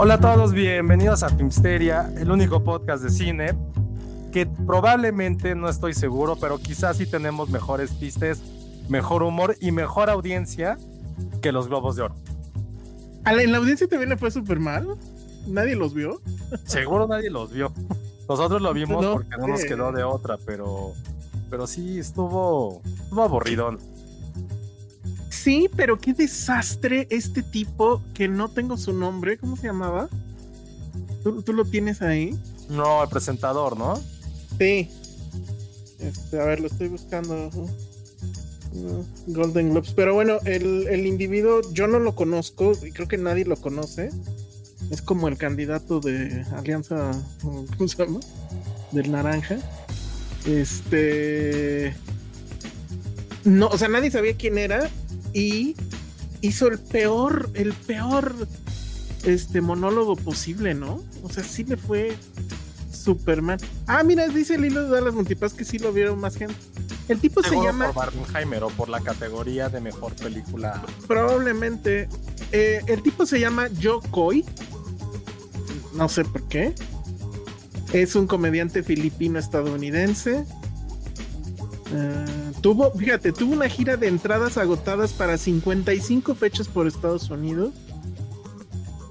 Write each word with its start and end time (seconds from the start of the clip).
Hola 0.00 0.14
a 0.14 0.20
todos, 0.20 0.52
bienvenidos 0.52 1.24
a 1.24 1.28
Filmsteria, 1.28 2.08
el 2.16 2.30
único 2.30 2.62
podcast 2.62 3.02
de 3.02 3.10
cine 3.10 3.58
que 4.32 4.46
probablemente, 4.46 5.56
no 5.56 5.68
estoy 5.68 5.92
seguro, 5.92 6.36
pero 6.36 6.60
quizás 6.60 6.98
sí 6.98 7.04
tenemos 7.04 7.50
mejores 7.50 7.90
pistes, 7.90 8.40
mejor 8.88 9.24
humor 9.24 9.56
y 9.60 9.72
mejor 9.72 10.08
audiencia 10.08 10.78
que 11.42 11.50
los 11.50 11.66
Globos 11.66 11.96
de 11.96 12.02
Oro. 12.02 12.14
¿En 13.26 13.50
la 13.50 13.58
audiencia 13.58 13.88
también 13.88 14.10
le 14.10 14.16
fue 14.16 14.30
súper 14.30 14.60
mal? 14.60 14.86
¿Nadie 15.48 15.74
los 15.74 15.94
vio? 15.94 16.22
Seguro 16.64 17.08
nadie 17.08 17.28
los 17.28 17.52
vio. 17.52 17.72
Nosotros 18.28 18.62
lo 18.62 18.72
vimos 18.72 19.02
No, 19.02 19.14
porque 19.14 19.36
no 19.36 19.48
nos 19.48 19.64
quedó 19.64 19.90
de 19.90 20.04
otra, 20.04 20.38
pero, 20.46 20.92
pero 21.50 21.66
sí 21.66 21.98
estuvo, 21.98 22.82
estuvo 22.84 23.24
aburridón. 23.24 23.80
Sí, 25.48 25.70
pero 25.74 25.98
qué 25.98 26.12
desastre 26.12 27.06
este 27.08 27.42
tipo 27.42 28.02
que 28.12 28.28
no 28.28 28.50
tengo 28.50 28.76
su 28.76 28.92
nombre. 28.92 29.38
¿Cómo 29.38 29.56
se 29.56 29.68
llamaba? 29.68 30.10
¿Tú, 31.24 31.40
tú 31.40 31.54
lo 31.54 31.64
tienes 31.64 32.02
ahí? 32.02 32.38
No, 32.68 33.02
el 33.02 33.08
presentador, 33.08 33.78
¿no? 33.78 33.98
Sí. 34.58 34.90
Este, 36.00 36.38
a 36.38 36.44
ver, 36.44 36.60
lo 36.60 36.66
estoy 36.66 36.88
buscando. 36.88 37.50
Golden 39.26 39.70
Globes. 39.70 39.94
Pero 39.94 40.12
bueno, 40.12 40.36
el, 40.44 40.86
el 40.86 41.06
individuo 41.06 41.62
yo 41.72 41.86
no 41.86 41.98
lo 41.98 42.14
conozco 42.14 42.72
y 42.86 42.92
creo 42.92 43.08
que 43.08 43.16
nadie 43.16 43.46
lo 43.46 43.56
conoce. 43.56 44.10
Es 44.90 45.00
como 45.00 45.28
el 45.28 45.38
candidato 45.38 46.00
de 46.00 46.44
Alianza, 46.52 47.12
¿cómo 47.40 47.88
se 47.88 47.96
llama? 47.96 48.20
Del 48.92 49.10
Naranja. 49.10 49.56
Este. 50.44 51.96
No, 53.44 53.68
o 53.68 53.78
sea, 53.78 53.88
nadie 53.88 54.10
sabía 54.10 54.36
quién 54.36 54.58
era 54.58 54.90
y 55.32 55.76
hizo 56.40 56.68
el 56.68 56.78
peor, 56.78 57.50
el 57.54 57.72
peor 57.72 58.34
este 59.24 59.60
monólogo 59.60 60.16
posible, 60.16 60.74
¿no? 60.74 61.02
O 61.22 61.30
sea, 61.30 61.44
sí 61.44 61.64
le 61.64 61.76
fue 61.76 62.16
Superman. 62.92 63.58
Ah, 63.86 64.02
mira, 64.02 64.28
dice 64.28 64.54
el 64.54 64.64
hilo 64.64 64.84
de 64.84 64.90
Dallas 64.90 65.14
Multipass 65.14 65.54
que 65.54 65.64
sí 65.64 65.78
lo 65.78 65.92
vieron 65.92 66.20
más 66.20 66.36
gente. 66.36 66.54
El 67.08 67.20
tipo 67.20 67.42
se 67.42 67.56
llama 67.56 67.86
por 67.86 67.94
Barbenheimer 67.94 68.64
o 68.64 68.68
por 68.68 68.90
la 68.90 69.00
categoría 69.00 69.70
de 69.70 69.80
mejor 69.80 70.14
película. 70.14 70.82
probablemente 71.06 72.08
eh, 72.52 72.82
el 72.86 73.02
tipo 73.02 73.24
se 73.24 73.40
llama 73.40 73.68
Joe 73.82 74.00
Coy. 74.10 74.44
No 75.94 76.08
sé 76.08 76.24
por 76.24 76.42
qué. 76.48 76.74
Es 77.92 78.14
un 78.14 78.26
comediante 78.26 78.82
filipino 78.82 79.38
Eh, 81.92 82.52
tuvo, 82.60 82.90
fíjate, 82.92 83.32
tuvo 83.32 83.54
una 83.54 83.68
gira 83.68 83.96
de 83.96 84.08
entradas 84.08 84.58
agotadas 84.58 85.12
para 85.12 85.38
55 85.38 86.34
fechas 86.34 86.68
por 86.68 86.86
Estados 86.86 87.30
Unidos. 87.30 87.72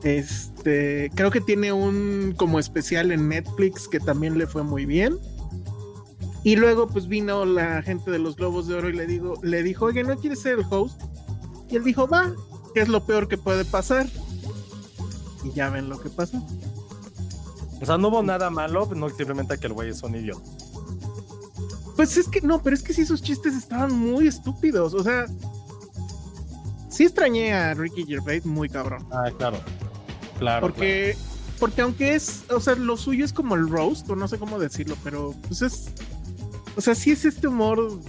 Este, 0.03 1.11
creo 1.15 1.31
que 1.31 1.41
tiene 1.41 1.73
un 1.73 2.35
como 2.37 2.59
especial 2.59 3.11
en 3.11 3.29
Netflix 3.29 3.87
que 3.87 3.99
también 3.99 4.37
le 4.37 4.47
fue 4.47 4.63
muy 4.63 4.85
bien. 4.85 5.17
Y 6.43 6.55
luego 6.55 6.87
pues 6.87 7.07
vino 7.07 7.45
la 7.45 7.81
gente 7.81 8.11
de 8.11 8.19
los 8.19 8.35
Globos 8.35 8.67
de 8.67 8.75
Oro 8.75 8.89
y 8.89 8.93
le 8.93 9.05
digo, 9.05 9.39
le 9.41 9.63
dijo, 9.63 9.85
oye, 9.85 10.03
¿no 10.03 10.17
quieres 10.17 10.39
ser 10.39 10.59
el 10.59 10.65
host? 10.69 11.01
Y 11.69 11.75
él 11.75 11.83
dijo, 11.83 12.07
va, 12.07 12.31
que 12.73 12.81
es 12.81 12.87
lo 12.87 13.05
peor 13.05 13.27
que 13.27 13.37
puede 13.37 13.65
pasar. 13.65 14.07
Y 15.43 15.51
ya 15.51 15.69
ven 15.69 15.89
lo 15.89 15.99
que 15.99 16.09
pasó. 16.09 16.41
O 17.81 17.85
sea, 17.85 17.97
no 17.97 18.07
hubo 18.07 18.23
nada 18.23 18.49
malo, 18.49 18.87
no 18.95 19.09
simplemente 19.09 19.57
que 19.57 19.67
el 19.67 19.73
güey 19.73 19.89
es 19.89 20.01
un 20.03 20.15
idiota. 20.15 20.49
Pues 21.97 22.15
es 22.15 22.29
que 22.29 22.41
no, 22.41 22.61
pero 22.61 22.75
es 22.75 22.83
que 22.83 22.93
sí, 22.93 23.05
sus 23.05 23.21
chistes 23.21 23.55
estaban 23.55 23.91
muy 23.91 24.27
estúpidos. 24.27 24.93
O 24.93 25.03
sea, 25.03 25.25
sí 26.89 27.03
extrañé 27.03 27.53
a 27.53 27.73
Ricky 27.73 28.05
Gervais 28.05 28.45
muy 28.45 28.69
cabrón. 28.69 29.05
Ah, 29.11 29.31
claro. 29.35 29.59
Claro. 30.37 30.61
Porque, 30.61 31.17
porque 31.59 31.81
aunque 31.81 32.13
es, 32.13 32.43
o 32.51 32.59
sea, 32.59 32.75
lo 32.75 32.95
suyo 32.97 33.25
es 33.25 33.33
como 33.33 33.55
el 33.55 33.67
roast, 33.67 34.07
o 34.09 34.15
no 34.15 34.27
sé 34.27 34.37
cómo 34.37 34.59
decirlo, 34.59 34.95
pero 35.03 35.33
pues 35.47 35.63
es, 35.63 35.89
o 36.75 36.81
sea, 36.81 36.93
sí 36.93 37.11
es 37.11 37.25
este 37.25 37.47
humor, 37.47 37.99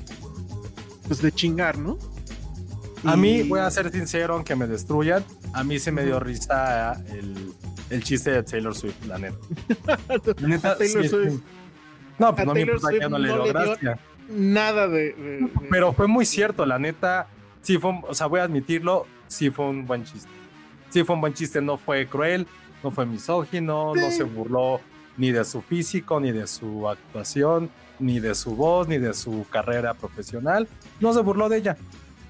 pues 1.07 1.23
de 1.23 1.33
chingar, 1.33 1.79
¿no? 1.79 1.97
A 3.05 3.17
mí, 3.17 3.43
voy 3.45 3.61
a 3.61 3.71
ser 3.71 3.91
sincero, 3.91 4.35
aunque 4.35 4.55
me 4.55 4.67
destruyan, 4.67 5.25
a 5.55 5.65
mí 5.65 5.79
se 5.79 5.93
me 5.93 6.05
dio 6.05 6.21
risa 6.21 7.03
el, 7.09 7.55
el 7.89 8.05
chiste 8.05 8.31
de 8.33 8.43
Taylor 8.43 8.75
Swift, 8.75 9.07
la 9.07 9.19
neta. 9.19 9.39
La 9.87 10.49
neta, 10.49 10.77
Taylor 10.77 11.03
sí, 11.05 11.09
Swift. 11.09 11.41
No, 12.19 12.35
pues 12.35 12.43
a 12.43 12.45
no 12.47 12.55
me 12.55 12.61
importa 12.63 12.89
que 12.91 13.09
no 13.09 13.19
le 13.19 13.29
dio 13.33 13.45
gracia. 13.45 13.99
Nada 14.29 14.89
de, 14.89 15.13
de- 15.13 15.39
de- 15.41 15.51
Pero 15.71 15.93
fue 15.93 16.07
muy 16.07 16.25
cierto, 16.27 16.67
la 16.67 16.79
neta. 16.79 17.29
Sí 17.63 17.79
fue, 17.79 17.93
o 18.07 18.15
sea, 18.15 18.27
voy 18.27 18.41
a 18.41 18.45
admitirlo, 18.45 19.07
sí 19.27 19.51
fue 19.51 19.67
un 19.67 19.87
buen 19.87 20.05
chiste. 20.05 20.29
Sí 20.91 21.05
fue 21.05 21.15
un 21.15 21.21
buen 21.21 21.35
chiste, 21.35 21.61
no 21.61 21.77
fue 21.77 22.07
cruel, 22.07 22.47
no 22.83 22.91
fue 22.91 23.05
misógino, 23.07 23.95
no 23.95 24.11
se 24.11 24.23
burló 24.25 24.81
ni 25.17 25.33
de 25.33 25.45
su 25.45 25.61
físico, 25.63 26.21
ni 26.21 26.31
de 26.33 26.47
su 26.47 26.89
actuación, 26.89 27.71
ni 27.99 28.21
de 28.21 28.35
su 28.35 28.55
voz, 28.55 28.87
ni 28.89 28.99
de 28.99 29.13
su 29.15 29.47
carrera 29.51 29.95
profesional. 29.95 30.69
No 31.01 31.13
se 31.13 31.21
burló 31.21 31.49
de 31.49 31.59
ella. 31.59 31.77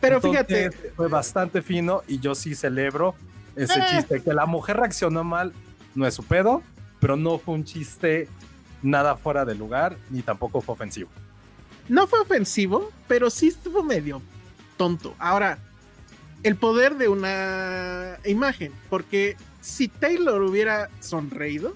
pero 0.01 0.17
Entonces, 0.17 0.47
fíjate, 0.47 0.91
Fue 0.97 1.09
bastante 1.09 1.61
fino 1.63 2.03
y 2.09 2.19
yo 2.21 2.35
sí 2.35 2.55
celebro 2.55 3.15
ese 3.57 3.79
Eh. 3.81 3.83
chiste. 3.91 4.23
Que 4.23 4.33
la 4.33 4.47
mujer 4.47 4.77
reaccionó 4.79 5.23
mal 5.25 5.53
no 5.95 6.07
es 6.07 6.15
su 6.15 6.23
pedo, 6.25 6.63
pero 7.01 7.17
no 7.17 7.39
fue 7.39 7.55
un 7.55 7.65
chiste 7.65 8.29
nada 8.83 9.17
fuera 9.17 9.45
de 9.45 9.55
lugar 9.55 9.97
ni 10.11 10.23
tampoco 10.23 10.61
fue 10.61 10.75
ofensivo. 10.75 11.11
no 11.89 12.07
fue 12.07 12.21
ofensivo, 12.21 12.91
pero 13.07 13.31
sí 13.31 13.49
estuvo 13.49 13.83
medio 13.83 14.21
tonto. 14.77 15.15
Ahora, 15.19 15.59
el 16.43 16.55
poder 16.57 16.97
de 16.97 17.09
una 17.09 18.19
imagen, 18.27 18.73
porque 18.91 19.37
si 19.61 19.89
Taylor 19.89 20.43
hubiera 20.43 20.89
sonreído, 21.01 21.75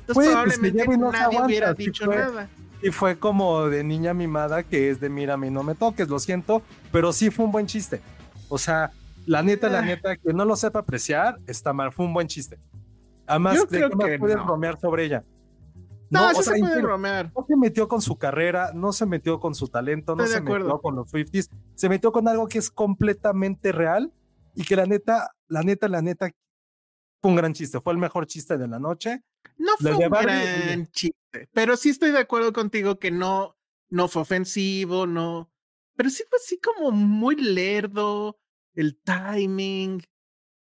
entonces 0.00 0.14
Pues, 0.14 0.28
probablemente 0.28 0.84
pues, 0.84 0.98
no 0.98 1.12
se 1.12 1.18
nadie 1.18 1.42
hubiera 1.44 1.66
aguanta, 1.68 1.82
dicho 1.84 2.04
fue. 2.06 2.16
nada. 2.16 2.48
Y 2.82 2.90
fue 2.90 3.18
como 3.18 3.68
de 3.68 3.84
niña 3.84 4.14
mimada 4.14 4.62
que 4.64 4.90
es 4.90 5.00
de 5.00 5.08
mírame 5.08 5.46
y 5.46 5.50
no 5.50 5.62
me 5.62 5.74
toques, 5.74 6.08
lo 6.08 6.18
siento, 6.18 6.62
pero 6.90 7.12
sí 7.12 7.30
fue 7.30 7.44
un 7.44 7.52
buen 7.52 7.66
chiste. 7.66 8.00
O 8.48 8.58
sea, 8.58 8.90
la 9.26 9.42
neta, 9.42 9.68
la 9.68 9.78
Ah. 9.78 9.82
neta, 9.82 10.16
que 10.16 10.32
no 10.32 10.44
lo 10.44 10.56
sepa 10.56 10.80
apreciar, 10.80 11.38
está 11.46 11.72
mal, 11.72 11.92
fue 11.92 12.04
un 12.06 12.14
buen 12.14 12.26
chiste. 12.26 12.58
Además, 13.26 13.54
Yo 13.56 13.62
¿de 13.62 13.68
creo 13.68 13.90
qué 13.90 13.96
más 13.96 14.06
que 14.08 14.18
puedes 14.18 14.36
no. 14.38 14.44
bromear 14.44 14.80
sobre 14.80 15.04
ella? 15.04 15.22
No, 16.10 16.28
o 16.28 16.34
sí 16.34 16.42
sea, 16.42 16.54
se 16.54 16.60
puede 16.60 16.82
bromear. 16.82 17.32
no 17.34 17.44
se 17.46 17.56
metió 17.56 17.88
con 17.88 18.02
su 18.02 18.18
carrera, 18.18 18.72
no 18.74 18.92
se 18.92 19.06
metió 19.06 19.38
con 19.38 19.54
su 19.54 19.68
talento, 19.68 20.16
no 20.16 20.24
Estoy 20.24 20.38
se 20.38 20.40
metió 20.42 20.56
acuerdo. 20.56 20.80
con 20.80 20.96
los 20.96 21.10
Swifties, 21.10 21.50
se 21.74 21.88
metió 21.88 22.10
con 22.12 22.26
algo 22.28 22.48
que 22.48 22.58
es 22.58 22.70
completamente 22.70 23.72
real 23.72 24.12
y 24.54 24.64
que 24.64 24.76
la 24.76 24.86
neta, 24.86 25.30
la 25.46 25.62
neta, 25.62 25.88
la 25.88 26.02
neta, 26.02 26.30
fue 27.22 27.30
un 27.30 27.36
gran 27.36 27.52
chiste, 27.52 27.80
fue 27.80 27.92
el 27.92 27.98
mejor 27.98 28.26
chiste 28.26 28.58
de 28.58 28.66
la 28.66 28.78
noche. 28.78 29.22
No 29.56 29.72
fue 29.78 29.94
un 29.94 30.10
gran 30.10 30.86
chiste, 30.90 31.48
pero 31.52 31.76
sí 31.76 31.90
estoy 31.90 32.10
de 32.10 32.18
acuerdo 32.18 32.52
contigo 32.52 32.98
que 32.98 33.10
no, 33.10 33.56
no 33.88 34.08
fue 34.08 34.22
ofensivo, 34.22 35.06
no, 35.06 35.50
pero 35.96 36.10
sí 36.10 36.24
fue 36.28 36.38
así 36.38 36.58
como 36.58 36.90
muy 36.90 37.36
lerdo, 37.36 38.38
el 38.74 38.98
timing, 39.00 40.02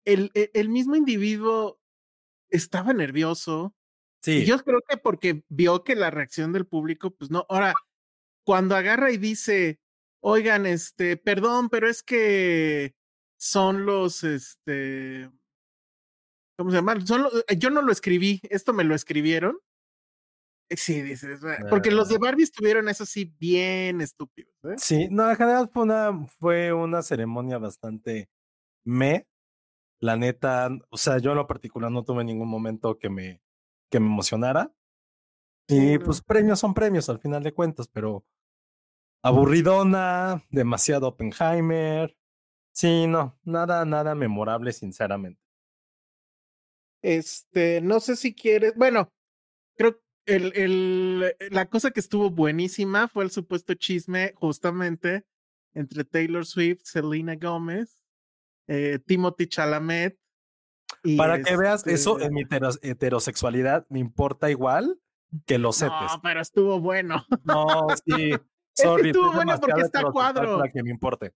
el, 0.06 0.32
el, 0.34 0.52
el 0.54 0.70
mismo 0.70 0.96
individuo 0.96 1.80
estaba 2.50 2.94
nervioso. 2.94 3.74
Sí, 4.24 4.40
Y 4.40 4.46
yo 4.46 4.58
creo 4.60 4.80
que 4.88 4.96
porque 4.96 5.44
vio 5.50 5.84
que 5.84 5.96
la 5.96 6.10
reacción 6.10 6.54
del 6.54 6.66
público, 6.66 7.12
pues 7.12 7.30
no, 7.30 7.46
ahora, 7.50 7.74
cuando 8.46 8.76
agarra 8.76 9.12
y 9.12 9.18
dice, 9.18 9.82
oigan, 10.22 10.66
este, 10.66 11.18
perdón, 11.18 11.70
pero 11.70 11.90
es 11.90 12.04
que 12.04 12.96
son 13.38 13.86
los, 13.86 14.24
este, 14.24 15.30
¿cómo 16.58 16.72
se 16.72 16.78
llama? 16.78 17.06
Son 17.06 17.28
eh, 17.48 17.58
yo 17.58 17.70
no 17.70 17.82
lo 17.82 17.92
escribí, 17.92 18.40
esto 18.50 18.72
me 18.72 18.86
lo 18.86 18.96
escribieron. 18.96 19.60
Sí, 20.70 21.02
dices, 21.02 21.42
porque 21.70 21.92
los 21.92 22.08
de 22.08 22.16
ah. 22.16 22.20
Barbie 22.22 22.44
estuvieron 22.44 22.88
eso 22.88 23.06
sí 23.06 23.26
bien 23.38 24.00
estúpidos. 24.00 24.54
¿eh? 24.64 24.76
Sí, 24.78 25.08
no, 25.12 25.30
en 25.30 25.36
general 25.36 25.70
fue 25.72 25.84
una, 25.84 26.26
fue 26.40 26.72
una 26.72 27.02
ceremonia 27.02 27.58
bastante 27.58 28.30
me. 28.86 29.28
La 30.00 30.16
neta, 30.16 30.70
o 30.90 30.98
sea, 30.98 31.18
yo 31.20 31.32
en 31.32 31.38
lo 31.38 31.48
particular 31.48 31.92
no 31.92 32.04
tuve 32.04 32.24
ningún 32.24 32.50
momento 32.50 32.98
que 32.98 33.10
me, 33.10 33.43
que 33.90 34.00
me 34.00 34.08
emocionara. 34.08 34.74
Y 35.68 35.98
pues 36.00 36.22
premios 36.22 36.60
son 36.60 36.74
premios 36.74 37.10
al 37.10 37.20
final 37.20 37.42
de 37.42 37.54
cuentas, 37.54 37.88
pero 37.88 38.26
aburridona, 39.24 40.44
demasiado 40.50 41.08
Oppenheimer. 41.08 42.16
Sí, 42.74 43.08
no, 43.08 43.40
nada, 43.44 43.86
nada 43.86 44.14
memorable, 44.16 44.74
sinceramente. 44.74 45.42
Este, 47.02 47.82
no 47.82 48.00
sé 48.00 48.16
si 48.16 48.34
quieres, 48.34 48.76
bueno, 48.76 49.12
creo 49.76 50.02
el, 50.26 50.54
el, 50.56 51.36
la 51.52 51.70
cosa 51.70 51.92
que 51.92 52.00
estuvo 52.00 52.30
buenísima 52.30 53.08
fue 53.08 53.26
el 53.26 53.32
supuesto 53.32 53.74
chisme 53.74 54.34
justamente 54.36 55.26
entre 55.74 56.04
Taylor 56.06 56.46
Swift, 56.46 56.82
Selena 56.84 57.36
Gómez, 57.36 58.04
eh, 58.68 59.00
Timothy 59.06 59.48
Chalamet. 59.48 60.18
Y 61.04 61.18
Para 61.18 61.42
que 61.42 61.56
veas, 61.58 61.86
eso 61.88 62.20
en 62.20 62.34
mi 62.34 62.44
heterosexualidad 62.82 63.86
me 63.90 64.00
importa 64.00 64.50
igual 64.50 65.00
que 65.46 65.58
los 65.58 65.78
setes. 65.78 66.12
No, 66.14 66.22
pero 66.22 66.42
estuvo 66.42 66.80
bueno. 66.80 67.26
No, 67.44 67.88
sí. 68.06 68.34
Sorry, 68.74 69.10
estuvo 69.10 69.32
bueno 69.32 69.60
porque 69.60 69.82
está 69.82 70.02
a 70.02 70.12
cuadro. 70.12 70.58
Para 70.60 70.72
que 70.72 70.84
me 70.84 70.92
importe. 70.92 71.34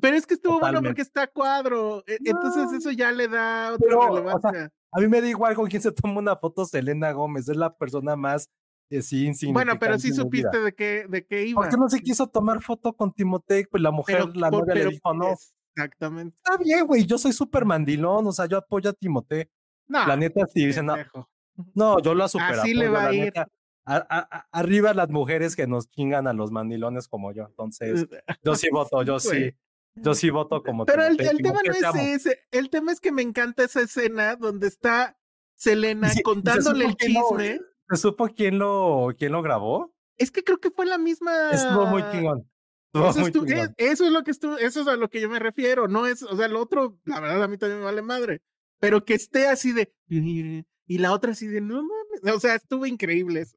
Pero 0.00 0.16
es 0.16 0.26
que 0.26 0.34
estuvo 0.34 0.60
bueno 0.60 0.82
porque 0.82 1.02
está 1.02 1.26
cuadro. 1.26 2.04
E, 2.06 2.18
entonces 2.24 2.72
eso 2.72 2.90
ya 2.90 3.10
le 3.10 3.28
da 3.28 3.72
otra 3.72 4.08
relevancia. 4.08 4.70
a 4.92 5.00
mí 5.00 5.08
me 5.08 5.20
da 5.20 5.28
igual 5.28 5.54
con 5.54 5.66
quién 5.66 5.82
se 5.82 5.92
toma 5.92 6.18
una 6.18 6.36
foto 6.36 6.64
Selena 6.64 7.12
Gómez. 7.12 7.48
Es 7.48 7.56
la 7.56 7.74
persona 7.74 8.16
más 8.16 8.50
eh, 8.90 9.02
sí, 9.02 9.30
Bueno, 9.52 9.78
pero 9.78 9.98
sí 9.98 10.12
supiste 10.12 10.60
de 10.60 10.74
qué, 10.74 11.06
de 11.08 11.26
qué 11.26 11.46
iba. 11.46 11.60
¿Por 11.60 11.70
qué 11.70 11.76
no 11.76 11.88
se 11.88 12.00
quiso 12.00 12.26
tomar 12.26 12.62
foto 12.62 12.94
con 12.94 13.12
Timotei? 13.12 13.66
Pues 13.66 13.82
la 13.82 13.90
mujer, 13.90 14.34
la 14.34 14.50
novia 14.50 14.74
le 14.74 14.86
dijo 14.86 15.12
no. 15.12 15.34
Exactamente. 15.78 16.36
Está 16.36 16.56
bien, 16.56 16.86
güey. 16.86 17.06
Yo 17.06 17.18
soy 17.18 17.32
súper 17.32 17.64
mandilón. 17.64 18.26
O 18.26 18.32
sea, 18.32 18.46
yo 18.46 18.58
apoyo 18.58 18.90
a 18.90 18.92
Timotei. 18.92 19.48
No, 19.86 20.06
la 20.06 20.16
neta 20.16 20.46
sí 20.46 20.66
dicen, 20.66 20.86
no, 20.86 20.96
no, 21.74 22.02
yo 22.02 22.14
lo 22.14 22.28
supero. 22.28 22.62
Así 22.62 22.74
le 22.74 22.88
va 22.88 23.06
a 23.06 23.12
ir. 23.12 23.32
arriba 24.52 24.92
las 24.92 25.08
mujeres 25.08 25.56
que 25.56 25.66
nos 25.66 25.88
chingan 25.88 26.26
a 26.26 26.32
los 26.32 26.50
mandilones 26.50 27.08
como 27.08 27.32
yo. 27.32 27.46
Entonces, 27.46 28.06
yo 28.42 28.54
sí 28.54 28.68
voto, 28.72 29.02
yo 29.02 29.20
sí. 29.20 29.54
Yo 29.94 30.14
sí 30.14 30.30
voto 30.30 30.62
como 30.62 30.86
Pero 30.86 31.04
el, 31.06 31.16
tema 31.16 31.60
no 31.64 31.72
es 31.72 32.26
ese. 32.26 32.38
El 32.52 32.70
tema 32.70 32.92
es 32.92 33.00
que 33.00 33.10
me 33.10 33.22
encanta 33.22 33.64
esa 33.64 33.80
escena 33.80 34.36
donde 34.36 34.68
está 34.68 35.18
Selena 35.54 36.10
contándole 36.22 36.84
el 36.84 36.96
chisme. 36.96 37.58
¿Se 37.90 37.96
supo 37.96 38.28
quién 38.28 38.58
lo, 38.58 39.08
quién 39.18 39.32
lo 39.32 39.42
grabó? 39.42 39.92
Es 40.16 40.30
que 40.30 40.44
creo 40.44 40.60
que 40.60 40.70
fue 40.70 40.86
la 40.86 40.98
misma. 40.98 41.50
Estuvo 41.50 41.86
muy 41.86 42.04
chingón. 42.12 42.48
Eso, 42.92 43.44
eso, 43.76 44.06
es 44.06 44.12
lo 44.12 44.22
que 44.24 44.30
estuvo, 44.30 44.56
eso 44.56 44.80
es 44.80 44.88
a 44.88 44.96
lo 44.96 45.08
que 45.08 45.20
yo 45.20 45.28
me 45.28 45.38
refiero. 45.38 45.88
No 45.88 46.06
es, 46.06 46.22
o 46.22 46.36
sea, 46.36 46.46
el 46.46 46.56
otro, 46.56 46.98
la 47.04 47.20
verdad, 47.20 47.42
a 47.42 47.48
mí 47.48 47.58
también 47.58 47.80
me 47.80 47.84
vale 47.84 48.02
madre. 48.02 48.42
Pero 48.80 49.04
que 49.04 49.14
esté 49.14 49.48
así 49.48 49.72
de. 49.72 49.92
Y 50.08 50.98
la 50.98 51.12
otra 51.12 51.32
así 51.32 51.46
de, 51.46 51.60
no 51.60 51.82
mames. 51.82 52.34
O 52.34 52.40
sea, 52.40 52.54
estuvo 52.54 52.86
increíble 52.86 53.40
eso. 53.40 53.56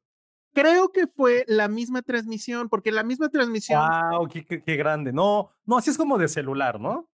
Creo 0.54 0.92
que 0.92 1.06
fue 1.06 1.44
la 1.48 1.68
misma 1.68 2.02
transmisión, 2.02 2.68
porque 2.68 2.92
la 2.92 3.04
misma 3.04 3.30
transmisión. 3.30 3.80
¡Wow! 3.80 4.28
Qué, 4.28 4.44
qué, 4.44 4.76
grande! 4.76 5.12
No, 5.12 5.50
no, 5.64 5.78
así 5.78 5.90
es 5.90 5.96
como 5.96 6.18
de 6.18 6.28
celular, 6.28 6.78
¿no? 6.78 7.08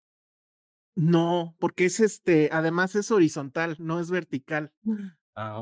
No, 0.95 1.55
porque 1.59 1.85
es 1.85 1.99
este, 1.99 2.49
además 2.51 2.95
es 2.95 3.11
horizontal, 3.11 3.75
no 3.79 3.99
es 3.99 4.09
vertical. 4.09 4.73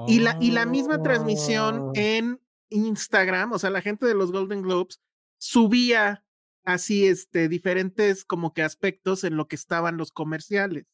Y, 0.07 0.21
la, 0.21 0.37
y 0.39 0.51
la 0.51 0.65
misma 0.65 1.01
transmisión 1.01 1.89
ah. 1.89 1.91
en 1.95 2.39
Instagram, 2.69 3.51
o 3.51 3.59
sea, 3.59 3.69
la 3.69 3.81
gente 3.81 4.05
de 4.05 4.15
los 4.15 4.31
Golden 4.31 4.61
Globes 4.61 5.01
subía 5.37 6.24
así, 6.65 7.07
este, 7.07 7.47
diferentes 7.47 8.25
como 8.25 8.53
que 8.53 8.63
aspectos 8.63 9.23
en 9.23 9.37
lo 9.37 9.47
que 9.47 9.55
estaban 9.55 9.97
los 9.97 10.11
comerciales. 10.11 10.85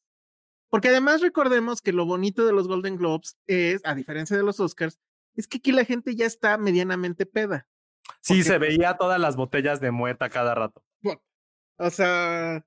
Porque 0.70 0.90
además 0.90 1.22
recordemos 1.22 1.82
que 1.82 1.92
lo 1.92 2.06
bonito 2.06 2.46
de 2.46 2.54
los 2.54 2.68
Golden 2.68 2.98
Globes 2.98 3.38
es, 3.48 3.82
a 3.84 3.96
diferencia 3.96 4.38
de 4.38 4.44
los 4.44 4.60
Oscars, 4.60 5.00
es 5.36 5.48
que 5.48 5.58
aquí 5.58 5.72
la 5.72 5.86
gente 5.86 6.16
ya 6.16 6.26
está 6.26 6.58
medianamente 6.58 7.26
peda. 7.26 7.68
Sí, 8.22 8.44
se 8.44 8.58
veía 8.58 8.98
todas 8.98 9.20
las 9.20 9.36
botellas 9.36 9.82
de 9.82 9.92
muerta 9.92 10.30
cada 10.30 10.56
rato. 10.56 10.84
o 11.78 11.90
sea, 11.90 12.66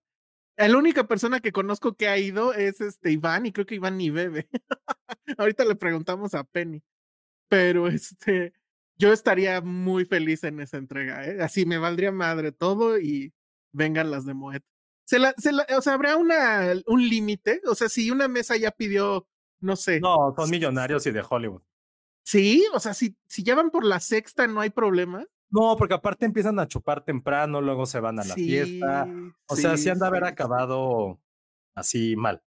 la 0.56 0.78
única 0.78 1.06
persona 1.06 1.40
que 1.40 1.52
conozco 1.52 1.94
que 1.94 2.08
ha 2.08 2.18
ido 2.18 2.52
es 2.52 2.80
este 2.80 3.10
Iván 3.10 3.46
y 3.46 3.52
creo 3.52 3.66
que 3.66 3.76
Iván 3.76 3.96
ni 3.96 4.10
bebe. 4.10 4.48
Ahorita 5.38 5.64
le 5.64 5.74
preguntamos 5.74 6.34
a 6.34 6.44
Penny. 6.44 6.82
Pero 7.48 7.88
este, 7.88 8.52
yo 8.96 9.12
estaría 9.12 9.60
muy 9.60 10.04
feliz 10.04 10.44
en 10.44 10.60
esa 10.60 10.76
entrega, 10.76 11.26
¿eh? 11.26 11.42
Así 11.42 11.66
me 11.66 11.78
valdría 11.78 12.12
madre 12.12 12.52
todo 12.52 12.98
y 12.98 13.32
vengan 13.72 14.10
las 14.10 14.24
de 14.24 14.34
Moet 14.34 14.62
se 15.04 15.18
la, 15.18 15.34
se 15.36 15.52
la, 15.52 15.66
o 15.76 15.82
sea, 15.82 15.94
habrá 15.94 16.16
una, 16.16 16.72
un 16.86 17.08
límite. 17.08 17.60
O 17.66 17.74
sea, 17.74 17.88
si 17.88 18.10
una 18.10 18.26
mesa 18.26 18.56
ya 18.56 18.70
pidió, 18.70 19.28
no 19.60 19.76
sé. 19.76 20.00
No, 20.00 20.34
son 20.36 20.50
millonarios 20.50 21.06
y 21.06 21.10
de 21.10 21.22
Hollywood. 21.28 21.62
Sí, 22.24 22.64
o 22.72 22.80
sea, 22.80 22.94
si, 22.94 23.16
si 23.26 23.42
ya 23.42 23.54
van 23.54 23.70
por 23.70 23.84
la 23.84 24.00
sexta, 24.00 24.46
no 24.46 24.60
hay 24.60 24.70
problema. 24.70 25.26
No, 25.50 25.76
porque 25.76 25.94
aparte 25.94 26.24
empiezan 26.24 26.58
a 26.58 26.66
chupar 26.66 27.04
temprano, 27.04 27.60
luego 27.60 27.86
se 27.86 28.00
van 28.00 28.18
a 28.18 28.24
la 28.24 28.34
fiesta. 28.34 29.06
O 29.46 29.56
sea, 29.56 29.76
si 29.76 29.90
han 29.90 29.98
de 29.98 30.06
haber 30.06 30.24
acabado 30.24 31.20
así 31.74 32.16
mal. 32.16 32.42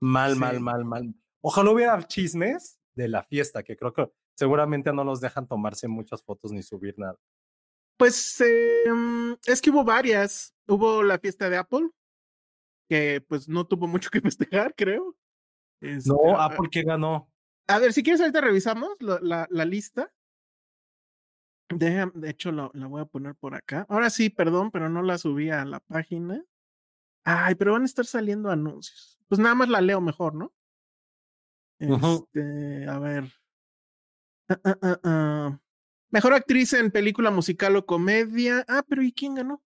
Mal, 0.00 0.36
mal, 0.36 0.60
mal, 0.60 0.84
mal. 0.84 1.14
Ojalá 1.40 1.70
hubiera 1.70 2.06
chismes 2.06 2.78
de 2.94 3.08
la 3.08 3.24
fiesta, 3.24 3.62
que 3.64 3.76
creo 3.76 3.92
que 3.92 4.10
seguramente 4.34 4.92
no 4.92 5.04
los 5.04 5.20
dejan 5.20 5.46
tomarse 5.46 5.88
muchas 5.88 6.22
fotos 6.22 6.52
ni 6.52 6.62
subir 6.62 6.98
nada. 6.98 7.18
Pues 7.96 8.40
em, 8.40 9.36
es 9.46 9.60
que 9.60 9.70
hubo 9.70 9.84
varias. 9.84 10.54
Hubo 10.66 11.02
la 11.02 11.18
fiesta 11.18 11.50
de 11.50 11.56
Apple, 11.56 11.90
que 12.88 13.24
pues 13.28 13.48
no 13.48 13.66
tuvo 13.66 13.86
mucho 13.86 14.10
que 14.10 14.20
festejar, 14.36 14.74
creo. 14.74 15.16
Este, 15.80 16.10
no, 16.10 16.40
Apple 16.40 16.68
que 16.70 16.82
ganó. 16.82 17.30
A 17.68 17.78
ver, 17.78 17.92
si 17.92 18.02
quieres 18.02 18.20
ahorita 18.20 18.40
revisamos 18.40 19.00
la, 19.00 19.46
la, 19.50 19.64
lista. 19.64 20.12
de 21.70 22.10
hecho, 22.24 22.52
la, 22.52 22.70
la, 22.74 22.86
voy 22.86 23.02
a 23.02 23.06
poner 23.06 23.34
por 23.34 23.54
acá. 23.54 23.86
Ahora 23.88 24.10
sí, 24.10 24.30
perdón, 24.30 24.70
pero 24.70 24.88
no 24.88 25.02
la 25.02 25.18
subí 25.18 25.50
a 25.50 25.64
la 25.64 25.80
página. 25.80 26.44
Ay, 27.24 27.54
pero 27.54 27.72
van 27.72 27.82
a 27.82 27.86
estar 27.86 28.04
saliendo 28.04 28.50
anuncios. 28.50 29.18
Pues 29.28 29.38
nada 29.38 29.54
más 29.54 29.68
la 29.68 29.80
leo 29.80 30.00
mejor, 30.00 30.34
¿no? 30.34 30.52
Este, 31.78 32.86
a 32.88 32.98
ver. 32.98 33.24
Ah, 34.64 34.76
ah, 34.82 35.00
ah, 35.04 35.60
Mejor 36.10 36.34
actriz 36.34 36.72
en 36.74 36.90
película 36.90 37.30
musical 37.30 37.74
o 37.76 37.86
comedia. 37.86 38.64
Ah, 38.68 38.84
pero 38.86 39.02
¿y 39.02 39.12
quién 39.12 39.34
ganó? 39.34 39.62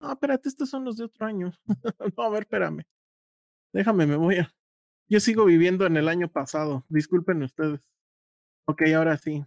Ah, 0.00 0.12
espérate, 0.12 0.48
estos 0.48 0.68
son 0.68 0.84
los 0.84 0.96
de 0.96 1.04
otro 1.04 1.26
año. 1.26 1.52
no, 2.16 2.22
a 2.22 2.28
ver, 2.28 2.42
espérame. 2.42 2.82
Déjame, 3.72 4.06
me 4.06 4.16
voy 4.16 4.38
a. 4.38 4.54
Yo 5.08 5.20
sigo 5.20 5.44
viviendo 5.44 5.86
en 5.86 5.96
el 5.96 6.08
año 6.08 6.28
pasado. 6.28 6.84
Disculpen 6.88 7.42
ustedes. 7.42 7.80
Ok, 8.66 8.82
ahora 8.94 9.16
sí. 9.16 9.44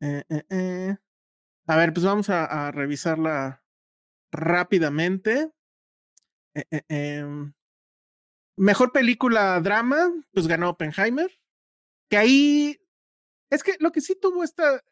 Eh, 0.00 0.24
eh, 0.28 0.44
eh. 0.50 0.96
A 1.66 1.76
ver, 1.76 1.92
pues 1.92 2.04
vamos 2.04 2.30
a, 2.30 2.68
a 2.68 2.70
revisarla 2.70 3.64
rápidamente. 4.30 5.50
Em, 6.88 7.52
mejor 8.56 8.92
película 8.92 9.60
drama, 9.60 10.12
pues 10.32 10.46
ganó 10.46 10.70
Oppenheimer. 10.70 11.30
Que 12.08 12.16
ahí 12.18 12.83
es 13.54 13.62
que 13.62 13.76
lo 13.80 13.92
que 13.92 14.00
sí 14.00 14.16
tuvo 14.20 14.44
esta. 14.44 14.82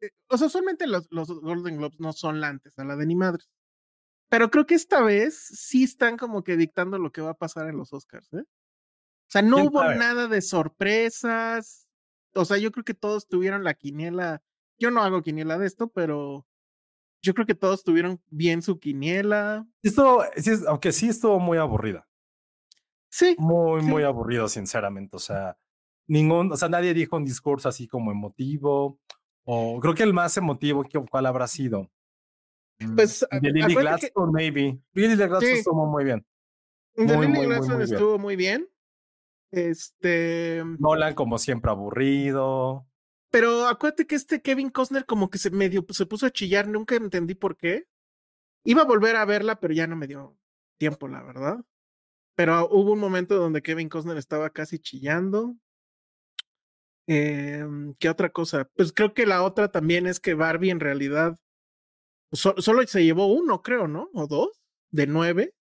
Eh, 0.00 0.10
o 0.28 0.38
sea, 0.38 0.46
usualmente 0.46 0.86
los, 0.86 1.06
los 1.10 1.28
Golden 1.28 1.76
Globes 1.76 2.00
no 2.00 2.12
son 2.12 2.40
la 2.40 2.48
a 2.48 2.84
la 2.84 2.96
de 2.96 3.06
ni 3.06 3.14
madres. 3.14 3.48
Pero 4.28 4.50
creo 4.50 4.66
que 4.66 4.74
esta 4.74 5.02
vez 5.02 5.36
sí 5.36 5.84
están 5.84 6.16
como 6.16 6.42
que 6.42 6.56
dictando 6.56 6.98
lo 6.98 7.12
que 7.12 7.20
va 7.20 7.32
a 7.32 7.38
pasar 7.38 7.68
en 7.68 7.76
los 7.76 7.92
Oscars, 7.92 8.32
¿eh? 8.32 8.44
O 8.44 9.30
sea, 9.32 9.42
no 9.42 9.64
hubo 9.64 9.84
nada 9.84 10.26
de 10.26 10.42
sorpresas. 10.42 11.88
O 12.34 12.44
sea, 12.44 12.58
yo 12.58 12.70
creo 12.72 12.84
que 12.84 12.94
todos 12.94 13.28
tuvieron 13.28 13.64
la 13.64 13.74
quiniela. 13.74 14.42
Yo 14.78 14.90
no 14.90 15.02
hago 15.02 15.22
quiniela 15.22 15.58
de 15.58 15.66
esto, 15.66 15.88
pero 15.88 16.46
yo 17.22 17.34
creo 17.34 17.46
que 17.46 17.54
todos 17.54 17.84
tuvieron 17.84 18.22
bien 18.28 18.62
su 18.62 18.78
quiniela. 18.78 19.66
Esto, 19.82 20.22
aunque 20.66 20.92
sí 20.92 21.08
estuvo 21.08 21.38
muy 21.38 21.58
aburrida. 21.58 22.06
Sí. 23.10 23.36
Muy, 23.38 23.82
muy 23.82 24.02
aburrido, 24.02 24.48
sinceramente. 24.48 25.16
O 25.16 25.20
sea, 25.20 25.58
ningún, 26.12 26.52
o 26.52 26.56
sea, 26.58 26.68
nadie 26.68 26.92
dijo 26.92 27.16
un 27.16 27.24
discurso 27.24 27.70
así 27.70 27.88
como 27.88 28.12
emotivo, 28.12 29.00
o 29.44 29.80
creo 29.80 29.94
que 29.94 30.02
el 30.02 30.12
más 30.12 30.36
emotivo, 30.36 30.84
¿cuál 31.10 31.24
habrá 31.24 31.48
sido? 31.48 31.90
Mm, 32.80 32.96
pues, 32.96 33.26
de 33.30 33.50
Lily 33.50 33.74
Gladstone, 33.74 34.30
maybe. 34.30 34.78
Lily 34.92 35.16
Gladstone 35.16 35.52
estuvo 35.52 35.86
muy 35.86 36.04
bien. 36.04 36.26
De 36.94 37.18
Lily 37.18 37.46
Gladstone 37.46 37.84
estuvo 37.84 38.18
muy 38.18 38.36
bien. 38.36 38.68
Este. 39.50 40.62
Nolan, 40.78 41.14
como 41.14 41.38
siempre, 41.38 41.70
aburrido. 41.70 42.86
pero 43.30 43.66
acuérdate 43.66 44.06
que 44.06 44.14
este 44.14 44.42
Kevin 44.42 44.68
Costner 44.68 45.06
como 45.06 45.30
que 45.30 45.38
se 45.38 45.50
medio 45.50 45.84
se 45.90 46.04
puso 46.04 46.26
a 46.26 46.30
chillar, 46.30 46.68
nunca 46.68 46.94
entendí 46.94 47.34
por 47.34 47.56
qué. 47.56 47.86
Iba 48.64 48.82
a 48.82 48.86
volver 48.86 49.16
a 49.16 49.24
verla, 49.24 49.58
pero 49.58 49.72
ya 49.72 49.86
no 49.86 49.96
me 49.96 50.06
dio 50.06 50.36
tiempo, 50.76 51.08
la 51.08 51.22
verdad. 51.22 51.64
Pero 52.34 52.68
hubo 52.70 52.92
un 52.92 52.98
momento 52.98 53.36
donde 53.36 53.62
Kevin 53.62 53.88
Costner 53.88 54.18
estaba 54.18 54.50
casi 54.50 54.78
chillando. 54.78 55.56
Em, 57.06 57.94
¿Qué 57.98 58.08
otra 58.08 58.30
cosa? 58.30 58.68
Pues 58.76 58.92
creo 58.92 59.12
que 59.14 59.26
la 59.26 59.42
otra 59.42 59.70
también 59.70 60.06
es 60.06 60.20
que 60.20 60.34
Barbie 60.34 60.70
en 60.70 60.80
realidad 60.80 61.38
solo 62.32 62.86
se 62.86 63.04
llevó 63.04 63.26
uno, 63.26 63.62
creo, 63.62 63.88
¿no? 63.88 64.08
O 64.14 64.26
dos, 64.26 64.64
de 64.90 65.06
nueve. 65.06 65.54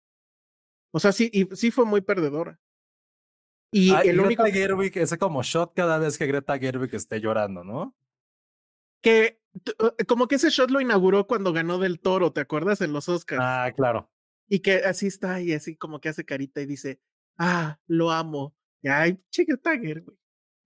O 0.91 0.99
sea, 0.99 1.11
sí, 1.11 1.29
y 1.33 1.45
sí 1.55 1.71
fue 1.71 1.85
muy 1.85 2.01
perdedora. 2.01 2.59
Y 3.71 3.93
el 3.93 4.19
único. 4.19 4.43
Greta 4.43 4.57
Gerwig, 4.57 4.97
ese 4.97 5.17
como 5.17 5.43
shot 5.43 5.73
cada 5.73 5.97
vez 5.97 6.17
que 6.17 6.27
Greta 6.27 6.59
Gerwig 6.59 6.93
esté 6.93 7.21
llorando, 7.21 7.63
¿no? 7.63 7.95
Que 9.01 9.41
eh, 9.65 10.05
como 10.05 10.27
que 10.27 10.35
ese 10.35 10.49
shot 10.49 10.69
lo 10.69 10.81
inauguró 10.81 11.25
cuando 11.25 11.53
ganó 11.53 11.79
del 11.79 11.99
toro, 11.99 12.33
¿te 12.33 12.41
acuerdas? 12.41 12.81
En 12.81 12.91
los 12.93 13.07
Oscars. 13.09 13.41
Ah, 13.43 13.71
claro. 13.75 14.11
Y 14.47 14.59
que 14.59 14.75
así 14.83 15.07
está 15.07 15.41
y 15.41 15.53
así 15.53 15.77
como 15.77 16.01
que 16.01 16.09
hace 16.09 16.25
carita 16.25 16.61
y 16.61 16.65
dice, 16.65 16.99
ah, 17.37 17.79
lo 17.87 18.11
amo. 18.11 18.53
Y 18.81 18.89
ay, 18.89 19.17
chica 19.29 19.55
Tiger, 19.55 20.01
güey. 20.01 20.17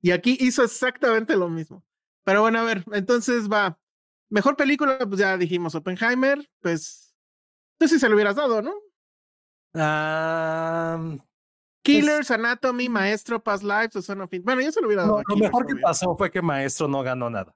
Y 0.01 0.11
aquí 0.11 0.37
hizo 0.39 0.63
exactamente 0.63 1.35
lo 1.35 1.49
mismo. 1.49 1.83
Pero 2.23 2.41
bueno, 2.41 2.59
a 2.59 2.63
ver, 2.63 2.83
entonces 2.93 3.49
va. 3.51 3.79
Mejor 4.29 4.55
película, 4.55 4.97
pues 4.99 5.19
ya 5.19 5.37
dijimos 5.37 5.75
Oppenheimer, 5.75 6.49
pues. 6.61 7.15
Pues 7.77 7.91
si 7.91 7.99
se 7.99 8.07
lo 8.07 8.15
hubieras 8.15 8.35
dado, 8.35 8.61
¿no? 8.61 8.73
Ah. 9.73 11.17
Killers, 11.83 12.31
Anatomy, 12.31 12.89
Maestro, 12.89 13.43
Past 13.43 13.63
Lives, 13.63 13.95
o 13.95 14.01
Son 14.01 14.21
of 14.21 14.31
Bueno, 14.43 14.61
yo 14.61 14.71
se 14.71 14.81
lo 14.81 14.87
hubiera 14.87 15.03
dado. 15.03 15.21
lo 15.27 15.35
mejor 15.35 15.67
que 15.67 15.75
pasó 15.75 16.15
fue 16.17 16.31
que 16.31 16.41
Maestro 16.41 16.87
no 16.87 17.03
ganó 17.03 17.29
nada. 17.29 17.55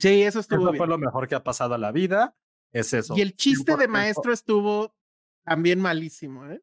Sí, 0.00 0.22
eso 0.22 0.40
estuvo. 0.40 0.70
Eso 0.70 0.76
fue 0.76 0.86
lo 0.88 0.98
mejor 0.98 1.28
que 1.28 1.36
ha 1.36 1.44
pasado 1.44 1.74
a 1.74 1.78
la 1.78 1.92
vida. 1.92 2.34
Es 2.72 2.92
eso. 2.92 3.16
Y 3.16 3.20
el 3.20 3.36
chiste 3.36 3.76
de 3.76 3.86
Maestro 3.86 4.32
estuvo 4.32 4.96
también 5.44 5.80
malísimo, 5.80 6.46
¿eh? 6.46 6.60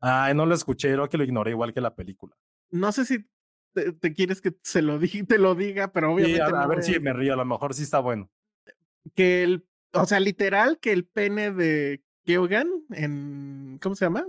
Ay, 0.00 0.34
no 0.34 0.44
lo 0.44 0.54
escuché, 0.54 0.92
creo 0.92 1.08
que 1.08 1.16
lo 1.16 1.24
ignoré 1.24 1.52
igual 1.52 1.72
que 1.72 1.80
la 1.80 1.94
película. 1.94 2.36
No 2.70 2.92
sé 2.92 3.06
si 3.06 3.26
te, 3.74 4.14
quieres 4.14 4.40
que 4.40 4.54
se 4.62 4.82
lo 4.82 4.98
diga, 4.98 5.26
te 5.26 5.38
lo 5.38 5.54
diga, 5.54 5.92
pero 5.92 6.12
obviamente. 6.12 6.40
a, 6.42 6.66
ver 6.66 6.82
si 6.82 6.98
me 7.00 7.12
río, 7.12 7.34
a 7.34 7.36
lo 7.36 7.44
mejor 7.44 7.74
sí 7.74 7.82
está 7.82 7.98
bueno. 8.00 8.30
Que 9.14 9.42
el, 9.42 9.66
o 9.92 10.06
sea, 10.06 10.20
literal, 10.20 10.78
que 10.78 10.92
el 10.92 11.04
pene 11.04 11.52
de 11.52 12.02
Keogan 12.24 12.70
en, 12.90 13.78
¿cómo 13.82 13.94
se 13.94 14.06
llama? 14.06 14.24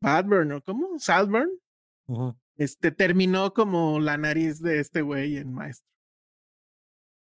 Badburn 0.00 0.52
o 0.52 0.62
cómo? 0.62 0.98
Salburn. 0.98 1.50
Este 2.56 2.90
terminó 2.90 3.52
como 3.52 4.00
la 4.00 4.16
nariz 4.16 4.60
de 4.60 4.80
este 4.80 5.02
güey 5.02 5.36
en 5.36 5.52
Maestro. 5.52 5.88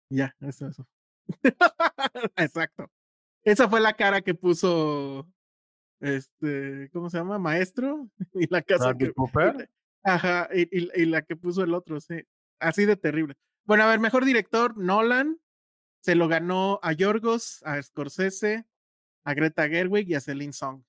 Ya, 0.10 0.36
eso, 0.42 0.68
eso. 0.68 0.88
Exacto. 2.38 2.92
Esa 3.44 3.70
fue 3.70 3.80
la 3.80 3.94
cara 3.94 4.22
que 4.22 4.36
puso 4.36 5.28
este, 6.00 6.90
¿cómo 6.92 7.10
se 7.10 7.18
llama? 7.18 7.40
Maestro. 7.40 8.10
Y 8.34 8.48
la 8.48 8.62
casa 8.62 8.96
que. 8.96 9.12
Ajá, 10.06 10.48
y, 10.54 11.06
la 11.06 11.24
que 11.24 11.36
puso 11.36 11.64
el 11.64 11.74
otro, 11.74 12.00
sí. 12.00 12.24
Así 12.60 12.86
de 12.86 12.96
terrible. 12.96 13.36
Bueno, 13.64 13.84
a 13.84 13.88
ver, 13.88 14.00
mejor 14.00 14.24
director, 14.24 14.78
Nolan. 14.78 15.42
Se 16.02 16.14
lo 16.14 16.28
ganó 16.28 16.80
a 16.84 16.94
Yorgos, 16.94 17.64
a 17.64 17.82
Scorsese, 17.82 18.66
a 19.24 19.34
Greta 19.34 19.68
Gerwig 19.68 20.08
y 20.08 20.14
a 20.14 20.22
Celine 20.22 20.54
Song. 20.54 20.84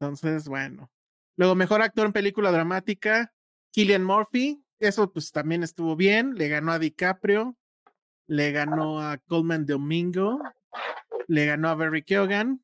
Entonces, 0.00 0.48
bueno. 0.48 0.90
Luego, 1.36 1.54
mejor 1.54 1.82
actor 1.82 2.06
en 2.06 2.12
película 2.12 2.50
dramática, 2.50 3.32
Killian 3.70 4.02
Murphy. 4.02 4.60
Eso 4.80 5.12
pues 5.12 5.30
también 5.30 5.62
estuvo 5.62 5.94
bien. 5.94 6.34
Le 6.34 6.48
ganó 6.48 6.72
a 6.72 6.80
DiCaprio. 6.80 7.56
Le 8.26 8.50
ganó 8.50 9.00
a 9.00 9.18
Coleman 9.18 9.66
Domingo. 9.66 10.42
Le 11.28 11.46
ganó 11.46 11.68
a 11.68 11.76
Barry 11.76 12.02
Keoghan. 12.02 12.60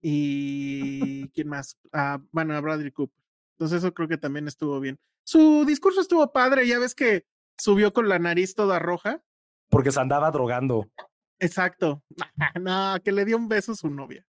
Y 0.00 1.28
¿quién 1.30 1.48
más? 1.48 1.76
Ah, 1.92 2.20
bueno, 2.30 2.54
a 2.54 2.60
Bradley 2.60 2.92
Cooper. 2.92 3.23
Entonces 3.54 3.78
eso 3.78 3.94
creo 3.94 4.08
que 4.08 4.18
también 4.18 4.48
estuvo 4.48 4.80
bien. 4.80 4.98
Su 5.24 5.64
discurso 5.64 6.00
estuvo 6.00 6.32
padre, 6.32 6.66
ya 6.66 6.78
ves 6.78 6.94
que 6.94 7.26
subió 7.56 7.92
con 7.92 8.08
la 8.08 8.18
nariz 8.18 8.54
toda 8.54 8.78
roja. 8.78 9.22
Porque 9.68 9.92
se 9.92 10.00
andaba 10.00 10.30
drogando. 10.30 10.90
Exacto. 11.38 12.02
No, 12.60 12.96
que 13.02 13.12
le 13.12 13.24
dio 13.24 13.36
un 13.36 13.48
beso 13.48 13.72
a 13.72 13.76
su 13.76 13.90
novia. 13.90 14.26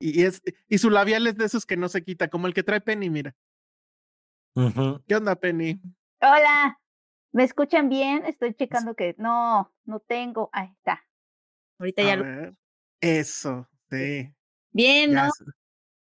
Y, 0.00 0.24
es, 0.24 0.42
y 0.68 0.78
su 0.78 0.90
labial 0.90 1.26
es 1.26 1.36
de 1.36 1.44
esos 1.46 1.66
que 1.66 1.76
no 1.76 1.88
se 1.88 2.02
quita, 2.02 2.28
como 2.28 2.46
el 2.46 2.54
que 2.54 2.62
trae 2.62 2.80
Penny, 2.80 3.10
mira. 3.10 3.34
¿Qué 5.06 5.16
onda, 5.16 5.34
Penny? 5.34 5.80
Hola, 6.20 6.80
¿me 7.32 7.44
escuchan 7.44 7.88
bien? 7.88 8.24
Estoy 8.24 8.54
checando 8.54 8.94
que 8.94 9.14
no, 9.18 9.72
no 9.84 10.00
tengo. 10.00 10.48
Ahí 10.52 10.68
está. 10.76 11.04
Ahorita 11.78 12.02
ya 12.02 12.16
lo. 12.16 12.56
Eso, 13.00 13.68
sí. 13.90 14.32
Bien, 14.72 15.12
¿no? 15.12 15.28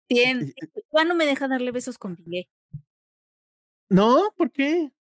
Bien. 0.09 0.53
¿Cuándo 0.89 1.15
me 1.15 1.27
deja 1.27 1.49
darle 1.49 1.71
besos 1.71 1.99
con 1.99 2.17
Piqué? 2.17 2.49
No, 3.89 4.33
¿por 4.37 4.51
qué? 4.51 4.93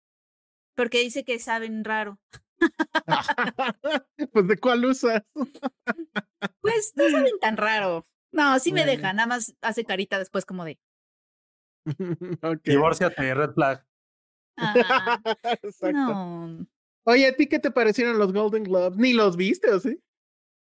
Porque 0.76 1.00
dice 1.00 1.24
que 1.24 1.40
saben 1.40 1.84
raro. 1.84 2.20
pues 4.34 4.48
de 4.48 4.58
cuál 4.58 4.86
usas. 4.86 5.24
pues 6.62 6.94
no 6.96 7.10
saben 7.10 7.40
tan 7.40 7.58
raro. 7.58 8.08
No, 8.32 8.60
sí 8.60 8.72
me 8.72 8.86
deja, 8.86 9.14
nada 9.14 9.28
más 9.28 9.56
hace 9.62 9.84
carita 9.84 10.20
después 10.20 10.46
como 10.46 10.64
de. 10.66 10.80
okay. 12.42 12.76
Divórciate, 12.76 13.34
red 13.34 13.52
flag. 13.54 13.86
Exacto. 15.64 15.94
No. 15.94 16.68
Oye, 17.04 17.28
¿a 17.28 17.36
ti 17.36 17.48
qué 17.48 17.60
te 17.60 17.72
parecieron 17.72 18.18
los 18.18 18.32
Golden 18.32 18.64
Globes? 18.64 18.98
¿Ni 18.98 19.14
los 19.14 19.36
viste 19.36 19.72
o 19.72 19.80
sí? 19.80 20.02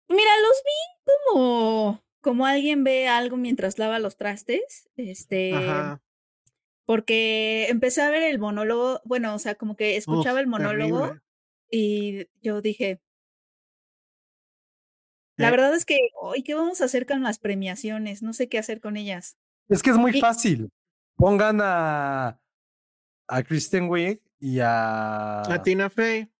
Mira, 0.08 0.30
los 0.40 0.62
vi 0.64 1.12
como 1.26 2.02
como 2.20 2.46
alguien 2.46 2.84
ve 2.84 3.08
algo 3.08 3.36
mientras 3.36 3.78
lava 3.78 3.98
los 3.98 4.16
trastes, 4.16 4.88
este, 4.96 5.52
porque 6.84 7.66
empecé 7.68 8.02
a 8.02 8.10
ver 8.10 8.22
el 8.22 8.38
monólogo, 8.38 9.00
bueno, 9.04 9.34
o 9.34 9.38
sea, 9.38 9.54
como 9.54 9.76
que 9.76 9.96
escuchaba 9.96 10.40
el 10.40 10.46
monólogo 10.46 11.16
y 11.70 12.26
yo 12.42 12.60
dije, 12.60 13.00
la 15.36 15.48
eh 15.48 15.50
verdad 15.50 15.74
es 15.74 15.86
que, 15.86 16.10
hoy, 16.20 16.42
¿qué 16.42 16.54
vamos 16.54 16.82
a 16.82 16.84
hacer 16.84 17.06
con 17.06 17.22
las 17.22 17.38
premiaciones? 17.38 18.22
No 18.22 18.34
sé 18.34 18.48
qué 18.48 18.58
hacer 18.58 18.80
con 18.80 18.98
ellas. 18.98 19.38
Es 19.70 19.82
que 19.82 19.90
es 19.90 19.96
muy 19.96 20.20
fácil. 20.20 20.70
Pongan 21.16 21.60
a, 21.62 22.38
a 23.26 23.42
Kristen 23.42 23.88
Wiig 23.88 24.20
y 24.38 24.58
a... 24.60 25.40
A 25.40 25.62
Tina 25.62 25.88
Fey. 25.88 26.30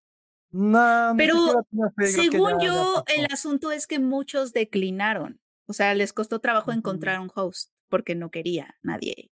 No, 0.50 1.14
pero 1.16 1.64
según 2.04 2.60
yo, 2.60 3.04
el 3.06 3.26
asunto 3.32 3.70
es 3.72 3.86
que 3.86 4.00
muchos 4.00 4.52
declinaron. 4.52 5.39
O 5.70 5.72
sea, 5.72 5.94
les 5.94 6.12
costó 6.12 6.40
trabajo 6.40 6.72
encontrar 6.72 7.20
un 7.20 7.30
host 7.32 7.70
porque 7.88 8.16
no 8.16 8.28
quería 8.28 8.76
nadie. 8.82 9.30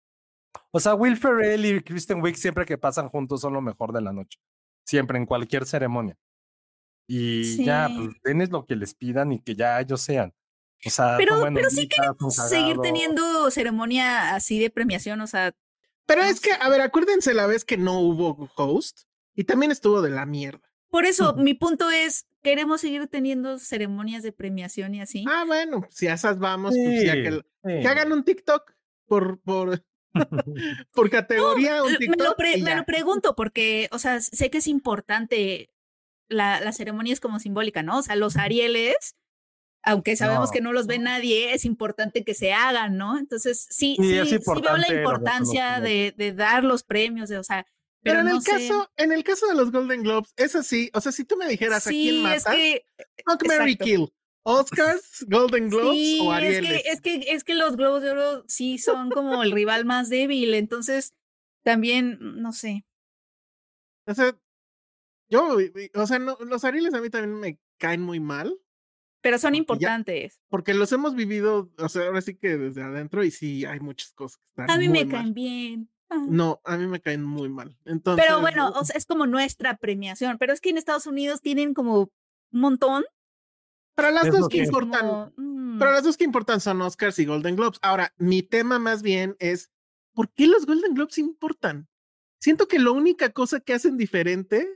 O 0.70 0.80
sea, 0.80 0.94
Will 0.94 1.18
Ferrell 1.18 1.62
y 1.62 1.82
Kristen 1.82 2.22
Wiig 2.22 2.38
siempre 2.38 2.64
que 2.64 2.78
pasan 2.78 3.10
juntos 3.10 3.42
son 3.42 3.52
lo 3.52 3.60
mejor 3.60 3.92
de 3.92 4.00
la 4.00 4.14
noche. 4.14 4.38
Siempre, 4.82 5.18
en 5.18 5.26
cualquier 5.26 5.66
ceremonia. 5.66 6.16
Y 7.06 7.62
ya, 7.62 7.90
pues 7.94 8.16
denles 8.24 8.48
lo 8.48 8.64
que 8.64 8.76
les 8.76 8.94
pidan 8.94 9.32
y 9.32 9.40
que 9.42 9.54
ya 9.54 9.78
ellos 9.78 10.00
sean. 10.00 10.32
O 10.86 10.88
sea, 10.88 11.16
pero, 11.18 11.42
pero 11.52 11.68
sí 11.68 11.86
queremos 11.86 12.34
seguir 12.34 12.78
teniendo 12.78 13.50
ceremonia 13.50 14.34
así 14.34 14.58
de 14.58 14.70
premiación, 14.70 15.20
o 15.20 15.26
sea. 15.26 15.54
Pero 16.06 16.22
es 16.22 16.40
que, 16.40 16.52
a 16.58 16.68
ver, 16.70 16.80
acuérdense 16.80 17.34
la 17.34 17.46
vez 17.46 17.66
que 17.66 17.76
no 17.76 18.00
hubo 18.00 18.50
host 18.56 19.02
y 19.34 19.44
también 19.44 19.70
estuvo 19.70 20.00
de 20.00 20.08
la 20.08 20.24
mierda. 20.24 20.71
Por 20.92 21.06
eso, 21.06 21.32
mi 21.36 21.54
punto 21.54 21.90
es, 21.90 22.26
queremos 22.42 22.82
seguir 22.82 23.06
teniendo 23.06 23.58
ceremonias 23.58 24.22
de 24.22 24.30
premiación 24.30 24.94
y 24.94 25.00
así. 25.00 25.24
Ah, 25.26 25.44
bueno, 25.46 25.86
si 25.88 26.06
a 26.06 26.12
esas 26.12 26.38
vamos, 26.38 26.74
pues 26.76 27.06
ya 27.06 27.14
que, 27.14 27.40
que, 27.64 27.88
hagan 27.88 28.12
un 28.12 28.24
TikTok 28.24 28.74
por, 29.06 29.40
por, 29.40 29.82
por 30.92 31.08
categoría. 31.08 31.82
un 31.82 31.96
TikTok 31.96 32.38
me, 32.38 32.58
lo 32.58 32.64
me, 32.64 32.76
lo 32.76 32.84
pregunto 32.84 33.34
porque, 33.34 33.88
o 33.90 33.98
sea, 33.98 34.20
sé 34.20 34.50
que 34.50 34.58
es 34.58 34.66
importante 34.66 35.70
la, 36.28 36.60
la 36.60 36.72
ceremonia 36.72 37.14
es 37.14 37.20
como 37.20 37.38
simbólica, 37.38 37.82
¿no? 37.82 38.00
O 38.00 38.02
sea, 38.02 38.14
los 38.14 38.36
Arieles, 38.36 39.16
aunque 39.82 40.14
sabemos 40.14 40.50
que 40.50 40.60
no 40.60 40.74
los 40.74 40.86
ve 40.86 40.98
nadie, 40.98 41.54
es 41.54 41.64
importante 41.64 42.22
que 42.22 42.34
se 42.34 42.52
hagan, 42.52 42.98
¿no? 42.98 43.16
Entonces, 43.18 43.66
sí, 43.70 43.96
sí, 43.98 44.26
sí, 44.26 44.38
veo 44.60 44.76
la 44.76 44.94
importancia 44.94 45.80
de, 45.80 46.12
de, 46.14 46.34
dar 46.34 46.64
los 46.64 46.82
premios, 46.82 47.30
de, 47.30 47.38
o 47.38 47.44
sea, 47.44 47.64
pero, 48.02 48.20
en 48.20 48.28
el 48.28 48.42
caso, 48.42 48.90
en 48.96 49.12
el 49.12 49.24
caso 49.24 49.46
de 49.46 49.54
los 49.54 49.70
Golden 49.70 50.02
Globes, 50.02 50.32
es 50.36 50.56
así. 50.56 50.90
O 50.92 51.00
sea, 51.00 51.12
si 51.12 51.24
tú 51.24 51.36
me 51.36 51.48
dijeras 51.48 51.86
a 51.86 51.90
quién 51.90 52.22
matas, 52.22 52.46
es 52.46 52.54
que, 52.54 52.84
Fuck 53.24 53.46
Mary 53.46 53.76
Kill. 53.76 54.12
Oscars, 54.44 55.24
Golden 55.28 55.70
Globes 55.70 56.20
o 56.20 56.32
Arieles. 56.32 56.82
Es 56.84 57.00
que, 57.00 57.14
es 57.14 57.22
que, 57.22 57.32
es 57.32 57.44
que 57.44 57.54
los 57.54 57.76
Globos 57.76 58.02
de 58.02 58.10
Oro 58.10 58.44
sí 58.48 58.78
son 58.78 59.10
como 59.10 59.42
el 59.44 59.52
rival 59.52 59.84
más 59.84 60.08
débil. 60.08 60.54
Entonces, 60.54 61.14
también, 61.62 62.18
no 62.20 62.52
sé. 62.52 62.84
O 64.06 64.14
sea, 64.14 64.36
yo, 65.28 65.56
o 65.94 66.06
sea, 66.06 66.18
no, 66.18 66.36
los 66.40 66.64
Arieles 66.64 66.92
a 66.94 67.00
mí 67.00 67.08
también 67.08 67.38
me 67.38 67.58
caen 67.78 68.02
muy 68.02 68.18
mal. 68.18 68.58
Pero 69.20 69.38
son 69.38 69.54
importantes. 69.54 70.40
porque 70.48 70.74
los 70.74 70.90
hemos 70.90 71.14
vivido, 71.14 71.70
o 71.78 71.88
sea, 71.88 72.06
ahora 72.06 72.20
sí 72.20 72.34
que 72.34 72.56
desde 72.58 72.82
adentro 72.82 73.22
y 73.22 73.30
sí 73.30 73.64
hay 73.64 73.78
muchas 73.78 74.12
cosas 74.12 74.38
que 74.38 74.48
están. 74.48 74.70
A 74.70 74.78
mí 74.78 74.88
me 74.88 75.06
caen 75.06 75.32
bien. 75.32 75.88
Ah. 76.14 76.26
No, 76.28 76.60
a 76.64 76.76
mí 76.76 76.86
me 76.86 77.00
caen 77.00 77.24
muy 77.24 77.48
mal. 77.48 77.76
Entonces, 77.86 78.24
Pero 78.26 78.40
bueno, 78.40 78.70
o 78.70 78.84
sea, 78.84 78.96
es 78.96 79.06
como 79.06 79.26
nuestra 79.26 79.76
premiación. 79.78 80.36
Pero 80.38 80.52
es 80.52 80.60
que 80.60 80.70
en 80.70 80.76
Estados 80.78 81.06
Unidos 81.06 81.40
tienen 81.40 81.72
como 81.74 82.00
un 82.52 82.60
montón. 82.60 83.04
para 83.94 84.10
las 84.10 84.26
es 84.26 84.32
dos 84.32 84.48
que 84.48 84.58
que- 84.58 84.64
importan, 84.64 85.00
como, 85.06 85.32
mm, 85.36 85.78
pero 85.78 85.92
las 85.92 86.02
dos 86.02 86.16
que 86.16 86.24
importan 86.24 86.60
son 86.60 86.80
Oscars 86.82 87.18
y 87.18 87.24
Golden 87.26 87.56
Globes. 87.56 87.78
Ahora, 87.82 88.12
mi 88.16 88.42
tema 88.42 88.78
más 88.78 89.02
bien 89.02 89.36
es, 89.38 89.70
¿por 90.14 90.30
qué 90.32 90.46
los 90.46 90.64
Golden 90.66 90.94
Globes 90.94 91.18
importan? 91.18 91.88
Siento 92.40 92.66
que 92.68 92.78
la 92.78 92.90
única 92.90 93.30
cosa 93.32 93.60
que 93.60 93.74
hacen 93.74 93.96
diferente, 93.98 94.66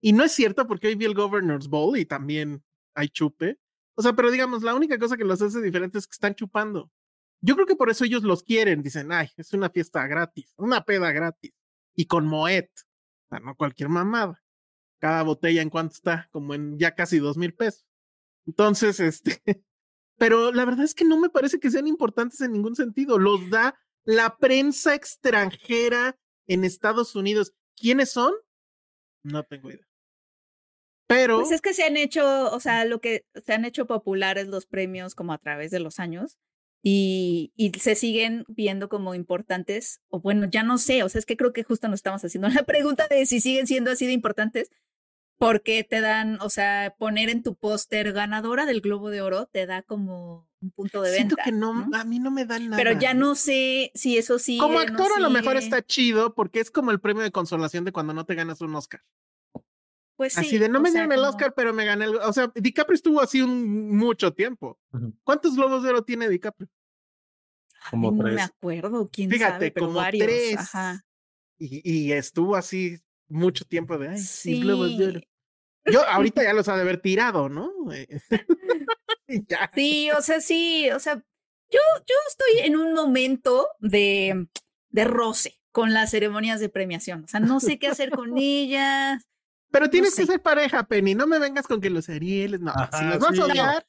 y 0.00 0.12
no 0.12 0.22
es 0.24 0.32
cierto 0.32 0.66
porque 0.68 0.86
hoy 0.86 0.94
vi 0.94 1.04
el 1.04 1.14
Governor's 1.14 1.68
Bowl 1.68 1.98
y 1.98 2.04
también 2.06 2.62
hay 2.94 3.08
chupe, 3.08 3.58
o 3.96 4.02
sea, 4.02 4.12
pero 4.14 4.30
digamos, 4.30 4.62
la 4.62 4.74
única 4.74 4.98
cosa 4.98 5.16
que 5.16 5.24
los 5.24 5.42
hace 5.42 5.60
diferentes 5.60 6.02
es 6.02 6.06
que 6.06 6.12
están 6.14 6.34
chupando. 6.36 6.90
Yo 7.44 7.56
creo 7.56 7.66
que 7.66 7.76
por 7.76 7.90
eso 7.90 8.06
ellos 8.06 8.22
los 8.22 8.42
quieren, 8.42 8.82
dicen, 8.82 9.12
ay, 9.12 9.28
es 9.36 9.52
una 9.52 9.68
fiesta 9.68 10.06
gratis, 10.06 10.54
una 10.56 10.82
peda 10.82 11.12
gratis, 11.12 11.52
y 11.94 12.06
con 12.06 12.26
Moet, 12.26 12.70
o 12.74 13.28
sea, 13.28 13.40
no 13.40 13.54
cualquier 13.54 13.90
mamada. 13.90 14.42
Cada 14.98 15.22
botella 15.24 15.60
en 15.60 15.68
cuánto 15.68 15.92
está, 15.92 16.26
como 16.32 16.54
en 16.54 16.78
ya 16.78 16.94
casi 16.94 17.18
dos 17.18 17.36
mil 17.36 17.52
pesos. 17.52 17.84
Entonces, 18.46 18.98
este, 18.98 19.42
pero 20.16 20.52
la 20.52 20.64
verdad 20.64 20.86
es 20.86 20.94
que 20.94 21.04
no 21.04 21.20
me 21.20 21.28
parece 21.28 21.60
que 21.60 21.70
sean 21.70 21.86
importantes 21.86 22.40
en 22.40 22.52
ningún 22.52 22.76
sentido. 22.76 23.18
Los 23.18 23.50
da 23.50 23.78
la 24.04 24.38
prensa 24.38 24.94
extranjera 24.94 26.18
en 26.46 26.64
Estados 26.64 27.14
Unidos. 27.14 27.52
¿Quiénes 27.76 28.10
son? 28.10 28.32
No 29.22 29.42
tengo 29.42 29.70
idea. 29.70 29.86
Pero 31.06 31.40
Pues 31.40 31.52
es 31.52 31.60
que 31.60 31.74
se 31.74 31.84
han 31.84 31.98
hecho, 31.98 32.50
o 32.54 32.60
sea, 32.60 32.86
lo 32.86 33.02
que 33.02 33.26
se 33.34 33.52
han 33.52 33.66
hecho 33.66 33.86
populares 33.86 34.48
los 34.48 34.64
premios 34.64 35.14
como 35.14 35.34
a 35.34 35.38
través 35.38 35.70
de 35.70 35.80
los 35.80 36.00
años 36.00 36.38
y, 36.86 37.50
y 37.56 37.72
se 37.78 37.94
siguen 37.94 38.44
viendo 38.46 38.90
como 38.90 39.14
importantes, 39.14 40.02
o 40.10 40.20
bueno, 40.20 40.46
ya 40.46 40.62
no 40.62 40.76
sé, 40.76 41.02
o 41.02 41.08
sea, 41.08 41.18
es 41.18 41.24
que 41.24 41.38
creo 41.38 41.54
que 41.54 41.64
justo 41.64 41.88
nos 41.88 41.96
estamos 41.96 42.22
haciendo 42.22 42.48
la 42.50 42.64
pregunta 42.64 43.08
de 43.08 43.24
si 43.24 43.40
siguen 43.40 43.66
siendo 43.66 43.90
así 43.90 44.06
de 44.06 44.12
importantes, 44.12 44.70
porque 45.38 45.82
te 45.82 46.02
dan, 46.02 46.38
o 46.42 46.50
sea, 46.50 46.94
poner 46.98 47.30
en 47.30 47.42
tu 47.42 47.54
póster 47.54 48.12
ganadora 48.12 48.66
del 48.66 48.82
Globo 48.82 49.08
de 49.08 49.22
Oro 49.22 49.46
te 49.46 49.64
da 49.64 49.80
como 49.80 50.46
un 50.60 50.70
punto 50.72 51.00
de 51.00 51.14
siento 51.14 51.36
venta. 51.36 51.44
que 51.44 51.52
no, 51.52 51.86
¿no? 51.86 51.96
a 51.96 52.04
mí 52.04 52.18
no 52.18 52.30
me 52.30 52.44
dan 52.44 52.68
nada. 52.68 52.76
Pero 52.76 53.00
ya 53.00 53.12
¿eh? 53.12 53.14
no 53.14 53.34
sé 53.34 53.90
si 53.94 54.18
eso 54.18 54.38
sí. 54.38 54.58
Como 54.58 54.78
actor 54.78 55.10
a 55.16 55.20
lo 55.20 55.30
mejor 55.30 55.56
está 55.56 55.82
chido 55.82 56.34
porque 56.34 56.60
es 56.60 56.70
como 56.70 56.90
el 56.90 57.00
premio 57.00 57.22
de 57.22 57.32
consolación 57.32 57.84
de 57.84 57.92
cuando 57.92 58.12
no 58.12 58.26
te 58.26 58.34
ganas 58.34 58.60
un 58.60 58.74
Oscar. 58.74 59.02
Pues 60.16 60.38
así 60.38 60.50
sí, 60.50 60.58
de 60.58 60.68
no 60.68 60.80
me 60.80 60.90
sea, 60.90 61.00
dieron 61.02 61.12
el 61.12 61.18
como- 61.18 61.30
Oscar, 61.30 61.54
pero 61.56 61.72
me 61.74 61.84
gané 61.84 62.04
el. 62.04 62.16
O 62.16 62.32
sea, 62.32 62.50
DiCaprio 62.54 62.94
estuvo 62.94 63.20
así 63.20 63.42
un 63.42 63.96
mucho 63.96 64.32
tiempo. 64.32 64.78
¿Cuántos 65.24 65.56
globos 65.56 65.82
de 65.82 65.90
oro 65.90 66.02
tiene 66.04 66.28
DiCaprio? 66.28 66.68
Ay, 67.82 67.90
Como 67.90 68.12
no 68.12 68.22
me 68.24 68.40
acuerdo, 68.42 69.08
quién 69.12 69.30
Fíjate, 69.30 69.52
sabe, 69.54 69.70
pero 69.72 69.86
como 69.86 69.98
varios. 69.98 70.24
tres. 70.26 70.56
Ajá. 70.58 71.04
Y, 71.58 71.82
y 72.08 72.12
estuvo 72.12 72.54
así 72.56 72.98
mucho 73.28 73.64
tiempo 73.64 73.98
de 73.98 74.08
ay, 74.10 74.14
mis 74.16 74.60
globos 74.60 74.96
de 74.98 75.06
oro. 75.08 75.20
Sí. 75.20 75.92
Yo 75.92 76.02
ahorita 76.08 76.42
ya 76.44 76.52
los 76.54 76.68
ha 76.68 76.76
de 76.76 76.82
haber 76.82 77.00
tirado, 77.00 77.48
¿no? 77.48 77.70
Eh, 77.92 78.06
ya. 79.48 79.70
Sí, 79.74 80.10
o 80.12 80.20
sea, 80.22 80.40
sí, 80.40 80.88
o 80.90 80.98
sea, 81.00 81.16
yo, 81.16 81.80
yo 82.06 82.14
estoy 82.28 82.66
en 82.66 82.76
un 82.76 82.94
momento 82.94 83.68
de, 83.80 84.46
de 84.90 85.04
roce 85.04 85.60
con 85.72 85.92
las 85.92 86.10
ceremonias 86.12 86.60
de 86.60 86.68
premiación. 86.68 87.24
O 87.24 87.26
sea, 87.28 87.40
no 87.40 87.58
sé 87.60 87.78
qué 87.78 87.88
hacer 87.88 88.10
con 88.10 88.32
ellas. 88.38 89.24
Pero 89.74 89.90
tienes 89.90 90.14
que 90.14 90.22
sé. 90.24 90.32
ser 90.32 90.40
pareja, 90.40 90.84
Penny. 90.84 91.16
No 91.16 91.26
me 91.26 91.40
vengas 91.40 91.66
con 91.66 91.80
que 91.80 91.90
los 91.90 92.08
Arieles. 92.08 92.60
No, 92.60 92.72
si 92.96 93.04
los 93.06 93.18
vas 93.18 93.34
sí. 93.34 93.40
a 93.40 93.44
odiar. 93.44 93.86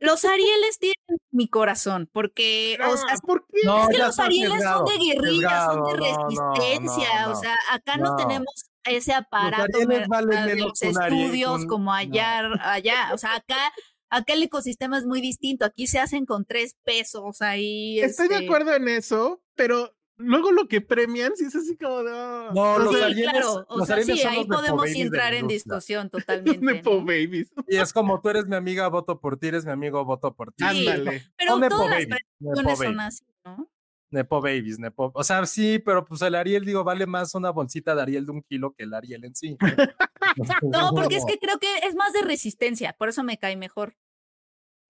Los 0.00 0.24
Arieles 0.24 0.80
tienen 0.80 1.18
mi 1.30 1.46
corazón, 1.48 2.08
porque, 2.12 2.76
o 2.84 2.96
sea, 2.96 3.06
ah, 3.12 3.18
¿por 3.24 3.46
qué? 3.46 3.60
No, 3.64 3.82
es 3.84 3.88
que 3.90 3.98
los 3.98 4.18
Arieles 4.18 4.62
son 4.64 4.84
de 4.86 4.98
guerrilla, 4.98 5.66
son 5.66 5.84
de 5.84 5.90
sesgado, 5.90 6.28
no, 6.28 6.34
no, 6.34 6.54
resistencia. 6.54 7.20
no, 7.20 7.26
o 7.26 7.34
no. 7.34 7.40
sea, 7.40 7.56
acá 7.70 7.96
no, 7.98 8.10
no. 8.10 8.16
tenemos 8.16 8.70
ese 8.82 9.12
aparato 9.12 9.78
de 9.78 10.56
los 10.56 10.82
estudios 10.82 11.60
un- 11.60 11.66
como 11.68 11.84
no. 11.84 11.92
allá, 11.92 12.50
allá. 12.62 13.10
O 13.14 13.18
sea, 13.18 13.36
acá, 13.36 13.72
acá 14.08 14.32
el 14.32 14.42
ecosistema 14.42 14.98
es 14.98 15.06
muy 15.06 15.20
distinto. 15.20 15.64
Aquí 15.64 15.86
se 15.86 16.00
hacen 16.00 16.26
con 16.26 16.44
tres 16.44 16.74
pesos 16.82 17.42
ahí. 17.42 18.00
Estoy 18.00 18.26
de 18.26 18.34
este, 18.34 18.46
acuerdo 18.46 18.74
en 18.74 18.88
eso, 18.88 19.40
pero 19.54 19.94
luego 20.20 20.52
lo 20.52 20.68
que 20.68 20.80
premian 20.80 21.32
sí 21.36 21.44
es 21.46 21.56
así 21.56 21.76
como 21.76 22.02
de. 22.02 22.12
ah, 22.14 22.50
No, 22.54 22.78
los 22.78 22.90
Sí, 22.92 22.98
sea, 22.98 23.08
Arieles- 23.08 23.30
claro. 23.30 23.66
O 23.68 23.78
los 23.78 23.86
sea, 23.86 24.02
sí, 24.02 24.22
ahí 24.22 24.36
los 24.38 24.46
podemos 24.46 24.86
entrar 24.94 25.34
en 25.34 25.46
discusión 25.48 26.10
totalmente. 26.10 26.64
Nepo 26.64 26.94
¿no? 26.96 27.00
Babies. 27.00 27.52
Y 27.68 27.76
es 27.76 27.92
como 27.92 28.20
tú 28.20 28.28
eres 28.28 28.46
mi 28.46 28.56
amiga, 28.56 28.86
voto 28.88 29.18
por 29.20 29.36
ti, 29.38 29.48
eres 29.48 29.64
mi 29.64 29.72
amigo, 29.72 30.04
voto 30.04 30.34
por 30.34 30.52
ti. 30.52 30.64
Sí. 30.70 30.86
Ándale. 30.88 31.24
Pero 31.36 31.58
todas 31.68 31.90
las 31.90 32.08
Babies, 32.08 32.16
premiaciones 32.38 32.78
son 32.78 33.00
así, 33.00 33.24
¿no? 33.44 33.70
Nepo 34.12 34.40
Babies, 34.40 34.78
Nepo. 34.80 35.12
O 35.14 35.22
sea, 35.22 35.46
sí, 35.46 35.78
pero 35.78 36.04
pues 36.04 36.20
el 36.22 36.34
Ariel, 36.34 36.64
digo, 36.64 36.82
vale 36.82 37.06
más 37.06 37.34
una 37.36 37.50
bolsita 37.50 37.94
de 37.94 38.02
Ariel 38.02 38.26
de 38.26 38.32
un 38.32 38.42
kilo 38.42 38.72
que 38.72 38.82
el 38.82 38.92
Ariel 38.94 39.24
en 39.24 39.34
sí. 39.36 39.56
No, 40.62 40.90
porque 40.94 41.16
es 41.16 41.24
que 41.24 41.38
creo 41.38 41.58
que 41.58 41.68
es 41.86 41.94
más 41.94 42.12
de 42.12 42.22
resistencia, 42.22 42.92
por 42.98 43.08
eso 43.08 43.22
me 43.24 43.38
cae 43.38 43.56
mejor. 43.56 43.94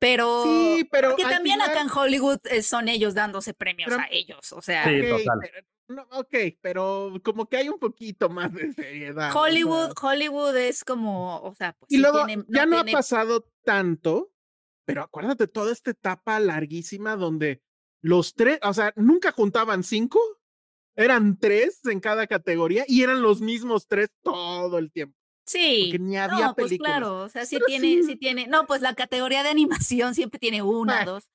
Pero 0.01 0.43
Sí, 0.45 0.89
pero. 0.91 1.15
que 1.15 1.23
también 1.23 1.61
final- 1.61 1.71
acá 1.71 1.83
en 1.83 1.91
Hollywood 1.95 2.39
eh, 2.51 2.63
son 2.63 2.89
ellos 2.89 3.15
dándose 3.15 3.55
premios 3.55 3.91
Pero- 3.91 4.01
a 4.01 4.09
ellos. 4.11 4.53
O 4.53 4.61
sea, 4.63 4.85
Sí, 4.85 5.01
ok, 5.03 5.19
total. 5.19 5.39
pero- 5.43 5.67
no, 5.89 6.03
ok, 6.19 6.35
pero 6.61 7.13
como 7.23 7.47
que 7.49 7.59
hay 7.59 7.69
un 7.69 7.79
poquito 7.79 8.29
más 8.31 8.53
de 8.53 8.73
seriedad. 8.73 9.29
o 9.29 9.33
sea, 9.33 9.41
Hollywood, 9.43 9.93
Hollywood 10.01 10.57
es 10.57 10.85
como, 10.85 11.41
o 11.43 11.55
sea, 11.55 11.75
pues 11.79 11.93
Y 11.93 11.97
sí 11.97 12.01
luego, 12.01 12.25
tiene- 12.27 12.45
ya 12.49 12.65
no 12.67 12.77
tiene- 12.77 12.93
ha 12.93 12.95
pasado 12.97 13.47
tanto, 13.65 14.33
pero 14.87 15.03
acuérdate 15.03 15.47
toda 15.49 15.71
esta 15.73 15.91
etapa 15.91 16.41
larguísima 16.41 17.17
donde 17.17 17.61
los 18.03 18.33
tres, 18.35 18.59
o 18.63 18.73
sea, 18.73 18.93
nunca 18.97 19.33
juntaban 19.33 19.83
cinco, 19.85 20.19
eran 20.97 21.39
tres 21.39 21.85
en 21.85 22.01
cada 22.01 22.27
categoría 22.27 22.85
y 22.89 23.03
eran 23.03 23.21
los 23.21 23.41
mismos 23.43 23.87
tres 23.87 24.09
todo 24.23 24.79
el 24.79 24.91
tiempo. 24.91 25.17
Sí. 25.51 25.89
Porque 25.91 25.99
ni 25.99 26.17
había 26.17 26.47
no, 26.49 26.55
pues 26.55 26.67
películas. 26.69 26.93
claro, 26.93 27.17
o 27.23 27.29
sea, 27.29 27.45
sí 27.47 27.57
Pero 27.57 27.67
tiene, 27.67 27.87
sí. 27.87 28.03
sí 28.05 28.17
tiene, 28.17 28.47
no, 28.47 28.67
pues 28.67 28.81
la 28.83 28.95
categoría 28.95 29.43
de 29.43 29.49
animación 29.51 30.15
siempre 30.15 30.39
tiene 30.39 30.63
una, 30.63 31.01
Ah. 31.01 31.05
dos. 31.05 31.31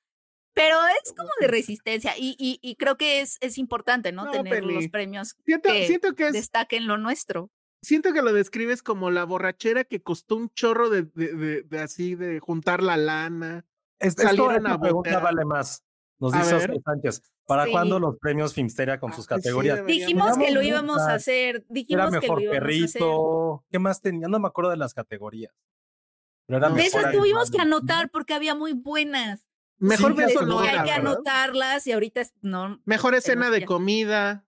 Pero 0.54 0.78
es 1.04 1.12
como 1.12 1.28
de 1.40 1.48
resistencia 1.48 2.14
y, 2.16 2.34
y, 2.38 2.58
y 2.62 2.76
creo 2.76 2.96
que 2.96 3.20
es, 3.20 3.36
es 3.42 3.58
importante, 3.58 4.10
¿no? 4.12 4.24
No, 4.24 4.30
Tener 4.30 4.64
los 4.64 4.88
premios 4.88 5.36
Siento, 5.44 5.68
que 5.70 5.86
siento 5.86 6.14
que 6.14 6.28
es, 6.28 6.32
destaquen 6.32 6.86
lo 6.86 6.96
nuestro. 6.96 7.50
siento 7.82 8.14
que 8.14 8.22
lo 8.22 8.32
describes 8.32 8.82
como 8.82 9.10
la 9.10 9.24
borrachera 9.24 9.84
que 9.84 10.00
costó 10.02 10.36
un 10.36 10.48
chorro 10.54 10.88
de, 10.88 11.02
de, 11.02 11.34
de- 11.34 11.62
de 11.62 11.78
así, 11.80 12.14
de 12.14 12.40
juntar 12.40 12.82
la 12.82 12.96
lana. 12.96 13.66
Es, 13.98 14.14
Salieron 14.14 14.66
a 14.66 14.80
pregunta 14.80 15.10
votar. 15.10 15.22
vale 15.22 15.44
más. 15.44 15.82
Nos 16.18 16.32
A 16.32 16.38
dice 16.38 16.54
ver. 16.54 16.70
Oscar 16.70 16.82
Sánchez. 16.94 17.22
¿Para 17.46 17.64
Sí. 17.66 17.70
cuándo 17.72 17.98
los 18.00 18.16
premios 18.18 18.54
Filmsteria 18.54 18.98
con 18.98 19.12
sus 19.12 19.30
Ay, 19.30 19.36
sí, 19.38 19.42
categorías? 19.42 19.84
Dijimos 19.86 20.36
que 20.38 20.50
lo 20.50 20.62
íbamos 20.62 20.98
a 21.02 21.14
hacer, 21.14 21.56
Era 21.56 21.64
dijimos 21.68 22.06
que 22.10 22.20
mejor 22.20 22.38
lo 22.38 22.42
íbamos 22.42 22.54
a 22.54 22.56
hacer. 22.56 22.62
perrito. 22.62 23.64
¿Qué 23.70 23.78
más 23.78 24.00
tenía? 24.00 24.28
No 24.28 24.38
me 24.38 24.48
acuerdo 24.48 24.70
de 24.70 24.76
las 24.78 24.94
categorías. 24.94 25.52
Pero 26.46 26.58
era 26.58 26.68
De 26.68 26.74
De 26.74 26.82
mejor 26.82 27.00
esas 27.00 27.12
tuvimos 27.12 27.50
que 27.50 27.60
anotar 27.60 28.10
porque 28.10 28.32
había 28.34 28.54
muy 28.54 28.72
buenas. 28.72 29.46
Mejor 29.78 30.12
Sí, 30.12 30.18
que 30.18 30.28
sonora, 30.30 30.46
sonora, 30.46 30.70
hay 30.70 30.88
que 30.88 30.94
¿verdad? 30.96 31.12
anotarlas 31.16 31.86
y 31.86 31.92
ahorita 31.92 32.20
es- 32.22 32.32
no. 32.40 32.80
Mejor 32.86 33.14
escena 33.14 33.50
de 33.50 33.64
comida. 33.66 34.46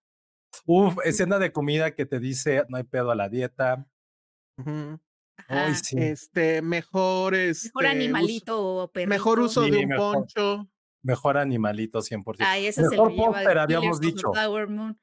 Uf, 0.65 0.97
escena 1.05 1.39
de 1.39 1.53
comida 1.53 1.95
que 1.95 2.07
te 2.07 2.19
dice 2.19 2.65
no 2.71 2.79
hay 2.79 2.85
pedo 2.85 3.11
a 3.11 3.15
la 3.15 3.29
dieta. 3.29 3.87
Uy, 4.57 5.75
sí. 5.83 5.97
Este, 5.99 6.63
mejor 6.63 7.35
este, 7.35 7.69
Mejor 7.69 7.87
animalito 7.87 8.65
o 8.85 8.89
perrito. 8.91 9.09
mejor 9.11 9.41
uso 9.41 9.65
Sí, 9.65 9.71
de 9.71 9.79
un 9.79 9.89
mejor. 9.89 10.15
poncho. 10.17 10.69
Mejor 11.09 11.39
animalito 11.39 12.01
100%. 12.01 12.37
Ay, 12.41 12.67
ese 12.67 12.83
se 12.85 12.91
Mejor 12.91 13.17
póster, 13.17 13.57
habíamos 13.59 13.99
dicho. 13.99 14.31
Flower 14.31 14.69
Moon. 14.69 15.01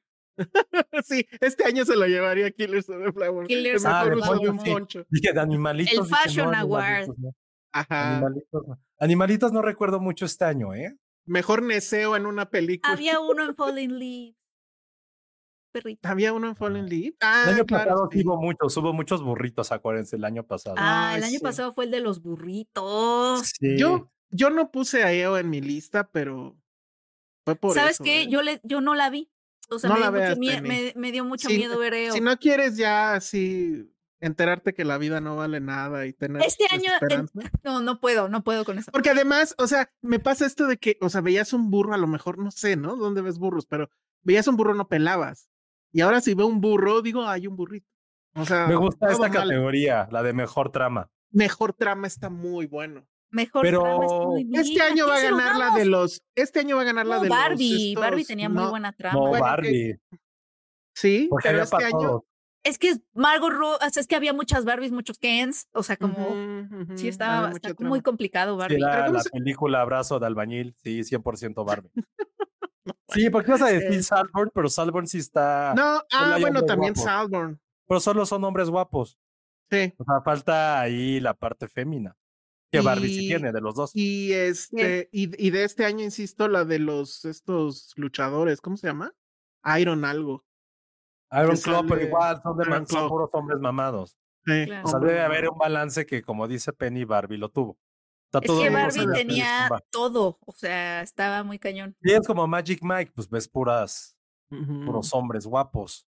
sí, 1.04 1.26
este 1.40 1.64
año 1.64 1.84
se 1.84 1.96
lo 1.96 2.06
llevaría 2.06 2.48
Killers 2.52 2.88
of 2.88 3.02
the 3.04 3.12
Flower. 3.12 3.46
Killers 3.48 3.84
el 3.84 3.90
of 3.90 4.04
the 4.04 4.12
Flower 4.12 4.86
sí. 4.88 4.98
Dije 5.10 5.32
de 5.32 5.40
animalitos. 5.40 5.92
El 5.94 6.04
dije, 6.04 6.10
no, 6.10 6.16
Fashion 6.16 6.54
Award. 6.54 6.84
animalitos 6.84 7.18
no. 7.18 7.34
Ajá. 7.72 8.12
Animalitos 8.18 8.66
no. 8.68 8.78
Animalitos 9.00 9.52
no 9.52 9.62
recuerdo 9.62 9.98
mucho 9.98 10.24
este 10.26 10.44
año, 10.44 10.72
¿eh? 10.74 10.96
Mejor 11.26 11.60
neseo 11.62 12.14
en 12.16 12.26
una 12.26 12.48
película. 12.50 12.92
Había 12.92 13.18
uno 13.20 13.42
en 13.44 13.54
Falling 13.56 13.98
Leaves. 13.98 14.36
Perrito. 15.72 16.08
Había 16.08 16.32
uno 16.32 16.46
en 16.48 16.56
Fallen 16.56 16.88
Leaf. 16.88 17.08
El 17.08 17.16
Ah, 17.20 17.44
año 17.48 17.66
claro. 17.66 17.90
pasado 17.90 18.08
sí. 18.12 18.22
hubo 18.24 18.40
muchos, 18.40 18.76
hubo 18.78 18.92
muchos 18.94 19.22
burritos, 19.22 19.72
acuérdense, 19.72 20.16
el 20.16 20.24
año 20.24 20.42
pasado. 20.46 20.76
Ah, 20.78 21.10
Ay, 21.10 21.18
el 21.18 21.24
año 21.24 21.38
sí. 21.38 21.40
pasado 21.40 21.74
fue 21.74 21.84
el 21.84 21.90
de 21.90 22.00
los 22.00 22.22
burritos. 22.22 23.52
Sí. 23.58 23.76
Yo, 23.76 24.10
yo 24.30 24.50
no 24.50 24.70
puse 24.70 25.02
a 25.04 25.12
EO 25.12 25.38
en 25.38 25.50
mi 25.50 25.60
lista, 25.60 26.08
pero 26.10 26.56
fue 27.44 27.56
por 27.56 27.74
¿Sabes 27.74 27.92
eso, 27.96 28.04
qué? 28.04 28.22
¿eh? 28.22 28.28
Yo 28.28 28.42
le, 28.42 28.60
yo 28.64 28.80
no 28.80 28.94
la 28.94 29.10
vi. 29.10 29.30
O 29.70 29.78
sea, 29.78 29.90
No 29.90 29.96
me, 29.96 30.00
dio 30.02 30.10
mucho 30.12 30.18
veas, 30.20 30.38
mie- 30.38 30.54
Penny. 30.62 30.68
me, 30.68 30.92
me 30.96 31.12
dio 31.12 31.24
mucho 31.24 31.48
Si- 31.48 31.56
miedo 31.56 31.78
ver 31.78 31.94
EO. 31.94 32.12
Si 32.12 32.20
no 32.20 32.36
quieres 32.38 32.76
ya 32.76 33.14
así 33.14 33.92
enterarte 34.20 34.72
que 34.74 34.84
la 34.84 34.96
vida 34.98 35.20
no 35.20 35.36
vale 35.36 35.60
nada 35.60 36.06
y 36.06 36.12
tener 36.12 36.42
Este 36.42 36.64
año. 36.70 36.90
No, 37.64 37.80
no 37.80 38.00
puedo, 38.00 38.28
no 38.28 38.42
puedo 38.44 38.64
con 38.64 38.78
eso. 38.78 38.90
Porque 38.92 39.10
además, 39.10 39.54
o 39.58 39.66
sea, 39.66 39.92
me 40.02 40.18
pasa 40.20 40.46
esto 40.46 40.66
de 40.66 40.78
que, 40.78 40.96
o 41.00 41.08
sea, 41.10 41.20
veías 41.20 41.52
un 41.52 41.70
burro, 41.70 41.94
a 41.94 41.98
lo 41.98 42.06
mejor, 42.06 42.38
no 42.38 42.50
sé, 42.50 42.76
¿no? 42.76 42.96
¿Dónde 42.96 43.22
ves 43.22 43.38
burros? 43.38 43.66
Pero 43.66 43.90
veías 44.22 44.46
un 44.48 44.56
burro, 44.56 44.74
no 44.74 44.88
pelabas. 44.88 45.50
Y 45.92 46.00
ahora 46.00 46.20
si 46.20 46.34
veo 46.34 46.46
un 46.46 46.60
burro, 46.60 47.02
digo, 47.02 47.26
hay 47.26 47.46
un 47.46 47.56
burrito. 47.56 47.88
O 48.34 48.44
sea, 48.44 48.66
Me 48.66 48.76
gusta 48.76 49.10
esta 49.10 49.28
mal. 49.28 49.32
categoría, 49.32 50.08
la 50.12 50.22
de 50.22 50.32
mejor 50.32 50.70
trama. 50.70 51.10
Mejor 51.30 51.72
trama 51.72 52.06
está 52.06 52.28
muy 52.30 52.66
bueno. 52.66 53.06
Mejor 53.30 53.62
Pero 53.62 54.26
muy 54.28 54.44
bien. 54.44 54.60
Este 54.62 54.80
¿A 54.82 54.86
año 54.86 55.06
va 55.08 55.16
a 55.16 55.20
ganar 55.20 55.56
la 55.56 55.70
de 55.78 55.84
los. 55.84 56.22
Este 56.34 56.60
año 56.60 56.76
va 56.76 56.82
a 56.82 56.84
ganar 56.86 57.06
la 57.06 57.16
No, 57.16 57.22
de 57.22 57.28
los. 57.28 57.36
Barbie. 57.36 57.94
Barbie 57.96 58.20
estos- 58.22 58.28
tenía 58.28 58.48
muy 58.48 58.62
no, 58.62 58.70
buena 58.70 58.92
trama. 58.92 59.18
No, 59.18 59.30
Barbie. 59.32 59.98
Sí, 60.94 61.26
Porque 61.28 61.48
pero 61.48 61.56
había 61.58 61.64
este 61.64 61.76
para 61.76 61.86
año. 61.88 61.98
todos. 61.98 62.22
Es 62.64 62.78
que 62.78 62.94
Margot 63.14 63.52
Robbie, 63.52 63.76
o 63.86 63.90
sea, 63.90 64.00
es 64.00 64.06
que 64.08 64.16
había 64.16 64.32
muchas 64.32 64.64
Barbies, 64.64 64.90
muchos 64.90 65.18
Kens, 65.18 65.68
o 65.72 65.84
sea, 65.84 65.96
como 65.96 66.66
sí 66.96 67.06
estaba 67.06 67.50
está 67.52 67.74
muy 67.78 68.00
complicado 68.00 68.54
Sí, 68.54 68.58
Barbie. 68.58 68.80
¿cómo 68.80 69.12
la 69.12 69.20
se- 69.20 69.30
película 69.30 69.80
Abrazo 69.82 70.18
de 70.18 70.26
Albañil, 70.26 70.74
sí, 70.82 71.04
100% 71.04 71.64
Barbie. 71.64 71.90
sí, 73.08 73.30
porque 73.30 73.52
vas 73.52 73.62
a 73.62 73.66
decir 73.66 73.94
Sí. 73.94 74.02
Salborn, 74.02 74.50
pero 74.52 74.68
Salborn 74.68 75.06
sí 75.06 75.18
está. 75.18 75.74
No, 75.76 76.02
ah, 76.12 76.38
bueno, 76.40 76.64
también 76.64 76.94
guapos. 76.94 77.04
Salborn. 77.12 77.60
Pero 77.86 78.00
solo 78.00 78.26
son 78.26 78.42
hombres 78.42 78.68
guapos. 78.68 79.16
Sí. 79.70 79.92
O 79.98 80.04
sea, 80.04 80.20
falta 80.24 80.80
ahí 80.80 81.20
la 81.20 81.34
parte 81.34 81.68
fémina. 81.68 82.16
Que 82.70 82.80
Barbie 82.80 83.08
sí 83.08 83.28
tiene 83.28 83.52
de 83.52 83.60
los 83.60 83.74
dos. 83.74 83.90
Y 83.94 84.32
este, 84.32 85.08
y, 85.12 85.46
y 85.46 85.50
de 85.50 85.64
este 85.64 85.84
año, 85.84 86.04
insisto, 86.04 86.48
la 86.48 86.64
de 86.64 86.78
los 86.78 87.24
estos 87.24 87.92
luchadores, 87.96 88.60
¿cómo 88.60 88.76
se 88.76 88.88
llama? 88.88 89.12
Iron 89.78 90.04
algo. 90.04 90.44
Iron 91.32 91.56
Claw, 91.56 91.86
pero 91.86 92.02
igual 92.02 92.40
son, 92.42 92.56
de 92.58 92.64
man- 92.66 92.86
son 92.86 93.08
puros 93.08 93.30
hombres 93.32 93.60
mamados. 93.60 94.16
Sí, 94.44 94.64
Claro. 94.66 94.86
O 94.86 94.88
sea, 94.90 95.00
debe 95.00 95.20
haber 95.22 95.48
un 95.48 95.58
balance 95.58 96.06
que, 96.06 96.22
como 96.22 96.46
dice 96.46 96.72
Penny, 96.72 97.04
Barbie 97.04 97.36
lo 97.38 97.48
tuvo. 97.50 97.78
Sea, 98.30 98.40
Es 98.42 98.46
todo 98.46 98.62
que 98.62 98.70
Barbie 98.70 99.06
tenía 99.12 99.68
todo, 99.90 100.38
o 100.44 100.52
sea, 100.52 101.02
estaba 101.02 101.42
muy 101.42 101.58
cañón. 101.58 101.96
Y 102.00 102.12
es 102.12 102.26
como 102.26 102.46
Magic 102.46 102.80
Mike, 102.82 103.12
pues 103.14 103.28
ves 103.28 103.48
puras, 103.48 104.16
Ujú, 104.50 104.84
puros 104.84 105.12
hombres 105.14 105.46
guapos. 105.46 106.06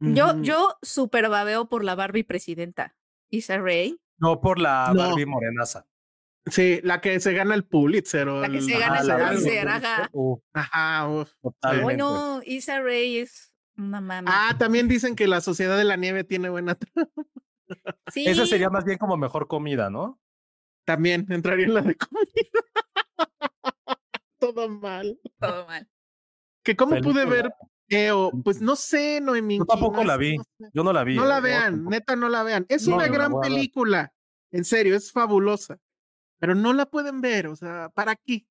Yo, 0.00 0.30
ujú. 0.34 0.42
yo 0.42 0.76
super 0.82 1.28
babeo 1.28 1.68
por 1.68 1.82
la 1.84 1.94
Barbie 1.94 2.24
presidenta, 2.24 2.96
Issa 3.30 3.58
Rae, 3.58 3.96
No 4.18 4.40
por 4.40 4.58
la 4.58 4.90
No. 4.94 5.00
Barbie 5.08 5.26
morenaza. 5.26 5.86
Sí, 6.48 6.80
la 6.84 7.00
que 7.00 7.18
se 7.20 7.32
gana 7.32 7.54
el 7.54 7.64
Pulitzer. 7.64 8.28
O 8.28 8.40
La 8.40 8.48
que 8.48 8.58
el- 8.58 8.62
se 8.62 8.78
gana 8.78 9.00
Ah, 9.00 9.30
el 9.30 9.36
Pulitzer, 9.38 9.68
ajá. 9.68 10.08
Uh, 10.12 10.38
Ajá, 10.52 11.08
uf. 11.08 11.32
Bueno, 11.82 12.40
Issa 12.44 12.80
Rae 12.80 13.20
es 13.22 13.52
una 13.76 14.00
mami. 14.00 14.28
Ah, 14.30 14.54
también 14.58 14.86
dicen 14.88 15.16
que 15.16 15.26
la 15.26 15.40
Sociedad 15.40 15.76
de 15.76 15.84
la 15.84 15.96
Nieve 15.96 16.22
tiene 16.24 16.48
buena 16.48 16.74
trama. 16.78 17.08
sí, 18.12 18.24
Ese 18.26 18.46
sería 18.46 18.70
más 18.70 18.84
bien 18.84 18.96
como 18.98 19.16
mejor 19.16 19.48
comida, 19.48 19.90
¿no? 19.90 20.20
También 20.84 21.26
entraría 21.30 21.66
en 21.66 21.74
la 21.74 21.82
de 21.82 21.96
comida. 21.96 22.22
Todo 24.38 24.68
mal. 24.68 25.18
todo 25.40 25.66
mal. 25.66 25.88
Que 26.62 26.76
cómo 26.76 27.00
pude 27.00 27.24
ver 27.24 27.52
EO, 27.88 28.30
pues 28.44 28.60
no 28.60 28.76
sé, 28.76 29.20
Noemí. 29.20 29.58
Yo 29.58 29.64
tampoco 29.64 30.04
la 30.04 30.16
vi. 30.16 30.36
Yo 30.72 30.84
no 30.84 30.92
la 30.92 31.04
vi. 31.04 31.16
No 31.16 31.24
¿eh? 31.24 31.28
la 31.28 31.36
No, 31.36 31.42
vean, 31.42 31.84
neta, 31.86 32.16
no 32.16 32.28
la 32.28 32.42
vean. 32.42 32.66
Es 32.68 32.86
No, 32.86 32.96
una 32.96 33.08
gran 33.08 33.40
película. 33.40 34.12
En 34.52 34.64
serio, 34.64 34.94
es 34.96 35.10
fabulosa. 35.10 35.78
Pero 36.38 36.54
no 36.54 36.72
la 36.72 36.86
pueden 36.86 37.20
ver, 37.20 37.46
o 37.48 37.56
sea, 37.56 37.88
¿para 37.94 38.16
qué? 38.16 38.46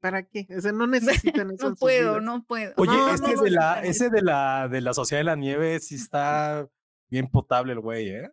¿Para 0.00 0.22
qué? 0.22 0.46
O 0.56 0.60
sea, 0.60 0.72
no 0.72 0.86
necesitan 1.36 1.50
eso. 1.50 1.70
No 1.70 1.76
puedo, 1.76 2.20
no 2.20 2.42
puedo. 2.44 2.72
Oye, 2.76 2.92
No, 2.92 3.10
ese, 3.14 3.22
no, 3.22 3.28
de 3.28 3.34
no, 3.50 3.56
la, 3.56 3.76
no. 3.76 3.82
ese 3.88 4.10
de 4.10 4.22
la 4.22 4.68
de 4.68 4.80
la 4.80 4.92
Sociedad 4.94 5.20
de 5.20 5.24
la 5.24 5.36
Nieve 5.36 5.78
sí 5.80 5.94
está 5.96 6.68
bien 7.10 7.28
potable 7.28 7.72
el 7.72 7.80
güey, 7.80 8.08
¿eh? 8.10 8.30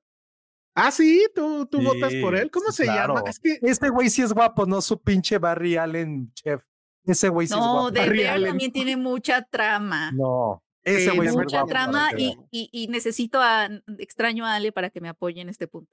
Ah, 0.77 0.91
sí, 0.91 1.25
tú, 1.33 1.65
tú 1.67 1.81
votas 1.81 2.13
por 2.21 2.35
él. 2.35 2.51
¿Cómo 2.51 2.69
se 2.71 2.85
llama? 2.85 3.23
Es 3.27 3.39
que 3.39 3.59
Este 3.61 3.87
güey 3.89 4.09
sí 4.09 4.21
es 4.21 4.33
guapo, 4.33 4.65
no 4.65 4.81
su 4.81 5.01
pinche 5.01 5.37
Barry 5.37 5.77
Allen 5.77 6.33
chef. 6.33 6.65
Ese 7.05 7.29
güey 7.29 7.47
sí 7.47 7.53
es 7.53 7.59
No, 7.59 7.73
guapo. 7.73 7.91
de 7.91 7.99
Barry 8.01 8.25
Allen. 8.25 8.49
también 8.49 8.71
tiene 8.73 8.97
mucha 8.97 9.41
trama. 9.43 10.11
No, 10.11 10.61
ese 10.83 11.11
Sí, 11.11 11.15
güey 11.15 11.29
sí 11.29 11.33
es 11.33 11.35
mucha 11.37 11.57
guapo. 11.59 11.69
trama 11.69 12.09
y, 12.17 12.37
y, 12.51 12.67
y 12.73 12.87
necesito 12.89 13.39
a, 13.41 13.69
extraño 13.99 14.45
a 14.45 14.55
Ale 14.55 14.73
para 14.73 14.89
que 14.89 14.99
me 14.99 15.07
apoye 15.07 15.39
en 15.39 15.47
este 15.47 15.67
punto. 15.69 15.89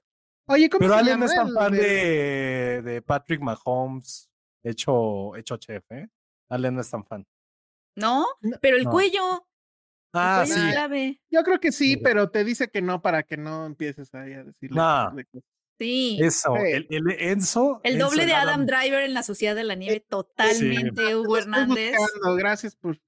Oye, 0.47 0.69
¿cómo 0.69 0.79
Pero 0.79 0.93
se 0.93 0.99
Allen 0.99 1.13
llama? 1.13 1.25
no 1.25 1.31
es 1.31 1.35
tan 1.37 1.53
fan 1.53 1.71
de- 1.73 2.81
de, 2.83 3.01
Patrick 3.01 3.41
Mahomes 3.41 4.29
hecho, 4.63 5.35
hecho 5.35 5.57
chef, 5.57 5.83
¿eh? 5.91 6.07
Allen 6.49 6.75
no 6.75 6.81
es 6.81 6.89
tan 6.89 7.05
fan. 7.05 7.25
¿No? 7.95 8.25
Pero 8.61 8.77
el 8.77 8.83
no. 8.85 8.91
cuello, 8.91 9.33
el 9.35 9.39
Ah, 10.13 10.43
cuello 10.45 10.89
sí. 10.95 11.21
Yo 11.31 11.43
creo 11.43 11.59
que 11.59 11.71
sí, 11.71 11.97
pero 11.97 12.29
te 12.29 12.43
dice 12.43 12.69
que 12.69 12.81
no 12.81 13.01
para 13.01 13.23
que 13.23 13.37
no 13.37 13.65
empieces 13.65 14.13
ahí 14.15 14.33
a 14.33 14.43
decirle. 14.43 14.75
Cosas. 14.77 15.43
Sí. 15.79 16.17
Eso, 16.21 16.55
Sí. 16.55 16.71
el, 16.71 16.87
el 16.89 17.11
Enzo. 17.19 17.81
el 17.83 17.97
doble 17.97 18.25
de 18.25 18.33
Adam 18.33 18.65
Driver 18.65 19.03
en 19.03 19.13
la 19.13 19.23
Sociedad 19.23 19.55
de 19.55 19.63
la 19.63 19.75
Nieve, 19.75 20.01
totalmente, 20.07 21.15
Hugo 21.15 21.37
Hernández. 21.37 21.95
buscando, 21.97 22.35
Gracias 22.35 22.75
por. 22.75 22.99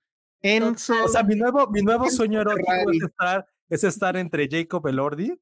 Enzo. 0.42 0.94
O 1.04 1.08
sea, 1.08 1.24
mi 1.24 1.36
nuevo, 1.36 1.68
mi 1.70 1.82
nuevo 1.82 2.10
sueño 2.10 2.42
erótico 2.42 2.72
es 2.92 3.04
estar, 3.04 3.48
es 3.70 3.84
estar 3.84 4.18
entre 4.18 4.48
Jacob 4.50 4.86
Elordi 4.88 5.40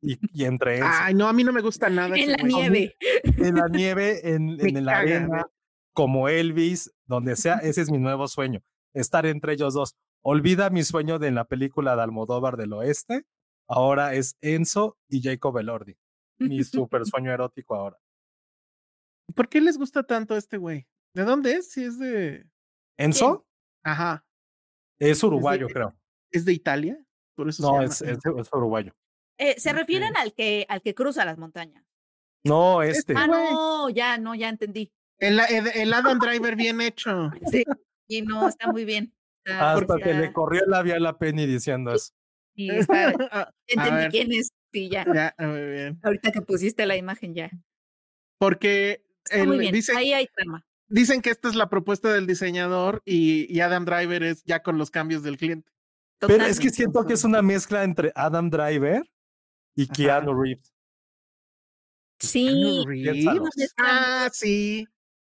y, 0.00 0.18
y 0.32 0.44
entre 0.44 0.76
Enzo. 0.78 0.88
Ay, 0.90 1.14
no, 1.14 1.28
a 1.28 1.32
mí 1.32 1.44
no 1.44 1.52
me 1.52 1.60
gusta 1.62 1.88
nada. 1.88 2.16
En 2.16 2.32
la 2.32 2.36
nieve. 2.38 2.96
en 3.24 3.54
la 3.54 3.68
nieve, 3.68 4.30
en, 4.34 4.58
en 4.60 4.84
la 4.84 4.98
arena, 4.98 5.46
como 5.92 6.28
Elvis, 6.28 6.92
donde 7.06 7.36
sea, 7.36 7.56
ese 7.56 7.80
es 7.82 7.90
mi 7.90 7.98
nuevo 7.98 8.28
sueño, 8.28 8.62
estar 8.94 9.26
entre 9.26 9.54
ellos 9.54 9.74
dos. 9.74 9.94
Olvida 10.22 10.70
mi 10.70 10.82
sueño 10.82 11.18
de 11.18 11.28
en 11.28 11.34
la 11.36 11.44
película 11.44 11.94
de 11.96 12.02
Almodóvar 12.02 12.56
del 12.56 12.72
Oeste, 12.72 13.24
ahora 13.68 14.14
es 14.14 14.36
Enzo 14.40 14.98
y 15.08 15.22
Jacob 15.22 15.56
Elordi. 15.58 15.96
Mi 16.38 16.62
super 16.64 17.04
sueño 17.06 17.32
erótico 17.32 17.74
ahora. 17.76 17.98
¿Por 19.34 19.48
qué 19.48 19.60
les 19.60 19.78
gusta 19.78 20.02
tanto 20.04 20.36
este 20.36 20.56
güey? 20.56 20.86
¿De 21.14 21.24
dónde 21.24 21.52
es? 21.54 21.70
Si 21.70 21.82
es 21.84 21.98
de. 21.98 22.46
Enzo 22.98 23.46
Ajá. 23.82 24.24
es 24.98 25.22
uruguayo, 25.22 25.66
de- 25.66 25.72
creo. 25.72 25.96
¿Es 26.30 26.44
de 26.44 26.52
Italia? 26.52 26.98
Por 27.34 27.48
eso 27.48 27.62
se 27.62 27.68
No, 27.68 27.74
llama 27.74 27.84
es, 27.84 28.02
es 28.02 28.18
uruguayo. 28.52 28.94
Eh, 29.38 29.54
se 29.58 29.72
refieren 29.72 30.16
al 30.16 30.32
que, 30.32 30.64
al 30.68 30.80
que 30.82 30.94
cruza 30.94 31.24
las 31.24 31.38
montañas. 31.38 31.84
No, 32.44 32.82
este. 32.82 33.14
Ah, 33.16 33.26
güey. 33.26 33.40
no, 33.52 33.88
ya, 33.90 34.18
no, 34.18 34.34
ya 34.34 34.48
entendí. 34.48 34.92
El, 35.18 35.38
el, 35.40 35.66
el 35.74 35.92
Adam 35.92 36.18
Driver 36.18 36.54
bien 36.56 36.80
hecho. 36.80 37.30
Sí. 37.50 37.64
Y 38.08 38.22
no, 38.22 38.48
está 38.48 38.70
muy 38.70 38.84
bien. 38.84 39.12
Está- 39.44 39.72
Hasta 39.74 39.96
que 39.96 40.10
está- 40.10 40.20
le 40.20 40.32
corrió 40.32 40.62
el 40.64 40.70
labial 40.70 41.04
a 41.06 41.18
Penny 41.18 41.46
diciendo 41.46 41.92
eso. 41.94 42.12
sí, 42.54 42.68
está- 42.70 43.08
A 43.32 43.50
entendí 43.66 44.08
quién 44.10 44.32
es. 44.32 44.50
Sí, 44.72 44.88
ya. 44.88 45.04
Ya, 45.12 45.34
muy 45.38 45.60
bien. 45.70 45.98
Ahorita 46.02 46.30
que 46.32 46.42
pusiste 46.42 46.84
la 46.86 46.96
imagen, 46.96 47.34
ya. 47.34 47.50
Porque 48.38 49.02
muy 49.46 49.58
bien. 49.58 49.72
dicen, 49.72 49.96
Ahí 49.96 50.12
hay 50.12 50.26
trama. 50.28 50.64
dicen 50.88 51.22
que 51.22 51.30
esta 51.30 51.48
es 51.48 51.54
la 51.54 51.68
propuesta 51.68 52.12
del 52.12 52.26
diseñador 52.26 53.02
y, 53.04 53.52
y 53.52 53.60
Adam 53.60 53.84
Driver 53.84 54.22
es 54.22 54.42
ya 54.44 54.62
con 54.62 54.78
los 54.78 54.90
cambios 54.90 55.22
del 55.22 55.36
cliente. 55.38 55.70
Pero 56.20 56.44
es 56.44 56.60
que 56.60 56.70
siento 56.70 57.04
que 57.06 57.14
es 57.14 57.24
una 57.24 57.42
mezcla 57.42 57.84
entre 57.84 58.12
Adam 58.14 58.50
Driver 58.50 59.02
y 59.76 59.84
Ajá. 59.84 59.92
Keanu 59.94 60.42
Reeves. 60.42 60.72
Sí. 62.18 62.46
Keanu. 62.46 62.84
Reeves. 62.86 63.74
Ah, 63.78 64.28
sí. 64.32 64.88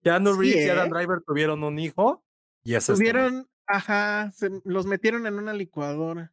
Keanu 0.03 0.35
Sí, 0.35 0.41
Reeves 0.41 0.67
y 0.67 0.69
Adam 0.71 0.87
¿eh? 0.87 0.91
Driver 0.99 1.23
tuvieron 1.27 1.65
un 1.65 1.79
hijo 1.79 2.25
y 2.63 2.75
es 2.75 2.89
este. 2.89 2.95
Tuvieron, 2.95 3.49
ajá, 3.67 4.31
se, 4.33 4.51
los 4.65 4.87
metieron 4.87 5.27
en 5.27 5.35
una 5.35 5.53
licuadora. 5.53 6.33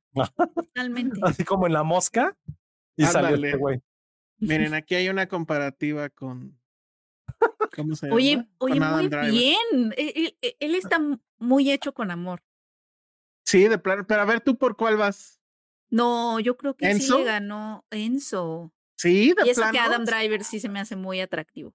Totalmente. 0.55 1.19
así 1.23 1.43
como 1.43 1.65
en 1.67 1.73
la 1.73 1.83
mosca 1.83 2.37
y 2.95 3.05
salió 3.05 3.27
Ándale. 3.29 3.47
este 3.47 3.57
güey. 3.57 3.81
Miren, 4.39 4.73
aquí 4.73 4.95
hay 4.95 5.09
una 5.09 5.27
comparativa 5.27 6.09
con. 6.09 6.59
¿Cómo 7.75 7.95
se 7.95 8.05
llama? 8.05 8.15
Oye, 8.15 8.47
oye, 8.59 8.79
muy 8.79 9.07
Driver. 9.07 9.31
bien. 9.31 9.93
Él, 9.97 10.37
él- 10.41 10.55
él 10.59 10.75
está 10.75 10.99
muy 11.39 11.71
hecho 11.71 11.93
con 11.93 12.11
amor. 12.11 12.41
Sí, 13.45 13.67
de 13.67 13.77
plano. 13.77 14.05
Pero 14.05 14.21
a 14.21 14.25
ver, 14.25 14.41
¿tú 14.41 14.57
por 14.57 14.75
cuál 14.77 14.97
vas? 14.97 15.39
No, 15.93 16.39
yo 16.39 16.57
creo 16.57 16.75
que 16.75 16.85
sí 16.87 16.91
¿Enzo? 17.03 17.19
le 17.19 17.25
ganó 17.25 17.85
Enzo. 17.91 18.73
Sí, 18.97 19.33
de 19.33 19.45
Y 19.45 19.49
eso 19.49 19.61
plano. 19.61 19.71
que 19.73 19.79
Adam 19.79 20.05
Driver 20.05 20.43
sí 20.43 20.59
se 20.59 20.69
me 20.69 20.79
hace 20.79 20.95
muy 20.95 21.19
atractivo. 21.21 21.73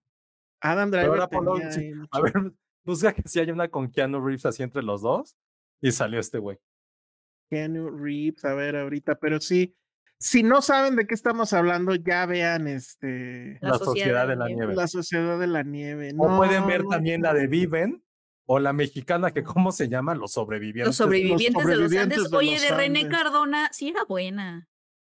Adam 0.60 0.90
Driver. 0.90 1.28
tenía 1.28 1.72
sí, 1.72 1.92
A 2.10 2.20
ver, 2.20 2.32
busca 2.84 3.12
que 3.12 3.22
si 3.26 3.38
hay 3.38 3.50
una 3.50 3.68
con 3.68 3.90
Keanu 3.90 4.20
Reeves 4.20 4.46
así 4.46 4.62
entre 4.62 4.82
los 4.82 5.02
dos 5.02 5.36
y 5.80 5.92
salió 5.92 6.18
este 6.18 6.38
güey. 6.38 6.58
Keanu 7.50 7.90
Reeves, 7.90 8.44
a 8.44 8.54
ver 8.54 8.76
ahorita, 8.76 9.14
pero 9.20 9.40
sí, 9.40 9.76
si 10.18 10.42
no 10.42 10.62
saben 10.62 10.96
de 10.96 11.06
qué 11.06 11.14
estamos 11.14 11.52
hablando, 11.52 11.94
ya 11.94 12.26
vean 12.26 12.66
este 12.66 13.58
La 13.60 13.70
La, 13.70 13.78
Sociedad 13.78 14.24
de 14.24 14.30
de 14.30 14.36
la 14.36 14.46
Nieve. 14.46 14.56
Nieve. 14.60 14.74
La 14.74 14.88
Sociedad 14.88 15.38
de 15.38 15.46
la 15.46 15.62
Nieve. 15.62 16.12
O 16.18 16.28
No, 16.28 16.36
pueden 16.38 16.66
ver 16.66 16.84
también 16.84 17.22
la 17.22 17.32
de 17.34 17.46
Viven 17.46 18.02
o 18.50 18.58
la 18.58 18.72
mexicana 18.72 19.30
que 19.30 19.42
cómo 19.44 19.72
se 19.72 19.88
llama, 19.88 20.14
Los 20.14 20.32
sobrevivientes. 20.32 20.86
Los 20.88 20.96
sobrevivientes, 20.96 21.46
de 21.48 21.52
los 21.52 21.62
sobrevivientes 21.62 22.18
Andes. 22.18 22.30
de 22.30 22.36
Oye, 22.36 22.52
los 22.52 22.62
de 22.62 22.70
René 22.70 23.00
Andes. 23.02 23.12
Cardona, 23.18 23.68
sí 23.72 23.88
era 23.90 24.04
buena. 24.04 24.68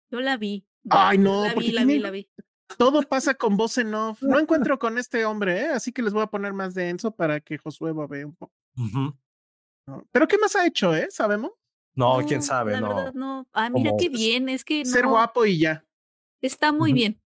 Yo 0.09 0.21
la 0.21 0.37
vi. 0.37 0.65
Ay, 0.89 1.17
no, 1.17 1.43
La 1.45 1.53
porque 1.53 1.67
vi, 1.67 1.73
la 1.73 1.83
vi, 1.83 1.99
la 1.99 2.11
vi. 2.11 2.29
Todo 2.77 3.01
pasa 3.03 3.33
con 3.35 3.57
voz 3.57 3.77
en 3.77 3.93
off. 3.93 4.21
No 4.23 4.39
encuentro 4.39 4.79
con 4.79 4.97
este 4.97 5.25
hombre, 5.25 5.59
¿eh? 5.61 5.67
así 5.67 5.91
que 5.91 6.01
les 6.01 6.13
voy 6.13 6.23
a 6.23 6.27
poner 6.27 6.53
más 6.53 6.73
de 6.73 6.89
Enzo 6.89 7.11
para 7.11 7.39
que 7.41 7.57
Josué 7.57 7.91
va 7.91 8.05
a 8.05 8.07
ver 8.07 8.25
un 8.25 8.35
poco. 8.35 8.53
Pero 10.11 10.27
¿qué 10.27 10.37
más 10.37 10.55
ha 10.55 10.65
hecho, 10.65 10.95
eh? 10.95 11.07
¿Sabemos? 11.11 11.51
No, 11.93 12.19
quién 12.27 12.41
sabe, 12.41 12.71
la 12.73 12.81
no. 12.81 12.87
verdad, 12.95 13.13
no. 13.13 13.47
Ah, 13.53 13.69
mira 13.69 13.91
Como- 13.91 13.99
qué 14.01 14.09
bien, 14.09 14.49
es 14.49 14.63
que 14.65 14.83
Ser 14.85 15.07
guapo 15.07 15.45
y 15.45 15.59
ya. 15.59 15.85
está 16.41 16.71
muy 16.71 16.93
bien. 16.93 17.21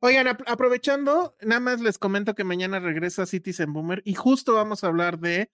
Oigan, 0.00 0.28
ap- 0.28 0.42
aprovechando, 0.46 1.36
nada 1.40 1.60
más 1.60 1.80
les 1.80 1.98
comento 1.98 2.34
que 2.34 2.44
mañana 2.44 2.78
regresa 2.80 3.26
Citizen 3.26 3.72
Boomer 3.72 4.02
y 4.04 4.14
justo 4.14 4.54
vamos 4.54 4.84
a 4.84 4.88
hablar 4.88 5.18
de 5.18 5.50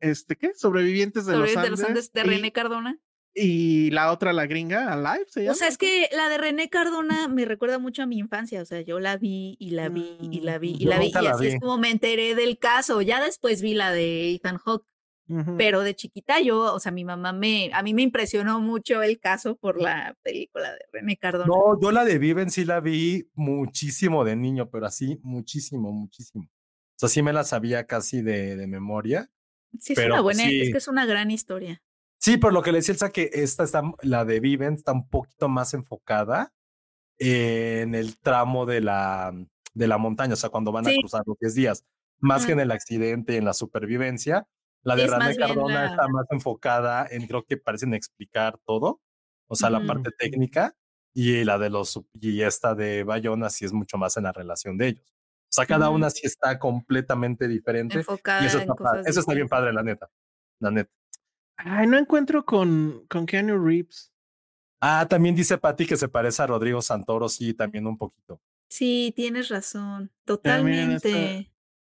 este, 0.00 0.36
¿qué? 0.36 0.52
Sobrevivientes 0.54 1.26
de 1.26 1.34
Sobre 1.34 1.46
los 1.46 1.54
de 1.54 1.58
Andes. 1.60 1.70
los 1.70 1.88
Andes 1.88 2.12
de 2.12 2.20
y- 2.20 2.24
René 2.24 2.52
Cardona. 2.52 2.98
Y 3.34 3.90
la 3.92 4.10
otra, 4.10 4.32
la 4.32 4.46
gringa, 4.46 4.92
Alive, 4.92 5.26
se 5.28 5.42
llama. 5.42 5.52
O 5.52 5.54
sea, 5.54 5.68
es 5.68 5.78
que 5.78 6.08
la 6.12 6.28
de 6.28 6.38
René 6.38 6.70
Cardona 6.70 7.28
me 7.28 7.44
recuerda 7.44 7.78
mucho 7.78 8.02
a 8.02 8.06
mi 8.06 8.18
infancia. 8.18 8.60
O 8.62 8.64
sea, 8.64 8.80
yo 8.80 8.98
la 8.98 9.16
vi 9.16 9.56
y 9.60 9.70
la 9.70 9.88
vi 9.90 10.16
y 10.20 10.40
la 10.40 10.58
vi 10.58 10.70
y 10.70 10.78
Yo 10.84 10.90
la 10.90 10.98
vi. 10.98 11.12
Y 11.12 11.26
así 11.26 11.46
es 11.46 11.60
como 11.60 11.78
me 11.78 11.90
enteré 11.90 12.34
del 12.34 12.58
caso. 12.58 13.00
Ya 13.00 13.22
después 13.22 13.62
vi 13.62 13.74
la 13.74 13.92
de 13.92 14.32
Ethan 14.34 14.56
Hawke. 14.58 14.86
Pero 15.58 15.82
de 15.82 15.94
chiquita 15.94 16.40
yo, 16.40 16.74
o 16.74 16.80
sea, 16.80 16.90
mi 16.90 17.04
mamá 17.04 17.34
me, 17.34 17.70
a 17.74 17.82
mí 17.82 17.92
me 17.92 18.02
impresionó 18.02 18.60
mucho 18.60 19.02
el 19.02 19.20
caso 19.20 19.56
por 19.56 19.80
la 19.80 20.16
película 20.22 20.72
de 20.72 20.78
René 20.90 21.18
Cardona. 21.18 21.46
No, 21.46 21.78
yo 21.80 21.92
la 21.92 22.04
de 22.06 22.18
Viven 22.18 22.50
sí 22.50 22.64
la 22.64 22.80
vi 22.80 23.28
muchísimo 23.34 24.24
de 24.24 24.36
niño, 24.36 24.70
pero 24.70 24.86
así 24.86 25.18
muchísimo, 25.22 25.92
muchísimo. 25.92 26.44
O 26.44 26.98
sea, 26.98 27.10
sí 27.10 27.22
me 27.22 27.34
la 27.34 27.44
sabía 27.44 27.86
casi 27.86 28.22
de, 28.22 28.56
de 28.56 28.66
memoria. 28.66 29.30
sí, 29.78 29.92
es 29.92 29.98
pero 29.98 30.14
una 30.14 30.22
buena, 30.22 30.44
es 30.44 30.72
que 30.72 30.78
es 30.78 30.88
una 30.88 31.04
gran 31.04 31.30
historia. 31.30 31.82
Sí, 32.18 32.38
pero 32.38 32.50
lo 32.52 32.62
que 32.62 32.72
le 32.72 32.78
decía 32.78 32.94
Elsa 32.94 33.10
que 33.10 33.30
esta 33.32 33.64
está, 33.64 33.82
la 34.02 34.24
de 34.24 34.40
Viven 34.40 34.74
está 34.74 34.92
un 34.92 35.08
poquito 35.08 35.48
más 35.48 35.74
enfocada 35.74 36.52
en 37.18 37.94
el 37.94 38.18
tramo 38.18 38.66
de 38.66 38.80
la, 38.80 39.32
de 39.74 39.88
la 39.88 39.98
montaña, 39.98 40.34
o 40.34 40.36
sea, 40.36 40.50
cuando 40.50 40.72
van 40.72 40.86
a 40.86 40.90
cruzar 40.98 41.22
los 41.26 41.38
10 41.38 41.54
días, 41.54 41.84
más 42.18 42.46
que 42.46 42.52
Ajá. 42.52 42.60
en 42.60 42.60
el 42.60 42.70
accidente 42.70 43.36
en 43.36 43.44
la 43.44 43.52
supervivencia. 43.52 44.46
La 44.82 44.96
de 44.96 45.04
es 45.04 45.10
René 45.10 45.36
Cardona 45.36 45.74
la- 45.74 45.86
está 45.86 46.08
más 46.08 46.26
enfocada 46.30 47.06
en, 47.10 47.26
creo 47.26 47.44
que 47.44 47.56
parecen 47.56 47.94
explicar 47.94 48.58
todo, 48.64 49.00
o 49.46 49.54
sea, 49.56 49.70
la 49.70 49.84
parte 49.86 50.10
técnica, 50.12 50.74
y 51.14 51.42
la 51.44 51.58
de 51.58 51.70
los, 51.70 52.00
y 52.20 52.42
esta 52.42 52.74
de 52.74 53.02
Bayona 53.02 53.50
sí 53.50 53.64
es 53.64 53.72
mucho 53.72 53.96
más 53.98 54.16
en 54.16 54.24
la 54.24 54.32
relación 54.32 54.76
de 54.78 54.88
ellos. 54.88 55.04
O 55.44 55.50
sea, 55.50 55.66
cada 55.66 55.88
una 55.90 56.10
sí 56.10 56.20
está 56.24 56.58
completamente 56.58 57.48
diferente. 57.48 57.96
Enfocada 57.98 58.42
Y 58.42 58.46
eso 58.46 58.58
está, 58.58 58.74
pa- 58.74 58.90
cosas 58.90 59.06
eso 59.06 59.20
está 59.20 59.34
bien 59.34 59.48
padre, 59.48 59.72
la 59.72 59.82
neta. 59.82 60.10
La 60.60 60.70
neta. 60.70 60.90
Ay, 61.56 61.86
no 61.86 61.98
encuentro 61.98 62.44
con, 62.44 63.04
con 63.08 63.26
Keanu 63.26 63.58
Reeves. 63.64 64.12
Ah, 64.80 65.06
también 65.08 65.34
dice 65.34 65.58
Patti 65.58 65.86
que 65.86 65.96
se 65.96 66.08
parece 66.08 66.42
a 66.42 66.46
Rodrigo 66.46 66.80
Santoro, 66.82 67.28
sí, 67.28 67.52
también 67.54 67.86
un 67.86 67.98
poquito. 67.98 68.40
Sí, 68.68 69.12
tienes 69.16 69.48
razón. 69.48 70.12
Totalmente. 70.24 71.50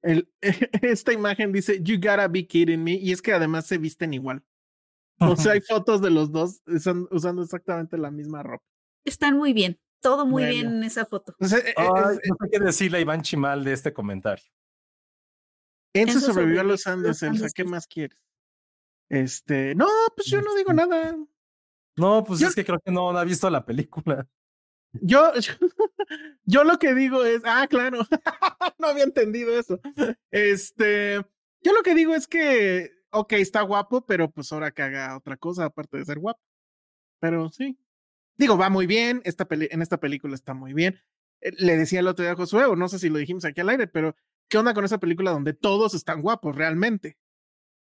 El, 0.03 0.31
esta 0.83 1.13
imagen 1.13 1.53
dice, 1.53 1.81
You 1.83 1.97
gotta 1.97 2.29
be 2.29 2.47
kidding 2.47 2.83
me. 2.83 2.93
Y 2.95 3.13
es 3.13 3.21
que 3.23 3.33
además 3.33 3.67
se 3.67 3.79
visten 3.79 4.15
igual. 4.15 4.45
O 5.21 5.35
sea, 5.37 5.53
hay 5.53 5.61
fotos 5.69 6.01
de 6.01 6.11
los 6.11 6.31
dos 6.31 6.63
usan- 6.67 7.09
usando 7.11 7.43
exactamente 7.43 7.99
la 7.99 8.11
misma 8.11 8.43
ropa. 8.43 8.65
Están 9.05 9.37
muy 9.37 9.53
bien. 9.53 9.79
Todo 10.01 10.25
muy 10.27 10.45
Bueno. 10.45 10.55
bien 10.55 10.67
en 10.77 10.85
esa 10.85 11.05
foto. 11.07 11.35
O 11.41 11.45
sea, 11.47 11.59
eh, 11.59 11.75
Ay, 11.77 12.19
es- 12.23 12.29
no 12.31 12.37
sé 12.41 12.51
qué 12.53 12.59
decirle 12.61 12.99
a 12.99 13.01
Iván 13.01 13.23
Chimal 13.23 13.65
de 13.65 13.73
este 13.73 13.93
comentario. 13.93 14.45
Enzo 15.95 16.19
Enzo 16.19 16.27
sobrevivió 16.33 16.61
a 16.61 16.65
los 16.65 16.87
Andes, 16.87 17.09
los 17.09 17.23
Elsa. 17.23 17.27
Andes, 17.37 17.53
¿Qué 17.53 17.63
Elsa. 17.63 17.71
más 17.71 17.87
quieres? 17.87 18.23
Este, 19.11 19.75
no, 19.75 19.89
pues 20.15 20.29
yo 20.29 20.41
no 20.43 20.55
digo 20.55 20.73
nada. 20.73 21.17
No, 21.97 22.23
pues 22.25 22.39
Yo- 22.41 22.49
es 22.49 22.55
que 22.55 22.65
creo 22.65 22.79
que 22.79 22.93
no 22.93 23.11
ha 23.11 23.25
visto 23.25 23.49
la 23.51 23.65
película. 23.65 24.29
Yo, 24.93 25.33
yo, 26.45 26.65
lo 26.65 26.79
que 26.79 26.95
digo 26.95 27.25
es, 27.25 27.43
ah, 27.45 27.67
claro, 27.69 28.01
no 28.79 28.87
había 28.89 29.05
entendido 29.05 29.59
eso. 29.59 29.81
Este, 30.31 31.17
yo 31.63 31.73
lo 31.73 31.83
que 31.83 31.95
digo 31.95 32.15
es 32.15 32.27
que, 32.27 32.91
ok, 33.11 33.33
está 33.35 33.63
guapo, 33.63 34.05
pero 34.07 34.31
pues 34.31 34.53
ahora 34.53 34.71
que 34.71 34.83
haga 34.83 35.17
otra 35.17 35.37
cosa 35.37 35.67
aparte 35.67 35.99
de 35.99 36.05
ser 36.05 36.19
guapo. 36.19 36.41
Pero 37.21 37.49
sí. 37.51 37.79
Digo, 38.37 38.57
va 38.57 38.71
muy 38.71 38.87
bien, 38.87 39.21
esta 39.25 39.47
peli- 39.47 39.69
en 39.71 39.83
esta 39.83 39.99
película 39.99 40.35
está 40.35 40.55
muy 40.55 40.73
bien. 40.73 41.01
Eh, 41.41 41.53
Le 41.59 41.77
decía 41.77 42.01
el 42.01 42.07
otro 42.09 42.25
día 42.25 42.33
a 42.33 42.37
Josué, 42.37 42.65
o 42.65 42.77
no 42.77 42.89
sé 42.89 42.99
si 42.99 43.09
lo 43.09 43.19
dijimos 43.19 43.45
aquí 43.45 43.61
al 43.61 43.69
aire, 43.69 43.89
pero 43.89 44.15
¿qué 44.49 44.59
onda 44.59 44.75
con 44.75 44.85
esa 44.85 44.99
película 44.99 45.33
donde 45.33 45.53
todos 45.55 45.95
están 45.95 46.23
guapos 46.23 46.55
realmente? 46.55 47.19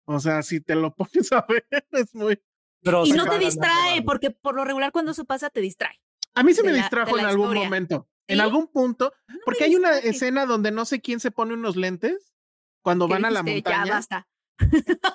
O 0.06 0.20
sea, 0.20 0.42
si 0.42 0.60
te 0.60 0.76
lo 0.76 0.94
pones 0.96 1.32
a 1.32 1.46
ver, 1.48 1.66
es 1.92 2.14
muy... 2.16 2.42
Pero 2.84 3.06
Y 3.06 3.12
no 3.12 3.28
te 3.30 3.38
distrae, 3.38 4.02
porque 4.02 4.32
por 4.32 4.56
lo 4.56 4.66
regular 4.66 4.92
cuando 4.92 5.12
eso 5.12 5.26
pasa 5.26 5.52
te 5.52 5.62
distrae. 5.62 6.02
A 6.36 6.44
mí 6.44 6.54
se 6.54 6.64
me 6.64 6.72
la- 6.72 6.78
distrajo 6.80 7.18
en 7.18 7.26
algún 7.26 7.46
historia. 7.48 7.64
momento. 7.66 8.08
En 8.28 8.40
algún 8.40 8.68
punto, 8.68 9.14
No 9.28 9.36
me 9.36 9.42
porque 9.44 9.66
hay 9.66 9.76
una 9.76 9.98
escena 9.98 10.46
donde 10.46 10.72
no 10.72 10.86
sé 10.86 11.02
quién 11.02 11.20
se 11.20 11.32
pone 11.32 11.54
unos 11.54 11.76
lentes 11.76 12.32
cuando 12.82 13.08
van 13.08 13.26
a 13.26 13.32
la 13.32 13.42
dijiste, 13.44 13.70
Ya 13.70 13.78
montaña. 13.80 13.96
basta. 13.96 14.28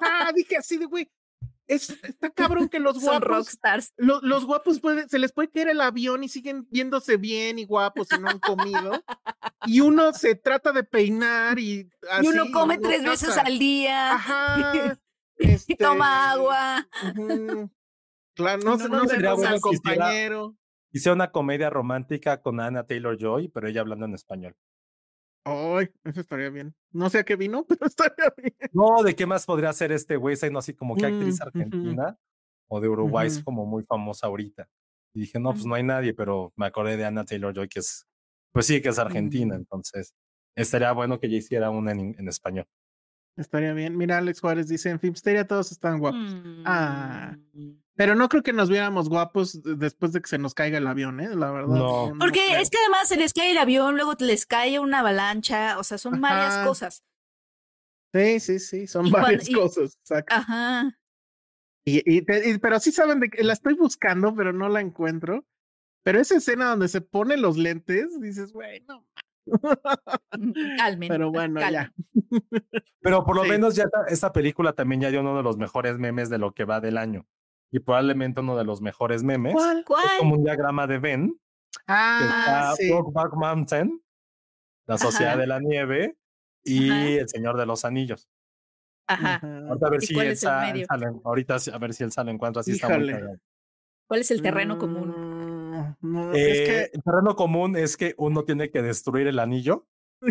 Ah, 0.01 0.33
dije 0.35 0.57
así 0.57 0.77
de 0.77 0.87
güey. 0.87 1.11
Es, 1.69 1.91
está 2.05 2.31
cabrón 2.31 2.69
que 2.69 2.79
los 2.79 2.95
Son 2.95 3.05
guapos, 3.05 3.27
rockstars. 3.29 3.93
lo- 3.97 4.21
los 4.21 4.45
guapos 4.45 4.79
puede- 4.81 5.09
se 5.09 5.19
les 5.19 5.33
puede 5.33 5.51
caer 5.51 5.69
el 5.69 5.81
avión 5.81 6.23
y 6.23 6.29
siguen 6.29 6.69
viéndose 6.71 7.17
bien 7.17 7.59
y 7.59 7.65
guapos 7.65 8.07
y 8.17 8.21
no 8.21 8.29
han 8.29 8.39
comido. 8.39 9.03
y 9.67 9.81
uno 9.81 10.13
se 10.13 10.35
trata 10.37 10.73
de 10.73 10.85
peinar 10.85 11.59
y 11.59 11.91
así. 12.11 12.25
y 12.27 12.29
uno 12.29 12.45
come 12.53 12.77
no 12.77 12.89
tres 12.89 13.03
veces 13.03 13.37
al 13.37 13.59
día. 13.59 14.13
Ajá. 14.15 14.99
Y 15.39 15.51
este, 15.51 15.75
toma 15.77 16.31
agua. 16.31 16.89
ujú. 17.03 17.71
Claro, 18.35 18.63
no, 18.63 18.77
No 18.77 18.89
no 18.89 19.07
se 19.09 19.19
vemos 19.19 19.35
con 19.37 19.45
el 19.47 19.53
al 19.53 19.61
quisiera- 19.61 19.61
compañero. 19.61 20.57
Hice 20.93 21.13
una 21.13 21.31
comedia 21.31 21.71
romántica 21.71 22.41
con 22.41 22.61
Anna 22.61 22.87
Taylor 22.87 23.17
Joy, 23.19 23.49
pero 23.49 23.69
ella 23.69 23.81
hablando 23.83 24.07
en 24.07 24.15
español. 24.15 24.57
Ay, 25.45 25.89
eso 26.05 26.21
estaría 26.21 26.51
bien. 26.51 26.75
No 26.91 27.09
sé 27.09 27.21
a 27.21 27.25
qué 27.25 27.37
vino, 27.37 27.65
pero 27.69 27.87
estaría 27.87 28.33
bien. 28.37 28.55
No, 28.73 29.03
¿de 29.03 29.15
qué 29.15 29.27
más 29.27 29.47
podría 29.47 29.73
ser 29.73 29.93
este 29.93 30.17
güey? 30.17 30.37
Siendo 30.37 30.59
así 30.59 30.75
como 30.75 30.97
que 30.97 31.07
actriz 31.07 31.41
Mm, 31.41 31.43
argentina 31.43 32.19
o 32.69 32.81
de 32.81 32.89
Uruguay, 32.89 33.29
es 33.29 33.39
como 33.43 33.65
muy 33.65 33.85
famosa 33.85 34.27
ahorita. 34.27 34.69
Y 35.15 35.21
dije, 35.21 35.39
no, 35.39 35.51
pues 35.51 35.61
Ujú. 35.61 35.69
no 35.69 35.75
hay 35.77 35.83
nadie, 35.85 36.15
pero 36.15 36.53
me 36.57 36.67
acordé 36.67 36.97
de 36.97 37.05
Anna 37.05 37.25
Taylor 37.25 37.55
Joy, 37.55 37.69
que 37.69 37.79
es, 37.81 38.07
pues 38.53 38.67
sí, 38.67 38.83
que 38.83 38.89
es 38.91 38.99
argentina, 38.99 39.55
Mm. 39.55 39.59
entonces 39.61 40.15
estaría 40.57 40.93
bueno 40.93 41.21
que 41.21 41.27
ella 41.29 41.37
hiciera 41.39 41.71
una 41.71 41.93
en, 41.93 42.15
en 42.19 42.29
español. 42.29 42.67
Estaría 43.37 43.73
bien. 43.75 43.97
Mira, 43.97 44.19
Alex 44.19 44.41
Juárez 44.41 44.69
dice, 44.69 44.89
en 44.91 44.99
Filmsteria 45.01 45.47
todos 45.47 45.71
están 45.73 45.99
guapos. 45.99 46.37
Ah. 46.65 47.37
Mm. 47.53 47.73
Pero 47.95 48.15
no 48.15 48.29
creo 48.29 48.43
que 48.43 48.53
nos 48.53 48.69
viéramos 48.69 49.09
guapos 49.09 49.63
de- 49.63 49.75
después 49.77 50.13
de 50.13 50.21
que 50.21 50.29
se 50.29 50.39
nos 50.39 50.53
caiga 50.55 50.79
el 50.79 50.87
avión, 50.87 51.19
¿eh? 51.21 51.35
La 51.35 51.51
verdad. 51.51 51.75
No. 51.77 52.13
Porque 52.19 52.41
creo. 52.49 52.61
es 52.61 52.69
que 52.71 52.77
además 52.79 53.09
se 53.09 53.17
les 53.17 53.33
cae 53.33 53.51
el 53.53 53.59
avión, 53.59 53.95
luego 53.97 54.15
les 54.21 54.45
cae 54.47 54.79
una 54.79 55.01
avalancha, 55.01 55.79
o 55.79 55.85
sea, 55.85 55.97
son 55.99 56.21
varias 56.21 56.55
Ajá. 56.57 56.67
cosas. 56.67 57.03
Sí, 58.13 58.41
sí, 58.41 58.59
sí, 58.59 58.87
son 58.87 59.07
Y 59.07 59.11
cuando- 59.11 59.27
varias 59.29 59.49
y- 59.49 59.55
cosas. 59.55 59.97
exacto. 60.01 60.35
Ajá. 60.35 60.99
Y, 61.87 62.03
y 62.17 62.23
te- 62.23 62.51
y- 62.51 62.59
pero 62.59 62.81
sí 62.81 62.93
saben 62.93 63.21
de 63.21 63.29
que 63.31 63.43
la 63.45 63.53
estoy 63.53 63.75
buscando, 63.75 64.35
pero 64.35 64.53
no 64.53 64.69
la 64.69 64.81
encuentro. 64.81 65.47
Pero 66.03 66.21
esa 66.21 66.37
escena 66.37 66.67
donde 66.71 66.89
se 66.89 67.01
pone 67.01 67.37
los 67.37 67.57
lentes, 67.57 68.21
dices, 68.21 68.53
güey, 68.53 68.81
no. 68.89 69.07
Calmen. 70.79 71.09
Pero 71.09 71.31
bueno, 71.31 71.61
ya. 71.61 71.93
Pero 73.01 73.25
por 73.25 73.37
lo 73.37 73.45
Sí. 73.45 73.51
menos 73.51 73.75
ya 73.77 73.85
esta, 73.85 74.05
esta 74.09 74.33
película 74.33 74.73
también 74.73 75.01
ya 75.01 75.11
dio 75.11 75.21
uno 75.21 75.37
de 75.37 75.43
los 75.43 75.57
mejores 75.57 75.99
memes 75.99 76.29
de 76.31 76.39
lo 76.39 76.53
que 76.53 76.65
va 76.65 76.81
del 76.81 76.99
año. 76.99 77.27
Y 77.71 77.81
probablemente 77.81 78.41
uno 78.41 78.57
de 78.57 78.65
los 78.65 78.81
mejores 78.81 79.23
memes. 79.23 79.53
¿Cuál? 79.55 79.79
Es 79.79 79.85
¿Cuál? 79.85 80.05
como 80.19 80.35
un 80.37 80.45
diagrama 80.45 80.87
de 80.87 80.99
Ben, 80.99 81.29
que 81.31 81.39
Ah, 81.89 82.71
está 82.73 82.77
sí. 82.77 82.91
Brokeback 82.91 83.35
Mountain, 83.35 84.03
La 84.87 84.99
Sociedad 84.99 85.33
Ajá. 85.33 85.41
de 85.41 85.47
la 85.47 85.61
Nieve 85.61 86.17
y 86.65 86.91
Ajá. 86.91 87.09
El 87.09 87.29
Señor 87.29 87.57
de 87.57 87.67
los 87.67 87.85
Anillos. 87.85 88.29
Ajá. 89.09 89.41
Ahorita 89.69 89.87
a 89.87 89.91
ver 89.91 90.03
¿Y 90.03 90.07
si 90.07 90.19
él 90.19 90.37
sale- 90.37 90.87
ahorita 91.25 91.57
a 91.73 91.79
ver 91.79 91.95
si 91.95 92.03
él 92.05 92.11
sale 92.13 92.31
encuentra 92.33 92.61
así 92.61 92.73
está 92.73 92.89
muy 92.89 93.09
Híjole. 93.11 93.39
¿Cuál 94.09 94.21
es 94.21 94.31
el 94.31 94.43
terreno 94.43 94.79
común? 94.79 95.13
No, 96.01 96.35
Eh, 96.35 96.51
es 96.51 96.69
que 96.69 96.91
El 96.97 97.03
terreno 97.03 97.37
común 97.37 97.77
es 97.77 97.97
que 97.97 98.15
uno 98.19 98.45
tiene 98.45 98.71
que 98.71 98.83
destruir 98.83 99.27
el 99.27 99.39
anillo 99.39 99.87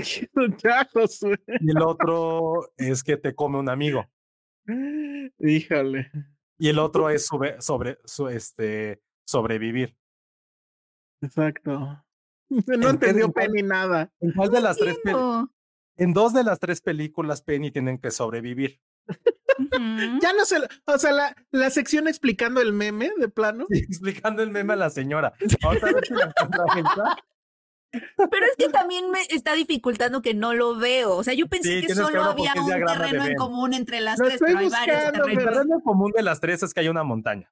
y 1.62 1.70
el 1.70 1.82
otro 1.82 2.72
es 2.78 3.04
que 3.04 3.18
te 3.18 3.36
come 3.36 3.60
un 3.60 3.70
amigo. 3.70 4.06
Híjole. 5.40 6.12
Y 6.58 6.70
el 6.70 6.80
otro 6.80 7.10
es 7.10 7.26
sobre, 7.28 7.62
sobre 7.62 7.98
su, 8.06 8.28
este, 8.28 9.02
sobrevivir. 9.26 9.96
Exacto. 11.22 12.02
No 12.48 12.74
¿En 12.76 12.84
entendió 12.84 13.32
Penny 13.32 13.64
nada. 13.64 14.14
¿En 14.20 14.32
cuál 14.34 14.52
de 14.52 14.62
las 14.62 14.78
tres 14.78 14.94
pel- 14.98 14.98
Entiendo. 15.10 15.52
En 15.98 16.14
dos 16.14 16.32
de 16.32 16.44
las 16.44 16.60
tres 16.60 16.80
películas 16.80 17.42
Penny 17.42 17.72
tienen 17.72 17.98
que 17.98 18.12
sobrevivir. 18.12 18.80
Ya 20.22 20.34
no 20.34 20.46
sé, 20.46 20.58
o 20.86 20.98
sea, 20.98 21.12
la, 21.12 21.36
la 21.52 21.70
sección 21.70 22.08
explicando 22.08 22.62
el 22.62 22.74
meme 22.74 23.12
de 23.18 23.30
plano. 23.30 23.66
Y 23.70 23.80
explicando 23.84 24.42
el 24.44 24.50
meme 24.52 24.74
a 24.74 24.78
la 24.78 24.90
señora. 24.90 25.34
Ahorita. 25.64 27.16
Pero 27.92 28.46
es 28.46 28.56
que 28.58 28.68
también 28.70 29.10
me 29.10 29.20
está 29.30 29.54
dificultando 29.54 30.22
que 30.22 30.34
no 30.34 30.54
lo 30.54 30.76
veo. 30.76 31.16
O 31.16 31.24
sea, 31.24 31.34
yo 31.34 31.48
pensé 31.48 31.80
Sí, 31.82 31.88
que 31.88 31.96
solo 31.96 32.24
había 32.24 32.54
un 32.58 32.68
terreno 32.68 33.26
en 33.26 33.36
común 33.36 33.74
entre 33.74 34.02
las 34.02 34.20
Lo 34.20 34.28
tres, 34.28 34.40
pero 34.46 34.60
hay 34.60 34.70
varios 34.70 35.04
El 35.30 35.38
terreno 35.38 35.80
común 35.82 36.12
de 36.12 36.22
las 36.24 36.42
tres 36.42 36.62
es 36.64 36.74
que 36.74 36.82
hay 36.82 36.90
una 36.90 37.04
montaña. 37.04 37.50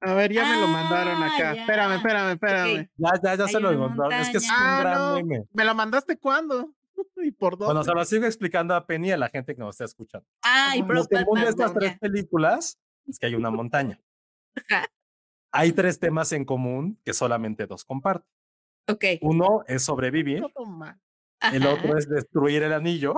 A 0.00 0.12
ver, 0.14 0.32
ya 0.32 0.44
me 0.46 0.60
lo 0.60 0.68
mandaron 0.68 1.20
Ah, 1.22 1.26
acá. 1.34 1.54
ya. 1.54 1.60
Espérame, 1.62 1.92
espérame, 1.96 2.30
espérame. 2.32 2.90
Ya, 2.96 3.10
ya, 3.24 3.34
ya 3.36 3.44
Hay 3.46 3.52
se 3.52 3.58
lo 3.60 3.72
encontró. 3.72 4.10
Es 4.10 4.28
que 4.28 4.36
es 4.36 4.44
un 4.44 4.80
gran 4.80 4.86
Ah, 4.86 4.98
no. 4.98 5.14
meme. 5.16 5.44
¿Me 5.52 5.64
lo 5.64 5.74
mandaste 5.74 6.18
cuándo? 6.18 6.70
¿Y 7.16 7.30
por 7.32 7.52
dónde? 7.58 7.66
Bueno, 7.66 7.84
se 7.84 7.92
lo 7.94 8.04
sigo 8.04 8.26
explicando 8.26 8.74
a 8.74 8.86
Penny 8.86 9.08
y 9.08 9.12
a 9.12 9.16
la 9.16 9.28
gente 9.28 9.54
que 9.54 9.60
nos 9.60 9.74
está 9.74 9.84
escuchando. 9.84 10.26
Ah, 10.42 10.74
y 10.76 10.80
Lo 10.80 10.86
Brokeback 10.86 11.24
común 11.26 11.42
de 11.44 11.50
estas 11.50 11.74
tres 11.74 11.98
películas 11.98 12.78
es 13.06 13.18
que 13.18 13.26
hay 13.26 13.34
una 13.34 13.50
montaña. 13.50 14.00
Hay 15.52 15.72
tres 15.72 15.98
temas 16.00 16.32
en 16.32 16.44
común 16.44 16.98
que 17.04 17.12
solamente 17.12 17.66
dos 17.66 17.84
comparten. 17.84 18.28
Ok. 18.88 19.04
Uno 19.22 19.64
es 19.66 19.82
sobrevivir, 19.82 20.44
el 21.52 21.66
otro 21.66 21.96
es 21.96 22.08
destruir 22.08 22.62
el 22.62 22.72
anillo 22.72 23.14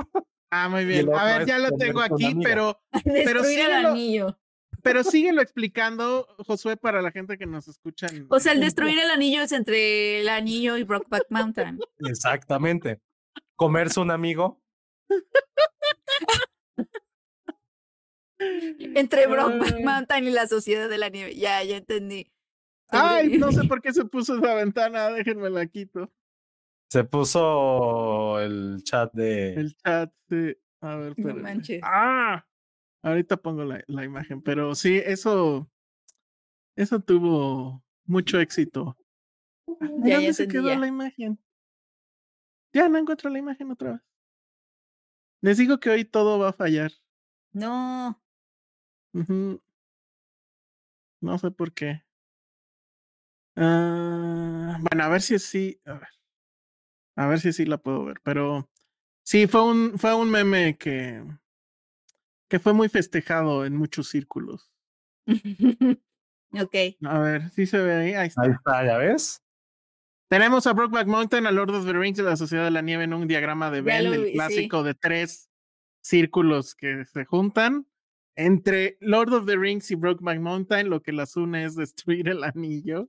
Ah, 0.51 0.69
muy 0.69 0.85
bien. 1.09 1.13
A 1.13 1.25
ver, 1.25 1.47
ya 1.47 1.59
lo 1.59 1.71
tengo 1.73 2.01
aquí, 2.01 2.37
pero, 2.43 2.81
pero 3.05 3.43
Destruir 3.43 3.59
el 3.61 3.67
síguelo. 3.67 3.89
anillo. 3.89 4.39
pero 4.83 5.03
síguelo 5.03 5.43
explicando, 5.43 6.27
Josué, 6.47 6.77
para 6.77 7.03
la 7.03 7.11
gente 7.11 7.37
que 7.37 7.47
nos 7.47 7.67
escucha. 7.69 8.07
O 8.29 8.39
sea, 8.39 8.53
el 8.53 8.61
destruir 8.61 8.99
el 8.99 9.11
anillo 9.11 9.43
es 9.43 9.51
entre 9.53 10.21
el 10.21 10.29
anillo 10.29 10.77
y 10.77 10.85
Brockback 10.85 11.25
Mountain. 11.31 11.79
Exactamente. 12.09 13.01
Comerse 13.57 13.99
un 14.01 14.11
amigo. 14.11 14.61
entre 18.39 19.27
Brockback 19.27 19.81
Mountain 19.85 20.25
y 20.25 20.31
la 20.31 20.47
Sociedad 20.47 20.89
de 20.89 20.99
la 20.99 21.09
Nieve. 21.09 21.35
Ya, 21.35 21.63
ya 21.65 21.77
entendí. 21.79 22.31
Ay, 22.89 23.39
no 23.39 23.51
sé 23.51 23.65
por 23.65 23.81
qué 23.83 23.93
se 23.93 24.05
puso 24.05 24.37
esa 24.39 24.55
ventana, 24.55 25.09
déjenme 25.11 25.51
la 25.51 25.67
quito. 25.67 26.13
Se 26.89 27.03
puso 27.03 28.39
el 28.41 28.83
chat 28.85 29.13
de. 29.13 29.55
El 29.55 29.77
chat, 29.77 30.13
sí. 30.29 30.57
A 30.81 30.97
ver, 30.97 31.15
No 31.19 31.25
pero. 31.25 31.37
manches. 31.43 31.81
Ah, 31.83 32.47
ahorita 33.03 33.37
pongo 33.39 33.65
la, 33.65 33.83
la 33.89 34.05
imagen, 34.05 34.41
pero 34.43 34.75
sí, 34.75 35.01
eso. 35.05 35.69
Eso 36.77 37.01
tuvo 37.01 37.83
mucho 38.05 38.39
éxito. 38.39 38.97
Ya, 39.67 39.77
ya 39.81 39.89
¿Dónde 39.89 40.35
se 40.35 40.43
entendí, 40.45 40.49
quedó 40.53 40.69
ya. 40.69 40.79
la 40.79 40.87
imagen? 40.87 41.39
Ya 42.77 42.91
no 42.91 42.99
encuentro 42.99 43.31
la 43.31 43.39
imagen 43.39 43.71
otra 43.71 43.93
vez. 43.93 44.03
Les 45.41 45.57
digo 45.57 45.81
que 45.81 45.89
hoy 45.89 46.05
todo 46.05 46.39
va 46.39 46.51
a 46.51 46.53
fallar. 46.53 46.93
No. 47.55 48.23
No 51.23 51.39
sé 51.39 51.51
por 51.53 51.73
qué. 51.73 52.05
Ah, 53.57 54.77
bueno, 54.79 55.05
a 55.05 55.09
ver 55.09 55.23
si 55.23 55.39
sí. 55.39 55.81
A 55.87 55.95
ver. 55.95 56.09
A 57.17 57.27
ver 57.29 57.41
si 57.41 57.55
sí 57.55 57.65
la 57.65 57.79
puedo 57.79 58.05
ver. 58.05 58.21
Pero 58.23 58.69
sí, 59.25 59.47
fue 59.47 59.63
un, 59.65 59.99
fue 59.99 60.15
un 60.15 60.31
meme 60.31 60.77
que, 60.77 61.25
que 62.51 62.59
fue 62.59 62.75
muy 62.75 62.91
festejado 62.91 63.65
en 63.65 63.75
muchos 63.75 64.09
círculos. 64.09 64.71
ok. 66.53 66.75
A 67.07 67.19
ver, 67.21 67.49
sí 67.49 67.65
se 67.65 67.79
ve 67.79 67.95
ahí. 67.95 68.13
Ahí 68.13 68.29
está. 68.29 68.43
Ahí 68.43 68.51
está, 68.51 68.85
¿ya 68.85 68.99
ves? 68.99 69.46
Tenemos 70.29 70.67
a 70.67 70.73
Brokeback 70.73 71.07
Mountain, 71.07 71.47
a 71.47 71.53
Lord 71.53 71.71
of 71.71 71.87
the 71.87 71.93
Rings 71.93 72.17
de 72.17 72.25
la 72.25 72.37
Sociedad 72.37 72.65
de 72.65 72.73
la 72.73 72.83
Nieve 72.83 73.05
en 73.05 73.15
un 73.15 73.29
diagrama 73.29 73.71
de 73.71 73.81
Venn, 73.81 74.13
el 74.13 74.25
vi, 74.25 74.27
sí. 74.27 74.33
clásico 74.33 74.83
de 74.83 74.95
tres 74.95 75.49
círculos 76.01 76.75
que 76.75 77.05
se 77.05 77.25
juntan. 77.25 77.87
Entre 78.35 78.99
Lord 79.01 79.33
of 79.33 79.47
the 79.47 79.57
Rings 79.57 79.91
y 79.91 79.95
Brokeback 79.95 80.41
Mountain, 80.41 80.91
lo 80.91 81.01
que 81.01 81.13
las 81.13 81.37
une 81.37 81.65
es 81.65 81.77
destruir 81.77 82.29
el 82.29 82.43
anillo. 82.43 83.09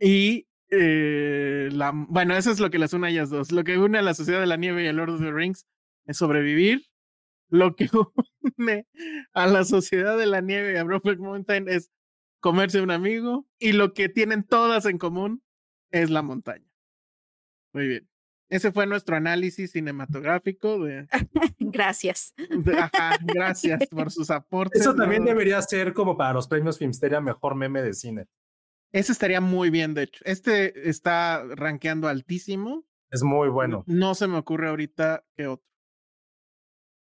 Y 0.00 0.48
eh, 0.70 1.68
la, 1.72 1.92
bueno, 1.94 2.36
eso 2.36 2.50
es 2.50 2.58
lo 2.58 2.68
que 2.68 2.78
las 2.78 2.92
une 2.92 3.06
a 3.06 3.10
ellas 3.10 3.30
dos. 3.30 3.52
Lo 3.52 3.62
que 3.62 3.78
une 3.78 3.98
a 3.98 4.02
la 4.02 4.14
Sociedad 4.14 4.40
de 4.40 4.46
la 4.46 4.56
Nieve 4.56 4.84
y 4.84 4.88
a 4.88 4.92
Lord 4.92 5.10
of 5.10 5.20
the 5.20 5.32
Rings 5.32 5.66
es 6.06 6.16
sobrevivir. 6.16 6.84
Lo 7.48 7.76
que 7.76 7.88
une 8.56 8.86
a 9.32 9.46
la 9.46 9.64
Sociedad 9.64 10.18
de 10.18 10.26
la 10.26 10.40
Nieve 10.40 10.74
y 10.74 10.76
a 10.76 10.84
Brokeback 10.84 11.20
Mountain 11.20 11.68
es 11.68 11.90
comerse 12.40 12.80
un 12.80 12.90
amigo. 12.90 13.46
Y 13.60 13.72
lo 13.72 13.94
que 13.94 14.08
tienen 14.08 14.42
todas 14.42 14.84
en 14.84 14.98
común 14.98 15.42
es 15.90 16.10
la 16.10 16.22
montaña. 16.22 16.66
Muy 17.72 17.88
bien. 17.88 18.08
Ese 18.50 18.72
fue 18.72 18.86
nuestro 18.86 19.14
análisis 19.16 19.72
cinematográfico 19.72 20.82
de, 20.82 21.06
Gracias. 21.58 22.32
de- 22.36 22.78
ajá, 22.78 23.18
gracias 23.22 23.86
por 23.90 24.10
sus 24.10 24.30
aportes. 24.30 24.80
Eso 24.80 24.94
también 24.94 25.22
¿no? 25.24 25.28
debería 25.28 25.60
ser 25.60 25.92
como 25.92 26.16
para 26.16 26.32
los 26.32 26.48
premios 26.48 26.78
Filmsteria 26.78 27.20
mejor 27.20 27.54
meme 27.54 27.82
de 27.82 27.92
cine. 27.92 28.26
Ese 28.90 29.12
estaría 29.12 29.42
muy 29.42 29.68
bien, 29.68 29.92
de 29.92 30.04
hecho. 30.04 30.24
Este 30.24 30.88
está 30.88 31.44
rankeando 31.56 32.08
altísimo. 32.08 32.86
Es 33.10 33.22
muy 33.22 33.50
bueno. 33.50 33.84
No 33.86 34.14
se 34.14 34.26
me 34.26 34.38
ocurre 34.38 34.68
ahorita 34.70 35.24
qué 35.36 35.46
otro. 35.46 35.66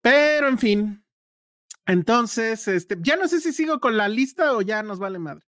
Pero 0.03 0.49
en 0.49 0.59
fin. 0.59 1.05
Entonces, 1.87 2.69
este, 2.69 2.97
ya 3.01 3.17
no 3.17 3.27
sé 3.27 3.41
si 3.41 3.53
sigo 3.53 3.81
con 3.81 3.97
la 3.97 4.09
lista 4.09 4.55
o 4.55 4.61
ya 4.61 4.83
nos 4.83 4.99
vale 4.99 5.19
madre. 5.19 5.47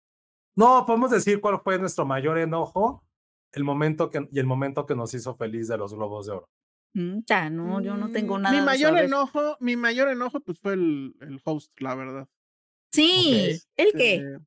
No, 0.56 0.86
podemos 0.86 1.10
decir 1.12 1.40
cuál 1.40 1.62
fue 1.64 1.80
nuestro 1.80 2.06
mayor 2.06 2.38
enojo 2.38 3.04
el 3.52 3.64
momento 3.64 4.10
que, 4.10 4.28
y 4.32 4.40
el 4.40 4.46
momento 4.46 4.86
que 4.86 4.96
nos 4.96 5.14
hizo 5.14 5.36
feliz 5.36 5.68
de 5.68 5.78
los 5.78 5.94
Globos 5.94 6.26
de 6.28 6.34
Oro. 6.34 6.50
Mm, 6.94 7.20
ya, 7.26 7.50
no, 7.50 7.82
yo 7.82 7.96
no 7.98 8.10
tengo 8.10 8.38
Mm, 8.38 8.42
nada. 8.42 8.60
Mi 8.60 8.66
mayor 8.66 8.90
sobre- 8.92 9.06
enojo, 9.06 9.58
mi 9.60 9.76
mayor 9.76 10.10
enojo, 10.10 10.40
pues 10.40 10.60
fue 10.60 10.74
el, 10.74 11.16
el 11.22 11.40
host, 11.44 11.72
la 11.80 11.96
verdad. 11.96 12.28
Sí, 12.92 13.60
¿el 13.78 13.92
qué? 13.94 14.16
Este, 14.16 14.40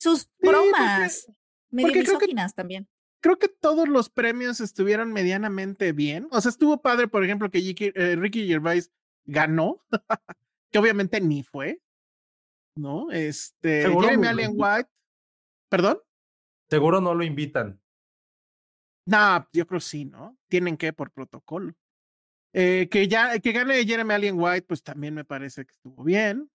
Sus 0.00 0.26
porque- 0.40 0.48
bromas. 0.48 1.26
Medio 1.70 1.88
porque 1.88 2.00
creo 2.04 2.18
que- 2.18 2.26
misóginas 2.26 2.54
también. 2.54 2.88
creo 3.20 3.38
que 3.38 3.48
todos 3.48 3.88
los 3.88 4.10
premios 4.10 4.60
estuvieron 4.60 5.12
medianamente 5.12 5.92
bien. 5.92 6.28
O 6.30 6.40
sea, 6.40 6.50
estuvo 6.50 6.82
padre, 6.82 7.08
por 7.08 7.24
ejemplo, 7.24 7.50
que 7.50 7.58
Ricky, 7.58 7.90
eh, 7.94 8.16
Ricky 8.16 8.46
Gervais 8.46 8.90
ganó, 9.24 9.80
que 10.70 10.78
obviamente 10.78 11.20
ni 11.20 11.42
fue, 11.42 11.80
¿no? 12.76 13.10
Este, 13.12 13.82
Seguro 13.82 14.08
Jeremy 14.08 14.26
Allen. 14.26 14.50
White, 14.54 14.90
¿perdón? 15.70 15.98
Seguro 16.68 17.00
no 17.00 17.14
lo 17.14 17.24
invitan. 17.24 17.80
No, 19.06 19.46
yo 19.52 19.66
creo 19.66 19.80
sí, 19.80 20.04
¿no? 20.04 20.36
Tienen 20.48 20.76
que 20.76 20.92
por 20.92 21.10
protocolo. 21.10 21.74
Eh, 22.52 22.88
que 22.90 23.08
ya, 23.08 23.38
que 23.40 23.52
gane 23.52 23.84
Jeremy 23.84 24.14
Allen 24.14 24.36
White, 24.38 24.66
pues 24.68 24.82
también 24.82 25.14
me 25.14 25.24
parece 25.24 25.64
que 25.66 25.72
estuvo 25.72 26.04
bien. 26.04 26.50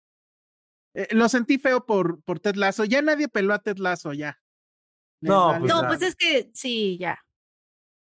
Eh, 0.94 1.08
lo 1.12 1.28
sentí 1.28 1.58
feo 1.58 1.84
por, 1.86 2.22
por 2.22 2.38
Ted 2.38 2.54
Lasso. 2.56 2.84
Ya 2.84 3.02
nadie 3.02 3.28
peló 3.28 3.54
a 3.54 3.58
Ted 3.58 3.78
Lasso, 3.78 4.12
ya. 4.12 4.40
Les 5.20 5.30
No, 5.30 5.46
vale 5.46 5.60
pues 5.60 5.72
No, 5.72 5.86
pues 5.88 6.02
es 6.02 6.14
que 6.16 6.50
sí, 6.54 6.98
ya. 6.98 7.18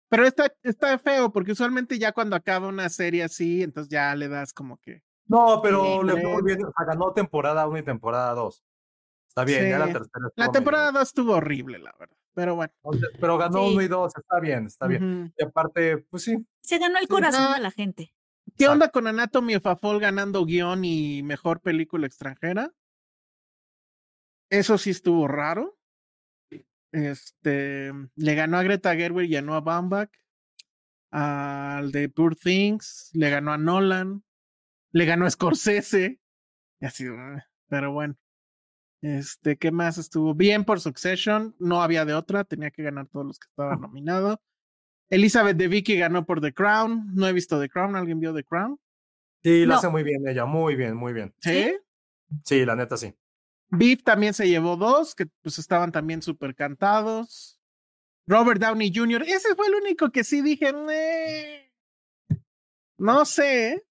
Pero 0.09 0.27
está, 0.27 0.53
está 0.63 0.99
feo 0.99 1.33
porque 1.33 1.53
usualmente 1.53 1.99
ya 1.99 2.13
cuando 2.13 2.37
acaba 2.37 2.69
una 2.69 2.89
serie 2.89 3.25
así, 3.25 3.63
entonces 3.63 3.89
ya 3.91 4.15
le 4.15 4.29
das 4.29 4.53
como 4.53 4.79
que. 4.79 5.03
No, 5.27 5.61
pero 5.63 5.83
Sí, 6.01 6.07
le 6.07 6.21
fue 6.21 6.33
muy 6.33 6.43
bien. 6.43 6.65
O 6.65 6.73
sea, 6.77 6.87
ganó 6.87 7.13
temporada 7.13 7.67
1 7.67 7.79
y 7.79 7.83
temporada 7.83 8.35
2. 8.35 8.65
Está 9.29 9.45
bien, 9.45 9.71
ya 9.71 9.79
la 9.79 9.87
tercera. 9.87 10.29
La 10.37 10.53
temporada 10.53 10.87
medio- 10.87 11.01
2 11.01 11.09
estuvo 11.09 11.33
horrible, 11.33 11.79
la 11.79 11.93
verdad. 11.99 12.17
Pero 12.35 12.57
bueno. 12.57 12.73
Pero 13.21 13.39
ganó 13.39 13.69
Sí. 13.69 13.75
1 13.75 13.83
y 13.83 13.89
2, 13.89 14.13
está 14.17 14.41
bien, 14.41 14.67
está 14.67 14.87
bien. 14.87 15.33
Y 15.39 15.45
aparte, 15.45 15.99
pues 16.11 16.25
sí. 16.25 16.37
Se 16.63 16.79
ganó 16.79 16.99
el 16.99 17.07
corazón 17.09 17.55
de 17.55 17.61
la 17.61 17.71
gente. 17.71 18.13
¿Qué 18.57 18.65
Exacto. 18.65 18.73
onda 18.73 18.89
con 18.91 19.07
Anatomy 19.07 19.55
of 19.57 19.67
a 19.67 19.77
Fall 19.77 20.01
ganando 20.01 20.45
guion 20.45 20.85
y 20.85 21.23
mejor 21.23 21.61
película 21.61 22.07
extranjera? 22.07 22.73
Eso 24.51 24.79
sí 24.79 24.91
estuvo 24.91 25.27
raro. 25.29 25.79
Este 26.93 27.91
le 28.15 28.35
ganó 28.35 28.59
a 28.59 28.63
Greta 28.63 28.95
Gerwig 28.95 29.31
y 29.31 29.37
a 29.37 29.43
Noah 29.43 29.61
Baumbach. 29.61 30.11
Al 31.11 31.93
de 31.93 32.09
Poor 32.09 32.35
Things, 32.37 33.11
le 33.15 33.31
ganó 33.31 33.53
a 33.53 33.59
Nolan, 33.59 34.25
le 34.93 35.05
ganó 35.05 35.27
a 35.27 35.31
Scorsese. 35.31 36.21
Y 36.81 36.87
así, 36.87 37.07
ah, 37.09 37.45
pero 37.69 37.93
bueno. 37.93 38.17
Este, 39.05 39.57
¿qué 39.59 39.71
más 39.71 39.99
estuvo? 39.99 40.35
Bien 40.35 40.65
por 40.65 40.81
Succession, 40.81 41.55
no 41.59 41.83
había 41.83 42.07
de 42.07 42.15
otra, 42.15 42.45
tenía 42.45 42.71
que 42.71 42.83
ganar 42.83 43.07
todos 43.09 43.27
los 43.27 43.39
que 43.39 43.49
estaban 43.49 43.81
nominados. 43.83 44.39
Elizabeth 45.11 45.59
de 45.59 45.69
Vicky 45.69 45.97
ganó 45.99 46.25
por 46.25 46.41
The 46.41 46.55
Crown, 46.55 47.15
no 47.15 47.27
he 47.29 47.33
visto 47.35 47.61
The 47.61 47.69
Crown, 47.69 47.97
¿alguien 47.97 48.19
vio 48.19 48.33
The 48.33 48.45
Crown? 48.45 48.79
Sí, 49.43 49.67
lo 49.67 49.75
No. 49.75 49.79
hace 49.79 49.89
muy 49.91 50.03
bien 50.05 50.27
ella, 50.27 50.47
muy 50.47 50.75
bien, 50.75 50.97
muy 50.97 51.13
bien. 51.13 51.35
Sí. 51.39 51.77
Sí, 52.45 52.65
la 52.65 52.75
neta 52.77 52.97
sí. 52.97 53.15
Beef 53.69 54.03
también 54.03 54.33
se 54.33 54.49
llevó 54.49 54.77
dos, 54.77 55.15
que 55.15 55.27
pues 55.43 55.59
estaban 55.59 55.93
también 55.93 56.23
súper 56.23 56.55
cantados. 56.55 57.61
Robert 58.27 58.59
Downey 58.59 58.91
Jr., 58.95 59.23
ese 59.25 59.55
fue 59.55 59.67
el 59.67 59.75
único 59.75 60.11
que 60.11 60.25
sí 60.25 60.41
dije, 60.41 60.73
no 62.97 63.25
sé, 63.27 63.69
¿eh? 63.69 63.87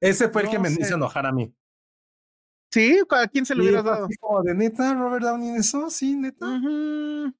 Ese 0.00 0.28
fue 0.28 0.42
el 0.42 0.50
que 0.50 0.58
me 0.58 0.68
sé. 0.68 0.82
hizo 0.82 0.96
enojar 0.96 1.24
a 1.24 1.32
mí. 1.32 1.54
¿Sí? 2.76 2.98
¿A 3.10 3.26
quién 3.28 3.46
se 3.46 3.54
lo 3.54 3.62
hubieras 3.62 3.84
dado? 3.84 4.04
así 4.04 4.16
como 4.16 4.42
de 4.42 4.54
neta, 4.54 4.94
Robert 4.94 5.24
Downey 5.24 5.48
en 5.48 5.56
eso, 5.56 5.88
sí, 5.88 6.14
neta. 6.16 6.46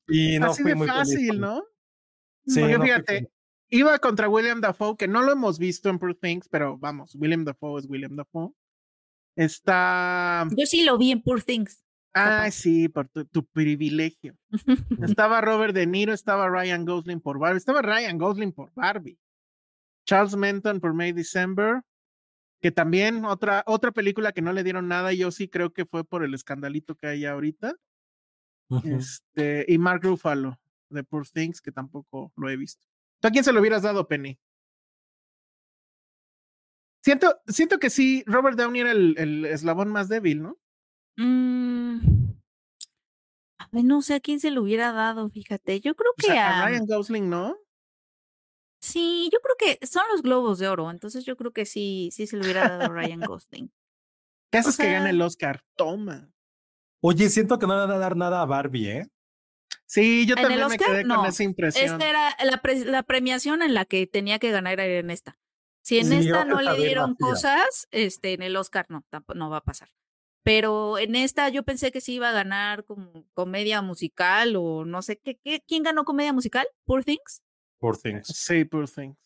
Y 0.09 0.39
no 0.39 0.47
Así 0.47 0.63
fui 0.63 0.71
de 0.71 0.75
muy 0.75 0.89
fácil, 0.89 1.41
¿no? 1.41 1.63
Sí, 2.47 2.61
Porque 2.61 2.79
no 2.79 2.85
fíjate, 2.85 3.31
iba 3.69 3.99
contra 3.99 4.29
William 4.29 4.61
Dafoe, 4.61 4.97
que 4.97 5.09
no 5.09 5.23
lo 5.23 5.33
hemos 5.33 5.59
visto 5.59 5.91
en 5.91 5.99
Poor 5.99 6.15
Things, 6.15 6.49
pero 6.49 6.79
vamos, 6.79 7.15
William 7.17 7.45
Dafoe 7.45 7.81
es 7.81 7.87
William 7.89 8.17
Dafoe. 8.17 8.53
Está. 9.37 10.47
Yo 10.57 10.65
sí 10.65 10.85
lo 10.85 10.97
vi 10.97 11.11
en 11.11 11.23
Poor 11.23 11.43
Things. 11.43 11.83
Ah, 12.15 12.51
sí, 12.51 12.89
por 12.89 13.09
tu, 13.09 13.27
tu 13.27 13.45
privilegio. 13.45 14.39
Estaba 15.19 15.43
Robert 15.43 15.75
De 15.75 15.87
Niro, 15.87 16.15
estaba 16.15 16.49
Ryan 16.49 16.87
Gosling 16.87 17.21
por 17.21 17.39
Barbie, 17.39 17.59
estaba 17.59 17.83
Ryan 17.83 18.17
Gosling 18.17 18.53
por 18.53 18.73
Barbie. 18.75 19.19
Charles 20.07 20.35
Menton 20.35 20.81
por 20.81 20.95
May 20.95 21.13
December, 21.13 21.83
que 22.67 22.73
también 22.73 23.25
otra, 23.25 23.63
otra 23.65 23.93
película 23.93 24.33
que 24.33 24.43
no 24.43 24.53
le 24.53 24.65
dieron 24.65 24.89
nada, 24.89 25.13
yo 25.13 25.31
sí 25.31 25.47
creo 25.47 25.73
que 25.73 25.85
fue 25.85 26.03
por 26.03 26.25
el 26.25 26.35
escandalito 26.35 26.97
que 26.97 27.07
hay 27.07 27.25
ahorita. 27.25 27.77
Este, 28.83 29.65
y 29.69 29.79
Mark 29.79 30.03
Ruffalo 30.03 30.59
de 30.89 31.05
Poor 31.05 31.29
Things, 31.29 31.61
que 31.61 31.71
tampoco 31.71 32.33
lo 32.35 32.51
he 32.51 32.57
visto. 32.57 32.85
¿Tú 33.21 33.29
a 33.29 33.31
quién 33.31 33.45
se 33.45 33.53
lo 33.53 33.61
hubieras 33.61 33.83
dado, 33.83 34.09
Penny? 34.09 34.37
Siento, 37.05 37.41
siento 37.47 37.79
que 37.79 37.89
sí, 37.89 38.25
Robert 38.27 38.59
Downey 38.59 38.81
era 38.81 38.91
el, 38.91 39.15
el 39.17 39.45
eslabón 39.45 39.89
más 39.89 40.09
débil, 40.09 40.43
¿no? 40.43 40.59
Mm, 41.19 41.99
a 43.59 43.69
ver, 43.71 43.85
no 43.85 44.03
sé 44.03 44.15
a 44.15 44.21
quién 44.21 44.41
se 44.41 44.51
lo 44.51 44.63
hubiera 44.63 44.91
dado, 44.91 45.29
fíjate. 45.29 45.79
Yo 45.79 45.95
creo 45.95 46.11
O 46.19 46.21
sea, 46.21 46.33
que 46.33 46.39
a 46.41 46.63
a. 46.65 46.69
Ryan 46.69 46.87
Gosling, 46.87 47.31
¿no? 47.31 47.57
Sí, 48.87 49.29
yo 49.33 49.41
creo 49.41 49.57
que 49.59 49.87
son 49.87 50.05
los 50.13 50.23
globos 50.23 50.59
de 50.59 50.69
oro, 50.69 50.91
entonces 50.91 51.25
yo 51.25 51.37
creo 51.37 51.53
que 51.53 51.67
sí, 51.67 52.11
sí 52.13 52.27
se 52.27 52.37
lo 52.37 52.45
hubiera 52.45 52.69
dado 52.69 52.85
a 52.85 52.89
Ryan 52.89 53.21
Gosling. 53.27 53.71
¿Qué 54.51 54.59
haces 54.59 54.77
O 54.77 54.81
que 54.81 54.93
gane 54.93 55.11
el 55.11 55.21
Oscar? 55.21 55.61
Toma. 55.77 56.31
Oye, 57.03 57.29
siento 57.29 57.59
que 57.59 57.67
no 57.67 57.75
le 57.75 57.81
van 57.81 57.91
a 57.91 57.99
dar 57.99 58.17
nada 58.17 58.43
a 58.43 58.47
Barbie, 58.47 58.89
¿eh? 58.91 59.07
Sí, 59.87 60.27
yo 60.27 60.35
¿En 60.35 60.45
el 60.45 60.49
también 60.49 60.69
me 60.69 60.77
Oscar? 60.77 60.93
quedé 60.93 61.05
No. 61.05 61.17
con 61.17 61.27
esa 61.27 61.43
impresión. 61.45 62.01
Esta 62.01 62.09
era 62.09 62.37
la, 62.45 62.63
pre- 62.63 62.85
la 62.85 63.03
premiación 63.03 63.63
en 63.63 63.75
la 63.75 63.85
que 63.85 64.07
tenía 64.07 64.39
que 64.39 64.51
ganar 64.51 64.81
era 64.81 64.99
en 64.99 65.11
esta. 65.11 65.39
Si 65.83 65.99
en 65.99 66.07
Sí, 66.07 66.15
esta 66.15 66.45
no 66.45 66.61
le 66.61 66.77
dieron 66.77 67.15
cosas, 67.15 67.87
este, 67.93 68.33
en 68.33 68.43
el 68.43 68.57
Oscar 68.57 68.87
no, 68.89 69.05
tampoco 69.09 69.39
no 69.39 69.51
va 69.51 69.59
a 69.59 69.65
pasar. 69.65 69.89
Pero 70.43 70.99
en 70.99 71.17
esta 71.17 71.49
yo 71.49 71.65
pensé 71.65 71.91
que 71.93 72.01
sí 72.01 72.15
iba 72.15 72.29
a 72.29 72.33
ganar 72.33 72.85
como 72.85 73.25
comedia 73.35 73.83
musical 73.83 74.55
o 74.57 74.85
no 74.85 75.03
sé 75.03 75.19
qué, 75.19 75.37
qué 75.39 75.61
¿quién 75.67 75.83
ganó 75.83 76.05
comedia 76.05 76.33
musical? 76.33 76.67
Poor 76.85 77.05
Things. 77.05 77.43
Poor 77.79 77.97
Things. 77.99 78.27
Sí, 78.29 78.65
poor 78.65 78.89
things. 78.89 79.17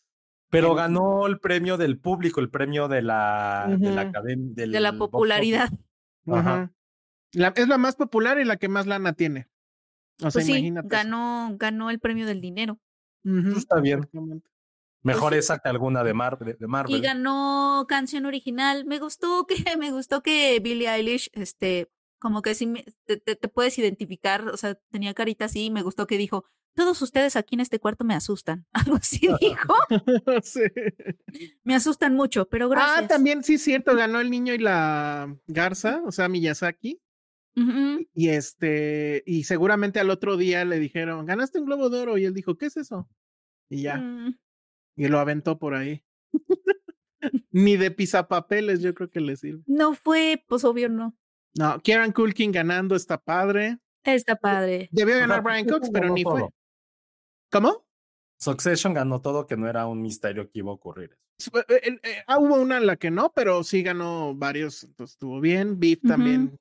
Pero 0.49 0.75
ganó 0.75 1.27
el 1.27 1.39
premio 1.39 1.77
del 1.77 1.97
público, 1.97 2.41
el 2.41 2.49
premio 2.49 2.89
de 2.89 3.01
la, 3.01 3.73
de 3.79 3.91
la 3.91 4.01
academia. 4.01 4.51
De 4.53 4.67
la 4.81 4.91
popularidad. 4.97 5.69
Ajá. 6.27 6.71
La- 7.31 7.53
es 7.55 7.67
la 7.69 7.77
más 7.77 7.95
popular 7.95 8.37
y 8.39 8.43
la 8.43 8.57
que 8.57 8.67
más 8.67 8.85
lana 8.85 9.13
tiene. 9.13 9.47
O 10.17 10.29
sea, 10.29 10.41
Pues 10.41 10.45
sí, 10.45 10.71
ganó, 10.83 11.55
ganó 11.57 11.89
el 11.89 11.99
premio 11.99 12.25
del 12.25 12.41
dinero. 12.41 12.77
Ujú, 13.23 13.57
Está 13.57 13.79
bien. 13.79 14.01
Mejor 15.03 15.31
sí. 15.33 15.39
esa 15.39 15.59
que 15.59 15.69
alguna 15.69 16.03
de, 16.03 16.13
Mar 16.13 16.37
de, 16.37 16.53
de 16.55 16.67
Marvel. 16.67 16.95
Y 16.95 16.99
ganó 17.01 17.85
canción 17.87 18.25
original. 18.25 18.85
Me 18.85 18.99
gustó 18.99 19.47
que, 19.47 19.55
me 19.79 19.91
gustó 19.91 20.21
que 20.21 20.59
Billie 20.59 20.89
Eilish, 20.93 21.29
este, 21.31 21.89
como 22.19 22.41
que 22.41 22.53
sí 22.55 22.67
me- 22.67 22.83
te, 23.05 23.15
te- 23.17 23.37
te 23.37 23.47
puedes 23.47 23.79
identificar, 23.79 24.45
o 24.49 24.57
sea, 24.57 24.75
tenía 24.91 25.13
carita 25.13 25.45
así, 25.45 25.67
y 25.67 25.71
me 25.71 25.81
gustó 25.81 26.05
que 26.07 26.17
dijo, 26.17 26.43
todos 26.75 27.01
ustedes 27.01 27.35
aquí 27.35 27.55
en 27.55 27.61
este 27.61 27.79
cuarto 27.79 28.03
me 28.03 28.13
asustan. 28.13 28.65
Algo 28.73 28.95
así 28.95 29.27
dijo. 29.39 29.73
Sí. 30.43 30.61
Me 31.63 31.75
asustan 31.75 32.15
mucho, 32.15 32.47
pero 32.47 32.69
gracias. 32.69 33.05
Ah, 33.05 33.07
también 33.07 33.43
sí, 33.43 33.57
cierto, 33.57 33.95
ganó 33.95 34.19
el 34.19 34.29
niño 34.29 34.53
y 34.53 34.57
la 34.57 35.35
garza, 35.47 36.01
o 36.05 36.11
sea, 36.11 36.29
Miyazaki. 36.29 37.01
Y 38.13 38.29
este, 38.29 39.23
y 39.25 39.43
seguramente 39.43 39.99
al 39.99 40.09
otro 40.09 40.37
día 40.37 40.63
le 40.65 40.79
dijeron, 40.79 41.25
ganaste 41.25 41.59
un 41.59 41.65
globo 41.65 41.89
de 41.89 41.99
oro. 41.99 42.17
Y 42.17 42.25
él 42.25 42.33
dijo, 42.33 42.57
¿qué 42.57 42.67
es 42.67 42.77
eso? 42.77 43.09
Y 43.69 43.83
ya, 43.83 43.97
Mm, 43.97 44.37
y 44.95 45.07
lo 45.07 45.19
aventó 45.19 45.59
por 45.59 45.75
ahí. 45.75 46.03
Ni 47.51 47.77
de 47.77 47.91
pisapapeles, 47.91 48.81
yo 48.81 48.93
creo 48.93 49.09
que 49.09 49.21
le 49.21 49.35
sirve. 49.35 49.63
No 49.67 49.93
fue, 49.93 50.43
pues 50.47 50.63
obvio 50.63 50.89
no. 50.89 51.15
No, 51.55 51.79
Kieran 51.81 52.13
Culkin 52.13 52.51
ganando 52.51 52.95
está 52.95 53.17
padre. 53.17 53.77
Está 54.03 54.35
padre. 54.35 54.89
Debió 54.91 55.17
ganar 55.17 55.43
Brian 55.43 55.67
Cox, 55.67 55.89
pero 55.91 56.11
ni 56.11 56.23
fue. 56.23 56.47
¿Cómo? 57.51 57.85
Succession 58.39 58.93
ganó 58.93 59.21
todo, 59.21 59.45
que 59.45 59.57
no 59.57 59.67
era 59.67 59.85
un 59.85 60.01
misterio 60.01 60.49
que 60.49 60.59
iba 60.59 60.71
a 60.71 60.73
ocurrir. 60.73 61.17
Eh, 61.53 61.63
eh, 61.69 61.99
eh, 62.03 62.23
ah, 62.27 62.39
hubo 62.39 62.55
una 62.55 62.77
en 62.77 62.87
la 62.87 62.95
que 62.95 63.11
no, 63.11 63.31
pero 63.33 63.63
sí 63.63 63.83
ganó 63.83 64.33
varios, 64.35 64.83
entonces 64.83 65.15
estuvo 65.15 65.39
bien. 65.39 65.79
Beef 65.79 66.01
también. 66.01 66.57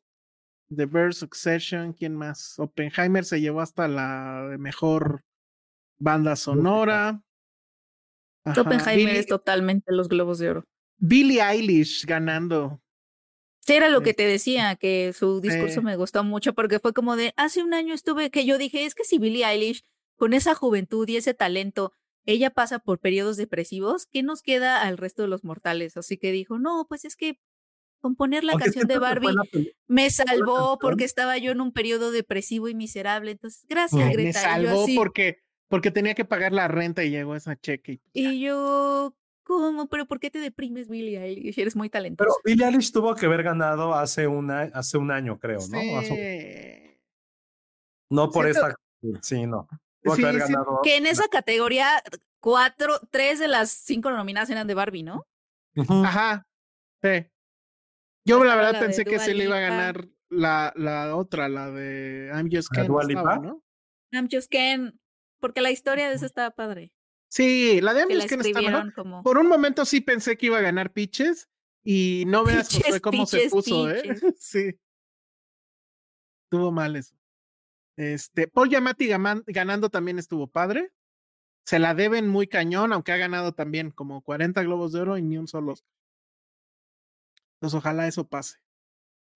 The 0.74 0.86
Bear 0.86 1.14
Succession, 1.14 1.92
¿quién 1.92 2.14
más? 2.14 2.58
Oppenheimer 2.58 3.24
se 3.24 3.40
llevó 3.40 3.60
hasta 3.60 3.88
la 3.88 4.56
mejor 4.58 5.24
banda 5.98 6.36
sonora. 6.36 7.22
Ajá, 8.44 8.60
Oppenheimer 8.60 9.14
Billie- 9.14 9.18
es 9.20 9.26
totalmente 9.26 9.92
los 9.92 10.08
globos 10.08 10.38
de 10.38 10.50
oro. 10.50 10.64
Billie 10.98 11.42
Eilish 11.42 12.04
ganando. 12.04 12.80
Sí, 13.66 13.74
era 13.74 13.88
lo 13.88 14.00
que 14.02 14.14
te 14.14 14.26
decía, 14.26 14.76
que 14.76 15.12
su 15.12 15.40
discurso 15.40 15.82
me 15.82 15.96
gustó 15.96 16.24
mucho 16.24 16.54
porque 16.54 16.78
fue 16.78 16.92
como 16.92 17.16
de, 17.16 17.32
hace 17.36 17.62
un 17.62 17.74
año 17.74 17.94
estuve, 17.94 18.30
que 18.30 18.44
yo 18.46 18.58
dije, 18.58 18.84
es 18.84 18.94
que 18.94 19.04
si 19.04 19.18
Billie 19.18 19.44
Eilish, 19.44 19.82
con 20.20 20.34
esa 20.34 20.54
juventud 20.54 21.08
y 21.08 21.16
ese 21.16 21.32
talento, 21.32 21.94
ella 22.26 22.50
pasa 22.50 22.78
por 22.78 22.98
periodos 22.98 23.38
depresivos, 23.38 24.06
¿qué 24.06 24.22
nos 24.22 24.42
queda 24.42 24.82
al 24.82 24.98
resto 24.98 25.22
de 25.22 25.28
los 25.28 25.44
mortales? 25.44 25.96
Así 25.96 26.18
que 26.18 26.30
dijo, 26.30 26.58
no, 26.58 26.84
pues 26.86 27.06
es 27.06 27.16
que 27.16 27.40
componer 28.02 28.44
la 28.44 28.52
Aunque 28.52 28.66
canción 28.66 28.86
de 28.86 28.98
Barbie 28.98 29.32
la 29.32 29.42
me 29.88 30.10
salvó 30.10 30.78
porque 30.78 31.04
estaba 31.04 31.38
yo 31.38 31.52
en 31.52 31.62
un 31.62 31.72
periodo 31.72 32.10
depresivo 32.12 32.68
y 32.68 32.74
miserable. 32.74 33.30
Entonces, 33.30 33.64
gracias, 33.66 34.02
Ay, 34.02 34.12
Greta. 34.12 34.26
me 34.26 34.32
salvó 34.34 34.82
así- 34.84 34.94
porque, 34.94 35.38
porque 35.68 35.90
tenía 35.90 36.14
que 36.14 36.26
pagar 36.26 36.52
la 36.52 36.68
renta 36.68 37.02
y 37.02 37.08
llegó 37.10 37.34
esa 37.34 37.56
cheque. 37.56 38.00
y- 38.12 38.26
Y 38.28 38.40
yo, 38.40 39.16
¿cómo? 39.42 39.88
¿Pero 39.88 40.04
por 40.06 40.20
qué 40.20 40.30
te 40.30 40.38
deprimes, 40.40 40.88
Billie 40.88 41.18
Eilish? 41.18 41.58
Eres 41.58 41.76
muy 41.76 41.88
Pero 41.88 42.02
talentosa. 42.02 42.30
Billie 42.44 42.66
Eilish 42.66 42.92
tuvo 42.92 43.14
que 43.14 43.24
haber 43.24 43.42
ganado 43.42 43.94
hace, 43.94 44.26
una, 44.26 44.64
hace 44.74 44.98
un 44.98 45.10
año, 45.10 45.38
creo, 45.38 45.60
¿no? 45.70 45.98
Hace- 45.98 47.00
no 48.10 48.30
por 48.30 48.44
Siento- 48.44 48.68
esta. 48.68 48.76
Sí, 49.22 49.46
no. 49.46 49.66
Sí, 50.02 50.22
que 50.22 50.26
haber 50.28 50.42
sí, 50.42 50.52
ganado. 50.52 50.80
Que 50.82 50.96
en 50.96 51.06
esa 51.06 51.28
categoría, 51.28 52.02
cuatro, 52.40 53.00
tres 53.10 53.38
de 53.38 53.48
las 53.48 53.70
cinco 53.70 54.10
nominadas 54.10 54.50
eran 54.50 54.66
de 54.66 54.74
Barbie, 54.74 55.02
¿no? 55.02 55.26
Ajá. 56.04 56.46
Sí. 57.02 57.26
Yo 58.24 58.44
la 58.44 58.56
verdad 58.56 58.74
la 58.74 58.80
pensé 58.80 59.04
que 59.04 59.18
se 59.18 59.34
le 59.34 59.44
iba 59.44 59.56
a 59.56 59.60
ganar 59.60 60.08
la, 60.28 60.72
la 60.76 61.16
otra, 61.16 61.48
la 61.48 61.70
de 61.70 62.30
I'm 62.32 62.48
Just 62.50 62.74
¿La 62.76 62.86
Ken. 62.86 63.10
Estaba? 63.10 63.38
¿no? 63.38 63.64
I'm 64.12 64.28
Just 64.30 64.50
Ken, 64.50 65.00
porque 65.40 65.60
la 65.60 65.70
historia 65.70 66.08
de 66.08 66.14
esa 66.14 66.26
estaba 66.26 66.50
padre. 66.50 66.92
Sí, 67.28 67.80
la 67.80 67.94
de 67.94 68.00
I'm 68.00 68.10
Just 68.10 68.28
Ken 68.28 68.40
estaba, 68.40 68.70
¿no? 68.70 68.78
escribieron 68.78 68.92
como 68.92 69.22
Por 69.22 69.38
un 69.38 69.48
momento 69.48 69.84
sí 69.84 70.00
pensé 70.00 70.36
que 70.36 70.46
iba 70.46 70.58
a 70.58 70.62
ganar 70.62 70.92
Pitches 70.92 71.48
y 71.82 72.24
no 72.26 72.44
veas 72.44 72.68
Josué 72.72 73.00
cómo 73.00 73.26
se 73.26 73.48
puso, 73.48 73.90
¿eh? 73.90 74.02
Sí. 74.38 74.78
Estuvo 76.44 76.72
mal 76.72 76.96
eso. 76.96 77.19
Este, 77.96 78.48
Paul 78.48 78.68
gaman- 78.70 79.44
ganando 79.46 79.90
también 79.90 80.18
estuvo 80.18 80.46
padre. 80.46 80.92
Se 81.64 81.78
la 81.78 81.94
deben 81.94 82.28
muy 82.28 82.46
cañón, 82.46 82.92
aunque 82.92 83.12
ha 83.12 83.16
ganado 83.16 83.52
también 83.52 83.90
como 83.90 84.22
40 84.22 84.62
globos 84.62 84.92
de 84.92 85.00
oro 85.00 85.18
y 85.18 85.22
ni 85.22 85.36
un 85.36 85.46
solo. 85.48 85.72
Oscar. 85.72 85.90
Entonces 87.54 87.76
ojalá 87.78 88.06
eso 88.06 88.26
pase. 88.26 88.58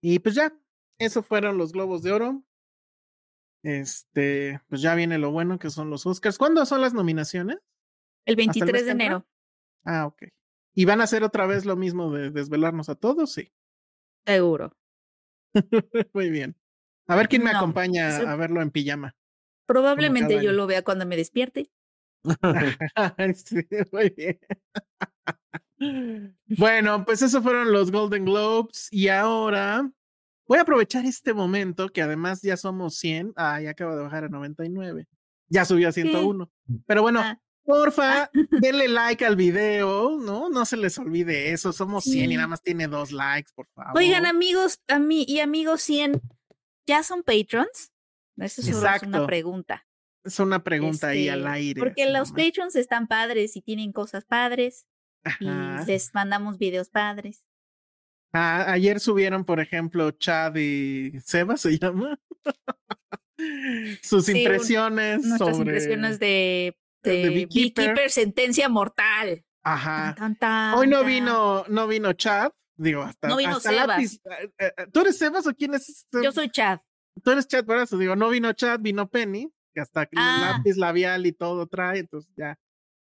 Y 0.01 0.19
pues 0.19 0.35
ya, 0.35 0.57
esos 0.99 1.27
fueron 1.27 1.59
los 1.59 1.73
globos 1.73 2.03
de 2.03 2.13
oro. 2.13 2.43
Este, 3.63 4.61
pues 4.69 4.83
ya 4.83 4.95
viene 4.95 5.19
lo 5.19 5.31
bueno 5.31 5.59
que 5.59 5.71
son 5.71 5.91
los 5.91 6.07
Oscars. 6.07 6.39
¿Cuándo 6.39 6.65
son 6.67 6.81
las 6.81 6.95
nominaciones? 6.95 7.59
el 8.27 8.37
mes 8.37 8.47
23 8.47 8.73
que 8.81 8.85
de 8.87 8.91
enero, 8.91 9.27
Ah, 9.85 10.07
ok. 10.07 10.23
¿Y 10.75 10.87
van 10.87 11.01
a 11.01 11.05
hacer 11.05 11.23
otra 11.25 11.47
vez 11.47 11.67
lo 11.67 11.77
mismo 11.77 12.11
de 12.11 12.31
desvelarnos 12.31 12.89
a 12.89 12.95
todos? 12.95 13.33
Sí. 13.33 13.53
seguro. 14.27 14.75
Muy 16.15 16.31
bien. 16.31 16.57
A 17.07 17.17
ver 17.17 17.29
quién 17.29 17.43
me 17.45 17.53
No, 17.53 17.59
acompaña 17.59 18.09
eso- 18.09 18.29
a 18.29 18.37
verlo 18.37 18.63
en 18.63 18.71
pijama. 18.71 19.15
Probablemente 19.67 20.43
yo 20.43 20.53
lo 20.53 20.67
vea 20.67 20.83
cuando 20.83 21.07
me 21.07 21.17
despierte. 21.17 21.71
Sí, 23.35 23.67
muy 23.93 24.11
bien. 24.11 24.39
Bueno, 26.59 27.05
pues 27.05 27.23
esos 27.23 27.43
fueron 27.43 27.73
los 27.73 27.91
Golden 27.91 28.25
Globes 28.25 28.89
y 28.91 29.09
ahora 29.09 29.91
voy 30.47 30.59
a 30.59 30.63
aprovechar 30.63 31.05
este 31.05 31.35
momento 31.35 31.89
que 31.89 32.03
además 32.03 32.41
ya 32.43 32.57
somos 32.57 32.97
100. 32.97 33.33
Ah, 33.37 33.61
ya 33.61 33.71
acaba 33.71 33.97
de 33.97 34.03
bajar 34.03 34.25
a 34.25 34.29
99. 34.29 35.07
Ya 35.49 35.65
subió 35.65 35.89
a 35.89 35.93
101. 35.93 36.51
Pero 36.87 37.03
bueno, 37.03 37.21
Ah. 37.23 37.39
porfa, 37.65 38.31
denle 38.73 38.89
like 38.89 39.25
al 39.27 39.37
video, 39.37 40.19
¿no? 40.19 40.49
No 40.49 40.65
se 40.65 40.77
les 40.77 40.97
olvide 40.99 41.53
eso. 41.53 41.73
Somos 41.73 42.05
100 42.05 42.33
y 42.33 42.37
nada 42.37 42.49
más 42.49 42.63
tiene 42.63 42.89
dos 42.89 43.13
likes, 43.13 43.51
por 43.55 43.67
favor. 43.69 43.93
Oigan, 43.97 44.25
amigos, 44.27 44.79
a 44.89 44.99
mí 44.99 45.25
y 45.29 45.41
amigos 45.41 45.83
100, 45.83 46.21
¿ya 46.87 47.03
son 47.03 47.23
patrons? 47.23 47.93
Esa 48.37 48.61
es 48.61 48.67
solo 48.67 48.79
es 48.79 48.85
Exacto. 48.85 49.07
una 49.09 49.27
pregunta. 49.27 49.87
Es 50.25 50.39
una 50.41 50.63
pregunta 50.65 51.09
ahí 51.09 51.29
al 51.29 51.41
Este, 51.41 51.51
aire. 51.51 51.81
Porque 51.81 52.07
los 52.11 52.31
nomás. 52.31 52.45
patrons 52.47 52.77
están 52.77 53.07
padres 53.07 53.57
y 53.57 53.63
tienen 53.63 53.93
cosas 53.93 54.25
padres 54.25 54.87
y 55.41 55.49
Ajá. 55.49 55.85
les 55.87 56.15
mandamos 56.15 56.59
videos 56.59 56.89
padres. 56.91 57.45
Ah, 58.33 58.73
ayer 58.73 58.99
subieron, 59.01 59.45
por 59.45 59.61
ejemplo, 59.61 60.11
Chad 60.11 60.57
y 60.57 61.13
Seba, 61.21 61.57
se 61.57 61.79
llama. 61.79 62.19
Sus 64.03 64.27
Sí, 64.27 64.33
un- 64.33 64.39
impresiones 64.39 65.25
Nuestras 65.25 65.57
sobre. 65.57 65.71
impresiones 65.71 66.19
de, 66.19 66.77
de 67.03 67.11
de 67.13 67.29
Beekeeper. 67.31 67.85
Beekeeper, 67.87 68.11
sentencia 68.11 68.69
mortal. 68.69 69.45
Ajá. 69.63 70.15
Tan, 70.17 70.37
tan, 70.37 70.75
Hoy 70.75 70.87
no 70.89 71.05
vino, 71.05 71.65
no 71.69 71.87
vino 71.87 72.13
Chad. 72.13 72.53
Digo, 72.77 73.03
hasta. 73.03 73.29
No 73.29 73.37
vino 73.37 73.57
hasta 73.57 73.71
Sebas. 73.71 73.87
lápiz. 73.87 74.21
Eh, 74.41 74.51
eh, 74.59 74.87
¿Tú 74.93 75.01
eres 75.01 75.17
Sebas 75.19 75.47
o 75.47 75.55
quién 75.55 75.75
es? 75.75 76.07
Yo 76.23 76.33
soy 76.33 76.49
Chad. 76.51 76.81
Tú 77.23 77.31
eres 77.31 77.47
Chad, 77.47 77.65
¿verdad? 77.65 77.87
So, 77.87 77.97
digo, 77.99 78.17
no 78.17 78.29
vino 78.31 78.53
Chad, 78.53 78.81
vino 78.81 79.09
Penny, 79.09 79.53
que 79.73 79.81
hasta 79.81 80.03
el 80.03 80.09
Ah. 80.17 80.55
lápiz 80.57 80.77
labial 80.77 81.27
y 81.27 81.33
todo 81.33 81.67
trae, 81.69 82.01
entonces 82.01 82.33
ya. 82.37 82.59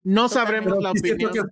No 0.03 0.29
sabremos 0.29 0.73
Pero 0.73 0.81
la 0.81 0.91
sí 0.93 1.11
opinión. 1.11 1.31
es 1.35 1.43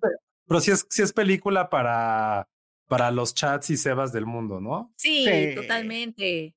pero 0.47 0.61
sí 0.61 0.71
es, 0.71 0.85
sí 0.89 1.01
es 1.01 1.11
película 1.11 1.69
para, 1.71 2.47
para 2.87 3.09
los 3.09 3.33
chats 3.33 3.71
y 3.71 3.77
sebas 3.77 4.13
del 4.13 4.27
mundo, 4.27 4.61
¿no? 4.61 4.93
Sí, 4.95 5.25
Sí. 5.25 5.55
totalmente. 5.55 6.55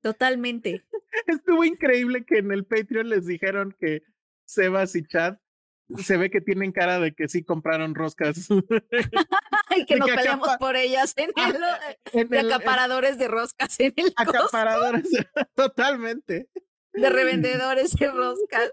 Totalmente. 0.00 0.84
Estuvo 1.26 1.64
increíble 1.64 2.24
que 2.24 2.38
en 2.38 2.52
el 2.52 2.64
Patreon 2.64 3.08
les 3.08 3.26
dijeron 3.26 3.74
que 3.80 4.02
Sebas 4.44 4.94
y 4.94 5.04
Chad 5.06 5.38
se 5.98 6.16
ve 6.16 6.30
que 6.30 6.40
tienen 6.40 6.72
cara 6.72 6.98
de 6.98 7.12
que 7.12 7.28
sí 7.28 7.42
compraron 7.44 7.94
roscas. 7.94 8.48
Ay, 9.68 9.84
que 9.86 9.94
De 9.94 10.00
nos 10.00 10.08
que 10.08 10.14
peleamos 10.16 10.48
acapa- 10.48 10.58
por 10.58 10.76
ellas 10.76 11.12
en 11.16 11.30
Ah, 11.36 11.48
el, 12.12 12.20
en 12.20 12.28
de 12.28 12.38
el- 12.40 12.52
acaparadores 12.52 13.18
de 13.18 13.28
roscas 13.28 13.78
en 13.80 13.92
el 13.96 14.14
Costco, 14.14 14.38
acaparadores. 14.38 15.04
Totalmente. 15.54 16.48
de 16.92 17.10
revendedores 17.10 17.92
de 17.94 18.10
roscas. 18.10 18.72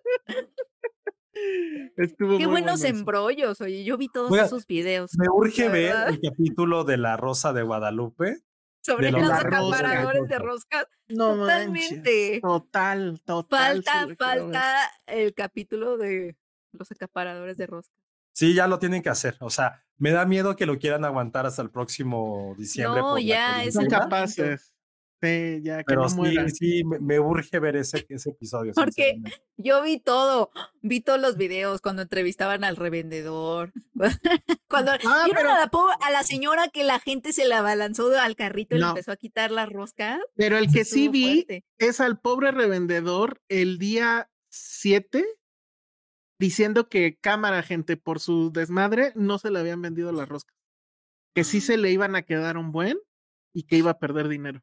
Estuvo 1.97 2.37
Qué 2.37 2.45
muy 2.45 2.61
buenos 2.61 2.79
bueno 2.81 2.97
embrollos, 2.97 3.59
oye, 3.61 3.83
yo 3.83 3.97
vi 3.97 4.07
todos 4.07 4.31
Oiga, 4.31 4.45
esos 4.45 4.67
videos. 4.67 5.11
Me 5.17 5.25
urge 5.33 5.67
ver 5.67 5.93
verdad. 5.93 6.09
el 6.09 6.19
capítulo 6.21 6.83
de 6.83 6.97
La 6.97 7.17
Rosa 7.17 7.53
de 7.53 7.63
Guadalupe 7.63 8.37
Sobre 8.85 9.07
de 9.07 9.13
los 9.13 9.21
los 9.23 9.31
acaparadores 9.31 10.27
de 10.29 10.39
roscas. 10.39 10.85
No 11.07 11.35
Totalmente. 11.35 11.95
manches, 12.03 12.41
Total, 12.41 13.21
total. 13.25 13.83
Falta, 13.83 14.15
falta 14.17 14.91
el 15.07 15.33
capítulo 15.33 15.97
de 15.97 16.35
los 16.73 16.91
acaparadores 16.91 17.57
de 17.57 17.67
roscas. 17.67 17.95
Sí, 18.35 18.53
ya 18.55 18.67
lo 18.67 18.79
tienen 18.79 19.01
que 19.03 19.09
hacer. 19.09 19.37
O 19.41 19.49
sea, 19.49 19.83
me 19.97 20.11
da 20.11 20.25
miedo 20.25 20.55
que 20.55 20.65
lo 20.65 20.79
quieran 20.79 21.05
aguantar 21.05 21.45
hasta 21.45 21.61
el 21.61 21.69
próximo 21.69 22.55
diciembre. 22.57 23.01
No, 23.01 23.19
ya, 23.19 23.63
es 23.63 23.77
capaces. 23.89 24.71
Sí, 25.21 25.61
ya 25.63 25.77
que 25.77 25.83
Pero 25.85 26.01
no 26.01 26.09
sí, 26.09 26.35
sí, 26.53 26.83
me, 26.83 26.99
me 26.99 27.17
urge 27.17 27.57
ver 27.59 27.77
ese, 27.77 28.05
ese 28.09 28.31
episodio. 28.31 28.73
Porque-. 28.73 29.21
Yo 29.55 29.81
vi 29.81 29.97
todo, 29.99 30.51
vi 30.81 30.99
todos 30.99 31.21
los 31.21 31.37
videos 31.37 31.79
cuando 31.79 32.01
entrevistaban 32.01 32.65
al 32.65 32.75
revendedor, 32.75 33.71
cuando 34.67 34.91
Ah, 34.91 35.21
vieron 35.25 35.43
pero, 35.43 35.51
a 35.51 35.59
la 35.59 35.67
pobre- 35.67 35.95
a 36.01 36.11
la 36.11 36.23
señora 36.23 36.67
que 36.67 36.83
la 36.83 36.99
gente 36.99 37.31
se 37.31 37.45
la 37.47 37.59
abalanzó 37.59 38.17
al 38.19 38.35
carrito 38.35 38.75
y 38.75 38.79
le 38.79 38.85
empezó 38.87 39.13
a 39.13 39.15
quitar 39.15 39.51
la 39.51 39.65
rosca. 39.65 40.19
pero 40.35 40.57
el 40.57 40.69
que 40.73 40.83
sí 40.83 41.07
vi 41.07 41.35
fuerte. 41.45 41.65
es 41.77 42.01
al 42.01 42.19
pobre 42.19 42.51
revendedor 42.51 43.41
el 43.47 43.77
día 43.77 44.29
7 44.49 45.23
diciendo 46.47 46.89
que 46.89 47.17
cámara, 47.21 47.63
gente, 47.63 47.95
por 47.95 48.19
su 48.19 48.51
desmadre 48.51 49.13
no 49.15 49.39
se 49.39 49.49
le 49.49 49.59
habían 49.59 49.81
vendido 49.81 50.11
las 50.11 50.27
roscas. 50.27 50.53
Que 51.33 51.43
sí 51.45 51.61
se 51.61 51.77
le 51.77 51.89
iban 51.91 52.15
a 52.17 52.23
quedar 52.23 52.57
un 52.57 52.71
buen 52.73 52.97
y 53.53 53.63
que 53.63 53.77
iba 53.77 53.91
a 53.91 53.97
perder 53.99 54.27
dinero. 54.27 54.61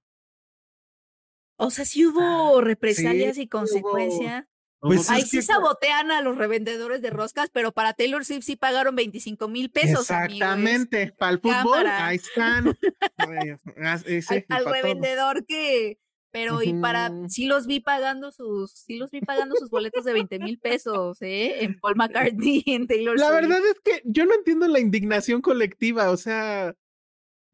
O 1.57 1.71
sea, 1.71 1.85
sí 1.87 2.05
hubo 2.07 2.61
represalias 2.61 3.39
y 3.39 3.43
hubo- 3.45 3.51
consecuencias. 3.51 4.45
Pues 4.83 5.09
Ahí 5.11 5.23
sí 5.23 5.39
que- 5.39 5.43
sabotean 5.43 6.11
a 6.11 6.21
los 6.23 6.37
revendedores 6.39 7.01
de 7.03 7.11
roscas, 7.11 7.51
pero 7.51 7.73
para 7.73 7.93
Taylor 7.95 8.25
Swift 8.25 8.45
sí 8.45 8.57
pagaron 8.57 8.95
25 8.95 9.47
mil 9.49 9.71
pesos. 9.71 10.11
amigos. 10.11 10.35
Exactamente. 10.35 11.13
Para 11.19 11.33
el 11.33 11.39
fútbol, 11.41 11.83
Cámara. 11.85 12.07
ahí 12.07 12.17
están. 12.17 12.65
Ay, 13.17 13.51
ah, 13.83 13.99
ese, 14.07 14.47
Al, 14.49 14.65
todo. 14.65 14.73
revendedor 14.73 15.45
que, 15.47 15.99
pero 16.31 16.63
y 16.63 16.75
para, 16.75 17.11
sí 17.29 17.47
los 17.47 17.67
vi 17.67 17.81
pagando 17.81 18.31
sus, 18.33 18.71
sí 18.73 18.97
los 18.99 19.11
vi 19.11 19.21
pagando 19.21 19.57
sus 19.57 19.71
boletos 19.71 20.05
de 20.05 20.13
20 20.13 20.39
mil 20.39 20.59
pesos, 20.59 21.21
¿eh? 21.23 21.65
En 21.65 21.79
Paul 21.81 21.97
McCartney, 21.97 22.63
en 22.67 22.87
Taylor 22.87 23.19
La 23.19 23.29
Swift. 23.29 23.41
verdad 23.41 23.67
es 23.67 23.81
que 23.85 24.03
yo 24.05 24.27
no 24.27 24.35
entiendo 24.35 24.67
la 24.69 24.81
indignación 24.81 25.41
colectiva, 25.43 26.11
o 26.11 26.17
sea, 26.17 26.75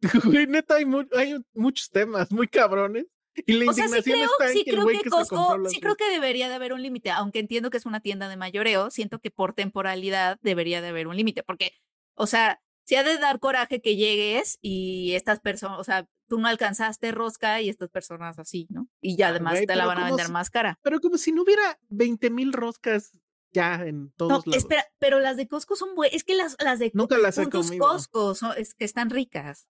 güey, 0.25 0.47
neta, 0.47 0.77
hay, 0.77 0.85
mu- 0.85 1.09
hay 1.17 1.37
muchos 1.55 1.91
temas 1.91 2.31
muy 2.31 2.49
cabrones. 2.49 3.07
Y 3.47 3.53
la 3.53 3.71
O 3.71 3.75
sea, 3.75 3.87
sí 3.89 3.97
indignación 3.97 4.17
creo, 4.19 4.31
está 4.31 4.47
en 4.47 4.53
sí 4.53 4.65
que 4.65 4.71
creo 4.71 4.89
se 5.03 5.11
Costco, 5.11 5.69
sí 5.69 5.81
creo 5.81 5.95
que 5.97 6.09
debería 6.09 6.49
de 6.49 6.55
haber 6.55 6.73
un 6.73 6.83
límite, 6.83 7.11
aunque 7.11 7.39
entiendo 7.39 7.69
que 7.69 7.77
es 7.77 7.85
una 7.85 8.01
tienda 8.01 8.29
de 8.31 8.37
mayoreo, 8.39 8.91
siento 8.91 9.19
que 9.19 9.31
por 9.31 9.53
temporalidad 9.53 10.39
debería 10.41 10.81
de 10.81 10.89
haber 10.89 11.07
un 11.07 11.17
límite, 11.17 11.43
porque, 11.43 11.73
o 12.15 12.27
sea, 12.27 12.63
sí 12.85 12.95
ha 12.95 13.03
de 13.05 13.19
dar 13.19 13.39
coraje 13.39 13.83
que 13.83 13.97
llegues 13.97 14.59
y 14.63 15.13
estas 15.17 15.41
personas, 15.41 15.79
o 15.79 15.85
sea, 15.85 16.07
tú 16.29 16.39
no 16.39 16.49
alcanzaste 16.49 17.13
rosca 17.13 17.61
y 17.61 17.69
estas 17.69 17.89
personas 17.91 18.39
así, 18.39 18.67
¿no? 18.71 18.89
Y 19.01 19.17
ya 19.17 19.27
Ay, 19.29 19.31
además 19.33 19.61
te 19.67 19.77
la 19.77 19.87
van 19.87 19.99
a 19.99 20.01
¿cómo 20.03 20.07
vender 20.17 20.27
si- 20.27 20.33
más 20.33 20.51
cara. 20.51 20.79
Pero 20.83 21.01
como 21.01 21.19
si 21.19 21.33
no 21.33 21.43
hubiera 21.43 21.79
20 21.89 22.31
mil 22.31 22.53
roscas 22.53 23.13
ya 23.53 23.75
en 23.87 24.11
todos 24.17 24.31
No, 24.31 24.37
lados. 24.39 24.57
espera, 24.57 24.85
pero 24.99 25.19
las 25.21 25.37
de 25.37 25.49
Costco 25.49 25.77
son 25.77 25.95
buenas, 25.95 26.15
es 26.17 26.25
que 26.25 26.35
las, 26.35 26.57
las 26.63 26.79
de 26.79 26.91
Nunca 26.95 27.17
las 27.19 27.39
he. 27.39 27.49
Costco 27.49 28.35
son, 28.35 28.53
es 28.59 28.75
que 28.75 28.85
están 28.85 29.09
ricas. 29.11 29.69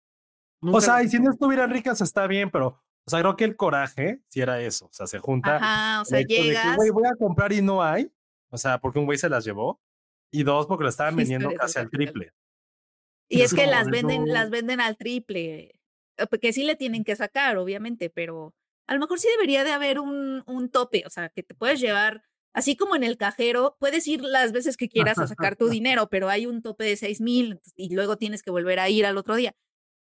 Nunca 0.61 0.78
O 0.78 0.80
sea, 0.80 0.94
las 0.94 1.04
y 1.07 1.09
si 1.11 1.18
no 1.20 1.30
estuvieran 1.30 1.70
ricas 1.70 2.00
está 2.00 2.26
bien, 2.26 2.50
pero, 2.50 2.82
o 3.04 3.11
sea, 3.11 3.20
creo 3.20 3.36
que 3.36 3.44
el 3.44 3.54
coraje 3.57 4.22
si 4.28 4.40
era 4.40 4.61
eso. 4.61 4.86
O 4.86 4.92
sea, 4.92 5.07
se 5.07 5.18
junta. 5.18 5.57
Ajá, 5.57 6.02
o 6.02 6.04
sea, 6.04 6.24
que, 6.24 6.42
llegas. 6.42 6.76
güey, 6.76 6.90
voy 6.90 7.07
a 7.07 7.14
comprar 7.16 7.52
y 7.52 7.62
no 7.62 7.82
hay. 7.82 8.11
O 8.50 8.59
sea, 8.59 8.80
porque 8.80 8.98
un 8.98 9.04
güey 9.04 9.18
se 9.18 9.28
las 9.28 9.44
llevó. 9.44 9.80
Y 10.32 10.42
dos, 10.42 10.66
porque 10.66 10.82
lo 10.84 10.88
estaban 10.90 11.14
vendiendo 11.16 11.50
casi 11.54 11.78
al 11.78 11.90
triple. 11.90 12.32
Y 13.28 13.42
es 13.42 13.52
que 13.54 13.62
como 13.62 13.70
las 13.72 13.86
de 13.86 13.90
venden, 13.92 14.24
no. 14.24 14.32
las 14.32 14.50
venden 14.50 14.80
al 14.80 14.96
triple. 14.96 15.75
Eh, 16.18 16.26
Porque 16.26 16.52
sí 16.52 16.64
le 16.64 16.76
tienen 16.76 17.04
que 17.04 17.16
sacar, 17.16 17.56
obviamente, 17.56 18.10
pero 18.10 18.54
a 18.86 18.94
lo 18.94 19.00
mejor 19.00 19.18
sí 19.18 19.28
debería 19.36 19.64
de 19.64 19.72
haber 19.72 19.98
un, 20.00 20.42
un 20.46 20.68
tope, 20.70 21.02
o 21.06 21.10
sea, 21.10 21.28
que 21.28 21.42
te 21.42 21.54
puedes 21.54 21.80
llevar, 21.80 22.22
así 22.54 22.76
como 22.76 22.94
en 22.96 23.02
el 23.04 23.16
cajero, 23.16 23.76
puedes 23.80 24.06
ir 24.06 24.22
las 24.22 24.52
veces 24.52 24.76
que 24.76 24.88
quieras 24.88 25.18
a 25.18 25.26
sacar 25.26 25.56
tu 25.56 25.68
dinero, 25.68 26.08
pero 26.08 26.28
hay 26.28 26.46
un 26.46 26.62
tope 26.62 26.84
de 26.84 26.96
seis 26.96 27.20
mil 27.20 27.60
y 27.74 27.94
luego 27.94 28.16
tienes 28.16 28.42
que 28.42 28.50
volver 28.50 28.78
a 28.78 28.88
ir 28.88 29.04
al 29.06 29.16
otro 29.18 29.34
día. 29.36 29.54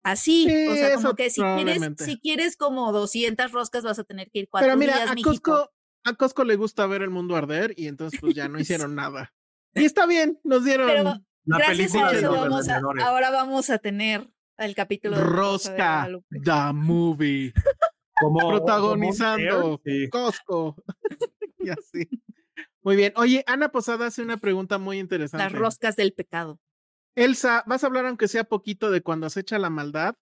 Así, 0.04 0.46
o 0.68 0.72
Sí, 0.72 0.78
sea, 0.78 0.94
como 0.96 1.14
que 1.14 1.30
si 1.30 1.40
quieres, 1.40 1.80
si 1.98 2.18
quieres 2.18 2.56
como 2.56 2.90
200 2.92 3.52
roscas 3.52 3.84
vas 3.84 4.00
a 4.00 4.04
tener 4.04 4.30
que 4.32 4.40
ir 4.40 4.48
cuatro 4.50 4.66
Pero 4.66 4.76
mira, 4.76 4.96
días, 4.96 5.10
a 5.10 5.14
mijito. 5.14 5.30
Costco, 5.30 5.70
a 6.04 6.14
Costco 6.14 6.42
le 6.44 6.56
gusta 6.56 6.86
ver 6.88 7.02
el 7.02 7.10
mundo 7.10 7.36
arder 7.36 7.72
y 7.76 7.86
entonces 7.86 8.18
pues 8.20 8.34
ya 8.34 8.48
no 8.48 8.58
hicieron 8.88 8.96
nada. 8.96 9.32
Y 9.74 9.84
está 9.84 10.06
bien, 10.06 10.40
nos 10.42 10.64
dieron 10.64 10.88
Pero 10.88 11.04
La 11.44 11.58
Gracias 11.58 11.92
película 11.92 12.08
a 12.08 12.12
eso 12.12 12.32
vamos 12.32 12.68
a, 12.68 12.80
ahora 13.06 13.30
vamos 13.30 13.70
a 13.70 13.78
tener 13.78 14.28
el 14.58 14.74
capítulo 14.74 15.16
de 15.16 15.22
Rosca, 15.22 16.08
the 16.30 16.72
movie, 16.72 17.52
Como- 18.20 18.48
protagonizando 18.48 19.80
sí. 19.84 20.08
Costco. 20.10 20.76
y 21.58 21.70
así. 21.70 22.08
Muy 22.82 22.96
bien. 22.96 23.12
Oye, 23.16 23.44
Ana 23.46 23.70
Posada 23.70 24.06
hace 24.06 24.22
una 24.22 24.36
pregunta 24.36 24.78
muy 24.78 24.98
interesante. 24.98 25.44
Las 25.44 25.52
roscas 25.52 25.96
del 25.96 26.12
pecado. 26.12 26.60
Elsa, 27.14 27.62
vas 27.66 27.84
a 27.84 27.86
hablar 27.86 28.06
aunque 28.06 28.28
sea 28.28 28.44
poquito 28.44 28.90
de 28.90 29.02
cuando 29.02 29.26
acecha 29.26 29.58
la 29.58 29.70
maldad. 29.70 30.16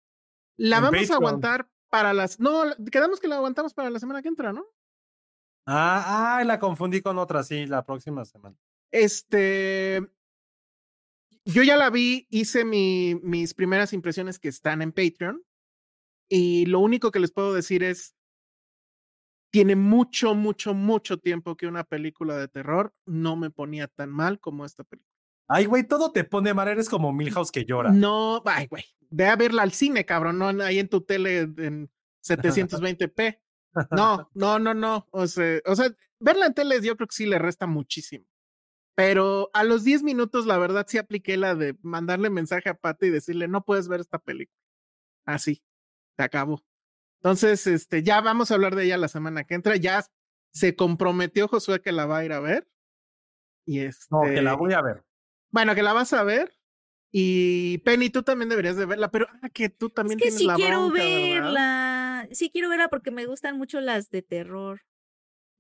La 0.57 0.79
En 0.79 0.83
vamos 0.85 1.11
a 1.11 1.15
aguantar 1.15 1.69
para 1.89 2.13
las. 2.13 2.41
No, 2.41 2.65
quedamos 2.91 3.21
que 3.21 3.29
la 3.29 3.37
aguantamos 3.37 3.75
para 3.75 3.91
la 3.91 3.99
semana 3.99 4.23
que 4.23 4.29
entra, 4.29 4.53
¿no? 4.53 4.67
Ah, 5.67 6.39
ah, 6.39 6.45
la 6.45 6.59
confundí 6.59 7.01
con 7.01 7.19
otra, 7.19 7.43
sí, 7.43 7.67
la 7.67 7.85
próxima 7.85 8.25
semana. 8.25 8.57
Este. 8.91 10.07
Yo 11.45 11.63
ya 11.63 11.77
la 11.77 11.91
vi, 11.91 12.27
hice 12.31 12.65
mi, 12.65 13.19
mis 13.23 13.55
primeras 13.55 13.93
impresiones 13.93 14.39
que 14.39 14.49
están 14.49 14.83
en 14.83 14.93
Patreon. 14.93 15.43
Y 16.29 16.67
lo 16.67 16.81
único 16.81 17.11
que 17.11 17.21
les 17.21 17.33
puedo 17.33 17.55
decir 17.55 17.83
es. 17.83 18.15
Tiene 19.53 19.75
mucho, 19.75 20.37
mucho, 20.37 20.75
mucho 20.75 21.19
tiempo 21.19 21.57
que 21.57 21.67
una 21.67 21.83
película 21.83 22.37
de 22.37 22.47
terror 22.47 22.95
no 23.05 23.35
me 23.35 23.51
ponía 23.51 23.89
tan 23.89 24.09
mal 24.09 24.39
como 24.39 24.65
esta 24.65 24.85
película. 24.85 25.11
Ay, 25.53 25.65
güey, 25.65 25.83
todo 25.83 26.13
te 26.13 26.23
pone 26.23 26.55
mal, 26.55 26.69
eres 26.69 26.89
como 26.89 27.13
Milhouse 27.13 27.51
que 27.51 27.65
llora. 27.65 27.91
No, 27.91 28.41
ay, 28.45 28.69
güey. 28.69 28.85
Ve 29.11 29.27
a 29.27 29.35
verla 29.35 29.63
al 29.63 29.73
cine, 29.73 30.07
cabrón, 30.07 30.39
no 30.39 30.47
ahí 30.63 30.79
en 30.79 30.89
tu 30.89 31.01
tele 31.01 31.41
en 31.41 31.91
720p. 32.23 33.41
No, 33.93 34.29
no, 34.35 34.59
no, 34.59 34.75
no. 34.75 35.07
O 35.13 35.29
sea, 35.29 35.61
o 35.65 35.77
sea, 35.77 35.95
verla 36.19 36.47
en 36.47 36.55
tele 36.55 36.81
yo 36.83 36.97
creo 36.97 37.07
que 37.07 37.15
sí 37.15 37.25
le 37.25 37.39
resta 37.39 37.69
muchísimo. 37.69 38.27
Pero 39.01 39.51
a 39.55 39.65
los 39.65 39.83
10 39.83 40.03
minutos, 40.03 40.45
la 40.45 40.59
verdad, 40.59 40.85
sí 40.87 40.99
apliqué 40.99 41.39
la 41.39 41.55
de 41.55 41.75
mandarle 41.81 42.29
mensaje 42.29 42.69
a 42.69 42.75
Pati 42.75 43.07
y 43.07 43.11
decirle, 43.11 43.49
no 43.49 43.65
puedes 43.65 43.89
ver 43.89 44.01
esta 44.01 44.19
película. 44.19 44.59
Así, 45.25 45.63
se 46.19 46.23
acabó. 46.23 46.63
Entonces, 47.23 47.67
este, 47.67 48.03
ya 48.03 48.21
vamos 48.21 48.51
a 48.51 48.55
hablar 48.55 48.75
de 48.75 48.85
ella 48.85 48.99
la 48.99 49.09
semana 49.09 49.45
que 49.45 49.55
entra. 49.55 49.77
Ya 49.77 50.05
se 50.53 50.77
comprometió 50.77 51.49
Josué 51.49 51.81
que 51.81 51.93
la 51.93 52.05
va 52.05 52.19
a 52.19 52.25
ir 52.27 52.33
a 52.35 52.41
ver. 52.41 52.69
Y 53.65 53.81
este, 53.81 54.05
No, 54.11 54.23
que 54.23 54.43
la 54.43 54.55
voy 54.55 54.75
a 54.75 54.83
ver. 54.83 55.03
bueno, 55.51 55.75
que 55.75 55.83
la 55.83 55.95
vas 55.95 56.13
a 56.13 56.23
ver. 56.23 56.59
Y 57.11 57.79
Penny, 57.79 58.11
tú 58.11 58.23
también 58.23 58.51
deberías 58.51 58.77
de 58.77 58.85
verla, 58.85 59.11
pero 59.11 59.27
ah, 59.43 59.49
que 59.49 59.71
tú 59.71 59.89
también 59.89 60.19
Es 60.19 60.23
que 60.25 60.29
tienes 60.29 60.39
sí 60.41 60.47
la 60.47 60.55
quiero 60.57 60.91
bronca, 60.91 61.05
¿verdad? 61.05 61.43
verla. 61.43 62.29
Sí 62.33 62.51
quiero 62.51 62.69
verla 62.69 62.89
porque 62.89 63.11
me 63.11 63.25
gustan 63.25 63.57
mucho 63.57 63.81
las 63.81 64.11
de 64.11 64.21
terror. 64.23 64.83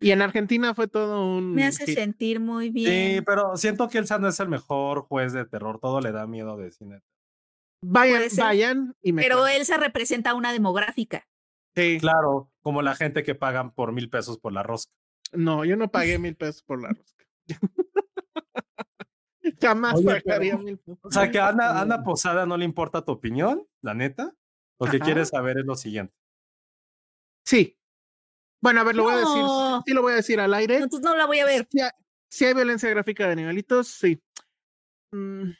Y 0.00 0.10
en 0.12 0.22
Argentina 0.22 0.74
fue 0.74 0.88
todo 0.88 1.26
un 1.36 1.54
Me 1.54 1.66
hace 1.66 1.84
hit. 1.86 1.94
sentir 1.94 2.40
muy 2.40 2.66
Sí, 2.68 2.72
bien. 2.72 3.24
pero 3.24 3.56
siento 3.56 3.88
que 3.88 3.98
Elsa 3.98 4.18
no 4.18 4.28
es 4.28 4.40
el 4.40 4.48
mejor 4.48 5.02
juez 5.02 5.32
de 5.34 5.44
terror. 5.44 5.78
Todo 5.78 6.00
le 6.00 6.10
da 6.10 6.26
miedo 6.26 6.56
de 6.56 6.70
cine. 6.70 7.02
Vayan, 7.82 8.22
vayan 8.38 8.96
y 9.02 9.12
me 9.12 9.22
Pero 9.22 9.38
cuentan. 9.38 9.60
Elsa 9.60 9.76
representa 9.76 10.34
una 10.34 10.52
demográfica. 10.52 11.26
Sí. 11.74 11.98
Claro, 12.00 12.50
como 12.62 12.82
la 12.82 12.94
gente 12.94 13.22
que 13.22 13.34
pagan 13.34 13.72
por 13.72 13.92
mil 13.92 14.08
pesos 14.10 14.38
por 14.38 14.52
la 14.52 14.62
rosca. 14.62 14.94
No, 15.32 15.64
yo 15.64 15.76
no 15.76 15.90
pagué 15.90 16.18
mil 16.18 16.34
pesos 16.34 16.62
por 16.62 16.80
la 16.82 16.88
rosca. 16.88 17.24
Jamás 19.60 19.94
Oye, 19.94 20.20
pagaría 20.22 20.52
pero- 20.52 20.64
mil 20.64 20.78
pesos. 20.78 20.98
O 21.02 21.10
sea, 21.10 21.30
que 21.30 21.38
a 21.38 21.48
Ana, 21.48 21.80
Ana 21.80 22.02
Posada 22.02 22.46
no 22.46 22.56
le 22.56 22.64
importa 22.64 23.04
tu 23.04 23.12
opinión, 23.12 23.66
la 23.82 23.94
neta. 23.94 24.34
Lo 24.78 24.90
que 24.90 24.98
quiere 24.98 25.26
saber 25.26 25.58
es 25.58 25.66
lo 25.66 25.74
siguiente. 25.74 26.14
Sí. 27.44 27.76
Bueno, 28.60 28.80
a 28.80 28.84
ver, 28.84 28.94
lo 28.96 29.04
voy 29.04 29.14
a 29.14 29.18
decir. 29.18 29.42
Sí, 29.86 29.92
lo 29.94 30.02
voy 30.02 30.12
a 30.12 30.16
decir 30.16 30.40
al 30.40 30.54
aire. 30.54 30.76
Entonces 30.76 31.00
no 31.08 31.16
la 31.16 31.26
voy 31.26 31.38
a 31.38 31.46
ver. 31.46 31.66
Si 31.70 31.80
hay, 31.80 31.90
si 32.28 32.44
hay 32.44 32.54
violencia 32.54 32.90
gráfica 32.90 33.26
de 33.26 33.32
animalitos, 33.32 33.88
sí. 33.88 34.22
Mm, 35.12 35.50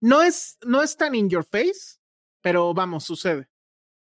no, 0.00 0.22
es, 0.22 0.58
no 0.64 0.82
es 0.82 0.96
tan 0.96 1.14
in 1.14 1.28
your 1.28 1.44
face, 1.44 1.98
pero 2.40 2.72
vamos, 2.74 3.04
sucede. 3.04 3.48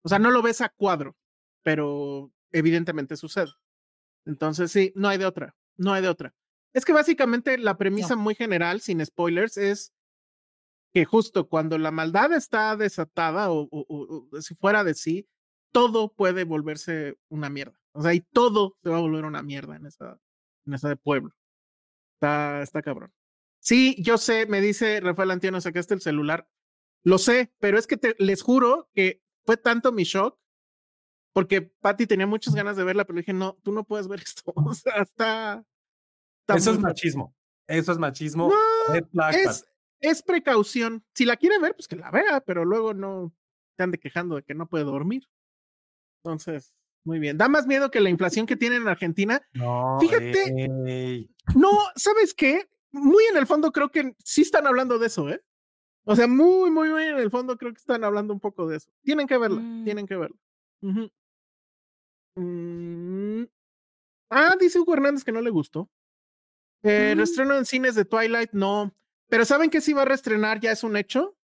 O 0.03 0.09
sea, 0.09 0.19
no 0.19 0.31
lo 0.31 0.41
ves 0.41 0.61
a 0.61 0.69
cuadro, 0.69 1.15
pero 1.63 2.31
evidentemente 2.51 3.15
sucede. 3.15 3.51
Entonces, 4.25 4.71
sí, 4.71 4.91
no 4.95 5.07
hay 5.07 5.17
de 5.17 5.25
otra. 5.25 5.55
No 5.77 5.93
hay 5.93 6.01
de 6.01 6.09
otra. 6.09 6.33
Es 6.73 6.85
que 6.85 6.93
básicamente 6.93 7.57
la 7.57 7.77
premisa 7.77 8.15
muy 8.15 8.35
general, 8.35 8.81
sin 8.81 9.03
spoilers, 9.05 9.57
es 9.57 9.93
que 10.93 11.05
justo 11.05 11.47
cuando 11.47 11.77
la 11.77 11.91
maldad 11.91 12.33
está 12.33 12.75
desatada 12.75 13.49
o, 13.51 13.61
o- 13.71 13.85
o- 13.87 14.27
o 14.31 14.41
si 14.41 14.55
fuera 14.55 14.83
de 14.83 14.93
sí, 14.93 15.27
todo 15.71 16.13
puede 16.13 16.43
volverse 16.43 17.17
una 17.29 17.49
mierda. 17.49 17.79
O 17.93 18.01
sea, 18.01 18.13
y 18.13 18.21
todo 18.21 18.75
se 18.83 18.89
va 18.89 18.97
a 18.97 19.01
volver 19.01 19.25
una 19.25 19.43
mierda 19.43 19.75
en 19.75 19.85
esa, 19.85 20.19
en 20.65 20.73
ese 20.73 20.95
pueblo. 20.95 21.31
Está, 22.15 22.61
está 22.61 22.81
cabrón. 22.81 23.13
Sí, 23.59 23.95
yo 24.01 24.17
sé, 24.17 24.45
me 24.47 24.61
dice 24.61 24.99
Rafael 24.99 25.31
Antiano, 25.31 25.61
sacaste 25.61 25.93
el 25.93 26.01
celular. 26.01 26.47
Lo 27.03 27.17
sé, 27.17 27.53
pero 27.59 27.77
es 27.77 27.85
que 27.87 27.97
te- 27.97 28.15
les 28.17 28.41
juro 28.41 28.89
que 28.93 29.21
fue 29.45 29.57
tanto 29.57 29.91
mi 29.91 30.03
shock 30.03 30.39
porque 31.33 31.61
Patty 31.61 32.05
tenía 32.07 32.27
muchas 32.27 32.53
ganas 32.55 32.77
de 32.77 32.83
verla, 32.83 33.05
pero 33.05 33.17
dije, 33.17 33.33
no, 33.33 33.57
tú 33.63 33.71
no 33.71 33.83
puedes 33.85 34.07
ver 34.07 34.19
esto. 34.25 34.51
O 34.55 34.73
sea, 34.73 35.01
está. 35.01 35.65
está 36.41 36.55
Eso 36.57 36.71
es 36.71 36.79
machismo. 36.79 37.35
Eso 37.67 37.91
es 37.91 37.97
machismo. 37.97 38.51
No, 39.11 39.29
es, 39.29 39.65
es 39.99 40.21
precaución. 40.23 41.05
Si 41.13 41.25
la 41.25 41.37
quiere 41.37 41.59
ver, 41.59 41.75
pues 41.75 41.87
que 41.87 41.95
la 41.95 42.11
vea, 42.11 42.41
pero 42.41 42.65
luego 42.65 42.93
no 42.93 43.33
te 43.77 43.83
ande 43.83 43.99
quejando 43.99 44.35
de 44.35 44.43
que 44.43 44.53
no 44.53 44.67
puede 44.67 44.83
dormir. 44.83 45.27
Entonces, 46.23 46.75
muy 47.05 47.19
bien. 47.19 47.37
Da 47.37 47.47
más 47.49 47.67
miedo 47.67 47.91
que 47.91 47.99
la 48.01 48.09
inflación 48.09 48.45
que 48.45 48.55
tiene 48.55 48.77
en 48.77 48.87
Argentina. 48.87 49.41
No, 49.53 49.97
Fíjate. 49.99 50.43
ey. 50.87 51.29
No, 51.55 51.69
¿sabes 51.95 52.33
qué? 52.33 52.69
Muy 52.91 53.23
en 53.31 53.37
el 53.37 53.47
fondo 53.47 53.71
creo 53.71 53.89
que 53.89 54.15
sí 54.23 54.41
están 54.43 54.67
hablando 54.67 54.99
de 54.99 55.07
eso, 55.07 55.29
¿eh? 55.29 55.43
O 56.05 56.15
sea, 56.15 56.27
muy, 56.27 56.69
muy, 56.69 56.89
muy 56.89 57.03
en 57.03 57.17
el 57.17 57.31
fondo 57.31 57.57
creo 57.57 57.71
que 57.73 57.79
están 57.79 58.03
hablando 58.03 58.33
un 58.33 58.39
poco 58.39 58.67
de 58.67 58.77
eso. 58.77 58.89
Tienen 59.03 59.25
que 59.27 59.37
verla, 59.37 59.59
Mm. 59.61 59.83
tienen 59.85 60.05
que 60.05 60.15
verla. 60.17 60.37
Mm. 62.35 63.43
Ah, 64.29 64.55
dice 64.59 64.79
Hugo 64.79 64.93
Hernández 64.93 65.23
que 65.23 65.31
no 65.31 65.41
le 65.41 65.49
gustó. 65.49 65.89
Eh, 66.83 67.13
Mm. 67.13 67.17
Reestreno 67.19 67.55
en 67.55 67.65
cines 67.65 67.95
de 67.95 68.05
Twilight, 68.05 68.51
no. 68.51 68.93
Pero 69.29 69.45
¿saben 69.45 69.69
qué 69.69 69.79
sí 69.81 69.93
va 69.93 70.01
a 70.03 70.05
reestrenar? 70.05 70.59
Ya 70.59 70.71
es 70.71 70.83
un 70.83 70.97
hecho. 70.97 71.37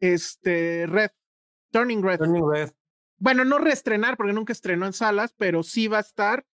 Este, 0.00 0.86
Red. 0.86 1.10
Turning 1.72 2.02
Red. 2.02 2.18
Turning 2.18 2.44
Red. 2.48 2.70
Bueno, 3.18 3.44
no 3.44 3.58
reestrenar 3.58 4.16
porque 4.16 4.32
nunca 4.32 4.52
estrenó 4.52 4.86
en 4.86 4.92
salas, 4.92 5.34
pero 5.36 5.62
sí 5.62 5.88
va 5.88 5.98
a 5.98 6.02
estar. 6.02 6.46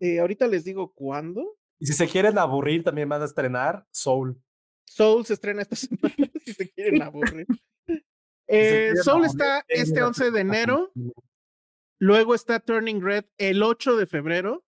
eh, 0.00 0.20
ahorita 0.20 0.46
les 0.46 0.64
digo 0.64 0.92
cuándo. 0.92 1.58
Y 1.78 1.86
si 1.86 1.92
se 1.94 2.06
quieren 2.08 2.38
aburrir, 2.38 2.84
también 2.84 3.08
van 3.08 3.22
a 3.22 3.24
estrenar 3.24 3.86
Soul. 3.90 4.40
Soul 4.84 5.24
se 5.24 5.34
estrena 5.34 5.62
esta 5.62 5.76
semana 5.76 6.30
si 6.44 6.52
se 6.52 6.70
quieren 6.70 7.02
aburrir. 7.02 7.46
Eh, 8.48 8.92
Soul 9.02 9.24
está 9.24 9.64
este 9.68 10.00
la 10.00 10.08
11 10.08 10.30
de 10.30 10.40
enero, 10.40 10.92
luego 11.98 12.34
está 12.34 12.60
Turning 12.60 13.00
Red 13.00 13.24
el 13.38 13.62
8 13.62 13.96
de 13.96 14.04
febrero, 14.04 14.66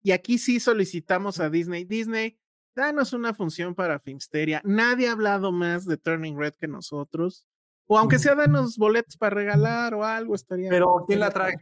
y 0.00 0.12
aquí 0.12 0.38
sí 0.38 0.60
solicitamos 0.60 1.40
a 1.40 1.50
Disney, 1.50 1.84
Disney, 1.84 2.38
danos 2.76 3.12
una 3.12 3.34
función 3.34 3.74
para 3.74 3.98
Filmsteria. 3.98 4.60
Nadie 4.64 5.08
ha 5.08 5.12
hablado 5.12 5.50
más 5.50 5.86
de 5.86 5.96
Turning 5.96 6.38
Red 6.38 6.54
que 6.54 6.68
nosotros, 6.68 7.48
o 7.86 7.98
aunque 7.98 8.18
sea 8.18 8.34
danos 8.34 8.76
boletos 8.76 9.16
para 9.16 9.34
regalar 9.34 9.94
o 9.94 10.04
algo, 10.04 10.34
estaría. 10.34 10.70
Pero, 10.70 11.04
¿quién 11.06 11.20
la 11.20 11.30
trae? 11.30 11.54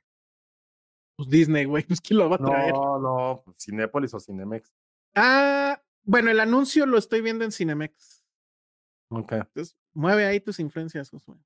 Pues 1.16 1.28
Disney, 1.28 1.64
güey, 1.64 1.84
pues 1.88 2.00
quién 2.00 2.18
lo 2.18 2.28
va 2.28 2.36
a 2.36 2.38
traer. 2.38 2.72
No, 2.72 2.98
no, 2.98 3.42
pues, 3.44 3.56
Cinépolis 3.62 4.14
o 4.14 4.20
Cinemex. 4.20 4.72
Ah, 5.14 5.80
bueno, 6.02 6.30
el 6.30 6.40
anuncio 6.40 6.86
lo 6.86 6.98
estoy 6.98 7.20
viendo 7.20 7.44
en 7.44 7.52
Cinemex. 7.52 8.24
Ok. 9.10 9.32
Entonces, 9.32 9.76
mueve 9.92 10.26
ahí 10.26 10.40
tus 10.40 10.58
influencias, 10.58 11.10
Josué. 11.10 11.36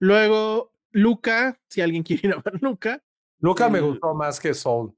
Luego, 0.00 0.72
Luca, 0.92 1.60
si 1.68 1.80
alguien 1.80 2.02
quiere 2.04 2.28
ir 2.28 2.34
a 2.34 2.40
ver 2.40 2.62
Luca. 2.62 3.02
Luca 3.38 3.68
me 3.68 3.80
gustó 3.80 4.14
más 4.14 4.40
que 4.40 4.54
Soul. 4.54 4.96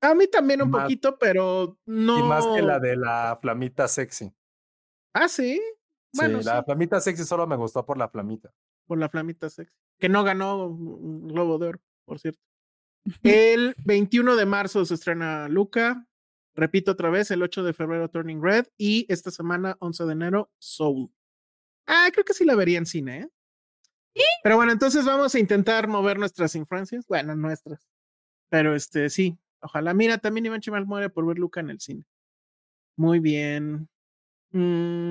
A 0.00 0.14
mí 0.14 0.26
también 0.28 0.62
un 0.62 0.70
Más- 0.70 0.82
poquito, 0.82 1.18
pero 1.18 1.76
no. 1.86 2.18
Y 2.18 2.22
más 2.22 2.46
que 2.46 2.62
la 2.62 2.78
de 2.78 2.96
la 2.96 3.36
flamita 3.40 3.86
sexy. 3.88 4.32
Ah, 5.12 5.28
sí. 5.28 5.60
Bueno, 6.14 6.40
sí, 6.40 6.46
la 6.46 6.58
sí, 6.58 6.64
flamita 6.64 7.00
sexy 7.00 7.24
solo 7.24 7.46
me 7.46 7.56
gustó 7.56 7.84
por 7.84 7.98
la 7.98 8.08
flamita. 8.08 8.52
por 8.86 8.98
la 8.98 9.08
flamita 9.08 9.50
sexy. 9.50 9.74
Que 9.98 10.08
no 10.08 10.24
ganó 10.24 10.66
un 10.66 11.28
Globo 11.28 11.58
de 11.58 11.68
Oro, 11.68 11.80
por 12.04 12.18
cierto. 12.18 12.40
El 13.22 13.74
21 13.84 14.36
de 14.36 14.46
marzo 14.46 14.84
se 14.84 14.94
estrena 14.94 15.48
Luca. 15.48 16.06
Repito 16.54 16.92
otra 16.92 17.08
vez, 17.08 17.30
el 17.30 17.42
8 17.42 17.62
de 17.62 17.72
febrero 17.72 18.08
Turning 18.08 18.42
Red. 18.42 18.66
Y 18.76 19.06
esta 19.08 19.30
semana, 19.30 19.76
11 19.78 20.04
de 20.06 20.12
enero, 20.12 20.50
Soul. 20.58 21.08
Ah, 21.86 22.08
creo 22.12 22.24
que 22.24 22.34
sí 22.34 22.44
la 22.44 22.56
vería 22.56 22.78
en 22.78 22.86
cine, 22.86 23.20
¿eh? 23.20 23.28
Pero 24.42 24.56
bueno, 24.56 24.72
entonces 24.72 25.04
vamos 25.04 25.34
a 25.34 25.38
intentar 25.38 25.86
mover 25.86 26.18
nuestras 26.18 26.54
influencias. 26.56 27.06
Bueno, 27.06 27.36
nuestras. 27.36 27.86
Pero 28.48 28.74
este, 28.74 29.08
sí. 29.08 29.38
Ojalá. 29.60 29.94
Mira, 29.94 30.18
también 30.18 30.46
Iván 30.46 30.60
Chimal 30.60 30.86
muere 30.86 31.10
por 31.10 31.26
ver 31.26 31.38
Luca 31.38 31.60
en 31.60 31.70
el 31.70 31.80
cine. 31.80 32.04
Muy 32.96 33.20
bien. 33.20 33.88
Mm, 34.50 35.07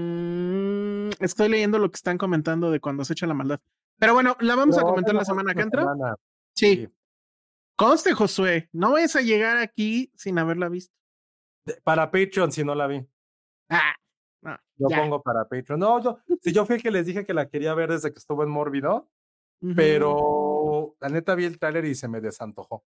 estoy 1.20 1.50
leyendo 1.50 1.80
lo 1.80 1.90
que 1.90 1.96
están 1.96 2.18
comentando 2.18 2.72
de 2.72 2.80
cuando 2.80 3.04
se 3.06 3.14
echa 3.14 3.28
la 3.28 3.34
maldad. 3.34 3.60
Pero 4.00 4.14
bueno, 4.14 4.36
la 4.40 4.56
vamos 4.56 4.78
a 4.78 4.82
comentar 4.84 5.16
la 5.16 5.26
semana 5.26 5.54
que 5.54 5.62
entra. 5.62 5.82
semana, 5.84 6.16
Sí. 6.56 6.88
Conste, 7.76 8.14
Josué, 8.14 8.70
no 8.74 8.92
vayas 8.94 9.16
a 9.16 9.22
llegar 9.22 9.58
aquí 9.58 10.12
sin 10.16 10.40
haberla 10.40 10.68
visto. 10.70 10.94
Para 11.84 12.10
Patreon, 12.10 12.52
si 12.52 12.64
no 12.64 12.74
la 12.74 12.88
vi. 12.88 13.06
Ah, 13.70 13.94
no, 14.42 14.58
Yo 14.78 14.88
ya. 14.90 15.02
pongo 15.02 15.22
para 15.22 15.46
Patreon. 15.48 15.80
No, 15.80 16.02
yo, 16.02 16.20
si 16.42 16.52
yo 16.54 16.66
fui 16.66 16.78
el 16.78 16.82
que 16.84 16.90
les 16.92 17.06
dije 17.06 17.26
que 17.26 17.34
la 17.36 17.50
quería 17.50 17.74
ver 17.76 17.92
desde 17.92 18.12
que 18.12 18.18
estuvo 18.20 18.44
en 18.44 18.50
Mórbido, 18.50 19.10
Ujú. 19.62 19.76
pero 19.76 20.96
la 21.00 21.10
neta 21.10 21.36
vi 21.36 21.46
el 21.46 21.60
tráiler 21.60 21.86
y 21.86 21.94
se 21.96 22.08
me 22.08 22.20
desantojó. 22.22 22.84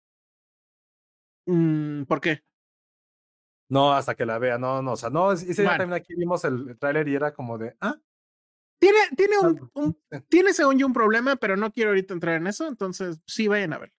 Mm, 1.45 2.03
¿Por 2.03 2.21
qué? 2.21 2.43
No, 3.69 3.93
hasta 3.93 4.15
que 4.15 4.25
la 4.25 4.37
vea, 4.39 4.57
no, 4.57 4.81
no, 4.81 4.93
o 4.93 4.97
sea, 4.97 5.09
no, 5.09 5.31
ese 5.31 5.45
día 5.45 5.63
Bueno. 5.63 5.77
también 5.77 6.01
aquí 6.01 6.13
vimos 6.15 6.43
el, 6.43 6.69
el 6.69 6.77
tráiler 6.77 7.07
y 7.07 7.15
era 7.15 7.33
como 7.33 7.57
de, 7.57 7.75
ah, 7.79 7.95
Tiene, 8.81 8.97
tiene 9.15 9.37
un, 9.75 9.95
Ah, 10.11 10.21
tiene 10.27 10.53
según 10.53 10.79
yo 10.79 10.87
un 10.87 10.93
problema, 10.93 11.35
pero 11.35 11.55
no 11.55 11.71
quiero 11.71 11.91
ahorita 11.91 12.15
entrar 12.15 12.35
en 12.37 12.47
eso, 12.47 12.67
entonces 12.67 13.21
sí 13.27 13.47
vayan 13.47 13.73
a 13.73 13.77
ver. 13.77 13.93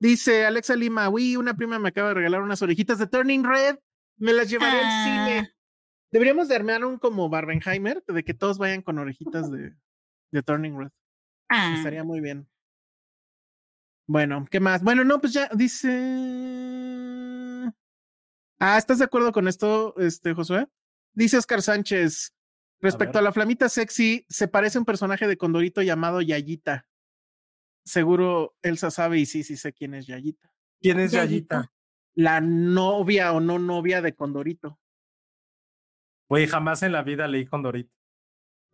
Dice 0.00 0.46
Alexa 0.46 0.74
Lima, 0.76 1.10
uy, 1.10 1.36
una 1.36 1.54
prima 1.54 1.78
me 1.78 1.90
acaba 1.90 2.08
de 2.08 2.14
regalar 2.14 2.40
unas 2.40 2.62
orejitas 2.62 2.98
de 2.98 3.06
Turning 3.06 3.44
Red, 3.44 3.76
me 4.16 4.32
las 4.32 4.48
llevaré 4.48 4.78
al 4.78 4.84
Ah. 4.86 5.04
cine. 5.04 5.54
Deberíamos 6.10 6.48
de 6.48 6.54
armar 6.56 6.84
un 6.86 6.98
como 6.98 7.28
Barbenheimer, 7.28 8.02
de 8.06 8.24
que 8.24 8.32
todos 8.32 8.56
vayan 8.56 8.80
con 8.80 8.98
orejitas 8.98 9.50
de, 9.50 9.74
de 10.32 10.42
Turning 10.42 10.78
Red. 10.78 10.90
Ah, 11.50 11.74
Estaría 11.76 12.02
muy 12.02 12.20
bien. 12.20 12.48
Bueno, 14.06 14.46
¿qué 14.50 14.58
más? 14.58 14.82
Bueno, 14.82 15.04
no, 15.04 15.20
pues 15.20 15.34
ya 15.34 15.50
dice. 15.54 15.90
Ah, 18.58 18.78
¿estás 18.78 18.98
de 18.98 19.04
acuerdo 19.04 19.32
con 19.32 19.48
esto, 19.48 19.94
este, 19.98 20.32
Josué? 20.34 20.66
Dice 21.12 21.36
Oscar 21.36 21.60
Sánchez. 21.62 22.32
Respecto 22.84 23.18
a, 23.18 23.22
la 23.22 23.32
flamita 23.32 23.70
sexy, 23.70 24.26
se 24.28 24.46
parece 24.46 24.76
a 24.76 24.82
un 24.82 24.84
personaje 24.84 25.26
de 25.26 25.38
Condorito 25.38 25.80
llamado 25.80 26.20
Yayita. 26.20 26.86
Seguro 27.82 28.56
Elsa 28.60 28.90
sabe 28.90 29.18
y 29.18 29.24
sí, 29.24 29.42
sí 29.42 29.56
sé 29.56 29.72
quién 29.72 29.94
es 29.94 30.06
Yayita. 30.06 30.52
¿quién 30.82 31.00
es 31.00 31.12
Yayita. 31.12 31.56
Yayita? 31.56 31.72
La 32.14 32.42
novia 32.42 33.32
o 33.32 33.40
no 33.40 33.58
novia 33.58 34.02
de 34.02 34.14
Condorito. 34.14 34.78
Güey, 36.28 36.46
jamás 36.46 36.82
en 36.82 36.92
la 36.92 37.02
vida 37.02 37.26
leí 37.26 37.46
con 37.46 37.62
Dorito. 37.62 37.90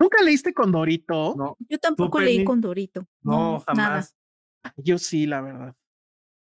¿Nunca 0.01 0.23
leíste 0.25 0.53
Condorito? 0.53 1.37
No, 1.37 1.57
yo 1.69 1.79
tampoco 1.79 2.19
leí 2.19 2.45
con 2.45 2.61
Dorito. 2.61 3.07
no, 3.23 3.63
Nada. 3.75 4.03
jamás. 4.03 4.17
Yo 4.77 4.99
sí, 4.99 5.27
la 5.27 5.41
verdad. 5.41 5.77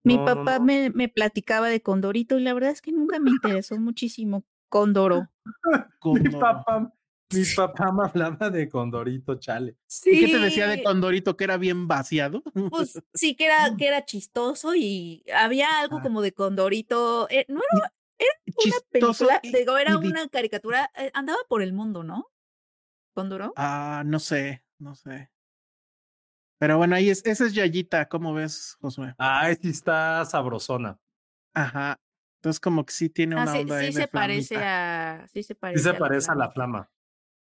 Mi 0.04 0.18
No, 0.18 0.26
papá 0.26 0.60
no. 0.60 0.66
Me, 0.66 0.92
me 0.92 1.10
platicaba 1.10 1.68
de 1.70 1.82
Condorito 1.82 2.38
y 2.38 2.44
la 2.44 2.54
verdad 2.54 2.70
es 2.70 2.82
que 2.84 2.92
nunca 2.92 3.20
me 3.20 3.32
interesó 3.32 3.76
muchísimo 3.80 4.46
Condoro. 4.70 5.32
Mi 5.46 5.90
Condoro. 6.00 6.40
papá, 6.40 6.94
mi 7.34 7.44
papá 7.56 7.92
me 7.92 8.04
hablaba 8.06 8.50
de 8.50 8.70
Condorito, 8.70 9.36
chale. 9.40 9.76
¿Y 10.06 10.20
qué 10.20 10.28
te 10.28 10.40
decía 10.40 10.68
de 10.68 10.78
Sí, 10.78 10.84
Condorito 10.84 11.36
que 11.36 11.44
era 11.44 11.58
bien 11.58 11.88
vaciado? 11.88 12.44
Pues 12.70 13.02
sí, 13.14 13.36
que 13.36 13.46
era, 13.46 13.76
que 13.78 13.88
era 13.88 14.06
chistoso 14.06 14.76
y 14.76 15.24
había 15.36 15.80
algo 15.80 15.98
Ah. 15.98 16.02
como 16.04 16.22
de 16.22 16.34
Condorito. 16.34 17.28
eh, 17.30 17.46
no 17.48 17.60
era 17.60 17.68
una 17.78 17.92
Chistoso 18.58 19.28
película, 19.28 19.40
y- 19.44 19.52
digo, 19.52 19.78
era 19.78 19.92
y 20.02 20.08
una 20.08 20.28
caricatura, 20.30 20.90
eh, 20.98 21.12
andaba 21.14 21.40
por 21.50 21.62
el 21.62 21.74
mundo, 21.74 22.04
¿no? 22.04 22.32
Condoro. 23.14 23.54
Ah, 23.56 24.04
no 24.06 24.20
sé, 24.20 24.64
no 24.78 24.96
sé. 24.96 25.32
Pero 26.58 26.78
bueno, 26.78 26.96
ahí 26.96 27.10
es, 27.10 27.26
esa 27.26 27.46
es 27.46 27.54
Yayita, 27.54 28.08
¿cómo 28.08 28.34
ves, 28.34 28.78
Josué? 28.80 29.14
Ay, 29.18 29.56
sí 29.62 29.70
está 29.70 30.24
sabrosona. 30.26 30.98
Ajá. 31.54 32.00
Entonces 32.40 32.60
como 32.60 32.86
que 32.86 32.94
sí 32.94 33.10
tiene 33.10 33.36
Ah, 33.36 33.44
una 33.44 33.52
sí, 33.52 33.58
onda 33.60 33.80
sí 33.80 33.86
ahí 33.86 33.94
de 33.94 34.02
se 34.02 34.08
parece 34.08 34.56
a. 34.58 35.28
Sí 35.34 35.44
se 35.44 35.56
parece. 35.56 35.80
Sí 35.80 35.84
se 35.90 35.96
a 35.96 36.00
parece 36.00 36.32
a 36.32 36.36
la 36.36 36.52
flama. 36.52 36.90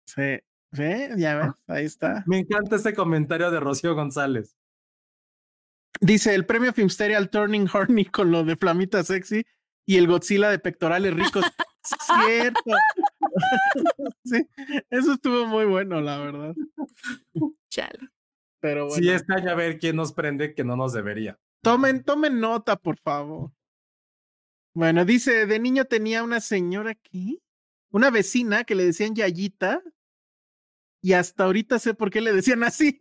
Sí. 0.08 0.40
¿Ve? 0.72 1.12
Ya 1.18 1.36
ves, 1.36 1.54
ahí 1.68 1.86
está. 1.86 2.24
Me 2.26 2.40
encanta 2.40 2.76
este 2.76 2.94
comentario 2.94 3.52
de 3.52 3.60
Rocío 3.60 3.96
González. 3.96 4.58
Dice 6.02 6.36
el 6.36 6.46
premio 6.46 6.74
Filmsteria 6.74 7.18
al 7.18 7.30
Turning 7.30 7.68
Horny 7.72 8.06
con 8.06 8.32
lo 8.32 8.44
de 8.44 8.56
Flamita 8.56 9.04
Sexy 9.04 9.46
y 9.86 9.98
el 9.98 10.08
Godzilla 10.08 10.50
de 10.50 10.60
pectorales 10.60 11.14
ricos. 11.14 11.46
Cierto. 11.82 12.60
sí, 14.26 14.46
eso 14.90 15.14
estuvo 15.14 15.46
muy 15.46 15.66
bueno, 15.66 16.02
la 16.02 16.18
verdad. 16.18 16.56
Chale. 17.70 18.10
Pero 18.60 18.88
bueno. 18.88 19.02
Sí, 19.02 19.10
extraña 19.10 19.56
ver 19.56 19.80
quién 19.80 19.96
nos 19.96 20.14
prende 20.14 20.54
que 20.54 20.64
no 20.64 20.76
nos 20.76 20.94
debería. 20.94 21.40
Tomen, 21.62 22.04
tomen 22.04 22.40
nota, 22.40 22.76
por 22.76 22.98
favor. 22.98 23.52
Bueno, 24.74 25.06
dice, 25.06 25.46
de 25.46 25.60
niño 25.60 25.86
tenía 25.86 26.24
una 26.24 26.40
señora 26.40 26.92
aquí, 26.92 27.42
una 27.90 28.12
vecina 28.12 28.64
que 28.64 28.76
le 28.76 28.86
decían 28.86 29.16
Yayita, 29.16 29.82
y 31.08 31.14
hasta 31.14 31.46
ahorita 31.46 31.80
sé 31.80 31.94
por 31.94 32.10
qué 32.10 32.20
le 32.20 32.34
decían 32.34 32.64
así. 32.66 33.00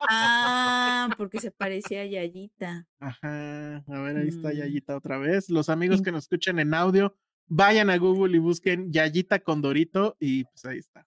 Ah, 0.00 1.08
porque 1.16 1.38
se 1.38 1.52
parecía 1.52 2.02
a 2.02 2.04
Yayita. 2.04 2.88
Ajá, 2.98 3.76
a 3.76 4.00
ver, 4.00 4.16
ahí 4.16 4.28
está 4.28 4.48
Mm. 4.48 4.56
Yayita 4.56 4.96
otra 4.96 5.18
vez. 5.18 5.48
Los 5.48 5.68
amigos 5.68 6.02
que 6.02 6.10
nos 6.10 6.24
escuchan 6.24 6.58
en 6.58 6.74
audio, 6.74 7.16
vayan 7.46 7.90
a 7.90 7.96
Google 7.96 8.36
y 8.36 8.40
busquen 8.40 8.92
Yayita 8.92 9.38
con 9.38 9.62
Dorito 9.62 10.16
y 10.18 10.44
pues 10.44 10.64
ahí 10.64 10.78
está. 10.78 11.06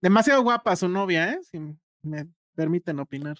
Demasiado 0.00 0.42
guapa 0.42 0.74
su 0.74 0.88
novia, 0.88 1.34
¿eh? 1.34 1.38
Si 1.48 1.60
me 2.02 2.26
permiten 2.56 2.98
opinar. 2.98 3.38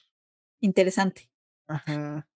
Interesante. 0.60 1.32
Ajá. 1.66 2.28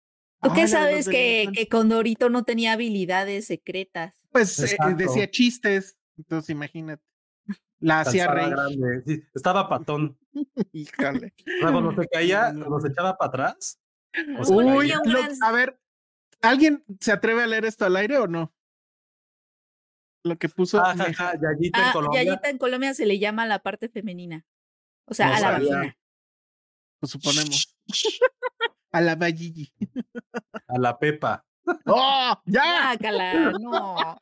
¿Tú 0.42 0.50
qué 0.56 0.66
sabes 0.66 1.08
que, 1.08 1.68
Condorito 1.70 2.30
no 2.30 2.42
tenía 2.42 2.72
habilidades 2.72 3.46
secretas? 3.46 4.26
Pues 4.32 4.58
eh, 4.58 4.76
decía 4.96 5.30
chistes, 5.30 5.96
entonces 6.18 6.50
imagínate. 6.50 7.04
La 7.80 8.00
hacía 8.00 8.26
grande, 8.32 9.02
sí, 9.06 9.22
estaba 9.34 9.68
patón. 9.68 10.18
Sea, 10.72 11.12
cuando 11.60 11.94
se 11.94 12.08
caía, 12.08 12.52
cuando 12.56 12.80
se 12.80 12.88
echaba 12.88 13.16
para 13.16 13.28
atrás. 13.28 13.78
Uy, 14.48 14.92
Lo- 15.04 15.20
a 15.46 15.52
ver, 15.52 15.78
¿alguien 16.42 16.84
se 17.00 17.12
atreve 17.12 17.42
a 17.42 17.46
leer 17.46 17.64
esto 17.66 17.84
al 17.84 17.96
aire 17.96 18.18
o 18.18 18.26
no? 18.26 18.52
Lo 20.24 20.36
que 20.38 20.48
puso. 20.48 20.80
Ah, 20.84 20.94
Meja- 20.94 21.12
jaja, 21.12 21.34
Yayita 21.40 21.78
en 21.80 21.84
Ah, 21.86 21.92
Colombia. 21.92 22.22
Yayita 22.24 22.48
en 22.50 22.58
Colombia 22.58 22.94
se 22.94 23.06
le 23.06 23.18
llama 23.18 23.46
la 23.46 23.60
parte 23.60 23.88
femenina. 23.88 24.44
O 25.06 25.14
sea, 25.14 25.26
No 25.28 25.32
a 25.34 25.40
la 25.40 25.40
sabía. 25.52 25.76
vagina. 25.76 25.96
pues 26.98 27.12
suponemos. 27.12 27.76
a 28.92 29.00
la 29.02 29.14
Valligi. 29.16 29.72
A 30.66 30.78
la 30.78 30.98
Pepa. 30.98 31.44
¡Oh! 31.84 32.34
¡Ya! 32.46 32.94
Guácala, 32.96 33.52
no. 33.60 34.18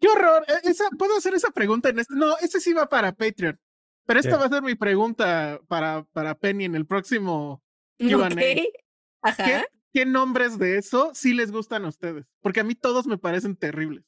¡Qué 0.00 0.08
horror! 0.08 0.44
E- 0.48 0.70
Esa, 0.70 0.84
¿Puedo 0.98 1.16
hacer 1.16 1.34
esa 1.34 1.50
pregunta 1.50 1.88
en 1.88 1.98
este? 1.98 2.14
No, 2.14 2.36
ese 2.38 2.60
sí 2.60 2.72
va 2.72 2.88
para 2.88 3.12
Patreon. 3.12 3.58
Pero 4.06 4.18
esta 4.20 4.36
va 4.36 4.46
a 4.46 4.48
ser 4.48 4.62
mi 4.62 4.74
pregunta 4.74 5.60
para, 5.68 6.04
para 6.12 6.34
Penny 6.34 6.64
en 6.64 6.74
el 6.74 6.86
próximo. 6.86 7.62
Q&A. 7.98 8.26
Ajá. 9.22 9.44
¿Qué, 9.44 9.64
¿Qué 9.92 10.06
nombres 10.06 10.58
de 10.58 10.76
eso 10.78 11.12
sí 11.14 11.34
les 11.34 11.52
gustan 11.52 11.84
a 11.84 11.88
ustedes? 11.88 12.32
Porque 12.40 12.60
a 12.60 12.64
mí 12.64 12.74
todos 12.74 13.06
me 13.06 13.16
parecen 13.18 13.54
terribles. 13.56 14.04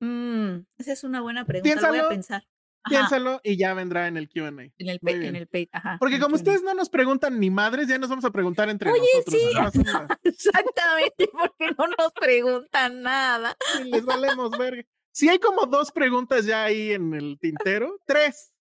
Mm, 0.00 0.64
esa 0.78 0.92
es 0.92 1.04
una 1.04 1.20
buena 1.20 1.44
pregunta. 1.44 1.74
Lo 1.74 1.80
voy 1.80 1.90
Piénsalo. 1.90 2.06
a 2.06 2.10
pensar. 2.10 2.44
Piénsalo 2.88 3.40
y 3.44 3.56
ya 3.56 3.74
vendrá 3.74 4.08
en 4.08 4.16
el 4.16 4.28
QA. 4.28 4.48
En 4.48 4.58
el, 4.78 4.98
en 5.02 5.36
el 5.36 5.46
pe- 5.46 5.68
ajá, 5.72 5.96
Porque 6.00 6.18
como 6.18 6.34
ustedes 6.34 6.62
no 6.62 6.74
nos 6.74 6.88
preguntan 6.90 7.38
ni 7.38 7.50
madres, 7.50 7.86
ya 7.88 7.98
nos 7.98 8.10
vamos 8.10 8.24
a 8.24 8.30
preguntar 8.30 8.68
entre 8.70 8.90
Oye, 8.90 9.00
nosotros. 9.16 9.72
sí. 9.72 9.78
No. 9.84 10.06
Exactamente, 10.24 11.28
porque 11.32 11.74
no 11.78 11.86
nos 11.98 12.12
preguntan 12.12 13.02
nada. 13.02 13.56
Sí, 13.76 13.84
les 13.90 14.04
valemos 14.04 14.50
verga. 14.58 14.82
Sí 15.12 15.28
hay 15.28 15.38
como 15.38 15.66
dos 15.66 15.92
preguntas 15.92 16.44
ya 16.46 16.64
ahí 16.64 16.92
en 16.92 17.12
el 17.14 17.38
tintero, 17.38 17.98
tres. 18.06 18.52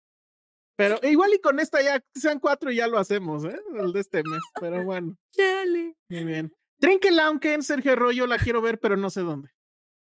Pero 0.76 1.00
igual 1.04 1.32
y 1.34 1.40
con 1.40 1.60
esta 1.60 1.82
ya 1.82 2.04
sean 2.14 2.40
cuatro 2.40 2.72
y 2.72 2.76
ya 2.78 2.88
lo 2.88 2.98
hacemos, 2.98 3.46
¿eh? 3.46 3.60
El 3.80 3.94
de 3.94 4.00
este 4.00 4.24
mes. 4.24 4.42
Pero 4.60 4.84
bueno, 4.84 5.16
Chale. 5.32 5.96
muy 6.10 6.24
bien. 6.26 6.52
Trenkelauken, 6.80 7.62
Sergio 7.64 7.94
Arroyo, 7.94 8.26
la 8.28 8.38
quiero 8.40 8.62
ver, 8.62 8.80
pero 8.80 8.98
no 8.98 9.10
sé 9.10 9.22
dónde. 9.22 9.50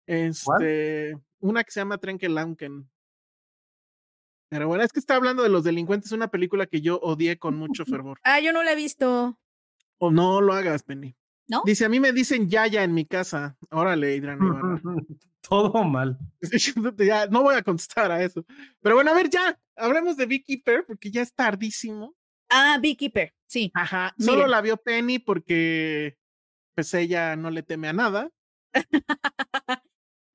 Este, 0.06 1.16
una 1.40 1.64
que 1.64 1.70
se 1.70 1.80
llama 1.80 1.98
Trenkelauken. 1.98 2.88
Pero 4.48 4.68
bueno, 4.68 4.84
es 4.84 4.92
que 4.92 5.00
está 5.00 5.16
hablando 5.16 5.42
de 5.42 5.48
los 5.48 5.64
delincuentes, 5.64 6.12
una 6.12 6.28
película 6.28 6.66
que 6.66 6.80
yo 6.80 6.98
odié 7.00 7.38
con 7.38 7.56
mucho 7.56 7.84
fervor. 7.84 8.18
Ah, 8.22 8.40
yo 8.40 8.52
no 8.52 8.62
la 8.62 8.72
he 8.72 8.76
visto. 8.76 9.38
O 9.98 10.10
no 10.10 10.40
lo 10.40 10.52
hagas, 10.52 10.82
Penny. 10.82 11.16
¿No? 11.48 11.62
Dice, 11.64 11.84
a 11.84 11.88
mí 11.88 12.00
me 12.00 12.12
dicen 12.12 12.48
Yaya 12.48 12.82
en 12.82 12.94
mi 12.94 13.06
casa. 13.06 13.56
Órale, 13.70 14.16
Adrián 14.16 14.38
Ibarra. 14.42 14.80
Todo 15.48 15.84
mal. 15.84 16.18
ya, 16.98 17.26
no 17.26 17.42
voy 17.42 17.54
a 17.54 17.62
contestar 17.62 18.10
a 18.10 18.22
eso. 18.22 18.44
Pero 18.80 18.96
bueno, 18.96 19.12
a 19.12 19.14
ver, 19.14 19.30
ya, 19.30 19.58
hablemos 19.76 20.16
de 20.16 20.26
Beekeeper 20.26 20.84
porque 20.86 21.10
ya 21.10 21.22
es 21.22 21.32
tardísimo. 21.32 22.14
Ah, 22.48 22.78
Beekeeper, 22.80 23.32
sí. 23.46 23.70
Ajá. 23.74 24.14
Solo 24.18 24.46
la 24.46 24.60
vio 24.60 24.76
Penny 24.76 25.18
porque 25.18 26.18
pues 26.74 26.92
ella 26.94 27.36
no 27.36 27.50
le 27.50 27.62
teme 27.62 27.88
a 27.88 27.92
nada. 27.92 28.30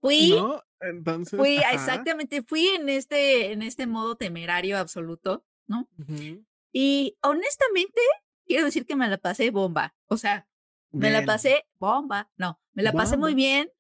Fui, 0.02 0.32
¿no? 0.32 0.64
Entonces. 0.80 1.40
fui, 1.40 1.58
ajá. 1.58 1.74
exactamente, 1.74 2.42
fui 2.42 2.68
en 2.70 2.90
este, 2.90 3.52
en 3.52 3.62
este 3.62 3.86
modo 3.86 4.16
temerario 4.16 4.78
absoluto, 4.78 5.46
¿no? 5.68 5.88
Ujú. 6.00 6.44
Y 6.74 7.18
honestamente, 7.22 8.02
quiero 8.46 8.66
decir 8.66 8.86
que 8.86 8.96
me 8.96 9.08
la 9.08 9.18
pasé 9.18 9.52
bomba. 9.52 9.96
O 10.08 10.18
sea, 10.18 10.48
me 10.92 11.10
la 11.12 11.20
Bien. 11.20 11.28
pasé 11.28 11.66
bomba. 11.80 12.32
No, 12.38 12.60
me 12.74 12.84
la 12.84 12.92
pasé 12.94 13.16
muy 13.18 13.36
bien. 13.36 13.72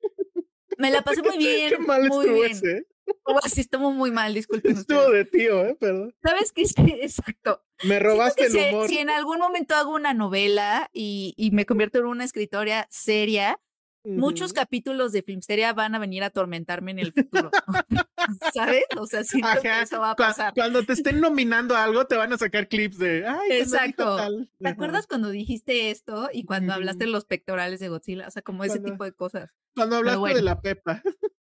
Me 0.77 0.91
la 0.91 1.01
pasé 1.03 1.21
muy 1.23 1.37
bien. 1.37 1.69
Qué 1.71 1.77
mal 1.79 2.07
muy 2.07 2.25
estuvo 2.25 2.39
bien. 2.41 2.51
ese. 2.51 2.87
Oh, 3.23 3.39
sí, 3.45 3.61
estuvo 3.61 3.91
muy 3.91 4.11
mal, 4.11 4.33
disculpen 4.35 4.77
Estuvo 4.77 5.09
de 5.09 5.25
tío, 5.25 5.65
¿eh? 5.65 5.75
Perdón. 5.75 6.15
¿Sabes 6.23 6.51
qué? 6.51 6.65
Sí, 6.65 6.97
exacto. 7.01 7.63
Me 7.83 7.99
robaste 7.99 8.45
el 8.45 8.51
si, 8.51 8.59
humor. 8.59 8.87
si 8.87 8.99
en 8.99 9.09
algún 9.09 9.39
momento 9.39 9.75
hago 9.75 9.93
una 9.93 10.13
novela 10.13 10.89
y, 10.93 11.33
y 11.35 11.51
me 11.51 11.65
convierto 11.65 11.99
en 11.99 12.05
una 12.05 12.23
escritora 12.23 12.87
seria, 12.89 13.59
muchos 14.03 14.53
capítulos 14.53 15.11
de 15.11 15.21
Filmsteria 15.21 15.73
van 15.73 15.95
a 15.95 15.99
venir 15.99 16.23
a 16.23 16.27
atormentarme 16.27 16.91
en 16.91 16.99
el 16.99 17.13
futuro. 17.13 17.51
¿Sabes? 18.53 18.83
O 18.97 19.05
sea, 19.07 19.23
siento 19.23 19.49
que 19.61 19.69
Ajá, 19.69 19.81
eso 19.83 19.99
va 19.99 20.11
a 20.11 20.15
pasar. 20.15 20.53
Cuando 20.53 20.83
te 20.83 20.93
estén 20.93 21.19
nominando 21.21 21.75
a 21.75 21.83
algo, 21.83 22.05
te 22.05 22.15
van 22.15 22.31
a 22.33 22.37
sacar 22.37 22.67
clips 22.67 22.97
de. 22.97 23.25
Ay, 23.27 23.51
Exacto. 23.59 24.15
tal". 24.17 24.49
¿Te 24.59 24.67
Ajá. 24.67 24.73
acuerdas 24.73 25.07
cuando 25.07 25.29
dijiste 25.29 25.89
esto 25.91 26.29
y 26.31 26.45
cuando 26.45 26.73
hablaste 26.73 27.05
de 27.05 27.11
los 27.11 27.25
pectorales 27.25 27.79
de 27.79 27.89
Godzilla? 27.89 28.27
O 28.27 28.31
sea, 28.31 28.41
como 28.41 28.63
ese 28.63 28.73
Cuando- 28.79 28.91
tipo 28.91 29.03
de 29.03 29.13
cosas. 29.13 29.49
Cuando 29.75 29.97
hablaste 29.97 30.19
bueno. 30.19 30.35
de 30.35 30.41
la 30.43 30.61
Pepa. 30.61 31.01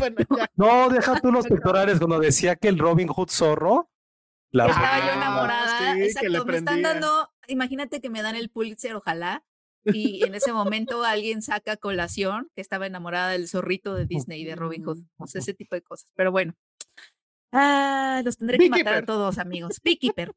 Bueno. 0.00 0.16
No, 0.54 0.88
deja 0.88 1.20
tú 1.20 1.30
los 1.30 1.46
pectorales 1.46 1.98
cuando 1.98 2.18
decía 2.18 2.56
que 2.56 2.68
el 2.68 2.78
Robin 2.78 3.08
Hood 3.08 3.28
zorro. 3.28 3.90
La 4.50 4.68
Estaba 4.68 4.98
yo 5.00 5.04
Ah, 5.12 5.16
enamorada. 5.16 5.78
sí, 5.78 5.84
que 5.94 5.98
le 6.00 6.06
Exacto, 6.06 6.44
me 6.46 6.56
están 6.56 6.80
dando, 6.82 7.30
imagínate 7.48 8.00
que 8.00 8.08
me 8.08 8.22
dan 8.22 8.36
el 8.36 8.48
Pulitzer, 8.48 8.94
ojalá. 8.94 9.44
Y 9.86 10.24
en 10.24 10.34
ese 10.34 10.52
momento 10.52 11.04
alguien 11.04 11.42
saca 11.42 11.72
a 11.72 11.76
colación 11.76 12.50
que 12.54 12.60
estaba 12.60 12.86
enamorada 12.86 13.30
del 13.30 13.48
zorrito 13.48 13.94
de 13.94 14.06
Disney, 14.06 14.44
de 14.44 14.56
Robin 14.56 14.82
Hood. 14.84 14.98
O 15.18 15.26
sea, 15.26 15.40
ese 15.40 15.54
tipo 15.54 15.74
de 15.74 15.82
cosas. 15.82 16.10
Pero 16.16 16.32
bueno. 16.32 16.54
Ah, 17.52 18.20
los 18.24 18.36
tendré 18.36 18.58
que 18.58 18.68
matar 18.68 18.94
a 18.94 19.04
todos, 19.04 19.38
amigos. 19.38 19.80
Beekeeper. 19.82 20.32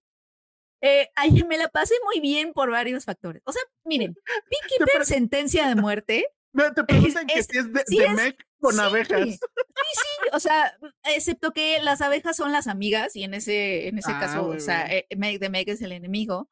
Eh, 0.82 1.10
ay, 1.16 1.44
me 1.44 1.58
la 1.58 1.68
pasé 1.68 1.96
muy 2.06 2.22
bien 2.22 2.54
por 2.54 2.70
varios 2.72 3.04
factores. 3.06 3.42
O 3.46 3.52
sea, 3.52 3.62
miren, 3.84 4.16
Beekeeper, 4.50 5.06
sentencia 5.06 5.68
de 5.68 5.76
muerte. 5.76 6.26
Me- 6.54 6.72
Te 6.72 6.84
preguntan 6.84 7.28
que 7.28 7.40
es- 7.40 7.48
si 7.48 7.58
es 7.58 7.72
de, 7.74 7.84
sí 7.86 7.98
de 7.98 8.06
es- 8.06 8.14
Mech 8.16 8.38
con 8.60 8.74
sí, 8.74 8.80
abejas. 8.82 9.28
Sí, 9.30 9.34
sí, 9.34 10.30
o 10.34 10.40
sea, 10.40 10.74
excepto 11.04 11.52
que 11.52 11.82
las 11.82 12.02
abejas 12.02 12.36
son 12.38 12.52
las 12.52 12.68
amigas 12.68 13.16
y 13.16 13.24
en 13.24 13.34
ese, 13.34 13.88
en 13.88 13.98
ese 13.98 14.12
Ah, 14.14 14.20
caso, 14.20 14.48
o 14.48 14.60
sea, 14.60 14.86
eh, 14.94 15.06
de 15.40 15.50
es 15.74 15.82
el 15.82 15.92
enemigo. 15.92 16.50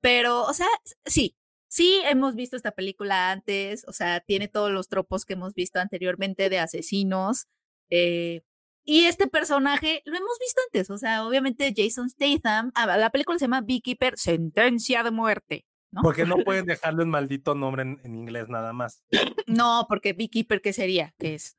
Pero, 0.00 0.42
o 0.42 0.52
sea, 0.52 0.66
sí, 1.04 1.34
sí 1.74 2.00
hemos 2.04 2.34
visto 2.36 2.56
esta 2.56 2.70
película 2.70 3.32
antes, 3.32 3.84
o 3.88 3.92
sea, 3.92 4.20
tiene 4.20 4.46
todos 4.48 4.70
los 4.70 4.88
tropos 4.88 5.24
que 5.24 5.32
hemos 5.32 5.54
visto 5.54 5.80
anteriormente 5.80 6.48
de 6.48 6.58
asesinos. 6.60 7.46
eh, 7.90 8.42
y 8.86 9.06
este 9.06 9.26
personaje 9.28 10.02
lo 10.04 10.14
hemos 10.14 10.38
visto 10.38 10.60
antes, 10.66 10.90
o 10.90 10.98
sea, 10.98 11.26
obviamente 11.26 11.72
Jason 11.74 12.10
Statham, 12.10 12.70
ah, 12.74 12.98
la 12.98 13.08
película 13.10 13.38
se 13.38 13.46
llama 13.46 13.62
Beekeeper, 13.62 14.12
Sentencia 14.18 15.02
de 15.02 15.10
Muerte. 15.10 15.64
¿no? 15.90 16.02
Porque 16.02 16.26
no 16.26 16.36
pueden 16.44 16.66
dejarle 16.66 17.02
un 17.04 17.10
maldito 17.10 17.54
nombre 17.54 17.82
en, 17.82 18.00
en 18.04 18.14
inglés 18.14 18.48
nada 18.50 18.72
más. 18.74 19.02
No, 19.46 19.86
porque 19.88 20.12
Beekeeper, 20.12 20.60
¿qué 20.60 20.72
sería? 20.74 21.14
¿Qué 21.18 21.34
es? 21.34 21.56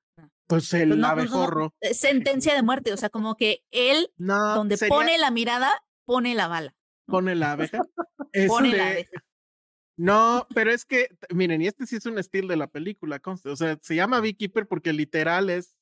Pues 0.48 0.72
el 0.74 0.90
Pues 0.90 1.00
no, 1.00 1.08
no, 1.08 1.16
no, 1.16 1.20
abejorro. 1.22 1.74
eh, 1.82 1.94
Sentencia 1.96 2.54
de 2.54 2.62
muerte, 2.62 2.94
o 2.94 2.98
sea, 2.98 3.10
como 3.10 3.36
que 3.36 3.64
él, 3.72 4.12
No, 4.18 4.54
donde 4.56 4.78
sería- 4.78 4.94
pone 4.96 5.18
la 5.18 5.32
mirada, 5.32 5.72
pone 6.06 6.36
la 6.36 6.48
bala. 6.48 6.76
pone 7.08 7.34
la 7.36 7.54
abeja. 7.54 7.80
Pone 8.48 8.68
Este, 8.70 8.78
la 8.78 8.88
abeja. 8.92 9.24
No, 9.98 10.46
pero 10.54 10.72
es 10.72 10.84
que, 10.86 11.08
miren, 11.30 11.62
y 11.62 11.68
este 11.68 11.86
sí 11.86 11.96
es 11.96 12.06
un 12.06 12.18
estilo 12.20 12.50
de 12.50 12.58
la 12.58 12.68
película, 12.68 13.20
conste. 13.20 13.50
O 13.50 13.56
sea, 13.56 13.78
se 13.82 13.96
llama 13.96 14.20
Beekeeper 14.20 14.68
porque 14.68 14.92
literal 14.94 15.50
es, 15.50 15.76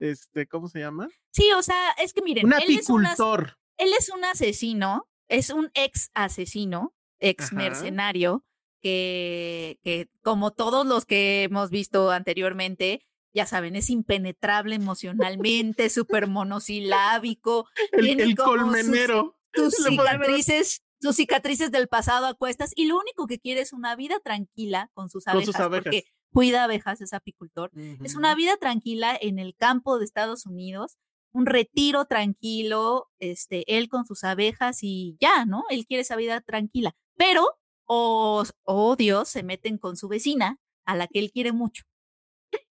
este, 0.00 0.46
¿cómo 0.48 0.68
se 0.68 0.80
llama? 0.80 1.08
Sí, 1.32 1.50
o 1.56 1.62
sea, 1.62 1.92
es 2.02 2.12
que 2.12 2.22
miren, 2.22 2.46
Un 2.46 2.52
él 2.54 2.62
es, 2.78 2.88
un 2.90 3.06
apicultor. 3.06 3.58
él 3.76 3.90
es 3.98 4.08
un 4.10 4.24
asesino, 4.24 5.08
es 5.28 5.50
un 5.50 5.70
ex 5.74 6.10
asesino, 6.14 6.94
ex 7.20 7.52
mercenario, 7.52 8.44
que, 8.80 9.78
que 9.82 10.08
como 10.22 10.52
todos 10.52 10.86
los 10.86 11.04
que 11.04 11.44
hemos 11.44 11.70
visto 11.70 12.10
anteriormente, 12.10 13.04
ya 13.34 13.44
saben, 13.46 13.76
es 13.76 13.90
impenetrable 13.90 14.74
emocionalmente, 14.74 15.90
súper 15.90 16.26
monosilábico, 16.28 17.68
El, 17.92 18.20
el 18.20 18.36
como 18.36 18.52
sus- 18.52 18.60
colmenero. 18.62 19.38
tus 19.52 19.74
cicatrices, 19.88 20.82
tus 21.00 21.16
cicatrices 21.16 21.70
del 21.70 21.88
pasado 21.88 22.26
a 22.26 22.34
cuestas 22.34 22.72
y 22.74 22.86
lo 22.86 22.98
único 22.98 23.26
que 23.26 23.38
quiere 23.38 23.60
es 23.60 23.72
una 23.72 23.94
vida 23.96 24.20
tranquila 24.20 24.90
con 24.94 25.08
sus 25.10 25.24
Con 25.24 25.32
abejas, 25.34 25.46
sus 25.46 25.56
abejas. 25.56 25.84
porque 25.84 26.04
cuida 26.32 26.64
abejas, 26.64 27.00
es 27.00 27.12
apicultor. 27.12 27.70
Es 28.04 28.14
una 28.14 28.34
vida 28.34 28.56
tranquila 28.56 29.16
en 29.20 29.38
el 29.38 29.54
campo 29.54 29.98
de 29.98 30.04
Estados 30.04 30.46
Unidos, 30.46 30.98
un 31.32 31.46
retiro 31.46 32.06
tranquilo, 32.06 33.10
este, 33.18 33.76
él 33.76 33.88
con 33.88 34.06
sus 34.06 34.24
abejas 34.24 34.78
y 34.82 35.16
ya, 35.20 35.44
¿no? 35.44 35.64
Él 35.70 35.86
quiere 35.86 36.02
esa 36.02 36.16
vida 36.16 36.40
tranquila, 36.40 36.94
pero, 37.16 37.46
oh, 37.86 38.44
oh 38.64 38.96
Dios, 38.96 39.28
se 39.28 39.42
meten 39.42 39.78
con 39.78 39.96
su 39.96 40.08
vecina, 40.08 40.58
a 40.84 40.96
la 40.96 41.06
que 41.06 41.18
él 41.18 41.30
quiere 41.32 41.52
mucho. 41.52 41.84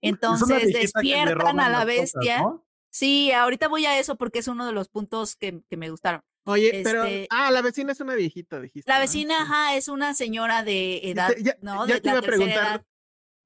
Entonces 0.01 0.73
despiertan 0.73 1.59
a 1.59 1.69
la 1.69 1.86
cosas, 1.86 1.86
bestia. 1.86 2.41
¿no? 2.41 2.65
Sí, 2.89 3.32
ahorita 3.32 3.67
voy 3.67 3.86
a 3.86 3.99
eso 3.99 4.15
porque 4.15 4.39
es 4.39 4.47
uno 4.47 4.65
de 4.65 4.71
los 4.71 4.89
puntos 4.89 5.36
que, 5.36 5.61
que 5.69 5.78
me 5.78 5.91
gustaron. 5.91 6.21
Oye, 6.47 6.81
pero, 6.83 7.03
este- 7.03 7.27
ah, 7.29 7.51
la 7.51 7.61
vecina 7.61 7.91
es 7.91 7.99
una 7.99 8.15
viejita, 8.15 8.59
dijiste. 8.59 8.89
La 8.89 8.95
¿no? 8.97 9.01
vecina, 9.01 9.35
Sí. 9.37 9.41
ajá, 9.43 9.75
es 9.75 9.87
una 9.87 10.13
señora 10.13 10.63
de 10.63 11.09
edad, 11.09 11.33
Te- 11.33 11.43
ya, 11.43 11.57
¿no? 11.61 11.85
ya 11.87 11.95
de 11.95 12.01
te 12.01 12.09
iba 12.09 12.19
a 12.19 12.21
preguntar, 12.21 12.57
edad. 12.57 12.85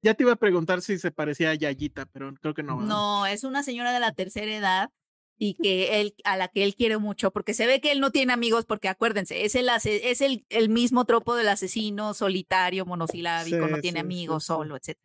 ya 0.02 0.14
te 0.14 0.22
iba 0.22 0.32
a 0.32 0.36
preguntar 0.36 0.82
si 0.82 0.98
se 0.98 1.10
parecía 1.10 1.50
a 1.50 1.54
Yayita, 1.54 2.06
pero 2.06 2.32
creo 2.40 2.54
que 2.54 2.62
no. 2.62 2.80
No, 2.80 3.26
es 3.26 3.44
una 3.44 3.62
señora 3.62 3.92
de 3.92 4.00
la 4.00 4.12
tercera 4.12 4.54
edad. 4.54 4.90
y 5.38 5.54
que 5.54 6.00
él, 6.00 6.14
a 6.22 6.36
la 6.36 6.46
que 6.46 6.62
él 6.62 6.76
quiere 6.76 6.98
mucho, 6.98 7.32
porque 7.32 7.52
se 7.52 7.66
ve 7.66 7.80
que 7.80 7.90
él 7.90 7.98
no 7.98 8.12
tiene 8.12 8.32
amigos, 8.32 8.64
porque 8.64 8.88
acuérdense, 8.88 9.44
es 9.44 9.56
el, 9.56 9.68
es 9.70 10.20
el, 10.20 10.44
el 10.50 10.68
mismo 10.68 11.04
tropo 11.04 11.34
del 11.34 11.48
asesino 11.48 12.14
solitario, 12.14 12.86
monosilábico, 12.86 13.66
no 13.66 13.80
tiene 13.80 13.98
amigos, 13.98 14.44
solo, 14.44 14.76
etc. 14.76 14.96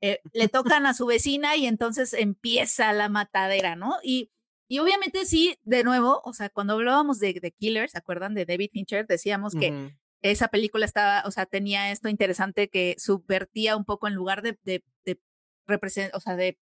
Eh, 0.00 0.20
le 0.32 0.48
tocan 0.48 0.86
a 0.86 0.94
su 0.94 1.04
vecina 1.04 1.54
y 1.56 1.66
entonces 1.66 2.14
empieza 2.14 2.94
la 2.94 3.10
matadera, 3.10 3.76
¿no? 3.76 3.96
Y, 4.02 4.30
y 4.68 4.78
obviamente 4.80 5.24
sí, 5.24 5.58
de 5.64 5.82
nuevo, 5.82 6.20
o 6.24 6.32
sea, 6.34 6.50
cuando 6.50 6.74
hablábamos 6.74 7.18
de, 7.18 7.32
de 7.34 7.52
Killer, 7.52 7.88
¿se 7.88 7.98
acuerdan 7.98 8.34
de 8.34 8.44
David 8.44 8.70
Fincher? 8.70 9.06
Decíamos 9.06 9.54
que 9.54 9.92
esa 10.20 10.48
película 10.48 10.84
estaba, 10.84 11.22
o 11.26 11.30
sea, 11.30 11.46
tenía 11.46 11.90
esto 11.90 12.08
interesante 12.08 12.68
que 12.68 12.94
subvertía 12.98 13.76
un 13.76 13.84
poco 13.84 14.08
en 14.08 14.14
lugar 14.14 14.42
de, 14.42 14.58
de, 14.64 14.84
de 15.04 15.18
o 16.12 16.20
sea, 16.20 16.36
de 16.36 16.58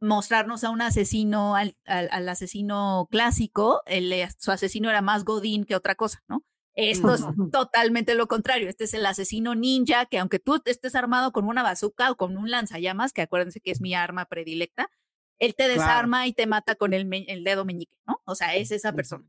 mostrarnos 0.00 0.64
a 0.64 0.70
un 0.70 0.82
asesino, 0.82 1.56
al, 1.56 1.76
al, 1.86 2.28
asesino 2.28 3.08
clásico, 3.10 3.80
el, 3.86 4.12
su 4.38 4.50
asesino 4.50 4.90
era 4.90 5.00
más 5.00 5.24
Godín 5.24 5.64
que 5.64 5.76
otra 5.76 5.94
cosa, 5.94 6.22
¿no? 6.28 6.44
Esto 6.76 7.14
es 7.14 7.22
totalmente 7.52 8.16
lo 8.16 8.26
contrario. 8.26 8.68
Este 8.68 8.84
es 8.84 8.94
el 8.94 9.06
asesino 9.06 9.54
ninja 9.54 10.06
que 10.06 10.18
aunque 10.18 10.40
tú 10.40 10.60
estés 10.64 10.94
armado 10.96 11.32
con 11.32 11.46
una 11.46 11.62
bazooka 11.62 12.10
o 12.10 12.16
con 12.16 12.36
un 12.36 12.50
lanzallamas, 12.50 13.12
que 13.12 13.22
acuérdense 13.22 13.60
que 13.60 13.70
es 13.70 13.80
mi 13.80 13.94
arma 13.94 14.24
predilecta, 14.24 14.90
él 15.44 15.54
te 15.54 15.68
desarma 15.68 16.26
y 16.26 16.32
te 16.32 16.46
mata 16.46 16.74
con 16.74 16.94
el, 16.94 17.08
el, 17.28 17.44
dedo 17.44 17.64
meñique, 17.64 17.96
¿no? 18.06 18.20
O 18.24 18.34
sea, 18.34 18.54
es 18.54 18.70
esa 18.70 18.92
persona. 18.92 19.24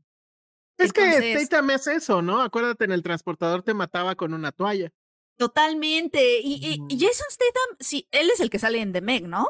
Es 0.78 0.92
que 0.92 1.38
Statham 1.40 1.70
es 1.70 1.86
eso, 1.86 2.22
¿no? 2.22 2.42
Acuérdate, 2.42 2.84
en 2.84 2.92
el 2.92 3.02
transportador 3.02 3.62
te 3.62 3.74
mataba 3.74 4.14
con 4.14 4.34
una 4.34 4.52
toalla. 4.52 4.92
Totalmente. 5.36 6.40
Y, 6.40 6.84
y, 6.88 6.98
Jason 6.98 7.26
Statham, 7.30 7.76
sí, 7.78 8.08
él 8.10 8.30
es 8.30 8.40
el 8.40 8.50
que 8.50 8.58
sale 8.58 8.80
en 8.80 8.92
The 8.92 9.00
Meg, 9.00 9.28
¿no? 9.28 9.46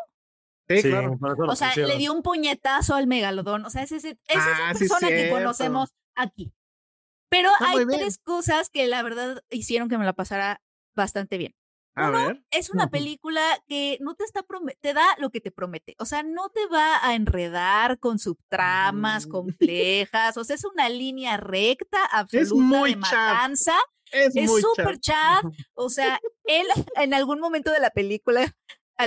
Sí, 0.68 0.82
claro. 0.82 1.16
O 1.48 1.56
sea, 1.56 1.74
le 1.74 1.96
dio 1.96 2.12
un 2.12 2.22
puñetazo 2.22 2.94
al 2.94 3.06
megalodón. 3.06 3.64
O 3.64 3.70
sea, 3.70 3.82
es, 3.82 3.92
esa 3.92 4.16
ah, 4.28 4.72
persona 4.76 5.08
que 5.08 5.30
conocemos 5.30 5.94
aquí. 6.14 6.52
Pero 7.28 7.50
hay 7.60 7.86
tres 7.86 8.18
cosas 8.18 8.70
que 8.70 8.86
la 8.86 9.02
verdad 9.02 9.42
hicieron 9.50 9.88
que 9.88 9.98
me 9.98 10.04
la 10.04 10.12
pasara 10.12 10.62
bastante 10.94 11.38
bien. 11.38 11.54
A 11.96 12.10
ver. 12.10 12.44
Es 12.50 12.68
una 12.68 12.90
película 12.90 13.40
que 13.66 13.96
no 14.00 14.14
te 14.14 14.24
está 14.24 14.44
te 14.80 14.92
da 14.92 15.06
lo 15.18 15.30
que 15.30 15.40
te 15.40 15.50
promete. 15.50 15.96
O 15.98 16.04
sea, 16.04 16.22
no 16.22 16.50
te 16.50 16.66
va 16.66 17.04
a 17.06 17.14
enredar 17.14 17.98
con 17.98 18.18
subtramas 18.18 19.26
mm. 19.26 19.30
complejas. 19.30 20.36
O 20.36 20.44
sea, 20.44 20.56
es 20.56 20.64
una 20.66 20.90
línea 20.90 21.38
recta, 21.38 22.04
absoluta 22.04 22.84
de 22.84 22.96
matanza. 22.96 23.74
Es, 24.12 24.34
súper 24.60 25.00
chat. 25.00 25.42
O 25.74 25.88
sea, 25.88 26.20
él 26.44 26.66
en 26.96 27.14
algún 27.14 27.40
momento 27.40 27.72
de 27.72 27.80
la 27.80 27.90
película 27.90 28.54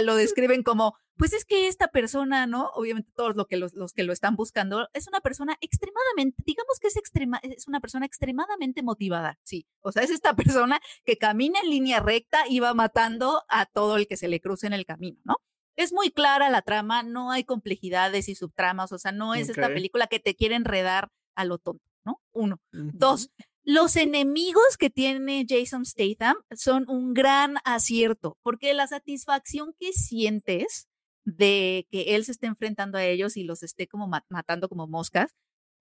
lo 0.03 0.15
describen 0.15 0.63
como 0.63 0.97
pues 1.19 1.33
es 1.33 1.43
que 1.43 1.67
esta 1.67 1.89
persona, 1.89 2.47
¿no? 2.47 2.69
Obviamente 2.75 3.11
todos 3.13 3.35
lo 3.35 3.45
que 3.45 3.57
los, 3.57 3.73
que 3.93 4.03
lo 4.03 4.13
están 4.13 4.37
buscando, 4.37 4.87
es 4.93 5.05
una 5.09 5.19
persona 5.19 5.57
extremadamente, 5.59 6.41
digamos 6.45 6.79
que 6.79 6.87
es, 6.87 6.95
extrema, 6.95 7.39
es 7.43 7.67
una 7.67 7.81
persona 7.81 8.05
extremadamente 8.05 8.83
motivada, 8.83 9.37
sí. 9.43 9.67
O 9.81 9.91
sea, 9.91 10.01
es 10.01 10.11
esta 10.11 10.33
persona 10.63 10.79
que 11.03 11.17
camina 11.17 11.59
en 11.59 11.69
línea 11.69 11.99
recta 11.99 12.45
y 12.49 12.61
va 12.61 12.73
matando 12.73 13.43
a 13.49 13.65
todo 13.65 13.97
el 13.97 14.07
que 14.07 14.15
se 14.15 14.29
le 14.29 14.39
cruce 14.39 14.65
en 14.65 14.73
el 14.73 14.85
camino, 14.85 15.19
¿no? 15.25 15.35
Es 15.75 15.91
muy 15.91 16.09
clara 16.09 16.49
la 16.49 16.61
trama, 16.61 17.03
no 17.03 17.31
hay 17.31 17.43
complejidades 17.43 18.29
y 18.29 18.35
subtramas, 18.35 18.93
o 18.93 18.97
sea, 18.97 19.11
no 19.11 19.35
es 19.35 19.49
esta 19.49 19.67
película 19.67 20.07
que 20.07 20.19
te 20.19 20.35
quiere 20.35 20.55
enredar 20.55 21.09
a 21.35 21.43
lo 21.43 21.57
tonto, 21.57 21.83
¿no? 22.05 22.21
Uno. 22.31 22.61
Dos, 22.71 23.29
los 23.63 23.95
enemigos 23.97 24.77
que 24.77 24.89
tiene 24.89 25.45
Jason 25.47 25.85
Statham 25.85 26.37
son 26.51 26.89
un 26.89 27.13
gran 27.13 27.57
acierto, 27.65 28.37
porque 28.41 28.73
la 28.73 28.87
satisfacción 28.87 29.73
que 29.79 29.93
sientes 29.93 30.88
de 31.25 31.87
que 31.91 32.15
él 32.15 32.25
se 32.25 32.31
esté 32.31 32.47
enfrentando 32.47 32.97
a 32.97 33.05
ellos 33.05 33.37
y 33.37 33.43
los 33.43 33.63
esté 33.63 33.87
como 33.87 34.09
matando 34.29 34.69
como 34.69 34.87
moscas, 34.87 35.31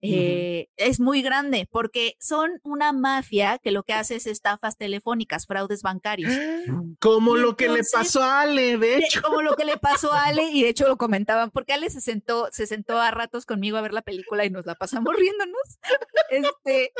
eh, 0.00 0.68
es 0.76 1.00
muy 1.00 1.22
grande 1.22 1.66
porque 1.70 2.14
son 2.20 2.60
una 2.62 2.92
mafia 2.92 3.58
que 3.58 3.72
lo 3.72 3.82
que 3.82 3.94
hace 3.94 4.16
es 4.16 4.26
estafas 4.28 4.76
telefónicas, 4.76 5.46
fraudes 5.46 5.82
bancarios. 5.82 6.32
Como 7.00 7.36
lo 7.36 7.56
que 7.56 7.68
le 7.68 7.82
pasó 7.92 8.22
a 8.22 8.42
Ale, 8.42 8.78
de 8.78 8.98
hecho. 8.98 9.22
Como 9.22 9.42
lo 9.42 9.56
que 9.56 9.64
le 9.64 9.76
pasó 9.76 10.12
a 10.12 10.26
Ale 10.26 10.44
y 10.52 10.62
de 10.62 10.68
hecho 10.68 10.86
lo 10.86 10.96
comentaban 10.98 11.50
porque 11.50 11.72
Ale 11.72 11.90
se 11.90 12.00
sentó, 12.00 12.48
se 12.52 12.66
sentó 12.66 13.00
a 13.00 13.10
ratos 13.10 13.44
conmigo 13.44 13.76
a 13.76 13.80
ver 13.80 13.92
la 13.92 14.02
película 14.02 14.44
y 14.44 14.50
nos 14.50 14.66
la 14.66 14.76
pasamos 14.76 15.14
riéndonos. 15.18 15.78
Este, 16.30 16.92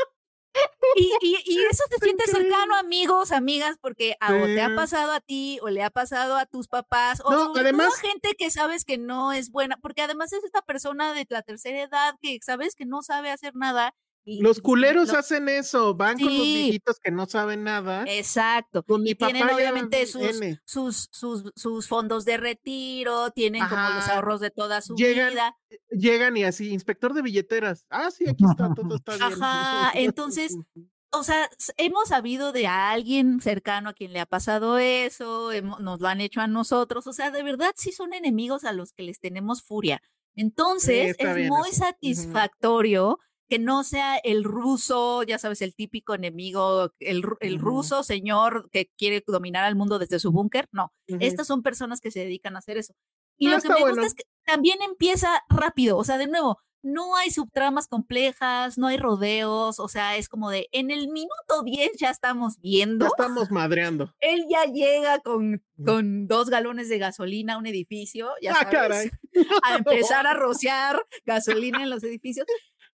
y, 0.96 1.12
y, 1.44 1.64
eso 1.70 1.84
te 1.90 1.98
siente 2.04 2.24
cercano, 2.26 2.76
amigos, 2.76 3.32
amigas, 3.32 3.76
porque 3.80 4.16
o 4.20 4.44
te 4.44 4.60
ha 4.62 4.74
pasado 4.74 5.12
a 5.12 5.20
ti, 5.20 5.58
o 5.62 5.68
le 5.68 5.82
ha 5.82 5.90
pasado 5.90 6.36
a 6.36 6.46
tus 6.46 6.68
papás, 6.68 7.20
o 7.24 7.30
no, 7.30 7.52
además, 7.56 7.94
gente 8.00 8.34
que 8.36 8.50
sabes 8.50 8.84
que 8.84 8.98
no 8.98 9.32
es 9.32 9.50
buena, 9.50 9.76
porque 9.76 10.02
además 10.02 10.32
es 10.32 10.44
esta 10.44 10.62
persona 10.62 11.12
de 11.12 11.26
la 11.28 11.42
tercera 11.42 11.82
edad 11.82 12.14
que 12.20 12.38
sabes 12.42 12.74
que 12.74 12.86
no 12.86 13.02
sabe 13.02 13.30
hacer 13.30 13.54
nada 13.54 13.94
los 14.40 14.60
culeros 14.60 15.10
hacen 15.14 15.48
eso, 15.48 15.94
van 15.94 16.18
con 16.18 16.26
los 16.26 16.42
viejitos 16.42 17.00
que 17.00 17.10
no 17.10 17.26
saben 17.26 17.64
nada. 17.64 18.04
Exacto. 18.06 18.82
Con 18.82 19.02
mi 19.02 19.14
papá 19.14 19.32
tienen 19.32 19.54
obviamente 19.54 20.06
sus, 20.06 20.22
sus, 20.64 21.08
sus, 21.10 21.52
sus, 21.56 21.88
fondos 21.88 22.24
de 22.24 22.36
retiro, 22.36 23.30
tienen 23.30 23.66
como 23.66 23.88
los 23.88 24.08
ahorros 24.08 24.40
de 24.40 24.50
toda 24.50 24.82
su 24.82 24.94
vida. 24.94 25.56
Eh, 25.70 25.78
llegan 25.90 26.36
y 26.36 26.44
así, 26.44 26.70
inspector 26.72 27.14
de 27.14 27.22
billeteras. 27.22 27.86
Ah, 27.88 28.10
sí, 28.10 28.28
aquí 28.28 28.44
está, 28.48 28.72
todo 28.74 28.96
está 28.96 29.16
bien. 29.16 29.42
Ajá, 29.42 29.92
entonces, 29.94 30.58
o 31.10 31.22
sea, 31.22 31.48
hemos 31.78 32.08
sabido 32.08 32.52
de 32.52 32.66
alguien 32.66 33.40
cercano 33.40 33.90
a 33.90 33.94
quien 33.94 34.12
le 34.12 34.20
ha 34.20 34.26
pasado 34.26 34.78
eso, 34.78 35.50
nos 35.62 36.00
lo 36.00 36.08
han 36.08 36.20
hecho 36.20 36.42
a 36.42 36.46
nosotros, 36.46 37.06
o 37.06 37.12
sea, 37.14 37.30
de 37.30 37.42
verdad 37.42 37.72
sí 37.76 37.92
son 37.92 38.12
enemigos 38.12 38.64
a 38.64 38.72
los 38.72 38.92
que 38.92 39.04
les 39.04 39.20
tenemos 39.20 39.62
furia. 39.62 40.02
Entonces, 40.34 41.16
es 41.18 41.48
muy 41.48 41.70
satisfactorio 41.72 43.18
que 43.48 43.58
no 43.58 43.84
sea 43.84 44.16
el 44.18 44.44
ruso, 44.44 45.22
ya 45.22 45.38
sabes, 45.38 45.62
el 45.62 45.74
típico 45.74 46.14
enemigo, 46.14 46.92
el, 47.00 47.22
el 47.40 47.58
ruso 47.58 48.02
señor 48.02 48.68
que 48.70 48.90
quiere 48.96 49.24
dominar 49.26 49.64
al 49.64 49.76
mundo 49.76 49.98
desde 49.98 50.18
su 50.18 50.32
búnker. 50.32 50.68
No, 50.72 50.92
estas 51.06 51.46
son 51.46 51.62
personas 51.62 52.00
que 52.00 52.10
se 52.10 52.20
dedican 52.20 52.56
a 52.56 52.60
hacer 52.60 52.76
eso. 52.76 52.94
Y 53.38 53.48
lo 53.48 53.60
que 53.60 53.68
me 53.68 53.80
gusta 53.80 54.06
es 54.06 54.14
que 54.14 54.24
también 54.44 54.78
empieza 54.82 55.42
rápido, 55.48 55.96
o 55.96 56.04
sea, 56.04 56.18
de 56.18 56.26
nuevo, 56.26 56.58
no 56.82 57.16
hay 57.16 57.30
subtramas 57.30 57.88
complejas, 57.88 58.78
no 58.78 58.86
hay 58.86 58.96
rodeos, 58.96 59.80
o 59.80 59.88
sea, 59.88 60.16
es 60.16 60.28
como 60.28 60.50
de 60.50 60.68
en 60.72 60.90
el 60.90 61.08
minuto 61.08 61.62
10 61.64 61.92
ya 61.98 62.10
estamos 62.10 62.58
viendo. 62.60 63.04
Ya 63.04 63.08
estamos 63.08 63.50
madreando. 63.50 64.14
Él 64.20 64.46
ya 64.48 64.64
llega 64.64 65.20
con, 65.20 65.62
con 65.84 66.26
dos 66.26 66.50
galones 66.50 66.88
de 66.88 66.98
gasolina 66.98 67.54
a 67.54 67.58
un 67.58 67.66
edificio, 67.66 68.30
ya 68.40 68.52
ah, 68.52 68.68
sabes, 68.70 69.10
a 69.64 69.76
empezar 69.76 70.26
a 70.26 70.34
rociar 70.34 71.04
gasolina 71.24 71.82
en 71.82 71.90
los 71.90 72.02
edificios. 72.04 72.46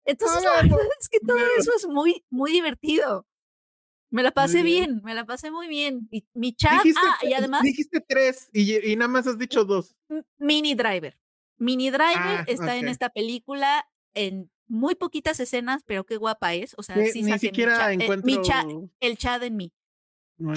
Entonces, 0.04 0.42
la 0.44 0.62
verdad 0.62 0.78
es 1.00 1.08
que 1.08 1.20
todo 1.20 1.38
eso 1.58 1.72
es 1.76 1.86
muy, 1.86 2.24
muy 2.30 2.52
divertido. 2.52 3.26
Me 4.10 4.22
la 4.22 4.30
pasé 4.30 4.62
bien. 4.62 5.00
me 5.04 5.14
la 5.14 5.24
pasé 5.24 5.50
muy 5.50 5.68
bien. 5.68 6.08
Y 6.10 6.26
mi 6.34 6.54
chat, 6.54 6.84
ah, 6.96 7.18
y 7.22 7.32
además. 7.32 7.62
Dijiste 7.62 8.04
tres 8.06 8.50
y, 8.52 8.94
nada 8.96 9.08
más 9.08 9.26
has 9.26 9.38
dicho 9.38 9.64
dos. 9.64 9.96
Mini 10.38 10.74
Driver. 10.74 11.18
Mini 11.56 11.90
Driver 11.90 12.16
ah, 12.16 12.44
está 12.46 12.76
en 12.76 12.88
esta 12.88 13.08
película 13.08 13.88
en 14.14 14.50
muy 14.66 14.94
poquitas 14.94 15.40
escenas, 15.40 15.82
pero 15.86 16.04
qué 16.04 16.18
guapa 16.18 16.52
es. 16.54 16.74
O 16.76 16.82
sea, 16.82 16.96
sí 17.06 17.22
ni 17.22 17.38
siquiera 17.38 17.88
mi 17.88 18.04
encuentro... 18.04 18.26
mi 18.26 18.42
chat, 18.42 18.66
el 19.00 19.16
chat 19.16 19.42
en 19.42 19.56
mí. 19.56 19.72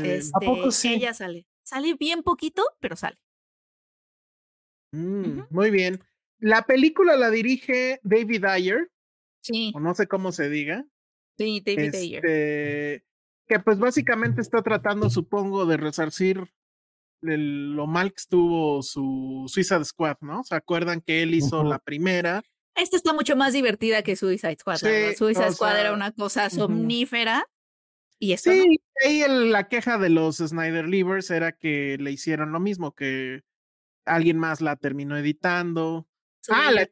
Este, 0.03 0.31
¿A 0.33 0.39
poco 0.39 0.71
sí? 0.71 0.93
Ella 0.93 1.13
sale. 1.13 1.45
Sale 1.63 1.93
bien 1.95 2.23
poquito, 2.23 2.63
pero 2.79 2.95
sale. 2.95 3.17
Mm, 4.91 5.41
muy 5.49 5.71
bien. 5.71 6.03
La 6.39 6.63
película 6.63 7.15
la 7.15 7.29
dirige 7.29 7.99
David 8.03 8.45
Ayer. 8.45 8.91
Sí. 9.45 9.71
O 9.75 9.79
no 9.79 9.93
sé 9.93 10.07
cómo 10.07 10.31
se 10.31 10.49
diga. 10.49 10.85
Sí, 11.37 11.61
David 11.63 11.95
Ayer. 11.95 12.25
Este, 12.25 13.05
que 13.47 13.59
pues 13.59 13.77
básicamente 13.77 14.41
está 14.41 14.63
tratando, 14.63 15.09
supongo, 15.09 15.65
de 15.65 15.77
resarcir 15.77 16.51
lo 17.21 17.87
mal 17.87 18.09
que 18.09 18.21
estuvo 18.21 18.81
su 18.83 19.45
Suicide 19.47 19.85
Squad, 19.85 20.17
¿no? 20.21 20.43
¿Se 20.43 20.55
acuerdan 20.55 21.01
que 21.01 21.21
él 21.23 21.33
hizo 21.33 21.63
la 21.63 21.79
primera? 21.79 22.43
Esta 22.75 22.97
está 22.97 23.13
mucho 23.13 23.35
más 23.35 23.53
divertida 23.53 24.01
que 24.01 24.15
Suicide 24.15 24.57
Squad. 24.59 24.77
Sí, 24.77 25.15
Suicide 25.15 25.51
Squad 25.51 25.79
era 25.79 25.93
una 25.93 26.11
cosa 26.11 26.49
somnífera. 26.49 27.45
Y 28.17 28.33
esto 28.33 28.51
sí, 28.51 28.79
ahí 29.03 29.23
la 29.27 29.67
queja 29.67 29.97
de 29.97 30.09
los 30.09 30.37
Snyder 30.37 30.87
Leavers 30.87 31.29
era 31.29 31.51
que 31.51 31.97
le 31.99 32.11
hicieron 32.11 32.51
lo 32.51 32.59
mismo, 32.59 32.93
que 32.93 33.43
alguien 34.05 34.37
más 34.37 34.61
la 34.61 34.75
terminó 34.75 35.17
editando. 35.17 36.07
ah, 36.49 36.71
la, 36.71 36.87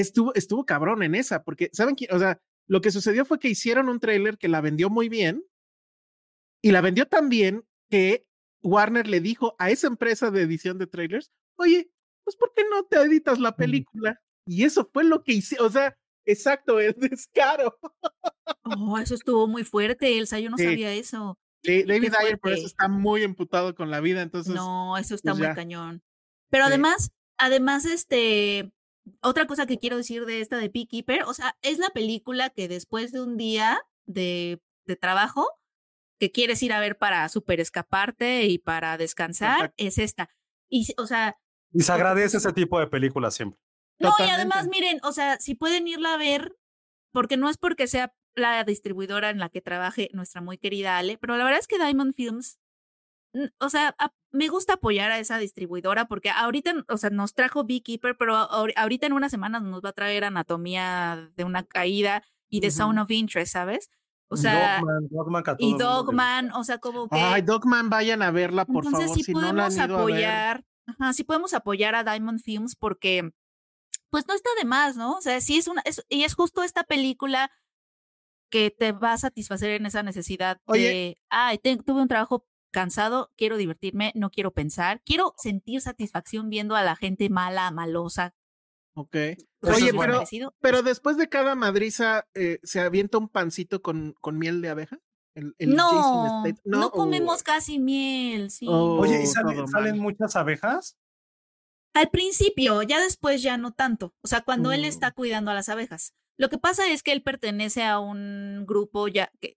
estuvo, 0.00 0.34
estuvo 0.34 0.66
cabrón 0.66 1.02
en 1.02 1.14
esa, 1.14 1.44
porque, 1.44 1.70
¿saben 1.72 1.96
qué? 1.96 2.08
O 2.10 2.18
sea, 2.18 2.40
lo 2.66 2.80
que 2.80 2.90
sucedió 2.90 3.24
fue 3.24 3.38
que 3.38 3.48
hicieron 3.48 3.88
un 3.88 4.00
trailer 4.00 4.38
que 4.38 4.48
la 4.48 4.60
vendió 4.60 4.90
muy 4.90 5.08
bien 5.08 5.44
y 6.62 6.72
la 6.72 6.80
vendió 6.80 7.06
tan 7.06 7.28
bien 7.28 7.64
que 7.90 8.26
Warner 8.62 9.06
le 9.06 9.20
dijo 9.20 9.54
a 9.58 9.70
esa 9.70 9.86
empresa 9.86 10.30
de 10.30 10.42
edición 10.42 10.78
de 10.78 10.86
trailers, 10.86 11.30
oye, 11.56 11.90
pues 12.24 12.36
¿por 12.36 12.52
qué 12.54 12.62
no 12.70 12.84
te 12.84 12.96
editas 12.96 13.38
la 13.38 13.54
película? 13.54 14.20
Y 14.46 14.64
eso 14.64 14.88
fue 14.92 15.04
lo 15.04 15.22
que 15.22 15.34
hice, 15.34 15.56
o 15.60 15.70
sea, 15.70 15.96
exacto, 16.26 16.80
es 16.80 16.94
descaro. 16.98 17.78
Oh, 18.64 18.98
eso 18.98 19.14
estuvo 19.14 19.46
muy 19.46 19.64
fuerte, 19.64 20.18
Elsa, 20.18 20.40
yo 20.40 20.50
no 20.50 20.58
sabía 20.58 20.92
eso. 20.92 21.38
Sí, 21.62 21.82
David 21.82 22.12
Ayer 22.20 22.38
por 22.38 22.52
eso 22.52 22.66
está 22.66 22.88
muy 22.88 23.22
emputado 23.22 23.74
con 23.74 23.90
la 23.90 24.00
vida, 24.00 24.20
entonces. 24.20 24.54
No, 24.54 24.98
eso 24.98 25.14
está 25.14 25.32
pues 25.32 25.46
muy 25.46 25.54
cañón. 25.54 26.02
Pero 26.50 26.64
además, 26.64 27.10
además, 27.38 27.86
este, 27.86 28.70
otra 29.20 29.46
cosa 29.46 29.66
que 29.66 29.78
quiero 29.78 29.96
decir 29.96 30.24
de 30.26 30.40
esta 30.40 30.58
de 30.58 30.68
Beekeeper, 30.68 31.24
o 31.24 31.34
sea, 31.34 31.56
es 31.62 31.78
la 31.78 31.90
película 31.90 32.50
que 32.50 32.68
después 32.68 33.12
de 33.12 33.20
un 33.20 33.36
día 33.36 33.80
de, 34.06 34.60
de 34.86 34.96
trabajo 34.96 35.48
que 36.18 36.30
quieres 36.30 36.62
ir 36.62 36.72
a 36.72 36.80
ver 36.80 36.96
para 36.96 37.28
super 37.28 37.60
escaparte 37.60 38.44
y 38.44 38.58
para 38.58 38.96
descansar, 38.96 39.74
es 39.76 39.98
esta. 39.98 40.30
Y, 40.68 40.86
o 40.96 41.06
sea... 41.06 41.36
Y 41.72 41.82
se 41.82 41.92
agradece 41.92 42.36
ese 42.36 42.52
tipo 42.52 42.78
de 42.78 42.86
películas 42.86 43.34
siempre. 43.34 43.60
No, 43.98 44.12
y 44.18 44.30
además, 44.30 44.68
miren, 44.68 45.00
o 45.02 45.12
sea, 45.12 45.38
si 45.40 45.54
pueden 45.54 45.88
irla 45.88 46.14
a 46.14 46.18
ver, 46.18 46.56
porque 47.12 47.36
no 47.36 47.48
es 47.48 47.58
porque 47.58 47.86
sea 47.86 48.14
la 48.34 48.64
distribuidora 48.64 49.30
en 49.30 49.38
la 49.38 49.48
que 49.48 49.60
trabaje 49.60 50.08
nuestra 50.12 50.40
muy 50.40 50.58
querida 50.58 50.98
Ale, 50.98 51.18
pero 51.18 51.36
la 51.36 51.44
verdad 51.44 51.60
es 51.60 51.66
que 51.66 51.78
Diamond 51.78 52.14
Films, 52.14 52.58
o 53.58 53.68
sea, 53.68 53.96
me 54.30 54.48
gusta 54.48 54.74
apoyar 54.74 55.10
a 55.10 55.18
esa 55.18 55.38
distribuidora 55.38 56.06
porque 56.06 56.30
ahorita, 56.30 56.84
o 56.88 56.96
sea, 56.96 57.10
nos 57.10 57.34
trajo 57.34 57.64
Beekeeper, 57.64 58.16
pero 58.16 58.36
ahorita 58.36 59.06
en 59.06 59.12
unas 59.12 59.30
semanas 59.30 59.62
nos 59.62 59.82
va 59.82 59.90
a 59.90 59.92
traer 59.92 60.24
Anatomía 60.24 61.30
de 61.36 61.44
una 61.44 61.64
caída 61.64 62.22
y 62.48 62.60
The 62.60 62.70
Sound 62.70 62.98
of 62.98 63.10
Interest, 63.10 63.52
¿sabes? 63.52 63.90
O 64.28 64.36
sea, 64.36 64.82
y 65.58 65.76
Dogman, 65.76 66.50
o 66.52 66.64
sea, 66.64 66.78
como 66.78 67.08
que. 67.08 67.20
Ay, 67.20 67.42
Dogman, 67.42 67.90
vayan 67.90 68.22
a 68.22 68.30
verla, 68.30 68.64
por 68.64 68.84
entonces, 68.84 69.10
favor. 69.10 69.24
Si, 69.24 69.32
podemos 69.32 69.78
apoyar, 69.78 70.64
ajá, 70.86 71.12
si 71.12 71.24
podemos 71.24 71.54
apoyar 71.54 71.94
a 71.94 72.04
Diamond 72.04 72.40
Films 72.40 72.74
porque, 72.74 73.30
pues 74.10 74.26
no 74.26 74.34
está 74.34 74.50
de 74.58 74.64
más, 74.64 74.96
¿no? 74.96 75.12
O 75.12 75.20
sea, 75.20 75.40
sí 75.40 75.58
es 75.58 75.68
una, 75.68 75.82
y 76.08 76.24
es 76.24 76.34
justo 76.34 76.62
esta 76.62 76.84
película 76.84 77.50
que 78.50 78.70
te 78.70 78.92
va 78.92 79.12
a 79.12 79.18
satisfacer 79.18 79.70
en 79.70 79.86
esa 79.86 80.02
necesidad 80.02 80.60
de, 80.66 81.18
ay, 81.28 81.58
tuve 81.58 82.00
un 82.00 82.08
trabajo 82.08 82.46
cansado, 82.74 83.32
quiero 83.36 83.56
divertirme, 83.56 84.12
no 84.14 84.28
quiero 84.28 84.52
pensar, 84.52 85.00
quiero 85.06 85.32
sentir 85.38 85.80
satisfacción 85.80 86.50
viendo 86.50 86.76
a 86.76 86.82
la 86.82 86.96
gente 86.96 87.30
mala, 87.30 87.70
malosa, 87.70 88.34
Ok. 88.96 89.16
Oye, 89.62 89.92
pero, 89.92 90.22
pero 90.60 90.82
después 90.82 91.16
de 91.16 91.28
cada 91.28 91.54
madriza, 91.54 92.28
eh, 92.34 92.60
¿se 92.62 92.80
avienta 92.80 93.18
un 93.18 93.28
pancito 93.28 93.82
con, 93.82 94.14
con 94.20 94.38
miel 94.38 94.60
de 94.60 94.68
abeja? 94.68 95.00
no, 95.58 96.44
no, 96.64 96.90
comemos 96.92 97.42
casi 97.42 97.80
miel, 97.80 98.52
sí. 98.52 98.66
Oye, 98.68 99.22
¿y 99.22 99.26
salen, 99.26 99.98
muchas 99.98 100.36
abejas? 100.36 100.96
Al 101.92 102.08
principio, 102.10 102.82
ya 102.82 103.00
después 103.00 103.42
ya 103.42 103.56
no 103.56 103.72
tanto. 103.72 104.14
O 104.22 104.28
sea, 104.28 104.42
cuando 104.42 104.70
él 104.70 104.84
está 104.84 105.10
mm. 105.10 105.14
cuidando 105.14 105.50
a 105.50 105.54
las 105.54 105.68
abejas. 105.68 106.14
Lo 106.36 106.48
que 106.48 106.58
pasa 106.58 106.88
es 106.88 107.02
que 107.02 107.12
él 107.12 107.22
pertenece 107.22 107.84
a 107.84 107.98
un 108.00 108.64
grupo 108.66 109.06
ya 109.08 109.32
que, 109.40 109.56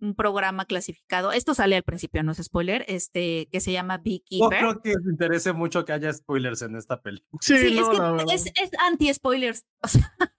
un 0.00 0.14
programa 0.14 0.64
clasificado. 0.64 1.32
Esto 1.32 1.54
sale 1.54 1.76
al 1.76 1.82
principio, 1.82 2.22
no 2.22 2.32
es 2.32 2.38
spoiler, 2.38 2.84
este, 2.88 3.48
que 3.50 3.60
se 3.60 3.72
llama 3.72 3.98
Beekeeper. 3.98 4.62
No 4.62 4.80
creo 4.80 4.82
que 4.82 4.88
les 4.90 5.06
interese 5.06 5.52
mucho 5.52 5.84
que 5.84 5.92
haya 5.92 6.12
spoilers 6.12 6.62
en 6.62 6.76
esta 6.76 7.00
peli. 7.00 7.24
Sí, 7.40 7.54
es, 7.54 8.44
que 8.44 8.62
es, 8.62 8.70
anti-spoilers. 8.78 9.64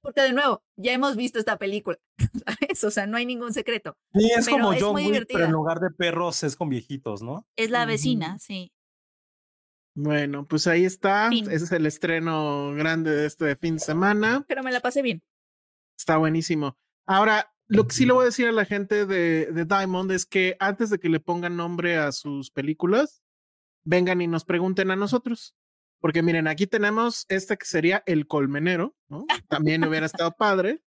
porque 0.00 0.22
de 0.22 0.32
nuevo, 0.32 0.62
ya 0.76 0.92
hemos 0.92 1.16
visto 1.16 1.38
esta 1.38 1.58
película, 1.58 1.98
¿sabes? 2.46 2.84
O 2.84 2.90
sea, 2.90 3.06
no 3.06 3.16
hay 3.16 3.26
ningún 3.26 3.52
secreto. 3.52 3.96
Sí, 4.14 4.30
es 4.36 4.48
como 4.48 4.74
yo, 4.74 4.94
pero 5.28 5.44
en 5.44 5.52
lugar 5.52 5.80
de 5.80 5.90
perros 5.90 6.42
es 6.42 6.56
con 6.56 6.68
viejitos, 6.68 7.22
¿no? 7.22 7.46
Es 7.56 7.70
la 7.70 7.84
vecina, 7.84 8.38
sí. 8.38 8.72
Bueno, 9.94 10.46
pues 10.46 10.66
ahí 10.66 10.84
está. 10.84 11.30
Ese 11.30 11.54
es 11.54 11.72
el 11.72 11.86
estreno 11.86 12.74
grande 12.74 13.12
de 13.12 13.26
este 13.26 13.56
fin 13.56 13.76
de 13.76 13.80
semana. 13.80 14.44
Pero 14.46 14.62
me 14.62 14.70
la 14.70 14.80
pasé 14.80 15.00
bien. 15.00 15.22
Está 15.98 16.18
buenísimo. 16.18 16.76
Ahora, 17.06 17.50
lo 17.68 17.86
que 17.86 17.94
sí 17.94 18.06
le 18.06 18.12
voy 18.12 18.22
a 18.22 18.26
decir 18.26 18.46
a 18.46 18.52
la 18.52 18.64
gente 18.64 19.06
de, 19.06 19.46
de, 19.46 19.64
Diamond 19.64 20.10
es 20.12 20.24
que 20.24 20.56
antes 20.60 20.90
de 20.90 20.98
que 20.98 21.08
le 21.08 21.20
pongan 21.20 21.56
nombre 21.56 21.96
a 21.96 22.12
sus 22.12 22.50
películas, 22.50 23.22
vengan 23.84 24.20
y 24.20 24.26
nos 24.26 24.44
pregunten 24.44 24.90
a 24.90 24.96
nosotros. 24.96 25.56
Porque 26.00 26.22
miren, 26.22 26.46
aquí 26.46 26.66
tenemos 26.66 27.26
este 27.28 27.56
que 27.56 27.66
sería 27.66 28.02
El 28.06 28.26
Colmenero, 28.26 28.94
¿no? 29.08 29.26
También 29.48 29.84
hubiera 29.84 30.06
estado 30.06 30.32
padre. 30.32 30.82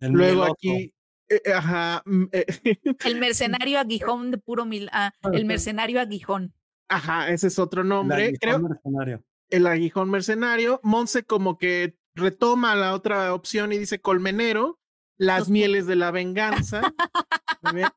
Luego 0.00 0.44
aquí, 0.44 0.94
eh, 1.28 1.42
eh, 1.44 1.52
ajá. 1.52 2.02
Mm, 2.06 2.24
eh, 2.32 2.46
el 3.04 3.20
mercenario 3.20 3.78
aguijón 3.78 4.30
de 4.30 4.38
puro 4.38 4.64
mil. 4.64 4.88
Ah, 4.92 5.12
el 5.32 5.44
mercenario 5.44 6.00
aguijón. 6.00 6.54
Ajá, 6.88 7.30
ese 7.30 7.48
es 7.48 7.58
otro 7.58 7.84
nombre. 7.84 8.30
El 8.30 8.38
Creo, 8.38 8.58
mercenario. 8.58 9.22
El 9.50 9.66
aguijón 9.66 10.10
mercenario. 10.10 10.80
Monse 10.82 11.22
como 11.22 11.58
que 11.58 11.96
retoma 12.14 12.74
la 12.74 12.94
otra 12.94 13.32
opción 13.34 13.72
y 13.72 13.78
dice 13.78 14.00
Colmenero 14.00 14.79
las 15.20 15.50
mieles 15.50 15.86
de 15.86 15.96
la 15.96 16.10
venganza. 16.10 16.80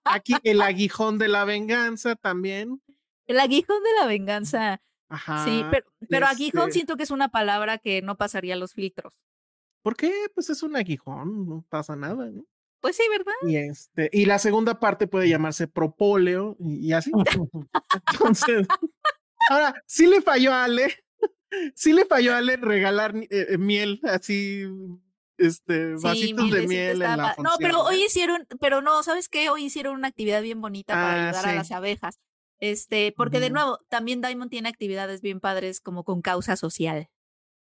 Aquí 0.04 0.36
el 0.44 0.62
aguijón 0.62 1.18
de 1.18 1.30
la 1.30 1.46
venganza 1.46 2.16
también. 2.16 2.82
El 3.26 3.40
aguijón 3.40 3.82
de 3.82 4.02
la 4.02 4.08
venganza. 4.08 4.82
Ajá. 5.08 5.46
Sí, 5.46 5.64
pero, 5.72 5.86
pero 6.10 6.28
aguijón 6.28 6.64
este 6.64 6.74
siento 6.74 6.98
que 6.98 7.04
es 7.04 7.12
una 7.12 7.30
palabra 7.30 7.78
que 7.78 8.02
no 8.02 8.18
pasaría 8.18 8.56
los 8.56 8.74
filtros. 8.74 9.22
¿Por 9.82 9.96
qué? 9.96 10.12
Pues 10.34 10.50
es 10.50 10.64
un 10.64 10.76
aguijón, 10.76 11.48
no 11.48 11.66
pasa 11.70 11.96
nada, 11.96 12.30
¿no? 12.30 12.44
Pues 12.82 12.98
sí, 12.98 13.04
¿verdad? 13.10 13.34
Y 13.48 13.56
este, 13.56 14.10
y 14.12 14.26
la 14.26 14.40
segunda 14.40 14.80
parte 14.80 15.08
puede 15.08 15.30
llamarse 15.30 15.68
propóleo 15.68 16.58
y, 16.60 16.92
así. 16.92 17.12
Entonces, 18.12 18.68
ahora, 19.50 19.82
sí 19.86 20.08
le 20.08 20.22
falló 20.22 20.52
a 20.52 20.66
Ale, 20.66 20.94
sí 21.76 21.94
le 21.94 22.04
falló 22.04 22.34
a 22.34 22.40
Ale 22.40 22.58
regalar 22.58 23.16
eh, 23.16 23.28
eh, 23.30 23.58
miel 23.58 24.02
así 24.04 24.66
este, 25.38 25.96
vasitos 25.96 26.52
de 26.52 26.68
miel 26.68 27.02
en 27.02 27.18
la 27.18 27.36
No, 27.38 27.52
pero 27.60 27.82
hoy 27.82 28.04
hicieron, 28.04 28.48
pero 28.60 28.82
no, 28.82 29.04
¿sabes 29.04 29.30
qué? 29.30 29.50
Hoy 29.50 29.66
hicieron 29.66 29.96
una 29.96 30.08
actividad 30.08 30.42
bien 30.42 30.62
bonita 30.62 30.94
para 30.94 31.14
ah, 31.14 31.30
ayudar 31.30 31.50
a 31.50 31.56
las 31.56 31.72
abejas. 31.72 32.20
Este, 32.60 33.12
porque 33.12 33.40
de 33.40 33.50
nuevo, 33.50 33.80
también 33.90 34.22
Diamond 34.22 34.50
tiene 34.50 34.70
actividades 34.70 35.22
bien 35.22 35.40
padres 35.40 35.82
como 35.82 36.04
con 36.04 36.22
causa 36.22 36.56
social. 36.56 37.10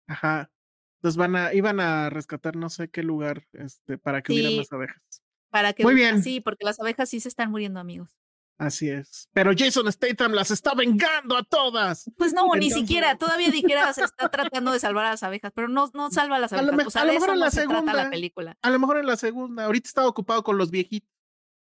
Ajá. 0.08 0.52
Entonces 0.98 1.18
van 1.18 1.36
a, 1.36 1.54
iban 1.54 1.80
a 1.80 2.10
rescatar 2.10 2.56
no 2.56 2.70
sé 2.70 2.90
qué 2.90 3.02
lugar, 3.02 3.48
este, 3.54 3.98
para 3.98 4.22
que 4.22 4.34
hubiera 4.34 4.58
más 4.58 4.72
abejas. 4.72 5.24
Para 5.50 5.74
que 5.74 5.84
Muy 5.84 5.96
bien. 5.96 6.22
Sí, 6.22 6.42
porque 6.42 6.66
las 6.66 6.80
abejas 6.80 7.10
sí 7.10 7.20
se 7.20 7.30
están 7.30 7.52
muriendo, 7.52 7.80
amigos. 7.80 8.21
Así 8.62 8.92
es. 8.92 9.28
Pero 9.34 9.54
Jason 9.58 9.92
Statham 9.92 10.34
las 10.34 10.52
está 10.52 10.76
vengando 10.76 11.36
a 11.36 11.42
todas. 11.42 12.12
Pues 12.16 12.32
no, 12.32 12.48
ni 12.54 12.70
siquiera. 12.70 13.18
Todavía 13.18 13.50
dijeras 13.50 13.98
está 13.98 14.30
tratando 14.30 14.72
de 14.72 14.80
salvar 14.80 15.08
a 15.08 15.10
las 15.10 15.24
abejas, 15.24 15.52
pero 15.56 15.68
no, 15.68 15.90
no 15.96 16.12
salva 16.12 16.36
a 16.36 16.40
las 16.40 16.54
abejas. 16.54 16.68
A 16.96 17.06
lo, 17.06 17.12
mejor 17.14 17.32
en 17.32 17.40
la 17.40 17.50
segunda. 17.50 17.92
La 17.92 18.12
película. 18.12 18.56
A 18.62 18.70
lo 18.70 18.78
mejor 18.78 18.98
en 19.00 19.08
la 19.08 19.18
segunda. 19.18 19.66
Ahorita 19.66 19.88
estaba 19.88 20.08
ocupado 20.08 20.44
con 20.44 20.60
los 20.60 20.70
viejitos. 20.70 21.10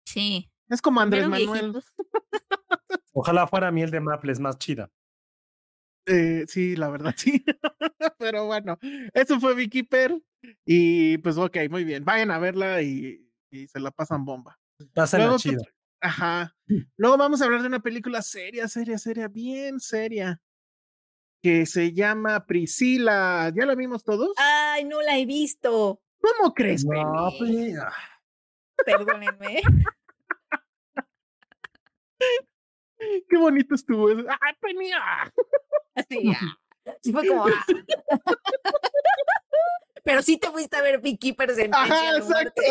Sí. 0.06 0.50
Es 0.70 0.82
como 0.82 1.02
Andrés 1.02 1.28
Manuel. 1.28 1.84
Ojalá 3.12 3.46
fuera 3.46 3.72
miel 3.72 3.92
de 3.92 4.00
maples 4.00 4.40
más 4.40 4.58
chida. 4.58 4.90
Eh, 6.06 6.46
sí, 6.48 6.78
la 6.78 6.88
verdad, 6.88 7.14
sí. 7.18 7.44
pero 8.18 8.46
bueno, 8.46 8.80
eso 9.14 9.38
fue 9.42 9.54
Vicky 9.54 9.84
Per. 9.84 10.18
Y 10.66 11.18
pues 11.18 11.38
ok, 11.38 11.58
muy 11.70 11.84
bien. 11.84 12.06
Vayan 12.06 12.32
a 12.32 12.40
verla 12.40 12.82
y, 12.82 13.30
y 13.52 13.68
se 13.68 13.82
la 13.82 13.92
pasan 13.92 14.24
bomba. 14.24 14.58
Pásenla 14.94 15.36
chida. 15.36 15.62
Ajá. 16.06 16.56
Luego 16.98 17.18
vamos 17.18 17.42
a 17.42 17.46
hablar 17.46 17.62
de 17.62 17.68
una 17.68 17.82
película 17.82 18.22
seria, 18.22 18.68
seria, 18.68 19.00
seria, 19.00 19.28
bien 19.28 19.80
seria. 19.80 20.40
Que 21.42 21.66
se 21.66 21.94
llama 21.94 22.46
Priscila. 22.46 23.52
¿Ya 23.56 23.66
la 23.66 23.74
vimos 23.74 24.04
todos? 24.04 24.36
Ay, 24.38 24.86
no 24.86 25.02
la 25.02 25.18
he 25.18 25.26
visto. 25.26 26.00
¿Cómo 26.22 26.54
crees, 26.54 26.86
no, 26.86 27.32
pues, 27.40 27.76
Perdónenme. 28.86 29.62
Qué 33.30 33.38
bonito 33.38 33.74
estuvo 33.74 34.12
eso. 34.12 34.24
¡Ay, 34.42 34.54
Penía! 34.60 35.00
Sí, 36.10 36.32
sí 37.02 37.12
fue 37.12 37.28
como. 37.28 37.48
Ah. 37.48 37.66
Pero 40.04 40.22
sí 40.22 40.38
te 40.38 40.52
fuiste 40.52 40.78
a 40.78 40.84
ver 40.84 41.02
Vicky 41.02 41.36
Ajá, 41.72 42.18
exacto. 42.18 42.62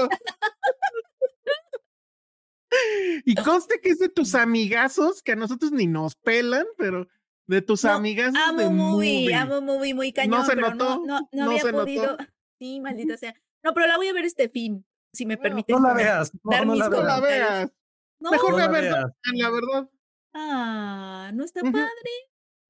Y 3.25 3.35
conste 3.37 3.81
que 3.81 3.91
es 3.91 3.99
de 3.99 4.09
tus 4.09 4.35
amigazos, 4.35 5.23
que 5.23 5.33
a 5.33 5.37
nosotros 5.37 5.73
ni 5.73 5.87
nos 5.87 6.15
pelan, 6.17 6.67
pero 6.77 7.09
de 7.47 7.63
tus 7.63 7.85
amigazos. 7.85 8.39
Amo 8.47 8.59
de 8.59 8.71
movie, 8.71 9.35
amo 9.35 9.61
movie 9.61 9.95
muy 9.95 10.13
cañón. 10.13 10.41
No 10.41 10.47
se 10.47 10.57
notó. 10.57 11.05
No, 11.07 11.29
no, 11.33 11.45
había 11.45 11.63
podido. 11.73 12.17
Sí, 12.59 12.81
maldita 12.81 13.17
sea. 13.17 13.35
No, 13.63 13.75
pero 13.75 13.87
la 13.87 13.97
voy 13.97 14.09
a 14.09 14.13
ver 14.13 14.25
este 14.25 14.49
fin, 14.49 14.87
si 15.13 15.27
me 15.27 15.37
permite. 15.37 15.73
No 15.73 15.81
la 15.81 15.93
veas. 15.93 16.33
No, 16.45 16.75
la, 16.75 17.21
veas. 17.21 17.73
Mejor 18.21 18.57
la, 18.57 18.69
verdad, 18.69 19.13
la 19.33 19.51
verdad. 19.51 19.91
Ah, 20.33 21.31
¿no 21.35 21.45
está 21.45 21.63
padre? 21.63 22.11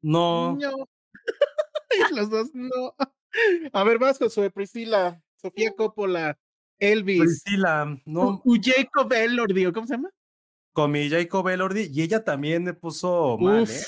No. 0.00 0.56
No. 0.56 0.88
Los 2.14 2.30
dos 2.30 2.50
no. 2.54 2.94
A 3.72 3.84
ver, 3.84 3.98
vas, 3.98 4.18
Josué, 4.18 4.50
Priscila, 4.50 5.22
Sofía 5.36 5.74
Coppola. 5.74 6.38
Elvis. 6.92 7.20
Priscila, 7.20 8.00
no. 8.04 8.42
Jacob 8.62 9.12
Elordi, 9.12 9.70
¿cómo 9.72 9.86
se 9.86 9.94
llama? 9.94 10.10
Con 10.72 10.90
mi 10.90 11.08
Jacob 11.08 11.48
Elordi, 11.48 11.88
y 11.92 12.02
ella 12.02 12.24
también 12.24 12.64
me 12.64 12.74
puso 12.74 13.38
mal, 13.38 13.68
¿eh? 13.68 13.80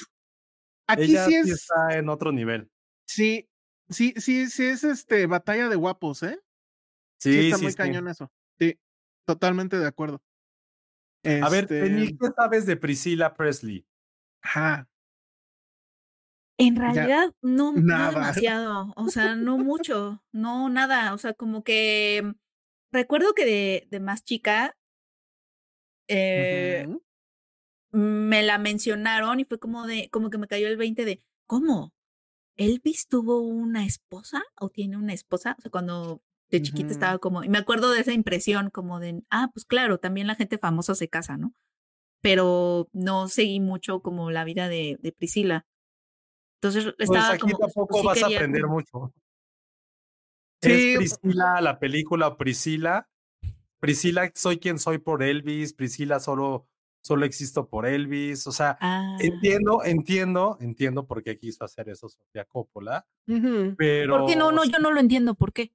Aquí 0.87 1.17
sí, 1.17 1.35
es... 1.35 1.49
está 1.49 1.99
en 1.99 2.09
otro 2.09 2.31
nivel. 2.31 2.71
Sí, 3.07 3.49
sí, 3.89 4.15
sí, 4.17 4.49
sí 4.49 4.65
es 4.67 4.85
este 4.85 5.27
batalla 5.27 5.69
de 5.69 5.77
guapos, 5.77 6.23
¿eh? 6.23 6.39
Sí, 7.19 7.33
sí 7.33 7.51
está 7.51 7.59
muy 7.59 7.75
cañón 7.75 8.09
eso. 8.09 8.31
Sí, 8.59 8.79
totalmente 9.25 9.79
de 9.79 9.87
acuerdo. 9.87 10.23
A 11.43 11.49
ver, 11.49 11.65
este 11.65 12.17
¿qué 12.19 12.31
sabes 12.37 12.67
de 12.67 12.77
Priscila 12.77 13.35
Presley? 13.35 13.85
Ajá. 14.43 14.89
En 16.59 16.77
realidad, 16.77 17.35
no, 17.43 17.73
no 17.73 18.11
demasiado, 18.13 18.93
o 18.97 19.09
sea, 19.09 19.35
no 19.35 19.59
mucho, 19.59 20.23
no 20.33 20.71
nada, 20.71 21.13
o 21.13 21.19
sea, 21.19 21.35
como 21.35 21.63
que 21.63 22.33
recuerdo 22.93 23.35
que 23.35 23.45
de, 23.45 23.87
de 23.91 24.01
más 24.01 24.25
chica 24.25 24.77
eh, 26.09 26.87
me 27.91 28.43
la 28.43 28.59
mencionaron 28.59 29.41
y 29.41 29.45
fue 29.45 29.59
como 29.59 29.87
de, 29.87 30.09
como 30.11 30.31
que 30.31 30.39
me 30.39 30.47
cayó 30.47 30.69
el 30.69 30.77
20 30.77 31.05
de, 31.05 31.23
¿cómo? 31.47 31.93
¿Elvis 32.57 33.09
tuvo 33.09 33.41
una 33.41 33.85
esposa 33.85 34.43
o 34.59 34.69
tiene 34.69 34.97
una 34.97 35.13
esposa? 35.13 35.57
O 35.59 35.63
sea, 35.63 35.71
cuando 35.71 36.23
de 36.51 36.63
chiquita 36.63 36.93
estaba 36.93 37.19
como, 37.19 37.43
y 37.43 37.49
me 37.49 37.59
acuerdo 37.59 37.91
de 37.91 38.01
esa 38.01 38.13
impresión 38.13 38.71
como 38.71 39.01
de, 39.01 39.23
ah, 39.31 39.51
pues 39.53 39.65
claro, 39.65 39.99
también 39.99 40.27
la 40.27 40.37
gente 40.37 40.59
famosa 40.59 40.95
se 40.95 41.09
casa, 41.09 41.37
¿no? 41.37 41.55
Pero 42.23 42.89
no 42.93 43.29
seguí 43.29 43.61
mucho 43.61 44.01
como 44.01 44.31
la 44.31 44.45
vida 44.45 44.69
de, 44.69 44.99
de 45.01 45.13
Priscila. 45.13 45.67
Entonces 46.61 46.85
pues 46.97 47.11
estaba 47.11 47.35
aquí 47.35 47.53
tampoco 47.59 48.03
vas 48.03 48.23
a 48.23 48.27
aprender 48.27 48.67
mucho. 48.67 49.13
Sí. 50.63 50.95
Es 50.95 51.19
Priscila, 51.19 51.61
la 51.61 51.79
película 51.79 52.37
Priscila. 52.37 53.09
Priscila, 53.81 54.31
soy 54.35 54.59
quien 54.59 54.79
soy 54.79 54.99
por 54.99 55.23
Elvis. 55.23 55.75
Priscila, 55.75 56.19
solo, 56.21 56.67
solo 57.03 57.27
existo 57.27 57.69
por 57.69 57.87
Elvis. 57.87 58.47
O 58.47 58.53
sea, 58.53 58.79
ah. 58.81 59.17
entiendo, 59.21 59.85
entiendo, 59.85 60.57
entiendo 60.61 61.07
por 61.07 61.23
qué 61.23 61.39
quiso 61.39 61.65
hacer 61.65 61.89
eso 61.89 62.09
Sofía 62.09 62.45
Coppola. 62.45 63.07
Pero. 63.77 64.19
¿Por 64.19 64.29
qué 64.29 64.37
no? 64.37 64.53
No, 64.53 64.65
yo 64.65 64.79
no 64.79 64.91
lo 64.91 65.01
entiendo. 65.01 65.35
¿Por 65.35 65.53
qué? 65.53 65.73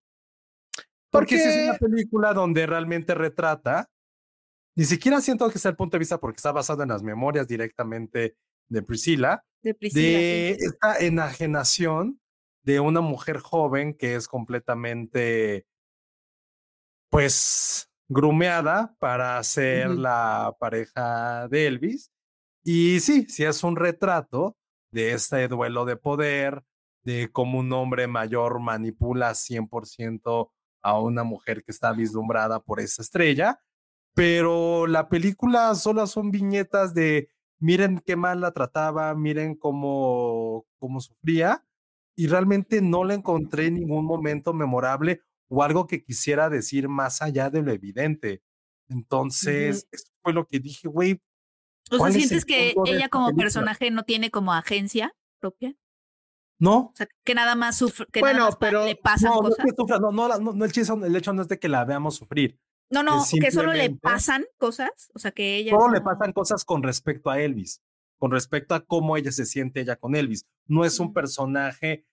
Porque, 1.09 1.35
es 1.35 1.69
una 1.69 1.77
película 1.77 2.33
donde 2.33 2.65
realmente 2.65 3.13
retrata. 3.13 3.89
Ni 4.75 4.85
siquiera 4.85 5.19
siento 5.19 5.49
que 5.49 5.59
sea 5.59 5.71
el 5.71 5.75
punto 5.75 5.95
de 5.95 5.99
vista 5.99 6.17
porque 6.17 6.37
está 6.37 6.53
basado 6.53 6.83
en 6.83 6.89
las 6.89 7.03
memorias 7.03 7.47
directamente 7.47 8.37
de 8.69 8.81
Priscila. 8.81 9.43
De 9.61 9.73
Priscila. 9.73 10.17
De 10.17 10.51
esta 10.51 10.97
enajenación 10.97 12.20
de 12.63 12.79
una 12.79 13.01
mujer 13.01 13.39
joven 13.39 13.93
que 13.93 14.15
es 14.15 14.27
completamente, 14.27 15.65
pues, 17.09 17.89
grumeada 18.07 18.95
para 18.99 19.41
ser 19.43 19.89
la 19.91 20.55
pareja 20.59 21.47
de 21.47 21.67
Elvis. 21.67 22.11
Y 22.63 22.99
sí, 22.99 23.25
sí 23.29 23.43
es 23.43 23.63
un 23.63 23.75
retrato 23.75 24.57
de 24.91 25.13
este 25.13 25.47
duelo 25.47 25.85
de 25.85 25.95
poder, 25.95 26.63
de 27.03 27.31
cómo 27.31 27.59
un 27.59 27.71
hombre 27.73 28.07
mayor 28.07 28.59
manipula 28.59 29.33
100% 29.33 30.51
a 30.83 30.99
una 30.99 31.23
mujer 31.23 31.63
que 31.63 31.71
está 31.71 31.93
vislumbrada 31.93 32.59
por 32.59 32.79
esa 32.79 33.01
estrella, 33.01 33.61
pero 34.13 34.87
la 34.87 35.09
película 35.09 35.73
solo 35.75 36.05
son 36.07 36.31
viñetas 36.31 36.93
de 36.93 37.29
miren 37.59 38.01
qué 38.05 38.15
mal 38.15 38.41
la 38.41 38.51
trataba, 38.51 39.13
miren 39.15 39.55
cómo, 39.55 40.65
cómo 40.79 40.99
sufría, 40.99 41.63
y 42.21 42.27
realmente 42.27 42.83
no 42.83 43.03
le 43.03 43.15
encontré 43.15 43.65
en 43.65 43.73
ningún 43.73 44.05
momento 44.05 44.53
memorable 44.53 45.23
o 45.49 45.63
algo 45.63 45.87
que 45.87 46.03
quisiera 46.03 46.51
decir 46.51 46.87
más 46.87 47.23
allá 47.23 47.49
de 47.49 47.63
lo 47.63 47.71
evidente. 47.71 48.43
Entonces, 48.89 49.87
eso 49.91 50.05
fue 50.21 50.31
lo 50.31 50.45
que 50.45 50.59
dije, 50.59 50.87
güey. 50.87 51.19
¿O 51.89 51.97
sea, 51.97 52.11
sientes 52.11 52.45
que 52.45 52.75
ella 52.85 53.09
como 53.09 53.35
personaje 53.35 53.89
no 53.89 54.03
tiene 54.03 54.29
como 54.29 54.53
agencia 54.53 55.15
propia? 55.39 55.73
No. 56.59 56.77
O 56.77 56.93
sea, 56.93 57.07
que 57.25 57.33
nada 57.33 57.55
más 57.55 57.79
sufre, 57.79 58.05
que 58.11 58.19
bueno, 58.19 58.37
nada 58.37 58.49
más 58.51 58.57
pero, 58.57 58.85
le 58.85 58.95
pasan 58.95 59.31
no, 59.31 59.39
cosas. 59.39 59.65
No, 59.89 59.97
no, 59.99 60.11
no, 60.11 60.39
no, 60.39 60.53
no, 60.53 60.65
el, 60.65 60.69
hecho, 60.69 61.03
el 61.03 61.15
hecho 61.15 61.33
no 61.33 61.41
es 61.41 61.47
de 61.47 61.57
que 61.57 61.69
la 61.69 61.85
veamos 61.85 62.17
sufrir. 62.17 62.59
No, 62.91 63.01
no, 63.01 63.23
que 63.31 63.49
solo 63.49 63.73
le 63.73 63.89
pasan 63.95 64.45
cosas, 64.59 65.09
o 65.15 65.17
sea, 65.17 65.31
que 65.31 65.55
ella... 65.55 65.71
Solo 65.71 65.91
le 65.91 66.01
pasan 66.01 66.33
cosas 66.33 66.65
con 66.65 66.83
respecto 66.83 67.31
a 67.31 67.41
Elvis, 67.41 67.81
con 68.19 68.29
respecto 68.29 68.75
a 68.75 68.85
cómo 68.85 69.17
ella 69.17 69.31
se 69.31 69.47
siente 69.47 69.81
ella 69.81 69.95
con 69.95 70.15
Elvis. 70.15 70.45
No 70.67 70.85
es 70.85 70.99
un 70.99 71.13
personaje, 71.13 72.05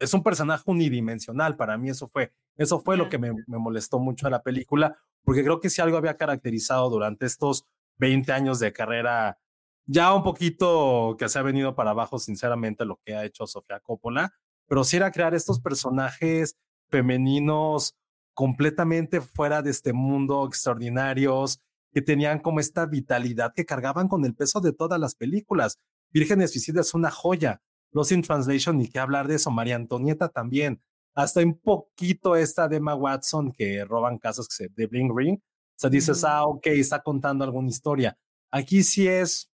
es 0.00 0.12
un 0.14 0.22
personaje 0.22 0.64
unidimensional, 0.66 1.56
para 1.56 1.78
mí 1.78 1.90
eso 1.90 2.08
fue, 2.08 2.32
eso 2.56 2.80
fue 2.80 2.96
lo 2.96 3.08
que 3.08 3.18
me, 3.18 3.32
me 3.46 3.58
molestó 3.58 4.00
mucho 4.00 4.26
a 4.26 4.30
la 4.30 4.42
película, 4.42 4.96
porque 5.22 5.44
creo 5.44 5.60
que 5.60 5.70
si 5.70 5.80
algo 5.80 5.96
había 5.96 6.16
caracterizado 6.16 6.90
durante 6.90 7.26
estos 7.26 7.66
20 7.98 8.32
años 8.32 8.58
de 8.58 8.72
carrera, 8.72 9.38
ya 9.86 10.14
un 10.14 10.22
poquito 10.22 11.16
que 11.18 11.28
se 11.28 11.38
ha 11.38 11.42
venido 11.42 11.74
para 11.74 11.90
abajo, 11.90 12.18
sinceramente, 12.18 12.84
lo 12.84 13.00
que 13.04 13.14
ha 13.14 13.24
hecho 13.24 13.46
Sofía 13.46 13.80
Coppola, 13.80 14.32
pero 14.66 14.84
sí 14.84 14.96
era 14.96 15.10
crear 15.10 15.34
estos 15.34 15.60
personajes 15.60 16.56
femeninos 16.88 17.96
completamente 18.34 19.20
fuera 19.20 19.62
de 19.62 19.70
este 19.70 19.92
mundo, 19.92 20.46
extraordinarios, 20.46 21.60
que 21.92 22.02
tenían 22.02 22.38
como 22.38 22.60
esta 22.60 22.86
vitalidad 22.86 23.52
que 23.54 23.66
cargaban 23.66 24.08
con 24.08 24.24
el 24.24 24.34
peso 24.34 24.60
de 24.60 24.72
todas 24.72 24.98
las 25.00 25.14
películas. 25.14 25.78
Vírgenes 26.12 26.52
Suicidas 26.52 26.88
es 26.88 26.94
una 26.94 27.10
joya. 27.10 27.60
Lost 27.92 28.12
in 28.12 28.22
Translation, 28.22 28.78
ni 28.78 28.88
qué 28.88 28.98
hablar 28.98 29.28
de 29.28 29.36
eso. 29.36 29.50
María 29.50 29.76
Antonieta 29.76 30.28
también. 30.28 30.80
Hasta 31.14 31.40
un 31.40 31.58
poquito 31.58 32.36
esta 32.36 32.68
de 32.68 32.76
Emma 32.76 32.94
Watson 32.94 33.52
que 33.52 33.84
roban 33.84 34.18
casas 34.18 34.46
que 34.48 34.54
se, 34.54 34.68
de 34.68 34.86
Bling 34.86 35.16
Ring. 35.16 35.38
O 35.38 35.76
sea, 35.76 35.90
dices, 35.90 36.24
ah, 36.24 36.44
ok, 36.44 36.66
está 36.66 37.02
contando 37.02 37.44
alguna 37.44 37.68
historia. 37.68 38.16
Aquí 38.50 38.82
sí 38.82 39.08
es, 39.08 39.50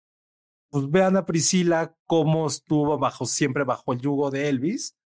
pues 0.70 0.88
vean 0.90 1.16
a 1.16 1.26
Priscila 1.26 1.94
cómo 2.06 2.46
estuvo 2.46 2.98
bajo, 2.98 3.26
siempre 3.26 3.64
bajo 3.64 3.92
el 3.92 4.00
yugo 4.00 4.30
de 4.30 4.48
Elvis. 4.48 4.96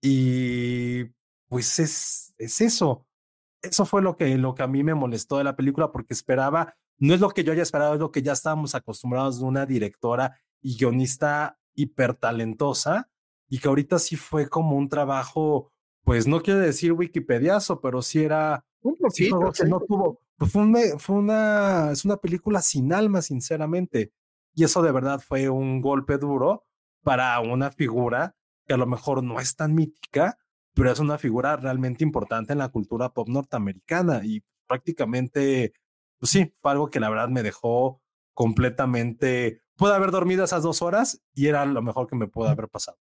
Y 0.00 1.04
pues 1.48 1.78
es, 1.78 2.34
es 2.38 2.60
eso. 2.60 3.06
Eso 3.60 3.84
fue 3.84 4.02
lo 4.02 4.16
que, 4.16 4.36
lo 4.38 4.54
que 4.54 4.62
a 4.62 4.66
mí 4.66 4.82
me 4.82 4.94
molestó 4.94 5.38
de 5.38 5.44
la 5.44 5.54
película 5.54 5.92
porque 5.92 6.14
esperaba, 6.14 6.74
no 6.98 7.14
es 7.14 7.20
lo 7.20 7.30
que 7.30 7.44
yo 7.44 7.52
haya 7.52 7.62
esperado, 7.62 7.94
es 7.94 8.00
lo 8.00 8.10
que 8.10 8.22
ya 8.22 8.32
estábamos 8.32 8.74
acostumbrados 8.74 9.38
de 9.38 9.44
una 9.44 9.66
directora 9.66 10.40
y 10.60 10.76
guionista 10.76 11.58
hipertalentosa 11.74 13.10
y 13.48 13.58
que 13.58 13.68
ahorita 13.68 13.98
sí 13.98 14.16
fue 14.16 14.48
como 14.48 14.76
un 14.76 14.88
trabajo, 14.88 15.70
pues 16.04 16.26
no 16.26 16.42
quiero 16.42 16.60
decir 16.60 16.92
wikipediazo, 16.92 17.80
pero 17.80 18.02
sí 18.02 18.22
era 18.22 18.64
un 18.82 18.96
poquito, 18.96 19.52
que 19.52 19.64
no 19.66 19.80
tuvo, 19.80 20.20
pues 20.36 20.50
fue, 20.50 20.98
fue 20.98 21.16
una, 21.16 21.90
es 21.92 22.04
una 22.04 22.16
película 22.16 22.62
sin 22.62 22.92
alma, 22.92 23.22
sinceramente. 23.22 24.12
Y 24.54 24.64
eso 24.64 24.82
de 24.82 24.92
verdad 24.92 25.20
fue 25.20 25.48
un 25.48 25.80
golpe 25.80 26.18
duro 26.18 26.64
para 27.02 27.38
una 27.40 27.70
figura 27.70 28.36
que 28.66 28.74
a 28.74 28.76
lo 28.76 28.86
mejor 28.86 29.22
no 29.22 29.40
es 29.40 29.56
tan 29.56 29.74
mítica, 29.74 30.38
pero 30.74 30.90
es 30.90 30.98
una 30.98 31.18
figura 31.18 31.56
realmente 31.56 32.04
importante 32.04 32.52
en 32.52 32.58
la 32.58 32.68
cultura 32.68 33.12
pop 33.12 33.28
norteamericana 33.28 34.22
y 34.24 34.42
prácticamente, 34.66 35.74
pues 36.18 36.30
sí, 36.30 36.54
fue 36.60 36.72
algo 36.72 36.90
que 36.90 37.00
la 37.00 37.10
verdad 37.10 37.28
me 37.28 37.42
dejó 37.42 38.00
completamente, 38.34 39.61
pude 39.76 39.94
haber 39.94 40.10
dormido 40.10 40.44
esas 40.44 40.62
dos 40.62 40.82
horas 40.82 41.20
y 41.34 41.46
era 41.46 41.64
lo 41.66 41.82
mejor 41.82 42.06
que 42.06 42.16
me 42.16 42.28
pudo 42.28 42.48
haber 42.48 42.68
pasado. 42.68 42.98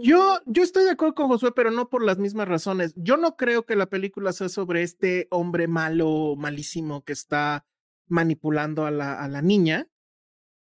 Yo, 0.00 0.38
yo 0.46 0.62
estoy 0.62 0.84
de 0.84 0.90
acuerdo 0.90 1.14
con 1.14 1.28
Josué, 1.28 1.52
pero 1.52 1.70
no 1.70 1.88
por 1.88 2.02
las 2.02 2.18
mismas 2.18 2.48
razones. 2.48 2.94
Yo 2.96 3.16
no 3.16 3.36
creo 3.36 3.66
que 3.66 3.76
la 3.76 3.86
película 3.86 4.32
sea 4.32 4.48
sobre 4.48 4.82
este 4.82 5.26
hombre 5.30 5.68
malo, 5.68 6.34
malísimo 6.36 7.04
que 7.04 7.12
está 7.12 7.66
manipulando 8.06 8.86
a 8.86 8.90
la, 8.90 9.22
a 9.22 9.28
la 9.28 9.42
niña. 9.42 9.88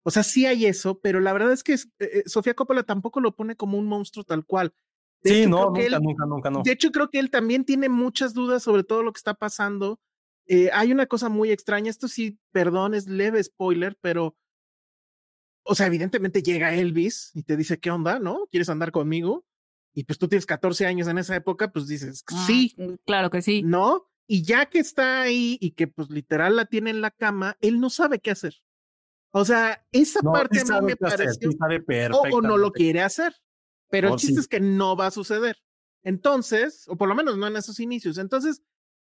O 0.03 0.09
sea, 0.09 0.23
sí 0.23 0.45
hay 0.45 0.65
eso, 0.65 0.99
pero 0.99 1.19
la 1.19 1.33
verdad 1.33 1.51
es 1.51 1.63
que 1.63 1.73
eh, 1.73 1.79
eh, 1.99 2.23
Sofía 2.25 2.55
Coppola 2.55 2.83
tampoco 2.83 3.19
lo 3.19 3.35
pone 3.35 3.55
como 3.55 3.77
un 3.77 3.85
monstruo 3.85 4.23
tal 4.23 4.45
cual 4.45 4.73
sí, 5.23 5.45
no, 5.45 5.65
nunca, 5.65 5.99
nunca, 5.99 6.25
nunca, 6.25 6.49
no. 6.49 6.63
De 6.63 6.71
hecho, 6.71 6.91
creo 6.91 7.09
que 7.09 7.19
él 7.19 7.29
también 7.29 7.65
tiene 7.65 7.89
muchas 7.89 8.33
dudas 8.33 8.63
sobre 8.63 8.83
todo 8.83 9.03
lo 9.03 9.13
que 9.13 9.19
está 9.19 9.35
pasando. 9.35 9.99
Eh, 10.53 10.69
hay 10.73 10.91
una 10.91 11.05
cosa 11.05 11.29
muy 11.29 11.49
extraña, 11.49 11.89
esto 11.89 12.09
sí, 12.09 12.37
perdón, 12.51 12.93
es 12.93 13.07
leve 13.07 13.41
spoiler, 13.41 13.97
pero, 14.01 14.35
o 15.63 15.75
sea, 15.75 15.87
evidentemente 15.87 16.43
llega 16.43 16.75
Elvis 16.75 17.31
y 17.33 17.43
te 17.43 17.55
dice, 17.55 17.79
¿qué 17.79 17.89
onda? 17.89 18.19
¿No? 18.19 18.47
¿Quieres 18.51 18.67
andar 18.67 18.91
conmigo? 18.91 19.45
Y 19.93 20.03
pues 20.03 20.19
tú 20.19 20.27
tienes 20.27 20.45
14 20.45 20.85
años 20.87 21.07
en 21.07 21.19
esa 21.19 21.37
época, 21.37 21.71
pues 21.71 21.87
dices, 21.87 22.25
Ah, 22.27 22.43
sí, 22.45 22.75
Claro 23.05 23.29
que 23.29 23.41
sí. 23.41 23.63
¿no? 23.63 24.09
Y 24.27 24.43
ya 24.43 24.65
que 24.65 24.79
está 24.79 25.21
ahí 25.21 25.57
y 25.61 25.71
que 25.71 25.87
pues 25.87 26.09
literal 26.09 26.57
la 26.57 26.65
tiene 26.65 26.89
en 26.89 26.99
la 26.99 27.11
cama, 27.11 27.55
él 27.61 27.79
no 27.79 27.89
sabe 27.89 28.19
qué 28.19 28.31
hacer. 28.31 28.55
O 29.31 29.45
sea, 29.45 29.87
esa 29.93 30.19
No, 30.21 30.33
parte 30.33 30.59
sí 30.59 30.73
a 30.73 30.81
mí 30.81 30.87
me 30.87 31.07
hacer, 31.07 31.27
pareció, 31.27 31.49
sí 31.49 31.57
o, 32.11 32.39
o 32.39 32.41
no 32.41 32.57
lo 32.57 32.73
quiere 32.73 33.01
hacer. 33.01 33.33
Pero 33.89 34.09
el 34.09 34.15
chiste 34.17 34.33
sí. 34.33 34.39
es 34.41 34.47
que 34.49 34.59
no 34.59 34.97
va 34.97 35.07
a 35.07 35.11
suceder. 35.11 35.63
Entonces, 36.03 36.89
o 36.89 36.97
por 36.97 37.07
lo 37.07 37.15
menos 37.15 37.37
no 37.37 37.47
en 37.47 37.55
esos 37.55 37.79
inicios. 37.79 38.17
Entonces, 38.17 38.61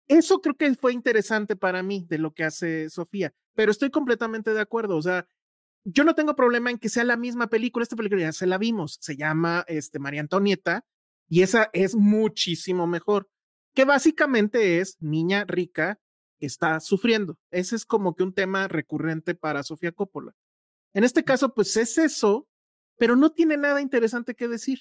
eso 0.09 0.41
creo 0.41 0.57
que 0.57 0.75
fue 0.75 0.93
interesante 0.93 1.57
para 1.57 1.83
mí 1.83 2.07
de 2.09 2.19
lo 2.19 2.33
que 2.33 2.45
hace 2.45 2.91
Sofía. 2.91 3.33
Pero 3.55 3.71
estoy 3.71 3.91
completamente 3.91 4.53
de 4.55 4.61
acuerdo. 4.61 4.97
O 4.97 5.03
sea, 5.03 5.27
yo 5.85 6.05
no 6.05 6.15
tengo 6.15 6.37
problema 6.37 6.71
en 6.71 6.79
que 6.79 6.89
sea 6.89 7.05
la 7.05 7.17
misma 7.17 7.49
película. 7.49 7.83
Esta 7.83 7.97
película 7.97 8.23
ya 8.23 8.33
se 8.33 8.47
la 8.47 8.59
vimos. 8.59 8.99
Se 9.01 9.17
llama 9.17 9.65
este, 9.69 9.99
María 9.99 10.21
Antonieta 10.21 10.85
y 11.29 11.43
esa 11.43 11.71
es 11.73 11.95
muchísimo 11.95 12.87
mejor. 12.87 13.29
Que 13.75 13.85
básicamente 13.85 14.81
es 14.81 14.97
niña 15.01 15.45
rica 15.45 15.99
que 16.39 16.47
está 16.47 16.81
sufriendo. 16.81 17.39
Ese 17.51 17.77
es 17.77 17.87
como 17.87 18.15
que 18.15 18.23
un 18.23 18.35
tema 18.35 18.69
recurrente 18.69 19.35
para 19.35 19.63
Sofía 19.63 19.93
Coppola. 19.93 20.35
En 20.95 21.05
este 21.05 21.25
caso, 21.25 21.55
pues 21.55 21.77
es 21.77 21.97
eso, 21.97 22.47
pero 22.99 23.17
no 23.17 23.31
tiene 23.31 23.57
nada 23.57 23.81
interesante 23.81 24.35
que 24.35 24.49
decir. 24.49 24.81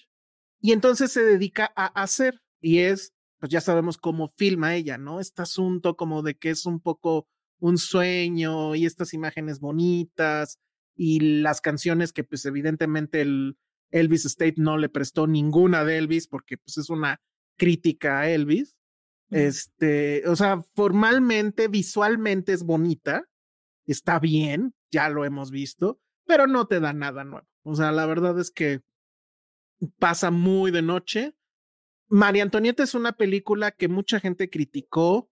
Y 0.60 0.73
entonces 0.73 1.11
se 1.11 1.23
dedica 1.23 1.72
a 1.76 1.88
hacer, 1.88 2.41
y 2.60 2.80
es, 2.80 3.14
pues 3.42 3.52
ya 3.52 3.60
sabemos 3.60 3.98
cómo 3.98 4.28
filma 4.38 4.76
ella, 4.76 5.00
¿no? 5.00 5.20
Este 5.20 5.42
asunto 5.42 5.98
como 5.98 6.22
de 6.22 6.36
que 6.36 6.52
es 6.52 6.68
un 6.68 6.80
poco 6.80 7.28
un 7.60 7.80
sueño 7.80 8.76
y 8.76 8.86
estas 8.86 9.16
imágenes 9.16 9.60
bonitas 9.60 10.60
y 10.96 11.42
las 11.42 11.60
canciones 11.60 12.14
que 12.14 12.24
pues 12.24 12.46
evidentemente 12.46 13.22
el 13.22 13.58
Elvis 13.90 14.26
State 14.26 14.56
no 14.58 14.78
le 14.78 14.90
prestó 14.90 15.26
ninguna 15.26 15.84
de 15.84 15.98
Elvis 15.98 16.28
porque 16.28 16.60
pues 16.60 16.78
es 16.78 16.92
una 16.92 17.20
crítica 17.58 18.20
a 18.20 18.30
Elvis. 18.30 18.78
Este, 19.32 20.28
o 20.28 20.36
sea, 20.36 20.62
formalmente, 20.76 21.68
visualmente 21.68 22.54
es 22.54 22.64
bonita, 22.64 23.28
está 23.88 24.20
bien, 24.20 24.76
ya 24.92 25.10
lo 25.10 25.26
hemos 25.26 25.50
visto, 25.50 26.00
pero 26.28 26.46
no 26.46 26.68
te 26.68 26.80
da 26.80 26.94
nada 26.94 27.24
nuevo. 27.24 27.48
O 27.64 27.76
sea, 27.76 27.92
la 27.92 28.06
verdad 28.06 28.38
es 28.40 28.52
que 28.52 28.82
pasa 29.98 30.30
muy 30.30 30.70
de 30.70 30.84
noche. 30.84 31.34
María 32.12 32.44
Antonieta 32.44 32.84
es 32.84 32.94
una 32.94 33.14
película 33.14 33.72
que 33.72 33.88
mucha 33.88 34.20
gente 34.20 34.50
criticó, 34.50 35.32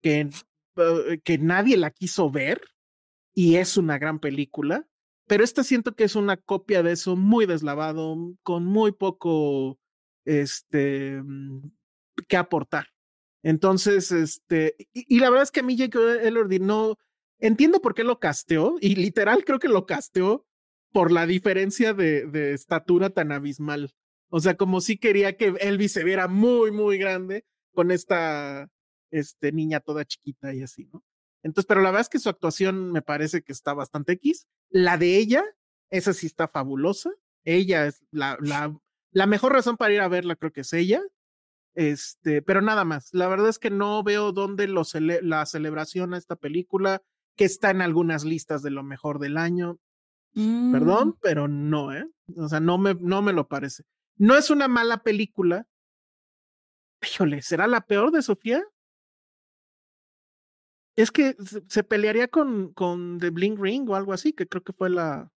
que, 0.00 0.30
eh, 0.76 1.20
que 1.24 1.38
nadie 1.38 1.76
la 1.76 1.90
quiso 1.90 2.30
ver, 2.30 2.62
y 3.34 3.56
es 3.56 3.76
una 3.76 3.98
gran 3.98 4.20
película, 4.20 4.86
pero 5.26 5.42
esta 5.42 5.64
siento 5.64 5.96
que 5.96 6.04
es 6.04 6.14
una 6.14 6.36
copia 6.36 6.84
de 6.84 6.92
eso 6.92 7.16
muy 7.16 7.46
deslavado, 7.46 8.16
con 8.44 8.64
muy 8.64 8.92
poco 8.92 9.80
este, 10.24 11.20
mm, 11.20 11.72
que 12.28 12.36
aportar. 12.36 12.86
Entonces, 13.42 14.12
este, 14.12 14.76
y, 14.92 15.18
la 15.18 15.30
verdad 15.30 15.42
es 15.42 15.50
que 15.50 15.60
a 15.60 15.64
mí 15.64 15.74
Jake 15.76 15.98
Elordi 16.22 16.60
no, 16.60 16.96
entiendo 17.40 17.80
por 17.80 17.94
qué 17.94 18.04
lo 18.04 18.20
casteó, 18.20 18.76
y 18.80 18.94
literal 18.94 19.44
creo 19.44 19.58
que 19.58 19.68
lo 19.68 19.84
casteó 19.84 20.46
por 20.92 21.10
la 21.10 21.26
diferencia 21.26 21.92
de, 21.92 22.26
de 22.26 22.52
estatura 22.52 23.10
tan 23.10 23.32
abismal. 23.32 23.92
O 24.30 24.40
sea, 24.40 24.56
como 24.56 24.80
si 24.80 24.96
quería 24.96 25.36
que 25.36 25.54
Elvis 25.60 25.92
se 25.92 26.04
viera 26.04 26.28
muy, 26.28 26.70
muy 26.70 26.98
grande 26.98 27.44
con 27.74 27.90
esta 27.90 28.70
este, 29.10 29.52
niña 29.52 29.80
toda 29.80 30.04
chiquita 30.04 30.54
y 30.54 30.62
así, 30.62 30.88
¿no? 30.92 31.04
Entonces, 31.42 31.66
pero 31.66 31.80
la 31.80 31.90
verdad 31.90 32.02
es 32.02 32.08
que 32.08 32.18
su 32.18 32.28
actuación 32.28 32.92
me 32.92 33.02
parece 33.02 33.42
que 33.42 33.52
está 33.52 33.74
bastante 33.74 34.12
X. 34.12 34.46
La 34.68 34.98
de 34.98 35.16
ella, 35.16 35.44
esa 35.88 36.12
sí 36.12 36.26
está 36.26 36.48
fabulosa. 36.48 37.10
Ella 37.44 37.86
es 37.86 38.04
la, 38.10 38.36
la, 38.40 38.78
la 39.10 39.26
mejor 39.26 39.52
razón 39.52 39.76
para 39.76 39.92
ir 39.92 40.00
a 40.00 40.08
verla, 40.08 40.36
creo 40.36 40.52
que 40.52 40.60
es 40.60 40.72
ella. 40.72 41.00
Este, 41.74 42.42
pero 42.42 42.60
nada 42.60 42.84
más. 42.84 43.08
La 43.12 43.28
verdad 43.28 43.48
es 43.48 43.58
que 43.58 43.70
no 43.70 44.02
veo 44.02 44.32
dónde 44.32 44.68
lo 44.68 44.82
la 45.22 45.46
celebración 45.46 46.14
a 46.14 46.18
esta 46.18 46.36
película, 46.36 47.02
que 47.36 47.44
está 47.44 47.70
en 47.70 47.80
algunas 47.80 48.24
listas 48.24 48.62
de 48.62 48.70
lo 48.70 48.82
mejor 48.82 49.18
del 49.18 49.36
año. 49.36 49.78
Perdón, 50.34 51.08
mm. 51.08 51.18
pero 51.20 51.48
no, 51.48 51.92
¿eh? 51.92 52.06
O 52.36 52.48
sea, 52.48 52.60
no 52.60 52.78
me, 52.78 52.94
no 52.94 53.22
me 53.22 53.32
lo 53.32 53.48
parece. 53.48 53.84
No 54.16 54.36
es 54.36 54.50
una 54.50 54.68
mala 54.68 55.02
película. 55.02 55.66
Híjole, 57.02 57.42
¿será 57.42 57.66
la 57.66 57.80
peor 57.80 58.10
de 58.10 58.22
Sofía? 58.22 58.62
Es 60.96 61.10
que 61.10 61.34
se 61.68 61.82
pelearía 61.82 62.28
con, 62.28 62.72
con 62.72 63.18
The 63.18 63.30
Bling 63.30 63.56
Ring 63.60 63.88
o 63.88 63.94
algo 63.94 64.12
así, 64.12 64.32
que 64.32 64.46
creo 64.46 64.62
que 64.62 64.72
fue 64.72 64.90
la. 64.90 65.32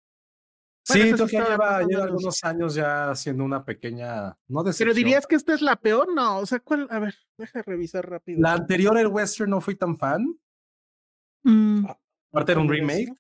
sí, 0.84 1.16
Sofía 1.16 1.48
lleva, 1.48 1.84
lleva 1.84 2.04
algunos 2.04 2.44
años 2.44 2.76
ya 2.76 3.12
haciendo 3.12 3.46
una 3.46 3.64
pequeña. 3.64 4.38
No 4.48 4.64
Pero 4.78 4.94
dirías 4.94 5.26
que 5.26 5.36
esta 5.36 5.54
es 5.54 5.62
la 5.62 5.78
peor, 5.78 6.14
no. 6.14 6.40
O 6.40 6.46
sea, 6.46 6.60
¿cuál? 6.60 6.88
A 6.90 7.00
ver, 7.00 7.16
deja 7.38 7.62
revisar 7.62 8.10
rápido. 8.10 8.42
La 8.42 8.54
anterior, 8.54 8.98
el 8.98 9.08
Western, 9.08 9.52
no 9.52 9.62
fui 9.62 9.76
tan 9.76 9.98
fan. 9.98 10.38
Mm. 11.44 11.86
Aparte 12.32 12.52
era 12.52 12.62
un 12.62 12.70
remake. 12.70 13.14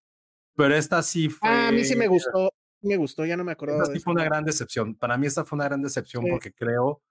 Pero 0.55 0.75
esta 0.75 1.01
sí 1.01 1.29
fue. 1.29 1.49
Ah, 1.49 1.69
a 1.69 1.71
mí 1.71 1.83
sí 1.83 1.95
me 1.95 2.07
gustó. 2.07 2.51
Me 2.83 2.97
gustó, 2.97 3.25
ya 3.25 3.37
no 3.37 3.45
me 3.45 3.53
acuerdo. 3.53 3.81
Esta 3.81 3.93
sí 3.93 3.99
fue 3.99 4.13
una 4.13 4.25
gran 4.25 4.43
decepción. 4.43 4.95
Para 4.95 5.17
mí, 5.17 5.25
esta 5.25 5.45
fue 5.45 5.55
una 5.55 5.65
gran 5.65 5.81
decepción 5.81 6.25
porque 6.29 6.53
creo 6.53 7.01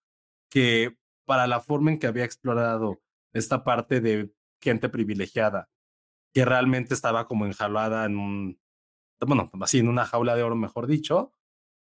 que 0.51 0.97
para 1.25 1.47
la 1.47 1.61
forma 1.61 1.91
en 1.91 1.99
que 1.99 2.07
había 2.07 2.25
explorado 2.25 3.01
esta 3.33 3.65
parte 3.65 4.03
de 4.03 4.31
gente 4.61 4.91
privilegiada, 4.91 5.71
que 6.35 6.45
realmente 6.45 6.93
estaba 6.93 7.27
como 7.27 7.47
enjaulada 7.47 8.05
en 8.05 8.19
un, 8.19 8.61
bueno, 9.27 9.51
así 9.63 9.79
en 9.79 9.89
una 9.89 10.05
jaula 10.05 10.37
de 10.37 10.43
oro, 10.43 10.57
mejor 10.57 10.87
dicho. 10.87 11.33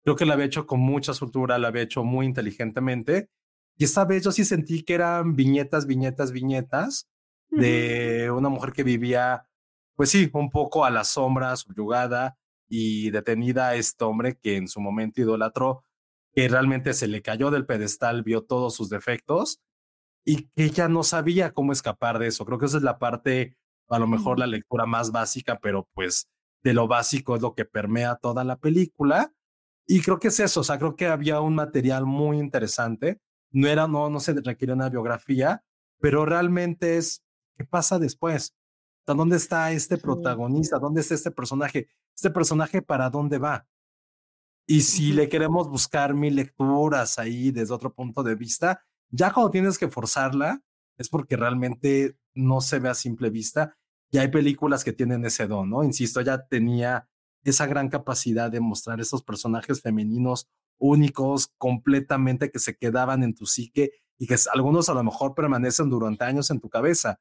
Creo 0.03 0.15
que 0.15 0.26
la 0.26 0.34
había 0.34 0.45
hecho 0.45 0.65
con 0.65 0.80
mucha 0.80 1.13
soltura, 1.13 1.59
la 1.59 1.68
había 1.68 1.84
hecho 1.84 2.03
muy 2.03 2.26
inteligentemente. 2.26 3.30
Y 3.77 3.84
esta 3.84 4.05
vez 4.05 4.23
yo 4.23 4.31
sí 4.31 4.45
sentí 4.45 4.84
que 4.84 4.93
eran 4.93 5.35
viñetas, 5.35 5.85
viñetas, 5.85 6.31
viñetas 6.31 7.09
de 7.49 8.31
una 8.31 8.47
mujer 8.47 8.72
que 8.72 8.84
vivía, 8.84 9.43
pues 9.95 10.09
sí, 10.09 10.30
un 10.34 10.49
poco 10.49 10.85
a 10.85 10.89
la 10.89 11.03
sombra, 11.03 11.55
subyugada 11.57 12.38
y 12.73 13.11
detenida 13.11 13.68
a 13.68 13.76
este 13.76 14.06
hombre 14.06 14.38
que 14.41 14.56
en 14.56 14.69
su 14.69 14.80
momento 14.80 15.19
idolatró, 15.19 15.84
que 16.34 16.48
realmente 16.48 16.93
se 16.93 17.10
le 17.10 17.22
cayó 17.22 17.52
del 17.52 17.65
pedestal, 17.65 18.23
vio 18.23 18.43
todos 18.43 18.73
sus 18.73 18.89
defectos 18.89 19.60
y 20.23 20.43
que 20.43 20.64
ella 20.64 20.88
no 20.88 21.03
sabía 21.03 21.52
cómo 21.52 21.73
escapar 21.73 22.18
de 22.18 22.27
eso. 22.27 22.45
Creo 22.45 22.57
que 22.57 22.68
esa 22.68 22.77
es 22.77 22.84
la 22.84 22.98
parte, 22.98 23.57
a 23.89 23.99
lo 23.99 24.07
mejor 24.07 24.39
la 24.39 24.48
lectura 24.48 24.85
más 24.85 25.11
básica, 25.11 25.60
pero 25.61 25.89
pues 25.93 26.30
de 26.64 26.73
lo 26.73 26.88
básico 26.88 27.35
es 27.35 27.41
lo 27.41 27.56
que 27.56 27.65
permea 27.65 28.15
toda 28.15 28.45
la 28.45 28.56
película. 28.56 29.34
Y 29.85 30.02
creo 30.02 30.19
que 30.19 30.30
es 30.30 30.39
eso, 30.39 30.61
o 30.61 30.64
sea, 30.64 30.77
creo 30.77 30.95
que 30.95 31.07
había 31.07 31.41
un 31.41 31.56
material 31.56 32.06
muy 32.06 32.39
interesante. 32.39 33.19
No 33.52 33.68
era, 33.68 33.89
no, 33.89 34.10
no 34.10 34.22
se 34.22 34.34
requiere 34.34 34.72
una 34.72 34.88
biografía, 34.88 35.61
pero 35.99 36.26
realmente 36.26 36.95
es, 36.95 37.22
¿qué 37.57 37.65
pasa 37.65 37.99
después? 37.99 38.56
¿Dónde 39.14 39.38
está 39.38 39.72
este 39.72 39.98
protagonista? 39.98 40.80
¿Dónde 40.80 41.02
está 41.02 41.16
este 41.16 41.32
personaje? 41.32 41.90
¿Este 42.16 42.30
personaje 42.30 42.82
para 42.82 43.10
dónde 43.10 43.38
va? 43.38 43.66
Y 44.68 44.82
si 44.82 45.12
le 45.12 45.28
queremos 45.28 45.70
buscar 45.70 46.14
mil 46.14 46.36
lecturas 46.36 47.20
ahí 47.20 47.52
desde 47.52 47.74
otro 47.74 47.94
punto 47.94 48.24
de 48.24 48.36
vista, 48.36 48.84
ya 49.10 49.34
cuando 49.34 49.52
tienes 49.52 49.78
que 49.78 49.90
forzarla, 49.90 50.62
es 50.98 51.10
porque 51.10 51.36
realmente 51.36 52.18
no 52.34 52.62
se 52.62 52.80
ve 52.80 52.90
a 52.90 52.94
simple 52.94 53.30
vista. 53.30 53.76
Y 54.12 54.18
hay 54.18 54.30
películas 54.30 54.84
que 54.84 54.94
tienen 54.94 55.26
ese 55.26 55.48
don, 55.48 55.70
¿no? 55.70 55.84
Insisto, 55.84 56.22
ya 56.22 56.46
tenía 56.46 57.08
esa 57.44 57.66
gran 57.66 57.90
capacidad 57.90 58.52
de 58.52 58.60
mostrar 58.60 59.00
esos 59.00 59.24
personajes 59.24 59.82
femeninos 59.82 60.48
únicos, 60.78 61.54
completamente 61.58 62.52
que 62.52 62.60
se 62.60 62.76
quedaban 62.76 63.24
en 63.24 63.36
tu 63.36 63.46
psique 63.46 63.92
y 64.18 64.28
que 64.28 64.36
algunos 64.54 64.90
a 64.90 64.94
lo 64.94 65.04
mejor 65.04 65.36
permanecen 65.36 65.90
durante 65.90 66.26
años 66.26 66.50
en 66.52 66.60
tu 66.60 66.70
cabeza. 66.70 67.20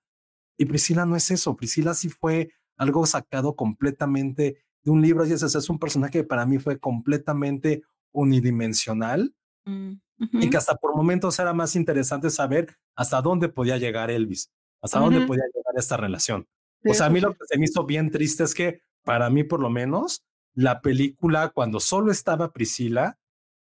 Y 0.61 0.67
Priscila 0.67 1.07
no 1.07 1.17
es 1.17 1.31
eso. 1.31 1.57
Priscila 1.57 1.95
sí 1.95 2.11
fue 2.11 2.53
algo 2.77 3.07
sacado 3.07 3.57
completamente 3.57 4.63
de 4.83 4.91
un 4.91 5.01
libro 5.01 5.25
y 5.25 5.33
ese 5.33 5.47
es 5.47 5.71
un 5.71 5.79
personaje 5.79 6.19
que 6.19 6.25
para 6.25 6.45
mí 6.45 6.59
fue 6.59 6.79
completamente 6.79 7.83
unidimensional. 8.13 9.35
Mm. 9.65 9.93
Y 10.33 10.51
que 10.51 10.59
hasta 10.59 10.77
por 10.77 10.95
momentos 10.95 11.39
era 11.39 11.55
más 11.55 11.77
interesante 11.77 12.29
saber 12.29 12.77
hasta 12.95 13.23
dónde 13.23 13.49
podía 13.49 13.79
llegar 13.79 14.11
Elvis, 14.11 14.51
hasta 14.83 14.99
dónde 14.99 15.27
podía 15.27 15.45
llegar 15.47 15.73
esta 15.79 15.97
relación. 15.97 16.47
o 16.85 16.93
sea, 16.93 17.07
a 17.07 17.11
mí 17.11 17.21
lo 17.21 17.33
que 17.33 17.47
se 17.49 17.57
me 17.57 17.65
hizo 17.65 17.87
bien 17.87 18.11
triste 18.11 18.45
es 18.45 18.55
que, 18.55 18.83
para 19.03 19.31
mí 19.31 19.45
por 19.45 19.61
lo 19.61 19.71
menos, 19.71 20.27
la 20.53 20.83
película, 20.83 21.49
cuando 21.55 21.81
solo 21.81 22.13
estaba 22.13 22.53
Priscila, 22.53 23.19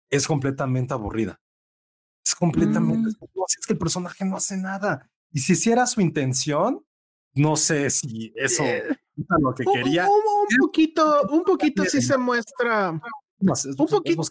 es 0.09 0.27
completamente 0.27 0.93
aburrida. 0.93 1.41
Es 2.25 2.35
completamente. 2.35 3.09
Mm. 3.09 3.41
Es 3.49 3.65
que 3.67 3.73
el 3.73 3.79
personaje 3.79 4.23
no 4.23 4.37
hace 4.37 4.55
nada. 4.55 5.09
Y 5.35 5.39
si 5.39 5.51
hiciera 5.51 5.85
su 5.85 5.99
intención, 5.99 6.85
no 7.33 7.57
sé 7.57 7.89
si 7.89 8.31
eso 8.37 8.63
es 8.63 8.83
lo 9.41 9.53
que 9.53 9.65
quería. 9.65 10.07
Un, 10.07 10.57
poquito, 10.61 11.23
un 11.29 11.43
poquito 11.43 11.83
sí 11.83 12.01
se 12.01 12.17
muestra. 12.17 12.91
un 12.91 13.87
poquito 13.87 14.21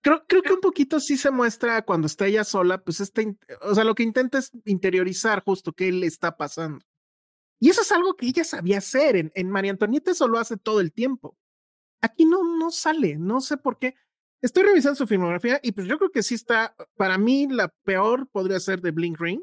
creo, 0.00 0.24
creo 0.28 0.42
que 0.42 0.52
un 0.52 0.60
poquito 0.60 1.00
sí 1.00 1.16
se 1.16 1.32
muestra 1.32 1.84
cuando 1.84 2.06
está 2.06 2.26
ella 2.26 2.44
sola, 2.44 2.80
pues 2.80 3.00
está, 3.00 3.22
o 3.62 3.74
sea, 3.74 3.82
lo 3.82 3.96
que 3.96 4.04
intenta 4.04 4.38
es 4.38 4.52
interiorizar 4.66 5.42
justo 5.42 5.72
qué 5.72 5.90
le 5.90 6.06
está 6.06 6.36
pasando. 6.36 6.78
Y 7.58 7.68
eso 7.70 7.82
es 7.82 7.90
algo 7.90 8.14
que 8.14 8.26
ella 8.26 8.44
sabía 8.44 8.78
hacer. 8.78 9.16
En, 9.16 9.32
en 9.34 9.50
María 9.50 9.72
Antonieta 9.72 10.12
eso 10.12 10.28
lo 10.28 10.38
hace 10.38 10.56
todo 10.56 10.78
el 10.78 10.92
tiempo. 10.92 11.36
Aquí 12.02 12.24
no, 12.24 12.44
no 12.56 12.70
sale, 12.70 13.16
no 13.18 13.40
sé 13.40 13.56
por 13.56 13.80
qué. 13.80 13.96
Estoy 14.42 14.62
revisando 14.62 14.94
su 14.94 15.08
filmografía 15.08 15.58
y 15.60 15.72
pues 15.72 15.88
yo 15.88 15.98
creo 15.98 16.12
que 16.12 16.22
sí 16.22 16.36
está, 16.36 16.76
para 16.96 17.18
mí 17.18 17.48
la 17.50 17.66
peor 17.82 18.28
podría 18.28 18.60
ser 18.60 18.80
de 18.80 18.92
Blink 18.92 19.20
Ring. 19.20 19.42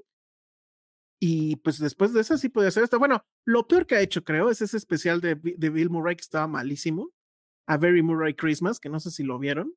Y 1.28 1.56
pues 1.56 1.80
después 1.80 2.14
de 2.14 2.22
esa 2.22 2.38
sí 2.38 2.50
podría 2.50 2.70
ser 2.70 2.84
esta. 2.84 3.00
Bueno, 3.00 3.26
lo 3.46 3.68
peor 3.68 3.88
que 3.88 3.96
ha 3.96 4.00
hecho, 4.00 4.24
creo, 4.24 4.52
es 4.52 4.62
ese 4.62 4.78
especial 4.78 5.22
de, 5.22 5.34
de 5.34 5.70
Bill 5.72 5.90
Murray 5.90 6.16
que 6.16 6.22
estaba 6.22 6.46
malísimo. 6.46 7.10
A 7.66 7.78
Very 7.78 8.04
Murray 8.04 8.36
Christmas, 8.36 8.80
que 8.80 8.90
no 8.90 9.00
sé 9.00 9.10
si 9.10 9.24
lo 9.24 9.40
vieron. 9.40 9.74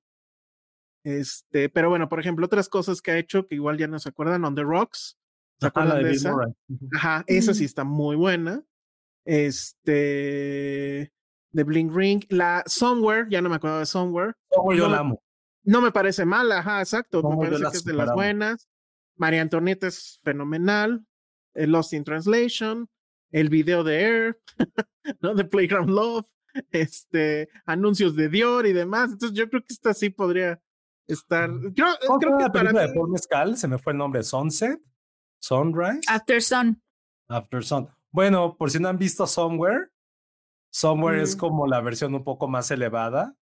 Este, 1.04 1.70
pero 1.70 1.88
bueno, 1.88 2.10
por 2.10 2.20
ejemplo, 2.20 2.44
otras 2.44 2.68
cosas 2.68 3.00
que 3.00 3.12
ha 3.12 3.18
hecho 3.18 3.46
que 3.46 3.54
igual 3.54 3.78
ya 3.78 3.86
no 3.86 3.98
se 3.98 4.10
acuerdan, 4.10 4.44
On 4.44 4.54
the 4.54 4.62
Rocks. 4.62 5.16
¿Se 5.58 5.68
acuerdan 5.68 6.02
de, 6.02 6.10
esa? 6.10 6.34
Ajá, 6.94 7.24
esa 7.26 7.54
sí 7.54 7.64
está 7.64 7.82
muy 7.82 8.14
buena. 8.14 8.62
Este, 9.24 11.10
de 11.52 11.64
Bling 11.64 11.96
Ring. 11.96 12.24
La 12.28 12.62
Somewhere, 12.66 13.26
ya 13.30 13.40
no 13.40 13.48
me 13.48 13.56
acuerdo 13.56 13.78
de 13.78 13.86
Somewhere. 13.86 14.34
yo 14.52 14.86
no, 14.86 14.88
la 14.90 14.98
amo. 14.98 15.22
No 15.62 15.80
me 15.80 15.92
parece 15.92 16.26
mala, 16.26 16.58
ajá, 16.58 16.80
exacto. 16.80 17.22
me 17.22 17.38
parece 17.38 17.62
que 17.70 17.76
es 17.78 17.84
de 17.86 17.94
las 17.94 18.12
buenas. 18.12 18.68
María 19.16 19.40
Antonieta 19.40 19.86
es 19.86 20.20
fenomenal. 20.22 21.06
El 21.58 21.72
Lost 21.72 21.92
in 21.92 22.04
Translation. 22.04 22.88
El 23.30 23.50
video 23.50 23.84
de 23.84 24.00
Air, 24.00 24.40
¿no? 25.20 25.34
De 25.34 25.44
Playground 25.44 25.90
Love. 25.90 26.26
Este, 26.70 27.48
anuncios 27.66 28.16
de 28.16 28.28
Dior 28.28 28.66
y 28.66 28.72
demás. 28.72 29.12
Entonces 29.12 29.36
yo 29.36 29.48
creo 29.48 29.62
que 29.62 29.74
esta 29.74 29.92
sí 29.94 30.10
podría 30.10 30.60
estar. 31.06 31.50
Yo, 31.72 31.84
creo 32.18 32.36
que 32.36 32.44
la 32.44 32.52
película 32.52 32.86
de 32.86 32.94
Paul 32.94 33.10
Mescal 33.10 33.56
se 33.56 33.68
me 33.68 33.78
fue 33.78 33.92
el 33.92 33.98
nombre: 33.98 34.22
Sunset, 34.22 34.80
Sunrise. 35.40 36.00
After 36.08 36.42
Sun. 36.42 36.82
After 37.28 37.62
Sun. 37.62 37.88
Bueno, 38.10 38.56
por 38.56 38.70
si 38.70 38.78
no 38.78 38.88
han 38.88 38.98
visto 38.98 39.26
Somewhere, 39.26 39.90
Somewhere 40.70 41.22
es 41.22 41.36
como 41.36 41.66
la 41.66 41.80
versión 41.80 42.14
un 42.14 42.24
poco 42.24 42.48
más 42.48 42.70
elevada 42.70 43.36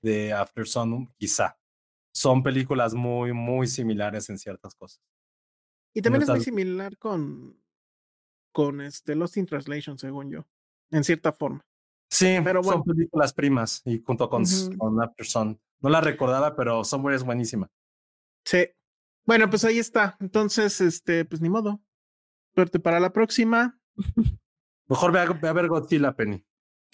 de 0.00 0.32
After 0.32 0.66
Sun, 0.66 1.12
quizá. 1.18 1.58
Son 2.14 2.42
películas 2.42 2.94
muy, 2.94 3.32
muy 3.32 3.66
similares 3.66 4.28
en 4.30 4.38
ciertas 4.38 4.74
cosas. 4.74 5.02
Y 5.94 6.02
también 6.02 6.22
es 6.22 6.28
muy 6.28 6.40
similar 6.40 6.96
con, 6.98 7.60
con 8.52 8.80
este 8.80 9.14
Lost 9.14 9.36
in 9.36 9.46
Translation, 9.46 9.98
según 9.98 10.30
yo, 10.30 10.46
en 10.90 11.04
cierta 11.04 11.32
forma. 11.32 11.64
Sí, 12.10 12.36
Pero 12.44 12.62
son 12.62 12.80
bueno. 12.80 12.84
películas 12.84 13.32
primas 13.32 13.80
y 13.86 14.02
junto 14.02 14.28
con, 14.28 14.42
After 14.42 15.26
Sun. 15.26 15.58
No 15.80 15.88
la 15.88 16.00
recordaba, 16.00 16.54
pero 16.54 16.84
Somewhere 16.84 17.16
es 17.16 17.24
buenísima. 17.24 17.70
Sí. 18.44 18.68
Bueno, 19.24 19.48
pues 19.48 19.64
ahí 19.64 19.78
está. 19.78 20.16
Entonces, 20.20 20.80
este, 20.80 21.24
pues 21.24 21.40
ni 21.40 21.48
modo. 21.48 21.80
Suerte 22.54 22.78
para 22.78 23.00
la 23.00 23.12
próxima. 23.12 23.80
Mejor 24.88 25.12
ve 25.12 25.20
a, 25.20 25.24
ve 25.24 25.48
a 25.48 25.52
ver 25.54 25.68
Godzilla, 25.68 26.14
Penny. 26.14 26.44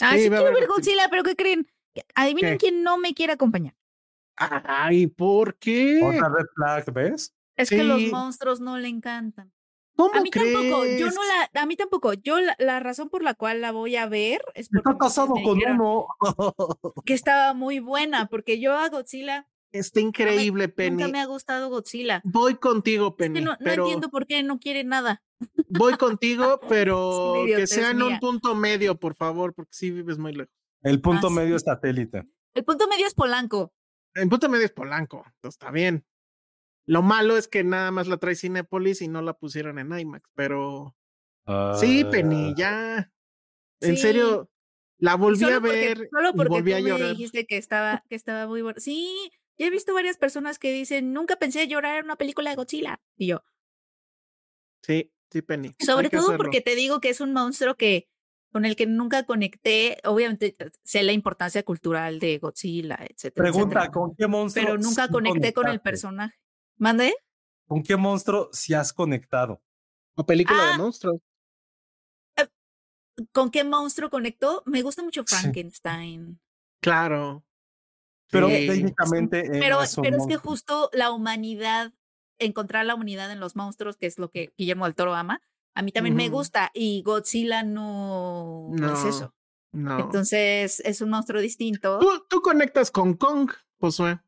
Ah, 0.00 0.12
Sí, 0.14 0.24
sí, 0.24 0.28
quiero 0.28 0.44
ver 0.44 0.52
Godzilla. 0.52 0.68
Godzilla, 0.68 1.08
pero 1.10 1.22
¿qué 1.24 1.34
creen? 1.34 1.66
Adivinen 2.14 2.52
¿Qué? 2.52 2.58
quién 2.58 2.82
no 2.84 2.96
me 2.98 3.12
quiere 3.12 3.32
acompañar. 3.32 3.74
Ay, 4.36 5.08
¿por 5.08 5.56
qué? 5.56 6.00
Otra 6.00 6.28
red 6.28 6.46
flag, 6.54 6.92
¿ves? 6.92 7.34
Es 7.58 7.68
que 7.70 7.84
los 7.84 8.00
monstruos 8.10 8.60
no 8.60 8.78
le 8.78 8.88
encantan. 8.88 9.52
¿Cómo 9.96 10.14
A 10.14 10.20
mí 10.20 10.30
tampoco, 10.30 10.84
yo 10.86 11.06
no 11.08 11.20
la, 11.52 11.60
a 11.60 11.66
mí 11.66 11.74
tampoco. 11.76 12.12
Yo 12.14 12.40
la, 12.40 12.54
la 12.60 12.78
razón 12.78 13.08
por 13.10 13.24
la 13.24 13.34
cual 13.34 13.60
la 13.60 13.72
voy 13.72 13.96
a 13.96 14.06
ver 14.06 14.40
es 14.54 14.68
porque 14.68 14.78
Está 14.78 14.90
ustedes 14.90 14.98
casado 15.00 15.34
me 15.34 15.42
con 15.42 15.58
uno. 15.58 16.06
que 17.04 17.14
estaba 17.14 17.52
muy 17.52 17.80
buena, 17.80 18.26
porque 18.26 18.60
yo 18.60 18.74
a 18.76 18.88
Godzilla 18.88 19.48
Está 19.70 20.00
increíble, 20.00 20.68
Penny. 20.70 20.96
nunca 20.96 21.08
me 21.08 21.20
ha 21.20 21.26
gustado 21.26 21.68
Godzilla. 21.68 22.22
Voy 22.24 22.54
contigo, 22.54 23.08
Es 23.08 23.14
Penny. 23.16 23.40
que 23.40 23.44
no, 23.44 23.50
no 23.52 23.58
pero 23.62 23.82
entiendo 23.82 24.08
por 24.08 24.26
qué 24.26 24.42
no 24.42 24.58
quiere 24.60 24.82
nada. 24.84 25.22
Voy 25.68 25.94
contigo, 25.98 26.60
pero 26.68 27.42
que 27.44 27.66
sea 27.66 27.90
en 27.90 28.00
un 28.02 28.18
punto 28.20 28.54
medio, 28.54 28.98
por 28.98 29.14
favor, 29.14 29.52
porque 29.52 29.70
sí 29.72 29.90
vives 29.90 30.16
muy 30.16 30.32
lejos. 30.32 30.54
El 30.82 31.00
punto 31.00 31.26
Ah, 31.26 31.30
medio 31.30 31.50
sí. 31.50 31.56
es 31.56 31.62
satélite. 31.64 32.22
El 32.54 32.64
punto 32.64 32.86
medio 32.88 33.06
es 33.06 33.14
Polanco. 33.14 33.72
En 34.14 34.28
punto 34.28 34.48
medio 34.48 34.64
es 34.64 34.72
Polanco, 34.72 35.18
entonces 35.26 35.58
está 35.60 35.70
bien. 35.72 36.06
Lo 36.88 37.02
malo 37.02 37.36
es 37.36 37.48
que 37.48 37.62
nada 37.64 37.90
más 37.90 38.06
la 38.08 38.16
trae 38.16 38.34
Cinépolis 38.34 39.02
y 39.02 39.08
no 39.08 39.20
la 39.22 39.34
pusieron 39.34 39.78
en 39.78 39.92
IMAX, 39.98 40.28
pero 40.34 40.96
sí, 41.78 42.04
Penny, 42.10 42.54
ya. 42.56 43.12
En 43.80 43.96
Sí. 43.96 44.02
serio, 44.02 44.50
la 44.98 45.14
volví 45.14 45.38
solo 45.40 45.56
a 45.56 45.60
porque, 45.60 45.76
ver 45.76 46.08
solo 46.10 46.30
y 46.30 46.32
porque 46.32 46.48
volví 46.48 46.70
tú 46.72 46.76
a 46.78 46.80
me 46.80 46.88
llorar. 46.88 47.10
dijiste 47.10 47.46
que 47.46 47.56
estaba, 47.58 48.02
que 48.08 48.14
estaba 48.16 48.46
muy 48.46 48.62
bueno. 48.62 48.80
Sí, 48.80 49.30
yo 49.58 49.66
he 49.66 49.70
visto 49.70 49.92
varias 49.94 50.16
personas 50.16 50.58
que 50.58 50.72
dicen, 50.72 51.12
nunca 51.12 51.36
pensé 51.36 51.68
llorar 51.68 51.98
en 51.98 52.06
una 52.06 52.16
película 52.16 52.50
de 52.50 52.56
Godzilla. 52.56 53.00
Y 53.16 53.26
yo, 53.28 53.42
Sí, 54.82 55.12
sí, 55.30 55.42
Penny. 55.42 55.74
sobre 55.84 56.08
todo 56.10 56.20
hacerlo. 56.22 56.38
porque 56.38 56.60
te 56.60 56.74
digo 56.74 57.00
que 57.00 57.10
es 57.10 57.20
un 57.20 57.32
monstruo 57.32 57.74
que 57.76 58.08
con 58.50 58.64
el 58.64 58.76
que 58.76 58.86
nunca 58.86 59.24
conecté. 59.24 59.98
Obviamente 60.04 60.54
sé 60.84 61.02
la 61.02 61.12
importancia 61.12 61.62
cultural 61.62 62.18
de 62.18 62.38
Godzilla, 62.38 62.96
etcétera. 63.02 63.44
Pregunta, 63.50 63.80
etcétera, 63.80 63.90
¿con 63.92 64.16
qué 64.16 64.26
monstruo? 64.26 64.64
pero 64.64 64.78
nunca 64.78 65.08
conecté 65.08 65.52
con 65.52 65.68
el 65.68 65.80
personaje. 65.80 66.36
¿Mande? 66.78 67.14
¿Con 67.66 67.82
qué 67.82 67.96
monstruo 67.96 68.48
sí 68.52 68.72
has 68.74 68.92
conectado? 68.92 69.60
O 70.16 70.24
película 70.24 70.58
Ah, 70.60 70.72
de 70.72 70.78
monstruos. 70.78 71.20
¿Con 73.32 73.50
qué 73.50 73.64
monstruo 73.64 74.10
conectó? 74.10 74.62
Me 74.64 74.82
gusta 74.82 75.02
mucho 75.02 75.24
Sí. 75.26 75.34
Frankenstein. 75.34 76.40
Claro. 76.80 77.44
Pero 78.30 78.48
Sí. 78.48 78.66
técnicamente 78.66 79.40
él 79.40 79.58
Pero, 79.58 79.82
es 79.82 79.96
pero 79.96 80.16
es 80.18 80.26
que 80.26 80.36
justo 80.36 80.88
la 80.92 81.10
humanidad, 81.10 81.92
encontrar 82.38 82.86
la 82.86 82.94
humanidad 82.94 83.32
en 83.32 83.40
los 83.40 83.56
monstruos, 83.56 83.96
que 83.96 84.06
es 84.06 84.18
lo 84.18 84.30
que 84.30 84.52
Guillermo 84.56 84.84
del 84.84 84.94
Toro 84.94 85.14
ama, 85.14 85.40
a 85.74 85.82
mí 85.82 85.90
también 85.92 86.14
me 86.14 86.28
gusta 86.28 86.70
y 86.74 87.02
Godzilla 87.02 87.62
no, 87.64 88.68
no 88.70 88.92
es 88.94 89.04
eso. 89.04 89.34
No. 89.72 89.98
Entonces 89.98 90.80
es 90.80 91.00
un 91.00 91.10
monstruo 91.10 91.40
distinto. 91.40 91.98
tú, 91.98 92.26
tú 92.28 92.40
conectas 92.40 92.90
con 92.90 93.14
Kong, 93.14 93.50
Josué. 93.80 94.20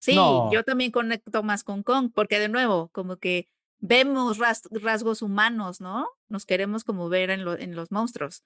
Sí, 0.00 0.14
No. 0.14 0.50
yo 0.52 0.64
también 0.64 0.90
conecto 0.90 1.42
más 1.42 1.62
con 1.62 1.82
Kong, 1.82 2.10
porque 2.14 2.38
de 2.38 2.48
nuevo, 2.48 2.88
como 2.92 3.16
que 3.18 3.48
vemos 3.78 4.38
ras- 4.38 4.68
rasgos 4.72 5.22
humanos, 5.22 5.80
¿no? 5.80 6.08
Nos 6.28 6.46
queremos 6.46 6.84
como 6.84 7.08
ver 7.08 7.30
en, 7.30 7.44
lo- 7.44 7.56
en 7.58 7.76
los 7.76 7.92
monstruos. 7.92 8.42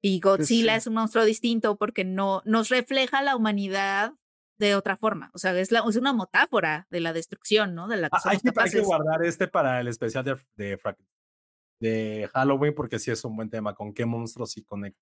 Y 0.00 0.20
Godzilla 0.20 0.72
sí. 0.72 0.78
es 0.78 0.86
un 0.86 0.94
monstruo 0.94 1.24
distinto 1.24 1.76
porque 1.76 2.04
no 2.04 2.42
nos 2.44 2.68
refleja 2.68 3.22
la 3.22 3.36
humanidad 3.36 4.12
de 4.58 4.76
otra 4.76 4.96
forma. 4.96 5.30
O 5.34 5.38
sea, 5.38 5.58
es, 5.58 5.72
la, 5.72 5.82
es 5.88 5.96
una 5.96 6.12
metáfora 6.12 6.86
de 6.90 7.00
la 7.00 7.12
destrucción, 7.12 7.74
¿no? 7.74 7.88
De 7.88 7.96
la 7.96 8.08
que 8.10 8.16
Ah, 8.16 8.30
Hay 8.30 8.38
que, 8.38 8.52
hay 8.56 8.70
que 8.70 8.80
guardar 8.82 9.24
este 9.24 9.48
para 9.48 9.80
el 9.80 9.88
especial 9.88 10.24
de, 10.24 10.36
de, 10.56 10.78
de 11.80 12.30
Halloween 12.32 12.74
porque 12.74 12.98
sí 12.98 13.10
es 13.10 13.24
un 13.24 13.34
buen 13.34 13.50
tema. 13.50 13.74
¿Con 13.74 13.92
qué 13.92 14.04
monstruos 14.06 14.52
sí 14.52 14.62
conecta? 14.62 15.00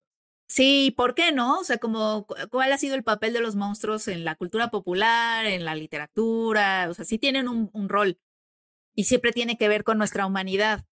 Sí, 0.48 0.92
¿por 0.96 1.14
qué 1.14 1.32
no? 1.32 1.60
O 1.60 1.64
sea, 1.64 1.78
como 1.78 2.26
cu- 2.26 2.34
cuál 2.50 2.72
ha 2.72 2.78
sido 2.78 2.94
el 2.94 3.04
papel 3.04 3.32
de 3.32 3.40
los 3.40 3.56
monstruos 3.56 4.06
en 4.08 4.24
la 4.24 4.34
cultura 4.34 4.70
popular, 4.70 5.46
en 5.46 5.64
la 5.64 5.74
literatura, 5.74 6.88
o 6.90 6.94
sea, 6.94 7.04
sí 7.04 7.18
tienen 7.18 7.48
un, 7.48 7.70
un 7.72 7.88
rol 7.88 8.18
y 8.94 9.04
siempre 9.04 9.32
tiene 9.32 9.56
que 9.56 9.68
ver 9.68 9.82
con 9.84 9.96
nuestra 9.96 10.26
humanidad, 10.26 10.84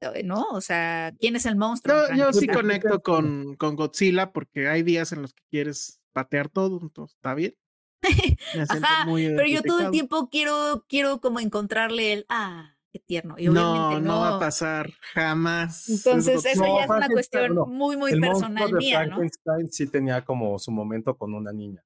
eh, 0.00 0.22
¿no? 0.24 0.46
O 0.50 0.60
sea, 0.62 1.12
¿quién 1.18 1.36
es 1.36 1.44
el 1.44 1.56
monstruo? 1.56 1.94
Yo, 2.08 2.16
yo 2.16 2.32
sí 2.32 2.46
conecto 2.46 3.02
con, 3.02 3.56
con 3.56 3.76
Godzilla 3.76 4.32
porque 4.32 4.68
hay 4.68 4.82
días 4.82 5.12
en 5.12 5.20
los 5.22 5.34
que 5.34 5.42
quieres 5.50 6.00
patear 6.12 6.48
todo, 6.48 6.80
entonces 6.80 7.16
está 7.16 7.34
bien. 7.34 7.54
Ajá, 8.68 9.04
pero 9.36 9.46
yo 9.48 9.62
todo 9.62 9.78
el 9.80 9.90
tiempo 9.92 10.28
quiero, 10.30 10.84
quiero 10.88 11.20
como 11.20 11.40
encontrarle 11.40 12.12
el, 12.14 12.26
ah, 12.28 12.71
qué 12.92 12.98
tierno. 13.00 13.36
Y 13.38 13.46
No, 13.46 13.52
obviamente 13.52 14.06
no, 14.06 14.14
no. 14.14 14.20
va 14.20 14.36
a 14.36 14.38
pasar 14.38 14.90
jamás. 15.14 15.88
Es 15.88 16.06
Entonces, 16.06 16.44
eso 16.44 16.62
No, 16.62 16.76
ya 16.76 16.84
es 16.84 16.90
una 16.90 16.98
Frankenstein, 16.98 17.12
cuestión 17.12 17.54
no. 17.54 17.66
muy, 17.66 17.96
muy 17.96 18.12
el 18.12 18.20
personal 18.20 18.52
monstruo 18.52 18.68
de 18.80 18.84
mía, 18.84 19.06
¿no? 19.06 19.16
Frankenstein 19.16 19.72
sí 19.72 19.86
tenía 19.86 20.24
como 20.24 20.58
su 20.58 20.70
momento 20.70 21.16
con 21.16 21.34
una 21.34 21.52
niña. 21.52 21.82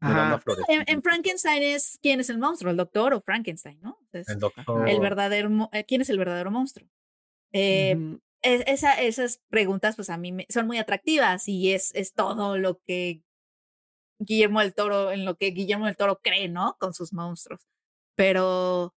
mirando 0.00 0.36
a 0.36 0.38
Ajá. 0.38 0.62
En, 0.68 0.84
en 0.86 1.02
Frankenstein 1.02 1.62
es 1.62 1.98
quién 2.00 2.20
es 2.20 2.30
el 2.30 2.38
monstruo, 2.38 2.70
el 2.70 2.76
doctor 2.76 3.12
o 3.12 3.20
Frankenstein, 3.20 3.80
¿no? 3.82 3.98
Entonces, 4.00 4.32
El 4.34 4.40
doctor. 4.40 4.88
el 4.88 5.00
verdadero, 5.00 5.68
eh, 5.72 5.84
¿quién 5.84 6.00
es 6.00 6.08
el 6.10 6.18
verdadero 6.18 6.50
monstruo? 6.50 6.88
Eh, 7.52 7.96
Ujú. 7.96 8.20
es- 8.42 8.62
esa- 8.66 9.00
esas 9.02 9.42
preguntas, 9.50 9.96
pues 9.96 10.08
a 10.08 10.16
mí 10.16 10.32
me- 10.32 10.46
son 10.48 10.66
muy 10.66 10.78
atractivas 10.78 11.48
y 11.48 11.72
es, 11.72 11.94
es 11.94 12.14
todo 12.14 12.56
lo 12.56 12.78
que 12.86 13.22
Guillermo 14.18 14.60
del 14.60 14.74
Toro, 14.74 15.10
en 15.12 15.24
lo 15.24 15.36
que 15.36 15.46
Guillermo 15.50 15.86
del 15.86 15.96
Toro 15.96 16.20
cree, 16.22 16.48
¿no? 16.48 16.76
Con 16.78 16.94
sus 16.94 17.12
monstruos. 17.12 17.66
Pero, 18.16 18.94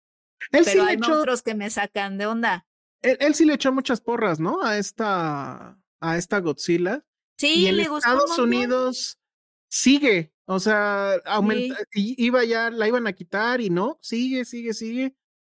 Él, 0.52 0.66
sí 0.66 0.72
pero 0.74 0.84
le 0.86 0.90
hay 0.92 0.96
echó, 0.98 1.10
monstruos 1.10 1.42
que 1.44 1.56
me 1.56 1.70
sacan 1.70 2.18
de 2.18 2.26
onda. 2.26 2.68
él, 3.02 3.18
él 3.20 3.36
sí 3.36 3.46
le 3.46 3.54
echó 3.54 3.72
muchas 3.72 4.02
porras, 4.02 4.40
¿no? 4.40 4.62
A 4.64 4.78
esta, 4.78 5.80
a 6.00 6.18
esta 6.18 6.40
Godzilla. 6.40 7.06
Sí, 7.38 7.62
y 7.62 7.68
en 7.68 7.78
le 7.78 7.88
gustó. 7.88 8.10
Estados. 8.10 8.38
Unidos 8.40 9.20
sigue. 9.68 10.34
O 10.46 10.60
sea, 10.60 11.14
aumenta, 11.26 11.78
iba 11.94 12.44
ya, 12.44 12.70
la 12.70 12.88
iban 12.88 13.08
a 13.08 13.14
quitar 13.14 13.62
y 13.62 13.70
no, 13.70 13.98
sigue, 14.02 14.44
sigue, 14.46 14.74
sigue. 14.74 15.16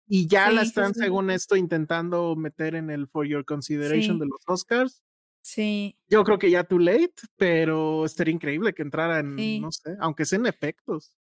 Y 0.07 0.27
ya 0.27 0.51
la 0.51 0.61
Sí, 0.61 0.67
están, 0.67 0.93
sí. 0.93 0.99
según 0.99 1.31
esto, 1.31 1.55
intentando 1.55 2.35
meter 2.35 2.75
en 2.75 2.89
el 2.91 3.07
For 3.07 3.25
Your 3.25 3.43
Consideration 3.45 4.19
de 4.19 4.25
los 4.27 4.41
Oscars. 4.45 5.01
Sí, 5.41 5.97
Yo 6.07 6.23
creo 6.23 6.37
que 6.39 6.51
ya 6.51 6.63
too 6.63 6.79
late, 6.79 7.13
pero 7.37 8.05
estaría 8.05 8.33
increíble 8.33 8.73
que 8.73 8.81
entrara 8.81 9.19
en, 9.19 9.35
Sí. 9.37 9.59
no 9.59 9.71
sé, 9.71 9.95
aunque 9.99 10.25
sean 10.25 10.45
efectos. 10.45 11.17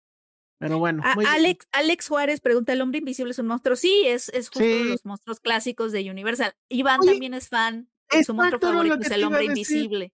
Pero 0.59 0.79
bueno, 0.79 1.03
A-. 1.05 1.15
Alex, 1.35 1.67
Alex 1.73 2.09
Juárez 2.09 2.41
pregunta, 2.41 2.73
¿el 2.73 2.81
hombre 2.81 2.99
invisible 2.99 3.31
es 3.31 3.39
un 3.39 3.47
monstruo? 3.47 3.77
Sí, 3.77 4.03
es, 4.07 4.29
es 4.31 4.49
justo 4.49 4.61
de 4.65 4.83
Sí. 4.83 4.89
los 4.91 5.05
monstruos 5.05 5.41
clásicos 5.41 5.93
de 5.93 6.11
Universal. 6.11 6.55
Iván 6.69 7.01
Oye, 7.01 7.13
también 7.13 7.35
es 7.35 7.49
fan. 7.49 7.89
y 8.13 8.25
Su 8.25 8.35
monstruo 8.35 8.61
favorito 8.61 8.97
es 9.01 9.11
el 9.11 9.25
hombre 9.25 9.45
invisible. 9.45 10.13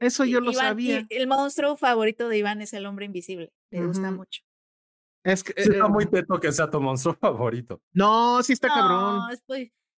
Eso 0.00 0.24
yo 0.24 0.40
lo 0.40 0.52
Iván- 0.52 0.54
sabía. 0.60 1.06
el 1.08 1.26
monstruo 1.26 1.76
favorito 1.76 2.28
de 2.28 2.38
Iván 2.38 2.60
es 2.62 2.72
el 2.72 2.86
hombre 2.86 3.06
invisible. 3.06 3.52
Le 3.70 3.84
gusta 3.86 4.10
mucho. 4.10 4.42
Es 5.24 5.42
que, 5.42 5.54
Sí, 5.60 5.70
está 5.70 5.86
eh, 5.86 5.88
muy 5.88 6.04
teto 6.06 6.38
que 6.38 6.52
sea 6.52 6.68
tu 6.70 6.80
monstruo 6.80 7.14
favorito. 7.20 7.80
no, 7.94 8.42
sí 8.42 8.52
está 8.52 8.68
No, 8.68 8.74
cabrón. 8.74 9.30
es 9.32 9.42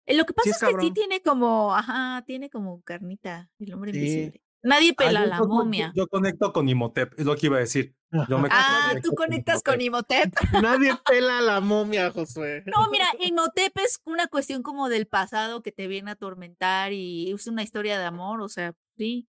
eh, 0.06 0.14
Lo 0.16 0.24
que 0.24 0.32
pasa 0.32 0.50
es 0.50 0.62
es, 0.62 0.68
que 0.68 0.80
sí 0.80 0.90
tiene 0.92 1.20
como, 1.20 1.74
ajá, 1.74 2.22
tiene 2.26 2.48
como 2.48 2.80
carnita 2.82 3.50
el 3.58 3.74
hombre 3.74 3.92
Sí. 3.92 3.98
invisible. 3.98 4.42
Nadie 4.66 4.90
Ah, 4.90 4.94
pela 5.04 5.20
yo- 5.24 5.26
la 5.30 5.38
yo- 5.38 5.46
momia. 5.46 5.92
Yo, 5.94 6.06
conecto 6.08 6.52
con 6.52 6.68
Imhotep, 6.68 7.18
es 7.18 7.24
lo 7.24 7.36
que 7.36 7.46
iba 7.46 7.56
a 7.56 7.60
decir. 7.60 7.94
Yo 8.28 8.38
me 8.38 8.48
ah, 8.50 8.94
tú 9.02 9.10
conectas 9.14 9.62
con 9.62 9.80
Imhotep. 9.80 10.32
Nadie 10.68 10.92
pela 11.08 11.38
a 11.38 11.40
la 11.42 11.60
momia, 11.60 12.10
Josué. 12.10 12.62
No, 12.66 12.88
mira, 12.90 13.06
Imhotep 13.20 13.76
es 13.78 14.00
una 14.04 14.26
cuestión 14.28 14.62
como 14.62 14.88
del 14.88 15.06
pasado 15.06 15.62
que 15.62 15.70
te 15.72 15.86
viene 15.86 16.10
a 16.10 16.14
atormentar 16.14 16.92
y 16.92 17.30
es 17.32 17.46
una 17.46 17.62
historia 17.62 17.98
de 17.98 18.04
amor, 18.06 18.40
o 18.40 18.48
sea, 18.48 18.74
sí. 18.96 19.28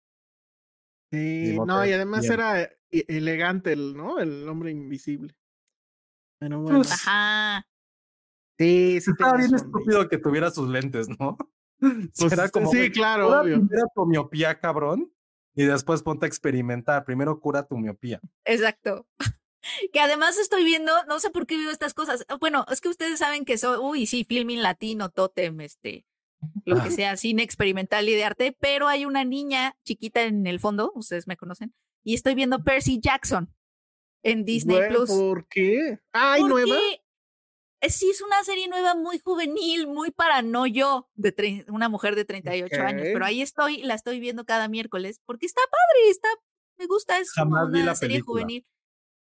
Sí, 1.13 1.51
Imhotep, 1.53 1.67
no, 1.69 1.87
y 1.87 1.93
además 1.93 2.21
bien. 2.23 2.33
era 2.35 2.63
e- 2.63 2.73
elegante 3.09 3.73
el, 3.73 3.97
¿no? 3.97 4.19
El 4.19 4.49
hombre 4.49 4.71
invisible. 4.71 5.35
Pero 6.41 6.61
bueno. 6.61 6.79
Pues, 6.79 6.93
Ajá. 6.93 7.67
Sí, 8.59 9.01
sí. 9.01 9.11
Estaba 9.11 9.37
bien 9.37 9.55
estúpido 9.55 10.09
que 10.09 10.19
tuviera 10.19 10.51
sus 10.51 10.69
lentes, 10.69 11.09
¿no? 11.19 11.37
Pues, 12.19 12.33
Era 12.33 12.49
como, 12.49 12.71
sí, 12.73 12.91
claro, 12.91 13.29
obvio. 13.41 13.55
primero 13.57 13.87
tu 13.95 14.05
miopía, 14.05 14.59
cabrón, 14.59 15.13
y 15.59 15.65
después 15.65 16.03
ponte 16.03 16.25
a 16.25 16.29
experimentar. 16.29 17.05
Primero 17.05 17.41
cura 17.41 17.67
tu 17.67 17.77
miopía. 17.77 18.21
Exacto. 18.45 19.07
Que 19.93 19.99
además 20.01 20.39
estoy 20.39 20.63
viendo, 20.65 20.93
no 21.09 21.19
sé 21.19 21.31
por 21.31 21.45
qué 21.47 21.59
veo 21.59 21.71
estas 21.71 21.93
cosas. 21.93 22.25
Bueno, 22.41 22.65
es 22.71 22.81
que 22.81 22.89
ustedes 22.89 23.19
saben 23.19 23.45
que 23.45 23.59
soy, 23.59 23.77
uy, 23.79 24.07
sí, 24.07 24.25
filming 24.25 24.63
latino, 24.63 25.11
totem, 25.11 25.61
este, 25.61 26.07
lo 26.65 26.77
Ah. 26.77 26.85
que 26.85 26.91
sea 26.93 27.17
cine 27.17 27.43
experimental 27.43 28.09
y 28.09 28.15
de 28.15 28.25
arte, 28.25 28.57
pero 28.61 28.87
hay 28.87 29.05
una 29.05 29.25
niña 29.25 29.77
chiquita 29.85 30.23
en 30.23 30.47
el 30.47 30.61
fondo, 30.61 30.93
ustedes 30.95 31.27
me 31.27 31.37
conocen, 31.37 31.75
y 32.05 32.15
estoy 32.15 32.37
viendo 32.37 32.63
Percy 32.63 33.01
Jackson 33.01 33.53
en 34.23 34.45
Disney 34.45 34.79
Plus. 34.89 35.11
¿Por 35.11 35.49
qué? 35.49 35.99
¿Ay, 36.13 36.45
nueva? 36.45 36.77
Eh, 37.81 37.91
Sí, 37.91 38.11
es 38.11 38.21
una 38.23 38.43
serie 38.45 38.69
nueva 38.69 38.95
muy 38.95 39.19
juvenil, 39.19 39.87
muy 39.87 40.11
para 40.11 40.43
no 40.43 40.67
yo, 40.67 41.09
de 41.15 41.65
una 41.69 41.89
mujer 41.89 42.15
de 42.15 42.25
38 42.25 42.83
años, 42.83 43.03
Ok. 43.03 43.09
pero 43.13 43.25
ahí 43.25 43.43
estoy, 43.43 43.83
la 43.83 43.95
estoy 43.95 44.21
viendo 44.21 44.45
cada 44.45 44.69
miércoles 44.69 45.21
porque 45.27 45.47
está 45.47 45.61
padre, 45.63 46.11
está, 46.11 46.29
me 46.79 46.87
gusta, 46.87 47.19
es 47.19 47.33
como 47.35 47.57
Jamás 47.57 47.69
una 47.83 47.95
serie 47.95 48.17
película. 48.17 48.43
juvenil. 48.43 48.67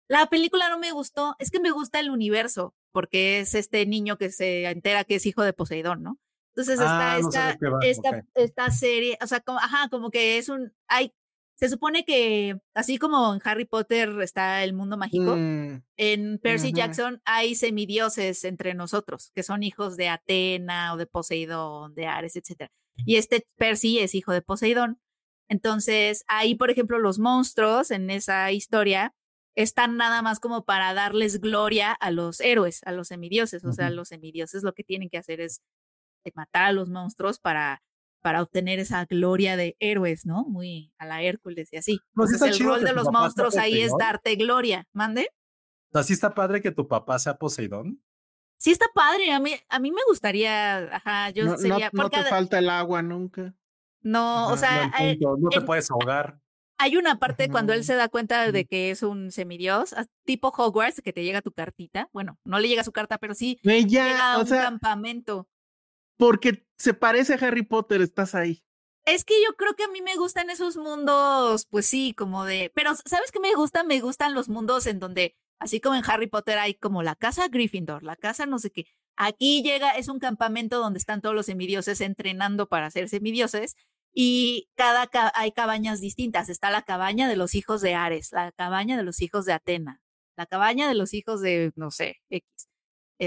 La 0.09 0.27
película 0.27 0.69
no 0.69 0.79
me 0.79 0.91
gustó, 0.93 1.37
es 1.39 1.51
que 1.51 1.61
me 1.61 1.71
gusta 1.71 2.01
el 2.01 2.11
universo, 2.11 2.75
porque 2.93 3.41
es 3.41 3.55
este 3.55 3.87
niño 3.87 4.19
que 4.19 4.31
se 4.31 4.65
entera 4.65 5.05
que 5.05 5.15
es 5.17 5.27
hijo 5.27 5.43
de 5.43 5.53
Poseidón, 5.53 6.03
¿no? 6.03 6.19
Entonces 6.55 6.81
Ah, 6.83 7.17
está 7.21 7.59
no 7.61 7.79
de 7.79 7.91
esta, 7.91 8.11
esta, 8.11 8.27
esta 8.35 8.71
serie, 8.73 9.17
o 9.23 9.27
sea, 9.29 9.39
como, 9.41 9.59
ajá, 9.61 9.89
como 9.89 10.11
que 10.11 10.37
es 10.39 10.49
un, 10.49 10.73
hay, 10.89 11.13
se 11.61 11.69
supone 11.69 12.07
que 12.07 12.59
así 12.75 12.97
como 12.97 13.35
en 13.35 13.41
Harry 13.45 13.67
Potter 13.67 14.09
está 14.23 14.65
el 14.65 14.73
mundo 14.73 14.97
mágico, 14.97 15.37
Mm, 15.37 15.83
en 15.99 16.39
Percy. 16.39 16.73
Jackson 16.73 17.21
hay 17.27 17.55
semidioses 17.55 18.45
entre 18.45 18.73
nosotros, 18.73 19.31
que 19.35 19.43
son 19.43 19.63
hijos 19.63 19.99
de 19.99 20.09
Atena 20.09 20.95
o 20.95 20.97
de 20.97 21.07
Poseidón, 21.07 21.95
de 21.95 22.07
Ares, 22.07 22.35
etc. 22.37 22.71
Y 22.97 23.17
este 23.17 23.47
Percy 23.57 23.99
es 23.99 24.15
hijo 24.15 24.33
de 24.33 24.41
Poseidón. 24.41 25.01
Entonces, 25.51 26.25
ahí, 26.29 26.55
por 26.55 26.71
ejemplo, 26.71 26.99
los 26.99 27.19
monstruos 27.19 27.91
en 27.91 28.09
esa 28.09 28.51
historia 28.53 29.15
están 29.55 29.99
nada 29.99 30.23
más 30.23 30.41
como 30.41 30.65
para 30.65 30.95
darles 30.95 31.41
gloria 31.41 31.93
a 31.93 32.11
los 32.11 32.41
héroes, 32.41 32.81
a 32.85 32.93
los 32.93 33.09
semidioses. 33.09 33.65
O 33.67 33.73
sea, 33.73 33.91
los 33.91 34.09
semidioses 34.09 34.63
lo 34.63 34.73
que 34.73 34.85
tienen 34.85 35.11
que 35.11 35.19
hacer 35.19 35.43
es 35.43 35.61
eh, 36.25 36.31
matar 36.35 36.65
a 36.65 36.73
los 36.73 36.89
monstruos 36.89 37.39
para, 37.39 37.83
para 38.21 38.43
obtener 38.43 38.79
esa 38.79 39.05
gloria 39.07 39.57
de 39.57 39.77
héroes, 39.81 40.27
¿no? 40.27 40.45
Muy 40.45 40.93
a 40.99 41.07
la 41.07 41.23
Hércules 41.23 41.69
y 41.73 41.77
así. 41.77 42.01
Pues 42.15 42.33
Entonces, 42.33 42.61
el 42.61 42.67
rol 42.67 42.85
de 42.85 42.93
los 42.93 43.11
monstruos 43.11 43.57
ahí 43.57 43.81
es 43.81 43.93
darte 43.99 44.37
gloria. 44.37 44.87
¿Mande? 44.93 45.29
Así 45.93 46.13
está 46.13 46.35
padre 46.35 46.61
que 46.63 46.71
tu 46.71 46.87
papá 46.87 47.19
sea 47.19 47.37
Poseidón. 47.37 48.03
Sí 48.59 48.71
está 48.71 48.87
padre, 48.95 49.33
a 49.33 49.41
mí, 49.41 49.55
a 49.71 49.79
mí 49.79 49.91
me 49.91 50.03
gustaría, 50.07 50.95
ajá, 50.97 51.31
yo 51.31 51.45
no, 51.47 51.53
no- 51.53 51.57
sería, 51.59 51.89
no 51.95 52.03
porque 52.03 52.19
te 52.23 52.29
falta 52.29 52.59
el 52.59 52.69
agua 52.69 53.01
nunca. 53.03 53.55
no, 54.03 54.49
o 54.49 54.57
sea, 54.59 54.87
no, 54.89 54.93
punto, 54.99 55.37
no 55.41 55.49
te 55.49 55.59
en- 55.61 55.65
puedes 55.65 55.91
ahogar. 55.91 56.39
hay 56.77 56.97
una 56.99 57.19
parte 57.19 57.49
cuando 57.49 57.73
él 57.73 57.85
se 57.85 57.95
da 57.95 58.09
cuenta 58.11 58.53
de 58.53 58.67
que 58.67 58.91
es 58.91 59.03
un 59.03 59.31
semidios, 59.33 59.95
tipo 60.25 60.49
Hogwarts, 60.55 61.01
que 61.01 61.13
te 61.15 61.25
llega 61.25 61.41
tu 61.41 61.53
cartita, 61.53 62.11
bueno, 62.13 62.39
no 62.45 62.59
le 62.59 62.69
llega 62.69 62.85
su 62.85 62.93
carta, 62.93 63.17
pero 63.19 63.35
sí 63.35 63.59
Güey, 63.65 63.87
llega 63.87 64.35
a 64.35 64.37
o 64.39 64.41
un 64.43 64.47
sea, 64.47 64.63
campamento. 64.63 65.49
Porque 66.21 66.67
se 66.79 66.95
parece 66.95 67.35
a 67.35 67.37
Harry 67.39 67.63
Potter, 67.63 68.03
estás 68.03 68.35
ahí. 68.35 68.63
Es 69.07 69.25
que 69.25 69.35
yo 69.43 69.57
creo 69.57 69.75
que 69.75 69.85
a 69.85 69.89
mí 69.89 70.03
me 70.03 70.17
gustan 70.17 70.51
esos 70.51 70.77
mundos, 70.77 71.67
pues 71.71 71.87
sí, 71.87 72.13
como 72.13 72.45
de, 72.45 72.71
pero 72.75 72.93
¿sabes 73.07 73.33
qué 73.33 73.41
me 73.41 73.55
gusta? 73.55 73.83
Me 73.83 74.01
gustan 74.01 74.35
los 74.35 74.49
mundos 74.51 74.87
en 74.87 75.01
donde, 75.01 75.35
así 75.59 75.81
como 75.81 75.97
en 75.97 76.05
Harry 76.07 76.27
Potter 76.27 76.59
hay 76.59 76.75
como 76.75 77.03
la 77.03 77.17
casa 77.17 77.49
Gryffindor, 77.49 78.03
la 78.03 78.17
casa 78.17 78.45
no 78.45 78.59
sé 78.59 78.71
qué. 78.71 78.85
Aquí 79.17 79.63
llega, 79.63 79.91
es 79.93 80.09
un 80.09 80.19
campamento 80.19 80.79
donde 80.79 80.99
están 80.99 81.23
todos 81.23 81.35
los 81.35 81.47
semidioses 81.47 82.01
entrenando 82.03 82.69
para 82.69 82.91
ser 82.91 83.09
semidioses 83.09 83.75
y 84.13 84.69
cada 84.75 85.07
ca- 85.07 85.33
hay 85.35 85.53
cabañas 85.53 86.01
distintas. 86.01 86.49
Está 86.51 86.71
la 86.71 86.83
cabaña 86.83 87.29
de 87.29 87.37
los 87.37 87.55
hijos 87.55 87.81
de 87.81 87.95
Ares, 87.95 88.33
la 88.33 88.53
cabaña 88.53 88.97
de 88.99 89.03
los 89.03 89.23
hijos 89.23 89.47
de 89.47 89.55
Atena, 89.55 90.03
la 90.37 90.47
cabaña 90.47 90.89
de 90.89 90.95
los 90.95 91.15
hijos 91.15 91.41
de, 91.41 91.73
no 91.77 91.91
sé, 91.91 92.17
X. 92.29 92.47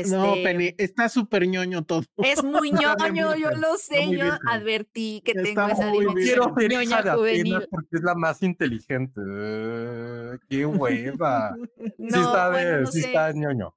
No, 0.10 0.34
Este, 0.34 0.44
Penny, 0.44 0.76
está 0.78 1.08
súper 1.08 1.48
ñoño 1.48 1.84
todo. 1.84 2.04
Es 2.18 2.44
muy 2.44 2.70
Está 2.98 3.10
ñoño, 3.10 3.36
yo 3.36 3.52
lo 3.52 3.76
está 3.76 3.96
sé, 3.96 4.04
yo 4.06 4.10
virgen. 4.12 4.40
advertí 4.50 5.22
que 5.24 5.34
tengo 5.34 5.50
Está 5.50 5.72
esa 5.72 5.88
muy 5.90 6.00
dimensión 6.06 6.26
Quiero 6.26 6.56
ser 6.60 6.72
ñoña 6.72 6.84
hija 6.84 7.02
de 7.04 7.12
juvenil. 7.12 7.68
Porque 7.70 7.88
es 7.98 8.02
la 8.02 8.16
más 8.16 8.42
inteligente. 8.42 9.22
Eh, 9.26 10.38
qué 10.50 10.66
hueva. 10.66 11.56
sí 11.78 11.94
No, 12.00 12.22
está, 12.22 12.50
de- 12.50 12.64
bueno, 12.64 12.82
no 12.82 12.92
sí 12.92 13.02
sé. 13.02 13.08
está 13.08 13.32
ñoño. 13.34 13.76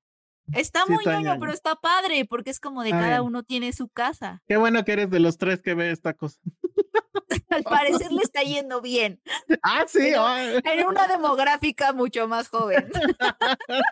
Está 0.54 0.84
Sí 0.86 0.92
muy 0.92 1.02
está 1.02 1.12
ñoño, 1.14 1.28
ñoño. 1.30 1.40
pero 1.40 1.52
está 1.52 1.74
padre 1.74 2.24
porque 2.24 2.50
es 2.50 2.60
como 2.60 2.82
de 2.84 2.90
Está 2.90 3.00
cada 3.00 3.22
uno 3.22 3.42
tiene 3.42 3.72
su 3.72 3.88
casa. 3.88 4.42
Qué 4.46 4.56
bueno 4.56 4.84
que 4.84 4.92
eres 4.92 5.10
de 5.10 5.18
los 5.20 5.36
tres 5.38 5.60
que 5.60 5.74
ve 5.74 5.90
esta 5.90 6.14
cosa. 6.14 6.38
Al 7.50 7.64
parecer 7.64 8.12
le 8.12 8.22
está 8.22 8.42
yendo 8.42 8.80
bien. 8.80 9.20
Ah, 9.62 9.84
sí. 9.88 9.98
Pero- 10.00 10.26
En 10.64 10.86
una 10.86 11.06
demográfica 11.08 11.92
mucho 11.92 12.28
más 12.28 12.48
joven. 12.48 12.86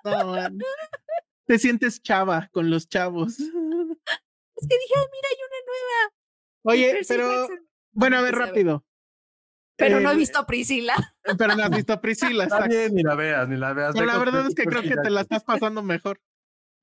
no. 0.05 0.49
Te 1.47 1.59
sientes 1.59 2.03
chava 2.03 2.49
con 2.53 2.71
los 2.71 2.89
chavos. 2.89 3.37
Es 4.57 4.69
que 4.69 4.77
dije, 4.79 4.95
"Ay, 4.97 5.05
mira, 5.11 5.29
hay 5.31 5.37
una 5.49 5.57
nueva. 5.67 6.13
Oye, 6.63 6.93
Percy 6.93 7.09
pero 7.13 7.41
Jackson". 7.49 7.69
bueno, 7.93 8.17
a 8.19 8.23
ver 8.23 8.35
rápido. 8.37 8.85
Pero 9.77 9.99
no 10.01 10.11
he 10.11 10.15
Eh, 10.15 10.17
visto 10.17 10.39
a 10.39 10.47
Priscila. 10.47 10.95
Pero 11.37 11.57
no 11.57 11.65
has 11.65 11.71
visto 11.85 11.93
a 11.93 12.01
Priscila. 12.01 12.45
Está 12.45 12.69
bien, 12.69 12.95
ni 12.95 13.03
la 13.03 13.17
veas, 13.17 13.49
ni 13.49 13.57
la 13.57 13.73
veas. 13.73 13.93
Pero 13.95 14.07
la 14.07 14.17
verdad 14.17 14.47
es 14.47 14.55
que 14.55 14.65
creo 14.65 14.83
que 14.83 14.97
te 14.97 15.11
la 15.11 15.23
estás 15.23 15.43
pasando 15.43 15.83
mejor. 15.83 16.21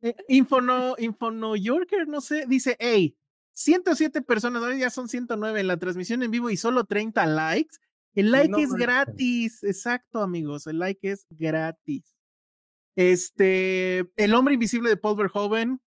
Eh, 0.02 0.14
Infono, 0.28 0.96
Infono 0.98 1.56
Yorker, 1.56 2.08
no 2.10 2.20
sé, 2.20 2.46
dice, 2.46 2.76
hey, 2.80 3.16
107 3.54 4.22
personas, 4.22 4.62
ahora 4.62 4.76
ya 4.76 4.90
son 4.90 5.08
109 5.08 5.62
en 5.62 5.68
la 5.68 5.78
transmisión 5.78 6.24
en 6.24 6.32
vivo 6.32 6.50
y 6.50 6.58
solo 6.58 6.84
30 6.84 7.26
likes. 7.26 7.78
El 8.16 8.32
like 8.32 8.50
no 8.50 8.58
es 8.58 8.74
gratis, 8.74 9.64
exacto, 9.64 10.22
amigos, 10.22 10.68
el 10.68 10.78
like 10.80 11.10
es 11.10 11.26
gratis. 11.30 12.04
Este, 12.96 14.12
El 14.16 14.34
hombre 14.34 14.54
invisible 14.54 14.90
de 14.90 14.98
Paul 14.98 15.18
Verhoeven 15.18 15.82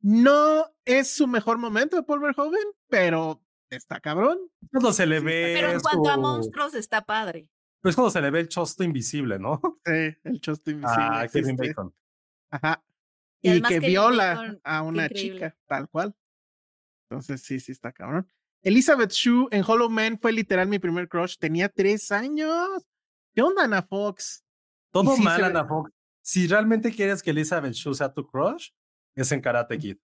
no 0.00 0.66
es 0.84 1.10
su 1.10 1.26
mejor 1.26 1.58
momento 1.58 1.96
de 1.96 2.02
Paul 2.02 2.20
Verhoeven, 2.20 2.64
pero 2.88 3.42
está 3.70 4.00
cabrón. 4.00 4.38
Cuando 4.70 4.92
se 4.92 5.06
le 5.06 5.18
Sí, 5.20 5.24
ve. 5.24 5.52
Pero 5.56 5.70
en 5.72 5.80
cuanto 5.80 6.10
a 6.10 6.16
monstruos 6.16 6.74
está 6.74 7.04
padre. 7.04 7.48
Pues 7.82 7.94
cuando 7.94 8.10
se 8.10 8.20
le 8.20 8.30
ve 8.30 8.40
el 8.40 8.48
chosto 8.48 8.84
invisible, 8.84 9.38
¿no? 9.38 9.60
Sí, 9.84 10.16
el 10.24 10.40
chosto 10.40 10.70
invisible. 10.70 11.04
Ah, 11.08 11.26
Kevin. 11.32 11.56
Bacon. 11.56 11.94
Ajá. 12.50 12.82
Y 13.42 13.60
que 13.62 13.68
Kevin 13.68 13.88
viola 13.88 14.34
Bacon, 14.34 14.60
a 14.64 14.82
una 14.82 15.04
increíble. 15.04 15.34
chica, 15.38 15.56
tal 15.66 15.88
cual. 15.88 16.16
Entonces, 17.08 17.42
sí, 17.42 17.60
sí 17.60 17.72
está 17.72 17.92
cabrón. 17.92 18.26
Elizabeth 18.62 19.12
Shue 19.12 19.46
en 19.52 19.62
Hollow 19.64 19.88
Man 19.88 20.18
fue 20.18 20.32
literal 20.32 20.66
mi 20.66 20.78
primer 20.80 21.08
crush. 21.08 21.36
Tenía 21.38 21.68
tres 21.68 22.10
años. 22.10 22.68
¿Qué 23.34 23.42
onda, 23.42 23.62
Ana 23.64 23.82
Fox? 23.82 24.42
Todo 24.90 25.14
sí 25.14 25.22
mal, 25.22 25.40
ve- 25.40 25.46
Ana 25.46 25.64
Fox. 25.66 25.92
Si 26.26 26.48
realmente 26.48 26.90
quieres 26.90 27.22
que 27.22 27.30
Elizabeth 27.30 27.74
Shue 27.74 27.94
sea 27.94 28.12
tu 28.12 28.26
crush, 28.26 28.70
es 29.14 29.30
en 29.30 29.40
Karate 29.40 29.78
Kid. 29.78 29.98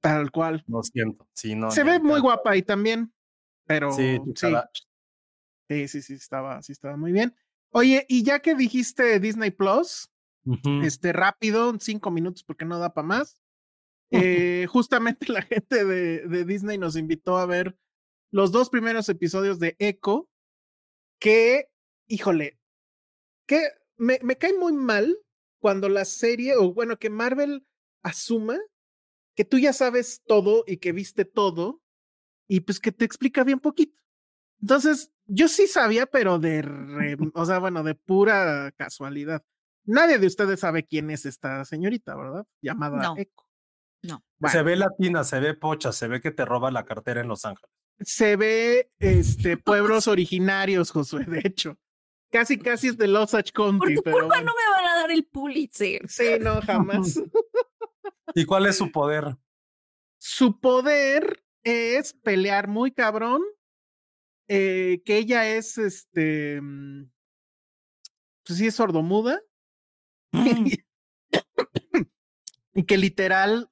Tal 0.00 0.32
cual. 0.32 0.64
Lo 0.66 0.82
siento. 0.82 1.28
Sí, 1.32 1.54
no, 1.54 1.70
Se 1.70 1.84
ve 1.84 2.00
muy 2.00 2.18
guapa 2.18 2.50
ahí 2.50 2.62
también. 2.62 3.14
Pero 3.66 3.92
Sí, 3.92 4.18
sí, 5.68 5.86
sí, 5.86 6.02
sí, 6.02 6.14
estaba, 6.14 6.60
sí 6.60 6.72
estaba 6.72 6.96
muy 6.96 7.12
bien. 7.12 7.36
Oye, 7.70 8.04
y 8.08 8.24
ya 8.24 8.40
que 8.40 8.56
dijiste 8.56 9.20
Disney 9.20 9.52
Plus, 9.52 10.10
este 10.82 11.12
rápido, 11.12 11.72
cinco 11.78 12.10
minutos 12.10 12.42
porque 12.42 12.64
no 12.64 12.78
da 12.78 12.92
para 12.92 13.06
más. 13.06 13.40
Eh, 14.12 14.66
justamente 14.66 15.32
la 15.32 15.42
gente 15.42 15.84
de, 15.84 16.26
de 16.26 16.44
Disney 16.44 16.78
nos 16.78 16.96
invitó 16.96 17.38
a 17.38 17.46
ver 17.46 17.78
los 18.32 18.50
dos 18.50 18.68
primeros 18.68 19.08
episodios 19.08 19.60
de 19.60 19.76
Echo, 19.78 20.28
que, 21.20 21.68
híjole, 22.08 22.58
que 23.46 23.68
me, 23.98 24.18
me 24.24 24.36
cae 24.36 24.58
muy 24.58 24.72
mal 24.72 25.16
cuando 25.60 25.88
la 25.88 26.04
serie, 26.04 26.56
o 26.56 26.72
bueno, 26.72 26.96
que 26.98 27.10
Marvel 27.10 27.64
asuma 28.02 28.58
que 29.36 29.44
tú 29.44 29.58
ya 29.58 29.72
sabes 29.72 30.22
todo 30.26 30.64
y 30.66 30.78
que 30.78 30.92
viste 30.92 31.24
todo, 31.24 31.80
y 32.48 32.60
pues 32.60 32.80
que 32.80 32.90
te 32.92 33.04
explica 33.04 33.44
bien 33.44 33.60
poquito. 33.60 34.00
Entonces, 34.60 35.12
yo 35.26 35.48
sí 35.48 35.66
sabía, 35.68 36.06
pero 36.06 36.38
de, 36.38 36.62
re- 36.62 37.16
o 37.34 37.44
sea, 37.46 37.58
bueno, 37.58 37.82
de 37.82 37.94
pura 37.94 38.72
casualidad. 38.76 39.42
Nadie 39.84 40.18
de 40.18 40.26
ustedes 40.26 40.60
sabe 40.60 40.84
quién 40.84 41.10
es 41.10 41.24
esta 41.26 41.64
señorita, 41.64 42.14
¿verdad? 42.16 42.44
Llamada 42.60 42.98
No. 42.98 43.14
Echo. 43.16 43.46
No. 44.02 44.24
Bueno, 44.38 44.52
Se 44.52 44.62
ve 44.62 44.76
latina, 44.76 45.24
se 45.24 45.40
ve 45.40 45.54
pocha, 45.54 45.92
se 45.92 46.08
ve 46.08 46.20
que 46.20 46.30
te 46.30 46.44
roba 46.44 46.70
la 46.70 46.84
cartera 46.84 47.20
en 47.20 47.28
Los 47.28 47.44
Ángeles. 47.44 47.70
se 48.00 48.36
ve 48.36 48.90
este 48.98 49.56
pueblos 49.64 50.08
originarios, 50.08 50.90
Josué, 50.90 51.24
de 51.24 51.40
hecho. 51.44 51.78
Casi, 52.32 52.58
casi 52.58 52.88
es 52.88 52.96
de 52.98 53.08
Osage 53.16 53.52
Por 53.52 53.66
County, 53.78 53.94
tu 53.96 54.02
pero 54.02 54.18
culpa 54.20 54.36
bueno. 54.36 54.46
no 54.46 54.52
me 54.54 54.70
van 54.76 54.79
a 54.79 54.79
dar 55.00 55.10
el 55.10 55.24
Pulitzer. 55.24 56.08
Sí, 56.08 56.24
no, 56.40 56.60
jamás. 56.62 57.20
¿Y 58.34 58.44
cuál 58.44 58.66
es 58.66 58.76
su 58.78 58.90
poder? 58.92 59.36
Su 60.18 60.60
poder 60.60 61.42
es 61.62 62.12
pelear 62.14 62.68
muy 62.68 62.92
cabrón. 62.92 63.42
eh, 64.48 65.02
que 65.04 65.18
ella 65.18 65.46
es 65.56 65.78
este. 65.78 66.60
mm, 66.60 67.10
Pues 68.44 68.58
sí, 68.58 68.66
es 68.66 68.74
sordomuda. 68.74 69.40
y 72.74 72.84
que 72.84 72.96
literal, 72.98 73.70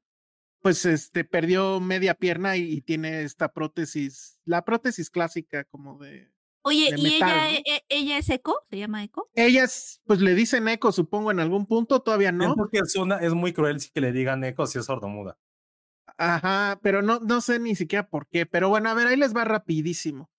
pues 0.60 0.84
este, 0.86 1.24
perdió 1.24 1.80
media 1.80 2.14
pierna 2.14 2.56
y, 2.56 2.62
y 2.72 2.80
tiene 2.82 3.22
esta 3.22 3.52
prótesis, 3.52 4.40
la 4.44 4.64
prótesis 4.64 5.10
clásica 5.10 5.64
como 5.64 5.98
de. 5.98 6.30
Oye, 6.62 6.90
¿y 6.96 7.02
metal, 7.02 7.30
ella, 7.30 7.50
¿no? 7.50 7.56
e- 7.56 7.62
e- 7.64 7.84
ella 7.88 8.18
es 8.18 8.28
Eco? 8.30 8.60
¿Se 8.70 8.78
llama 8.78 9.02
Eco? 9.04 9.30
Ellas, 9.34 10.02
pues 10.04 10.20
le 10.20 10.34
dicen 10.34 10.68
eco, 10.68 10.92
supongo, 10.92 11.30
en 11.30 11.40
algún 11.40 11.66
punto, 11.66 12.00
todavía 12.00 12.32
no. 12.32 12.44
Siento 12.44 12.68
que 12.70 12.78
es, 12.78 12.96
una, 12.96 13.16
es 13.18 13.34
muy 13.34 13.52
cruel 13.52 13.80
si 13.80 13.90
que 13.90 14.00
le 14.00 14.12
digan 14.12 14.44
eco 14.44 14.66
si 14.66 14.78
es 14.78 14.84
sordomuda. 14.84 15.38
Ajá, 16.16 16.80
pero 16.82 17.00
no, 17.02 17.20
no 17.20 17.40
sé 17.40 17.58
ni 17.60 17.76
siquiera 17.76 18.08
por 18.08 18.26
qué. 18.28 18.44
Pero 18.44 18.68
bueno, 18.68 18.90
a 18.90 18.94
ver, 18.94 19.06
ahí 19.06 19.16
les 19.16 19.34
va 19.34 19.44
rapidísimo. 19.44 20.30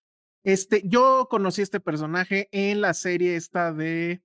Este, 0.43 0.81
yo 0.85 1.27
conocí 1.29 1.61
a 1.61 1.63
este 1.63 1.79
personaje 1.79 2.47
en 2.51 2.81
la 2.81 2.93
serie 2.93 3.35
esta 3.35 3.73
de 3.73 4.21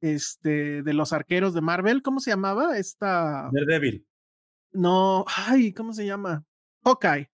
este 0.00 0.82
de 0.82 0.92
los 0.94 1.12
arqueros 1.12 1.54
de 1.54 1.60
Marvel, 1.60 2.02
¿cómo 2.02 2.20
se 2.20 2.30
llamaba? 2.30 2.76
Esta 2.76 3.50
Daredevil. 3.52 4.06
No, 4.72 5.24
ay, 5.34 5.72
¿cómo 5.72 5.92
se 5.92 6.06
llama? 6.06 6.44
Hawkeye. 6.84 7.30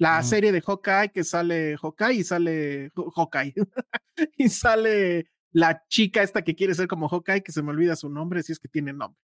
La 0.00 0.22
serie 0.22 0.50
de 0.50 0.62
Hawkeye 0.62 1.10
que 1.12 1.24
sale 1.24 1.76
Hawkeye 1.76 2.14
y 2.14 2.24
sale 2.24 2.90
Hawkeye. 3.14 3.52
y 4.38 4.48
sale 4.48 5.30
la 5.52 5.84
chica 5.88 6.22
esta 6.22 6.42
que 6.42 6.54
quiere 6.54 6.74
ser 6.74 6.88
como 6.88 7.06
Hawkeye, 7.06 7.42
que 7.42 7.52
se 7.52 7.62
me 7.62 7.68
olvida 7.68 7.96
su 7.96 8.08
nombre, 8.08 8.42
si 8.42 8.52
es 8.52 8.58
que 8.58 8.68
tiene 8.68 8.94
nombre. 8.94 9.20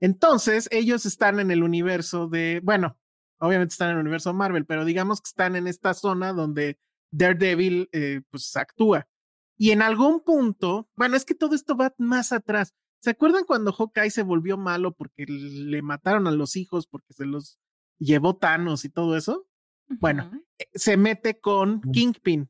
Entonces, 0.00 0.68
ellos 0.70 1.06
están 1.06 1.40
en 1.40 1.50
el 1.50 1.62
universo 1.62 2.28
de, 2.28 2.60
bueno, 2.62 2.98
obviamente 3.38 3.72
están 3.72 3.88
en 3.88 3.94
el 3.94 4.02
universo 4.02 4.34
Marvel, 4.34 4.66
pero 4.66 4.84
digamos 4.84 5.22
que 5.22 5.28
están 5.28 5.56
en 5.56 5.66
esta 5.66 5.94
zona 5.94 6.34
donde 6.34 6.78
Daredevil 7.10 7.88
eh, 7.92 8.20
pues 8.28 8.54
actúa. 8.54 9.08
Y 9.56 9.70
en 9.70 9.80
algún 9.80 10.22
punto, 10.22 10.90
bueno, 10.94 11.16
es 11.16 11.24
que 11.24 11.34
todo 11.34 11.54
esto 11.54 11.74
va 11.74 11.94
más 11.96 12.32
atrás. 12.32 12.74
¿Se 13.00 13.08
acuerdan 13.08 13.44
cuando 13.44 13.72
Hawkeye 13.72 14.10
se 14.10 14.24
volvió 14.24 14.58
malo 14.58 14.92
porque 14.92 15.24
le 15.26 15.80
mataron 15.80 16.26
a 16.26 16.32
los 16.32 16.54
hijos, 16.54 16.86
porque 16.86 17.14
se 17.14 17.24
los 17.24 17.58
llevó 17.98 18.36
Thanos 18.36 18.84
y 18.84 18.90
todo 18.90 19.16
eso? 19.16 19.47
Bueno, 19.88 20.30
eh, 20.58 20.66
se 20.74 20.96
mete 20.96 21.38
con 21.40 21.80
Kingpin. 21.80 22.48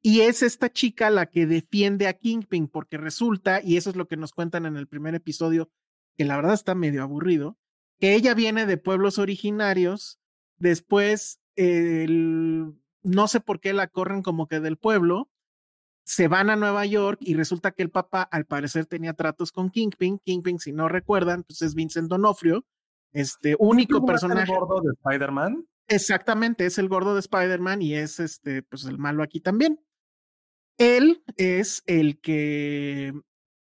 Y 0.00 0.20
es 0.20 0.42
esta 0.42 0.70
chica 0.70 1.10
la 1.10 1.26
que 1.26 1.46
defiende 1.46 2.06
a 2.06 2.12
Kingpin, 2.12 2.68
porque 2.68 2.98
resulta, 2.98 3.60
y 3.62 3.76
eso 3.76 3.90
es 3.90 3.96
lo 3.96 4.06
que 4.06 4.16
nos 4.16 4.32
cuentan 4.32 4.64
en 4.64 4.76
el 4.76 4.86
primer 4.86 5.14
episodio, 5.14 5.70
que 6.16 6.24
la 6.24 6.36
verdad 6.36 6.54
está 6.54 6.74
medio 6.74 7.02
aburrido, 7.02 7.58
que 7.98 8.14
ella 8.14 8.34
viene 8.34 8.64
de 8.64 8.76
pueblos 8.76 9.18
originarios, 9.18 10.20
después 10.56 11.40
no 13.02 13.28
sé 13.28 13.40
por 13.40 13.60
qué 13.60 13.72
la 13.72 13.88
corren 13.88 14.22
como 14.22 14.46
que 14.46 14.60
del 14.60 14.76
pueblo, 14.76 15.28
se 16.04 16.28
van 16.28 16.48
a 16.48 16.56
Nueva 16.56 16.86
York 16.86 17.18
y 17.20 17.34
resulta 17.34 17.72
que 17.72 17.82
el 17.82 17.90
papá 17.90 18.22
al 18.22 18.46
parecer 18.46 18.86
tenía 18.86 19.12
tratos 19.12 19.52
con 19.52 19.70
Kingpin. 19.70 20.18
Kingpin, 20.20 20.58
si 20.58 20.72
no 20.72 20.88
recuerdan, 20.88 21.42
pues 21.42 21.60
es 21.60 21.74
Vincent 21.74 22.08
Donofrio, 22.08 22.64
este 23.12 23.56
único 23.58 24.06
personaje. 24.06 24.50
¿El 24.50 24.58
gordo 24.58 24.80
de 24.80 24.92
Spider-Man? 24.94 25.66
Exactamente, 25.90 26.66
es 26.66 26.76
el 26.78 26.88
gordo 26.88 27.14
de 27.14 27.20
Spider-Man 27.20 27.80
y 27.80 27.94
es 27.94 28.20
este, 28.20 28.62
pues 28.62 28.84
el 28.84 28.98
malo 28.98 29.22
aquí 29.22 29.40
también. 29.40 29.80
Él 30.78 31.22
es 31.36 31.82
el 31.86 32.20
que, 32.20 33.12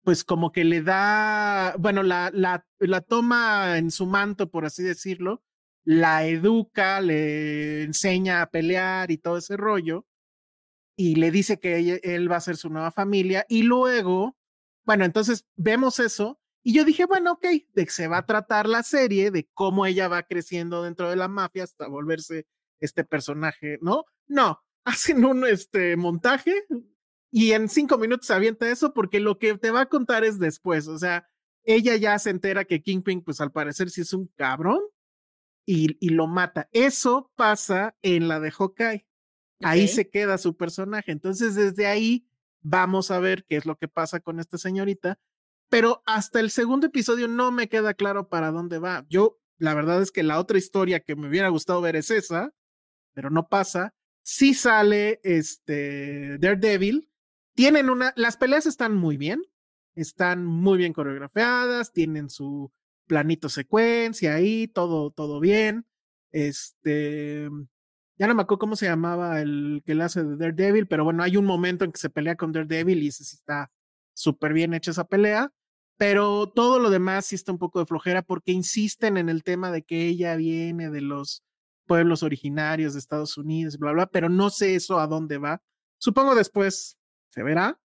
pues 0.02 0.24
como 0.24 0.52
que 0.52 0.64
le 0.64 0.82
da, 0.82 1.76
bueno, 1.78 2.02
la, 2.02 2.30
la, 2.34 2.66
la 2.80 3.00
toma 3.00 3.78
en 3.78 3.90
su 3.92 4.06
manto, 4.06 4.50
por 4.50 4.64
así 4.66 4.82
decirlo, 4.82 5.42
la 5.84 6.26
educa, 6.26 7.00
le 7.00 7.84
enseña 7.84 8.42
a 8.42 8.50
pelear 8.50 9.10
y 9.12 9.18
todo 9.18 9.38
ese 9.38 9.56
rollo 9.56 10.06
y 10.96 11.16
le 11.16 11.30
dice 11.30 11.58
que 11.60 12.00
él 12.02 12.30
va 12.30 12.36
a 12.36 12.40
ser 12.40 12.56
su 12.56 12.70
nueva 12.70 12.90
familia 12.92 13.46
y 13.48 13.62
luego, 13.62 14.36
bueno, 14.86 15.04
entonces 15.04 15.44
vemos 15.56 16.00
eso 16.00 16.40
y 16.66 16.72
yo 16.72 16.84
dije, 16.84 17.04
bueno, 17.04 17.34
ok, 17.34 17.46
de 17.74 17.84
que 17.84 17.92
se 17.92 18.08
va 18.08 18.18
a 18.18 18.26
tratar 18.26 18.68
la 18.68 18.82
serie, 18.82 19.30
de 19.30 19.48
cómo 19.54 19.86
ella 19.86 20.08
va 20.08 20.24
creciendo 20.24 20.82
dentro 20.82 21.08
de 21.08 21.14
la 21.14 21.28
mafia 21.28 21.62
hasta 21.62 21.86
volverse 21.86 22.48
este 22.80 23.04
personaje, 23.04 23.78
¿no? 23.82 24.04
No, 24.26 24.60
hacen 24.84 25.24
un 25.24 25.46
este, 25.46 25.96
montaje 25.96 26.64
y 27.30 27.52
en 27.52 27.68
cinco 27.68 27.98
minutos 27.98 28.32
avienta 28.32 28.68
eso 28.68 28.92
porque 28.92 29.20
lo 29.20 29.38
que 29.38 29.56
te 29.56 29.70
va 29.70 29.82
a 29.82 29.88
contar 29.88 30.24
es 30.24 30.40
después, 30.40 30.88
o 30.88 30.98
sea, 30.98 31.28
ella 31.62 31.94
ya 31.94 32.18
se 32.18 32.30
entera 32.30 32.64
que 32.64 32.82
Kingpin, 32.82 33.22
pues 33.22 33.40
al 33.40 33.52
parecer 33.52 33.88
sí 33.88 34.00
es 34.00 34.12
un 34.12 34.26
cabrón 34.34 34.80
y, 35.66 35.96
y 36.04 36.08
lo 36.08 36.26
mata. 36.26 36.68
Eso 36.72 37.30
pasa 37.36 37.96
en 38.02 38.26
la 38.26 38.40
de 38.40 38.50
Hawkeye. 38.50 39.06
Ahí 39.60 39.86
se 39.86 40.10
queda 40.10 40.36
su 40.36 40.56
personaje. 40.56 41.12
Entonces, 41.12 41.54
desde 41.54 41.86
ahí 41.86 42.28
vamos 42.60 43.12
a 43.12 43.20
ver 43.20 43.44
qué 43.44 43.56
es 43.56 43.66
lo 43.66 43.76
que 43.76 43.86
pasa 43.86 44.18
con 44.18 44.40
esta 44.40 44.58
señorita. 44.58 45.20
Pero 45.68 46.02
hasta 46.06 46.40
el 46.40 46.50
segundo 46.50 46.86
episodio 46.86 47.28
no 47.28 47.50
me 47.50 47.68
queda 47.68 47.94
claro 47.94 48.28
para 48.28 48.50
dónde 48.50 48.78
va. 48.78 49.04
Yo, 49.08 49.38
la 49.58 49.74
verdad 49.74 50.02
es 50.02 50.12
que 50.12 50.22
la 50.22 50.38
otra 50.38 50.58
historia 50.58 51.00
que 51.00 51.16
me 51.16 51.28
hubiera 51.28 51.48
gustado 51.48 51.80
ver 51.80 51.96
es 51.96 52.10
esa, 52.10 52.52
pero 53.14 53.30
no 53.30 53.48
pasa. 53.48 53.94
Sí 54.22 54.54
sale 54.54 55.20
este 55.22 56.38
Daredevil. 56.38 57.08
Tienen 57.54 57.90
una, 57.90 58.12
las 58.16 58.36
peleas 58.36 58.66
están 58.66 58.94
muy 58.94 59.16
bien, 59.16 59.42
están 59.94 60.44
muy 60.44 60.78
bien 60.78 60.92
coreografiadas, 60.92 61.92
tienen 61.92 62.28
su 62.28 62.70
planito 63.06 63.48
secuencia 63.48 64.34
ahí, 64.34 64.68
todo, 64.68 65.10
todo 65.10 65.40
bien. 65.40 65.86
Este, 66.32 67.48
ya 68.18 68.26
no 68.26 68.34
me 68.34 68.42
acuerdo 68.42 68.58
cómo 68.58 68.76
se 68.76 68.86
llamaba 68.86 69.40
el 69.40 69.82
que 69.86 69.94
le 69.94 70.04
hace 70.04 70.22
de 70.24 70.36
Daredevil, 70.36 70.86
pero 70.86 71.04
bueno, 71.04 71.22
hay 71.22 71.36
un 71.36 71.44
momento 71.44 71.84
en 71.84 71.92
que 71.92 71.98
se 71.98 72.10
pelea 72.10 72.36
con 72.36 72.52
Daredevil 72.52 73.02
y 73.02 73.10
sí 73.10 73.22
está 73.22 73.70
súper 74.14 74.52
bien 74.52 74.74
hecha 74.74 74.90
esa 74.90 75.04
pelea, 75.04 75.52
pero 75.96 76.48
todo 76.48 76.78
lo 76.78 76.90
demás 76.90 77.26
sí 77.26 77.34
está 77.34 77.52
un 77.52 77.58
poco 77.58 77.78
de 77.78 77.86
flojera 77.86 78.22
porque 78.22 78.52
insisten 78.52 79.16
en 79.16 79.28
el 79.28 79.42
tema 79.42 79.70
de 79.70 79.82
que 79.82 80.06
ella 80.06 80.36
viene 80.36 80.90
de 80.90 81.00
los 81.00 81.42
pueblos 81.86 82.22
originarios 82.22 82.92
de 82.92 82.98
Estados 82.98 83.36
Unidos, 83.38 83.78
bla, 83.78 83.92
bla, 83.92 84.06
pero 84.06 84.28
no 84.28 84.50
sé 84.50 84.74
eso 84.74 84.98
a 84.98 85.06
dónde 85.06 85.38
va. 85.38 85.62
Supongo 85.98 86.34
después 86.34 86.98
se 87.30 87.42
verá, 87.42 87.80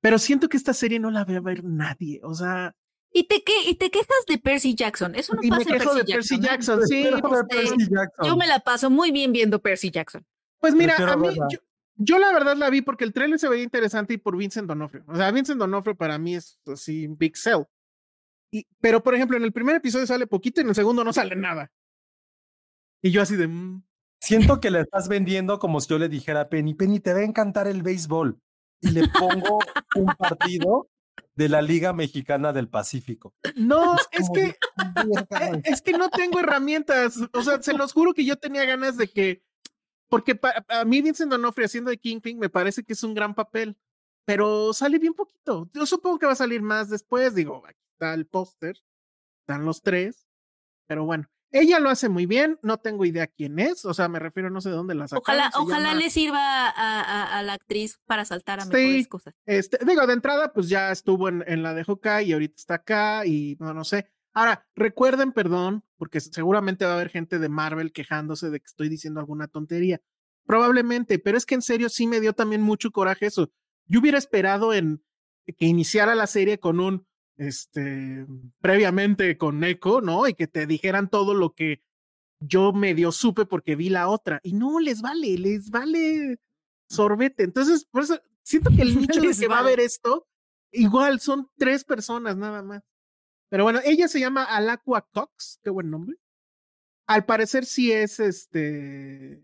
pero 0.00 0.18
siento 0.18 0.48
que 0.48 0.56
esta 0.56 0.74
serie 0.74 0.98
no 0.98 1.10
la 1.10 1.24
va 1.24 1.36
a 1.36 1.40
ver 1.40 1.64
nadie, 1.64 2.20
o 2.22 2.34
sea, 2.34 2.74
y 3.12 3.24
te, 3.24 3.42
que, 3.42 3.52
y 3.66 3.76
te 3.76 3.90
quejas 3.90 4.26
de 4.28 4.36
Percy 4.36 4.74
Jackson. 4.74 5.14
Eso 5.14 5.34
no 5.34 5.40
pasa 5.48 5.64
me 5.70 5.78
de 5.78 6.04
Percy 6.04 6.38
Jackson. 6.38 6.86
Sí, 6.86 7.06
Percy 7.48 7.88
Jackson. 7.88 8.26
Yo 8.26 8.36
me 8.36 8.46
la 8.46 8.60
paso 8.60 8.90
muy 8.90 9.10
bien 9.10 9.32
viendo 9.32 9.58
Percy 9.58 9.90
Jackson. 9.90 10.22
Pues 10.58 10.74
mira, 10.74 10.96
a 10.96 11.16
mí, 11.16 11.28
yo, 11.34 11.58
la 11.96 12.32
verdad 12.32 12.56
la 12.56 12.70
vi 12.70 12.82
porque 12.82 13.04
el 13.04 13.12
trailer 13.12 13.38
se 13.38 13.48
veía 13.48 13.62
interesante 13.62 14.14
y 14.14 14.18
por 14.18 14.36
Vincent 14.36 14.68
Donofrio. 14.68 15.04
O 15.06 15.16
sea, 15.16 15.30
Vincent 15.30 15.58
Donofrio 15.58 15.96
para 15.96 16.18
mí 16.18 16.34
es 16.34 16.60
así 16.66 17.06
big 17.08 17.36
sell. 17.36 17.64
Y, 18.50 18.66
pero, 18.80 19.02
por 19.02 19.14
ejemplo, 19.14 19.36
en 19.36 19.44
el 19.44 19.52
primer 19.52 19.76
episodio 19.76 20.06
sale 20.06 20.26
poquito 20.26 20.60
y 20.60 20.64
en 20.64 20.68
el 20.68 20.74
segundo 20.74 21.04
no 21.04 21.12
sale 21.12 21.36
nada. 21.36 21.70
Y 23.02 23.10
yo 23.10 23.22
así 23.22 23.36
de... 23.36 23.48
Mm". 23.48 23.82
Siento 24.18 24.60
que 24.60 24.70
le 24.70 24.80
estás 24.80 25.08
vendiendo 25.08 25.58
como 25.58 25.80
si 25.80 25.88
yo 25.88 25.98
le 25.98 26.08
dijera 26.08 26.40
a 26.42 26.48
Penny, 26.48 26.74
Penny, 26.74 27.00
te 27.00 27.12
va 27.12 27.20
a 27.20 27.24
encantar 27.24 27.68
el 27.68 27.82
béisbol. 27.82 28.40
Y 28.80 28.90
le 28.90 29.08
pongo 29.08 29.58
un 29.94 30.06
partido 30.18 30.88
de 31.34 31.48
la 31.48 31.62
Liga 31.62 31.92
Mexicana 31.92 32.52
del 32.52 32.68
Pacífico. 32.68 33.34
No, 33.56 33.94
es 34.10 34.28
que 34.34 34.46
e, 34.46 35.62
es 35.64 35.82
que 35.82 35.92
no 35.92 36.08
tengo 36.08 36.40
herramientas. 36.40 37.18
O 37.32 37.42
sea, 37.42 37.62
se 37.62 37.74
los 37.74 37.92
juro 37.92 38.14
que 38.14 38.24
yo 38.24 38.36
tenía 38.36 38.64
ganas 38.64 38.96
de 38.96 39.08
que, 39.08 39.42
porque 40.08 40.38
a 40.68 40.84
mí 40.84 41.02
Vincent 41.02 41.30
Donofrio 41.30 41.66
haciendo 41.66 41.90
de 41.90 41.98
Kingpin 41.98 42.38
me 42.38 42.48
parece 42.48 42.84
que 42.84 42.92
es 42.92 43.02
un 43.02 43.14
gran 43.14 43.34
papel, 43.34 43.76
pero 44.24 44.72
sale 44.72 44.98
bien 44.98 45.14
poquito. 45.14 45.68
Yo 45.72 45.86
supongo 45.86 46.18
que 46.18 46.26
va 46.26 46.32
a 46.32 46.36
salir 46.36 46.62
más 46.62 46.88
después. 46.90 47.34
Digo, 47.34 47.62
aquí 47.66 47.80
está 47.92 48.14
el 48.14 48.26
póster, 48.26 48.82
están 49.40 49.64
los 49.64 49.82
tres, 49.82 50.26
pero 50.86 51.04
bueno. 51.04 51.28
Ella 51.52 51.78
lo 51.78 51.88
hace 51.88 52.08
muy 52.08 52.26
bien, 52.26 52.58
no 52.60 52.78
tengo 52.78 53.04
idea 53.04 53.28
quién 53.28 53.60
es, 53.60 53.84
o 53.84 53.94
sea, 53.94 54.08
me 54.08 54.18
refiero, 54.18 54.50
no 54.50 54.60
sé 54.60 54.68
de 54.68 54.74
dónde 54.74 54.96
la 54.96 55.06
sacaron. 55.06 55.22
Ojalá, 55.22 55.52
ojalá 55.54 55.94
le 55.94 56.10
sirva 56.10 56.68
a, 56.68 57.40
la 57.44 57.52
actriz 57.52 58.00
para 58.04 58.24
saltar 58.24 58.60
a 58.60 58.66
mejores 58.66 59.06
cosas. 59.06 59.34
Este, 59.46 59.78
digo, 59.86 60.06
de 60.06 60.12
entrada, 60.12 60.52
pues 60.52 60.68
ya 60.68 60.90
estuvo 60.90 61.28
en, 61.28 61.44
en 61.46 61.62
la 61.62 61.72
de 61.72 61.84
Hawkeye 61.84 62.24
y 62.24 62.32
ahorita 62.32 62.56
está 62.56 62.74
acá 62.74 63.26
y 63.26 63.56
no, 63.60 63.72
no 63.72 63.84
sé. 63.84 64.10
Ahora, 64.34 64.66
recuerden, 64.74 65.32
perdón, 65.32 65.85
porque 65.96 66.20
seguramente 66.20 66.84
va 66.84 66.92
a 66.92 66.94
haber 66.94 67.10
gente 67.10 67.38
de 67.38 67.48
Marvel 67.48 67.92
quejándose 67.92 68.50
de 68.50 68.60
que 68.60 68.66
estoy 68.66 68.88
diciendo 68.88 69.20
alguna 69.20 69.48
tontería. 69.48 70.00
Probablemente, 70.44 71.18
pero 71.18 71.36
es 71.36 71.46
que 71.46 71.56
en 71.56 71.62
serio 71.62 71.88
sí 71.88 72.06
me 72.06 72.20
dio 72.20 72.32
también 72.32 72.62
mucho 72.62 72.90
coraje 72.90 73.26
eso. 73.26 73.50
Yo 73.86 74.00
hubiera 74.00 74.18
esperado 74.18 74.72
en 74.72 75.02
que 75.58 75.66
iniciara 75.66 76.14
la 76.14 76.26
serie 76.26 76.58
con 76.58 76.80
un 76.80 77.06
este, 77.36 78.26
previamente 78.60 79.36
con 79.36 79.62
Echo, 79.64 80.00
¿no? 80.00 80.26
Y 80.26 80.34
que 80.34 80.46
te 80.46 80.66
dijeran 80.66 81.08
todo 81.08 81.34
lo 81.34 81.54
que 81.54 81.82
yo 82.40 82.72
medio 82.72 83.12
supe 83.12 83.46
porque 83.46 83.76
vi 83.76 83.88
la 83.88 84.08
otra. 84.08 84.40
Y 84.42 84.52
no, 84.52 84.80
les 84.80 85.02
vale, 85.02 85.38
les 85.38 85.70
vale 85.70 86.38
sorbete. 86.88 87.44
Entonces, 87.44 87.84
por 87.84 88.02
eso 88.02 88.20
siento 88.42 88.70
que 88.70 88.82
el 88.82 88.96
nicho 89.00 89.20
de 89.20 89.34
que 89.34 89.48
va 89.48 89.60
a 89.60 89.64
ver 89.64 89.80
esto, 89.80 90.26
igual 90.72 91.20
son 91.20 91.48
tres 91.56 91.84
personas 91.84 92.36
nada 92.36 92.62
más. 92.62 92.82
Pero 93.48 93.64
bueno, 93.64 93.80
ella 93.84 94.08
se 94.08 94.20
llama 94.20 94.44
Alacua 94.44 95.06
Cox, 95.12 95.60
qué 95.62 95.70
buen 95.70 95.90
nombre. 95.90 96.16
Al 97.06 97.24
parecer 97.24 97.64
sí 97.64 97.92
es 97.92 98.18
este, 98.18 99.42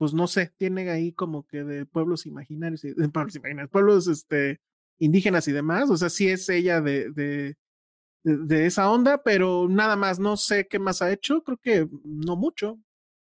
pues 0.00 0.14
no 0.14 0.26
sé, 0.28 0.50
tiene 0.56 0.88
ahí 0.90 1.12
como 1.12 1.46
que 1.46 1.62
de 1.62 1.84
pueblos 1.84 2.24
imaginarios, 2.24 2.80
de 2.80 3.08
pueblos 3.10 3.36
imaginarios, 3.36 3.70
pueblos 3.70 4.06
este, 4.06 4.60
indígenas 4.98 5.46
y 5.48 5.52
demás, 5.52 5.90
o 5.90 5.96
sea, 5.98 6.08
sí 6.08 6.28
es 6.28 6.48
ella 6.48 6.80
de, 6.80 7.10
de, 7.10 7.56
de, 8.22 8.66
esa 8.66 8.90
onda, 8.90 9.22
pero 9.22 9.68
nada 9.68 9.96
más, 9.96 10.18
no 10.18 10.36
sé 10.36 10.68
qué 10.68 10.78
más 10.78 11.02
ha 11.02 11.10
hecho, 11.10 11.42
creo 11.42 11.58
que 11.58 11.88
no 12.02 12.36
mucho, 12.36 12.78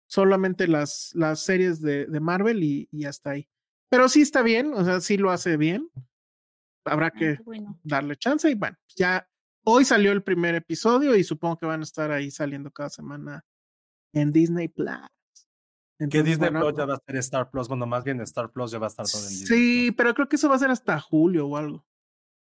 solamente 0.07 0.69
las, 0.69 1.11
las 1.15 1.41
series 1.41 1.83
de, 1.83 2.07
de 2.07 2.21
Marvel 2.21 2.63
y, 2.63 2.89
y, 2.93 3.05
hasta 3.05 3.33
ahí. 3.33 3.49
Pero 3.91 4.09
sí 4.09 4.23
está 4.23 4.43
bien, 4.43 4.73
o 4.73 4.85
sea, 4.85 5.01
sí 5.01 5.17
lo 5.17 5.31
hace 5.31 5.57
bien, 5.57 5.91
habrá 6.85 7.09
ah, 7.09 7.11
que 7.11 7.39
darle 7.83 8.17
chance 8.17 8.51
y 8.51 8.55
bueno, 8.55 8.79
ya 8.97 9.29
Hoy 9.65 9.85
salió 9.85 10.13
el 10.13 10.23
primer 10.23 10.55
episodio 10.55 11.17
y 11.17 11.25
supongo 11.25 11.59
que 11.59 11.67
van 11.67 11.81
a 11.81 11.85
estar 11.85 12.11
ahí 12.13 12.31
saliendo 12.31 12.71
cada 12.71 12.91
semana 12.91 13.45
en 14.13 14.31
Disney 14.31 14.69
Plus. 14.69 14.89
que 15.99 16.05
Entonces, 16.05 16.25
Disney 16.25 16.51
bueno, 16.51 16.67
Plus 16.67 16.79
ya 16.79 16.85
va 16.85 16.95
a 16.95 17.03
ser 17.07 17.17
Star 17.17 17.51
Plus. 17.51 17.69
Bueno, 17.69 17.87
más 17.87 18.05
bien 18.05 18.21
Star 18.21 18.51
Plus 18.53 18.71
ya 18.71 18.79
va 18.79 18.87
a 18.87 18.89
estar 18.89 19.07
todo 19.07 19.23
en 19.23 19.29
Disney. 19.29 19.47
Sí, 19.59 19.93
pero 19.93 20.15
creo 20.15 20.29
que 20.29 20.37
eso 20.37 20.49
va 20.49 20.57
a 20.57 20.59
ser 20.59 20.71
hasta 20.71 21.01
julio 21.01 21.47
o 21.49 21.57
algo. 21.57 21.85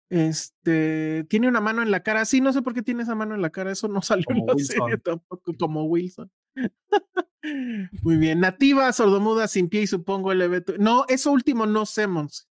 Este 0.10 1.26
tiene 1.30 1.48
una 1.48 1.62
mano 1.62 1.82
en 1.82 1.92
la 1.92 2.04
cara. 2.04 2.26
Sí, 2.26 2.42
no 2.42 2.52
sé 2.54 2.62
por 2.62 2.74
qué 2.74 2.82
tiene 2.82 3.04
esa 3.04 3.16
mano 3.16 3.36
en 3.36 3.42
la 3.42 3.50
cara. 3.50 3.72
Eso 3.72 3.88
no 3.88 4.02
salió 4.02 4.26
Como 4.26 4.40
en 4.42 4.46
la 4.48 4.54
Wilson. 4.54 4.76
serie 4.78 4.98
tampoco, 4.98 5.54
como 5.58 5.86
Wilson. 5.86 6.32
Muy 8.02 8.18
bien. 8.18 8.40
Nativa, 8.40 8.92
sordomuda, 8.94 9.48
sin 9.48 9.70
pie 9.70 9.82
y 9.82 9.88
supongo 9.88 10.34
LB. 10.34 10.78
No, 10.80 11.06
eso 11.08 11.32
último 11.32 11.66
no 11.66 11.86
sé, 11.86 12.08
Mons. 12.08 12.48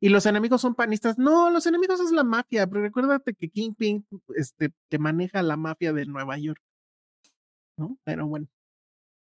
Y 0.00 0.08
los 0.08 0.24
enemigos 0.26 0.62
son 0.62 0.74
panistas. 0.74 1.18
No, 1.18 1.50
los 1.50 1.66
enemigos 1.66 2.00
es 2.00 2.10
la 2.10 2.24
mafia. 2.24 2.66
Pero 2.66 2.82
recuérdate 2.82 3.34
que 3.34 3.50
Kingpin 3.50 4.06
este, 4.34 4.72
te 4.88 4.98
maneja 4.98 5.42
la 5.42 5.56
mafia 5.56 5.92
de 5.92 6.06
Nueva 6.06 6.38
York. 6.38 6.62
¿No? 7.76 7.98
Pero 8.04 8.26
bueno. 8.26 8.48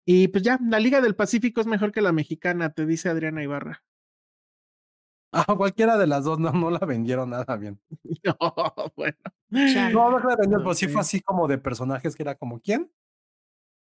Y 0.07 0.29
pues 0.29 0.43
ya, 0.45 0.59
la 0.63 0.81
Liga 0.81 1.01
del 1.01 1.15
Pacífico 1.17 1.61
es 1.61 1.67
mejor 1.67 1.93
que 1.93 2.01
la 2.01 2.13
mexicana, 2.13 2.73
te 2.73 2.87
dice 2.87 3.09
Adriana 3.09 3.43
Ibarra. 3.43 3.83
Ah, 5.33 5.55
cualquiera 5.57 5.97
de 5.97 6.09
las 6.09 6.25
dos 6.25 6.41
no, 6.41 6.51
no 6.53 6.71
la 6.71 6.81
vendieron 6.81 7.31
nada 7.31 7.57
bien. 7.57 7.81
No, 8.25 8.93
bueno. 8.97 9.17
Chale. 9.53 9.95
No, 9.95 10.11
no 10.11 10.19
la 10.19 10.37
vendieron, 10.37 10.65
pero 10.65 10.75
sí 10.75 10.89
fue 10.89 11.01
así 11.01 11.21
como 11.21 11.47
de 11.49 11.59
personajes 11.59 12.17
que 12.17 12.23
era 12.23 12.35
como, 12.35 12.61
¿quién? 12.61 12.91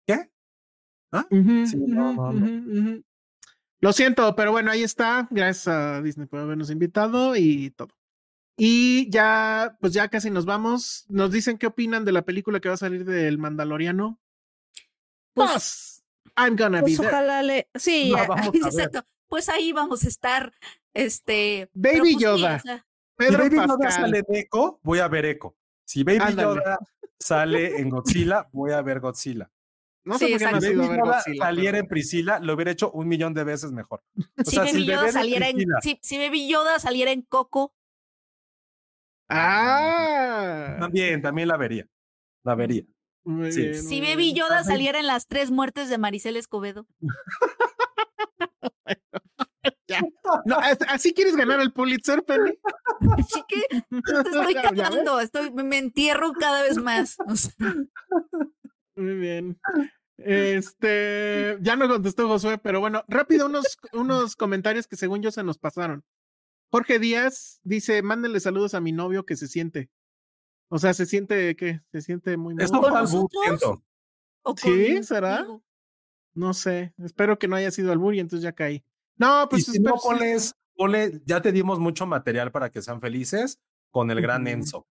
¿Qué? 0.06 0.30
Ujú, 1.12 1.66
Sí, 1.66 1.76
no, 1.78 2.12
no, 2.14 2.32
no. 2.32 2.46
ujú. 2.46 3.02
Lo 3.82 3.92
siento, 3.92 4.34
pero 4.36 4.52
bueno, 4.52 4.70
ahí 4.70 4.82
está. 4.84 5.26
Gracias 5.30 5.66
a 5.68 6.00
Disney 6.00 6.26
por 6.28 6.38
habernos 6.40 6.70
invitado 6.70 7.34
y 7.36 7.70
todo. 7.70 7.94
Y 8.56 9.10
ya, 9.10 9.76
pues 9.80 9.92
ya 9.92 10.08
casi 10.08 10.30
nos 10.30 10.44
vamos. 10.44 11.04
Nos 11.08 11.32
dicen 11.32 11.58
qué 11.58 11.66
opinan 11.66 12.04
de 12.04 12.12
la 12.12 12.22
película 12.22 12.60
que 12.60 12.68
va 12.68 12.74
a 12.74 12.78
salir 12.78 13.04
del 13.04 13.38
Mandaloriano. 13.38 14.20
Pues, 15.34 15.50
Pues, 15.50 16.04
I'm 16.36 16.56
gonna 16.56 16.80
pues 16.80 16.92
be 16.92 16.96
there. 17.02 17.08
ojalá 17.08 17.42
le. 17.42 17.68
Sí, 17.74 18.12
No, 18.12 18.18
exacto. 18.54 19.02
Pues 19.28 19.48
ahí 19.48 19.72
vamos 19.72 20.04
a 20.04 20.08
estar. 20.08 20.52
Este. 20.94 21.68
Baby 21.74 21.98
pues 21.98 22.08
sí, 22.10 22.18
Yoda. 22.20 22.56
o 22.56 22.60
sea, 22.60 22.86
Si 23.18 23.34
Baby 23.36 23.56
Yoda 23.56 23.90
sale 23.90 24.18
en 24.18 24.24
Echo, 24.36 24.78
voy 24.82 24.98
a 25.00 25.08
ver 25.08 25.24
Echo. 25.26 25.56
Si 25.84 26.04
Baby 26.04 26.18
Ándale. 26.20 26.42
Yoda 26.60 26.78
sale 27.18 27.80
en 27.80 27.88
Godzilla, 27.88 28.48
voy 28.52 28.72
a 28.72 28.82
ver 28.82 29.00
Godzilla. 29.00 29.50
No 30.04 30.18
sé 30.18 30.26
Sí, 30.26 30.32
por 30.32 30.38
qué 30.40 30.44
no 30.52 30.60
Si 30.60 30.66
ido 30.66 30.82
a 30.82 30.86
Baby 30.86 30.88
ver 30.88 30.98
Yoda 31.04 31.16
Godzilla, 31.16 31.44
saliera 31.44 31.78
en 31.78 31.86
Priscila, 31.86 32.38
lo 32.40 32.54
hubiera 32.54 32.70
hecho 32.72 32.90
un 32.90 33.06
millón 33.08 33.34
de 33.34 33.44
veces 33.44 33.70
mejor. 33.72 34.02
O 34.38 34.44
si 34.44 34.50
sea, 34.56 34.64
Baby 34.64 34.84
Yoda 34.86 35.12
saliera 35.12 35.48
en. 35.48 35.58
Si, 35.82 35.98
si 36.02 36.18
Baby 36.18 36.48
Yoda 36.48 36.78
saliera 36.78 37.12
en 37.12 37.22
Coco. 37.22 37.72
Ah, 39.28 40.76
También, 40.80 41.22
también 41.22 41.48
la 41.48 41.56
vería. 41.56 41.86
La 42.44 42.54
vería. 42.54 42.82
muy 43.24 43.52
sí. 43.52 43.62
bien, 43.62 43.82
Si 43.82 44.00
Baby. 44.00 44.34
Yoda 44.34 44.58
Ay. 44.58 44.64
saliera 44.64 44.98
en 44.98 45.06
las 45.06 45.26
tres 45.28 45.50
muertes 45.50 45.88
de 45.88 45.98
Maricel 45.98 46.36
Escobedo. 46.36 46.86
No, 50.46 50.56
¿as- 50.56 50.78
¿Así 50.88 51.12
quieres 51.12 51.36
ganar 51.36 51.60
el 51.60 51.70
Pulitzer, 51.72 52.22
Penny? 52.24 52.52
Así 53.18 53.42
que 53.46 53.60
te 53.90 54.28
estoy 54.30 54.54
cagando, 54.62 55.20
estoy, 55.20 55.50
me 55.52 55.62
me 55.62 55.76
entierro 55.78 56.32
cada 56.32 56.62
vez 56.62 56.78
más. 56.78 57.16
O 57.26 57.36
sea, 57.36 57.52
Muy 59.02 59.14
bien. 59.16 59.58
Este, 60.18 61.58
ya 61.60 61.76
no 61.76 61.88
contestó 61.88 62.28
Josué, 62.28 62.58
pero 62.58 62.80
bueno, 62.80 63.04
rápido 63.08 63.46
unos, 63.46 63.64
unos 63.92 64.36
comentarios 64.36 64.86
que 64.86 64.96
según 64.96 65.22
yo 65.22 65.30
se 65.30 65.42
nos 65.42 65.58
pasaron. 65.58 66.04
Jorge 66.70 66.98
Díaz 66.98 67.60
dice, 67.64 68.02
mándenle 68.02 68.40
saludos 68.40 68.74
a 68.74 68.80
mi 68.80 68.92
novio 68.92 69.26
que 69.26 69.36
se 69.36 69.46
siente. 69.48 69.90
O 70.68 70.78
sea, 70.78 70.94
se 70.94 71.04
siente, 71.06 71.54
¿qué? 71.56 71.80
Se 71.92 72.00
siente 72.00 72.36
muy 72.36 72.54
mal. 72.54 72.64
¿Sí? 74.56 75.02
¿Será? 75.02 75.46
No 76.34 76.54
sé, 76.54 76.94
espero 76.98 77.38
que 77.38 77.46
no 77.46 77.56
haya 77.56 77.70
sido 77.70 77.92
albur 77.92 78.14
y 78.14 78.20
entonces 78.20 78.42
ya 78.42 78.52
caí. 78.52 78.82
No, 79.16 79.42
Y 79.44 79.46
pues 79.48 79.64
si 79.66 79.78
no 79.80 79.94
pones, 79.96 80.54
ponle- 80.74 81.20
ya 81.26 81.42
te 81.42 81.52
dimos 81.52 81.78
mucho 81.78 82.06
material 82.06 82.50
para 82.50 82.70
que 82.70 82.80
sean 82.80 83.00
felices 83.02 83.60
con 83.90 84.10
el 84.10 84.22
gran. 84.22 84.46
Enzo. 84.48 84.86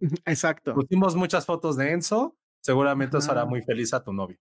Exacto. 0.26 0.74
Pusimos 0.74 1.16
muchas 1.16 1.46
fotos 1.46 1.76
de 1.78 1.92
Enzo, 1.92 2.36
seguramente 2.62 3.16
os 3.16 3.28
hará 3.28 3.44
muy 3.44 3.60
feliz 3.62 3.92
a 3.92 4.02
tu 4.02 4.12
novio. 4.12 4.38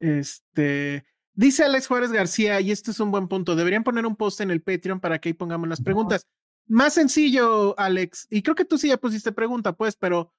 Este, 0.00 1.04
dice 1.34 1.64
Alex 1.64 1.86
Juárez 1.86 2.12
García, 2.12 2.60
y 2.60 2.70
este 2.70 2.90
es 2.92 3.00
un 3.00 3.10
buen 3.10 3.28
punto, 3.28 3.56
deberían 3.56 3.84
poner 3.84 4.06
un 4.06 4.16
post 4.16 4.40
en 4.40 4.50
el 4.50 4.62
Patreon 4.62 5.00
para 5.00 5.18
que 5.18 5.28
ahí 5.28 5.32
pongamos 5.34 5.68
las 5.68 5.82
preguntas. 5.82 6.26
Más 6.66 6.94
sencillo, 6.94 7.78
Alex, 7.78 8.26
y 8.30 8.42
creo 8.42 8.54
que 8.54 8.64
tú 8.64 8.78
sí 8.78 8.88
ya 8.88 8.96
pusiste 8.96 9.32
pregunta, 9.32 9.74
pues, 9.74 9.96
pero 9.96 10.32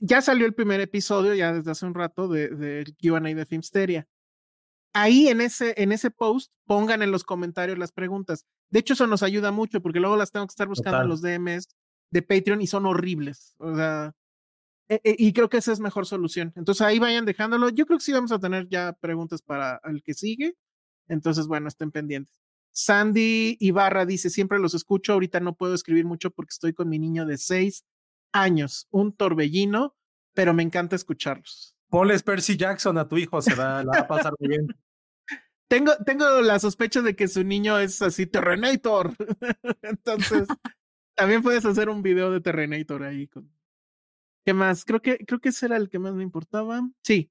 ya 0.00 0.20
salió 0.20 0.46
el 0.46 0.54
primer 0.54 0.80
episodio, 0.80 1.34
ya 1.34 1.52
desde 1.52 1.70
hace 1.70 1.86
un 1.86 1.94
rato, 1.94 2.28
del 2.28 2.58
de, 2.58 2.84
del 2.84 2.96
QA 2.96 3.20
de 3.20 3.46
Filmsteria. 3.46 4.08
Ahí 4.92 5.28
en 5.28 5.40
ese, 5.40 5.74
en 5.76 5.92
ese 5.92 6.10
post, 6.10 6.52
pongan 6.66 7.02
en 7.02 7.10
los 7.10 7.22
comentarios 7.22 7.78
las 7.78 7.92
preguntas. 7.92 8.46
De 8.70 8.80
hecho, 8.80 8.94
eso 8.94 9.06
nos 9.06 9.22
ayuda 9.22 9.52
mucho, 9.52 9.80
porque 9.80 10.00
luego 10.00 10.16
las 10.16 10.32
tengo 10.32 10.46
que 10.46 10.52
estar 10.52 10.66
buscando 10.66 11.02
en 11.02 11.08
Total. 11.08 11.08
los 11.08 11.22
DMs 11.22 11.68
de 12.10 12.22
Patreon 12.22 12.60
y 12.60 12.66
son 12.66 12.86
horribles. 12.86 13.54
O 13.58 13.76
sea, 13.76 14.14
e- 14.88 15.00
e- 15.04 15.16
y 15.18 15.32
creo 15.32 15.48
que 15.48 15.58
esa 15.58 15.72
es 15.72 15.80
mejor 15.80 16.06
solución. 16.06 16.52
Entonces 16.56 16.82
ahí 16.82 16.98
vayan 16.98 17.24
dejándolo. 17.24 17.68
Yo 17.68 17.86
creo 17.86 17.98
que 17.98 18.04
sí 18.04 18.12
vamos 18.12 18.32
a 18.32 18.38
tener 18.38 18.68
ya 18.68 18.92
preguntas 18.94 19.42
para 19.42 19.80
el 19.84 20.02
que 20.02 20.14
sigue. 20.14 20.56
Entonces, 21.08 21.46
bueno, 21.46 21.68
estén 21.68 21.90
pendientes. 21.90 22.40
Sandy 22.72 23.56
Ibarra 23.60 24.06
dice, 24.06 24.30
siempre 24.30 24.58
los 24.58 24.74
escucho, 24.74 25.12
ahorita 25.14 25.40
no 25.40 25.54
puedo 25.54 25.74
escribir 25.74 26.04
mucho 26.04 26.30
porque 26.30 26.50
estoy 26.52 26.72
con 26.72 26.88
mi 26.88 26.98
niño 26.98 27.26
de 27.26 27.36
seis 27.38 27.84
años, 28.32 28.86
un 28.90 29.12
torbellino, 29.12 29.96
pero 30.34 30.54
me 30.54 30.62
encanta 30.62 30.94
escucharlos. 30.94 31.76
Ponles 31.88 32.22
Percy 32.22 32.56
Jackson 32.56 32.98
a 32.98 33.08
tu 33.08 33.16
hijo, 33.16 33.40
se 33.40 33.54
va, 33.54 33.82
la 33.82 33.92
va 33.92 33.98
a 34.00 34.06
pasar 34.06 34.34
muy 34.38 34.48
bien. 34.48 34.68
Tengo, 35.68 35.92
tengo 36.06 36.40
la 36.40 36.58
sospecha 36.58 37.02
de 37.02 37.14
que 37.14 37.28
su 37.28 37.44
niño 37.44 37.78
es 37.78 38.00
así, 38.00 38.24
Terrenator. 38.24 39.14
Entonces, 39.82 40.48
también 41.14 41.42
puedes 41.42 41.66
hacer 41.66 41.90
un 41.90 42.00
video 42.00 42.30
de 42.30 42.40
Terrenator 42.40 43.02
ahí. 43.02 43.26
Con... 43.26 43.52
¿Qué 44.48 44.54
más? 44.54 44.86
Creo 44.86 45.02
que, 45.02 45.18
creo 45.26 45.40
que 45.40 45.50
ese 45.50 45.66
era 45.66 45.76
el 45.76 45.90
que 45.90 45.98
más 45.98 46.14
me 46.14 46.22
importaba. 46.22 46.80
Sí. 47.02 47.30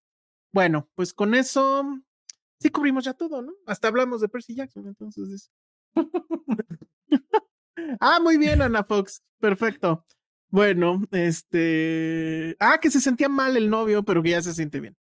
Bueno, 0.54 0.88
pues 0.94 1.16
con 1.16 1.34
eso 1.34 1.84
sí 2.60 2.70
cubrimos 2.70 3.06
ya 3.06 3.16
todo, 3.16 3.42
¿no? 3.42 3.54
Hasta 3.66 3.88
hablamos 3.88 4.22
de 4.22 4.30
Percy 4.30 4.54
Jackson, 4.54 4.86
entonces. 4.86 5.28
es- 5.32 5.52
ah, 8.00 8.20
muy 8.22 8.38
bien, 8.38 8.62
Ana 8.62 8.84
Fox. 8.84 9.24
Perfecto. 9.40 10.06
Bueno, 10.50 11.02
este. 11.10 12.56
Ah, 12.60 12.78
que 12.80 12.92
se 12.92 13.02
sentía 13.02 13.30
mal 13.30 13.58
el 13.58 13.68
novio, 13.68 14.04
pero 14.04 14.22
que 14.22 14.30
ya 14.30 14.42
se 14.44 14.54
siente 14.54 14.80
bien. 14.80 14.96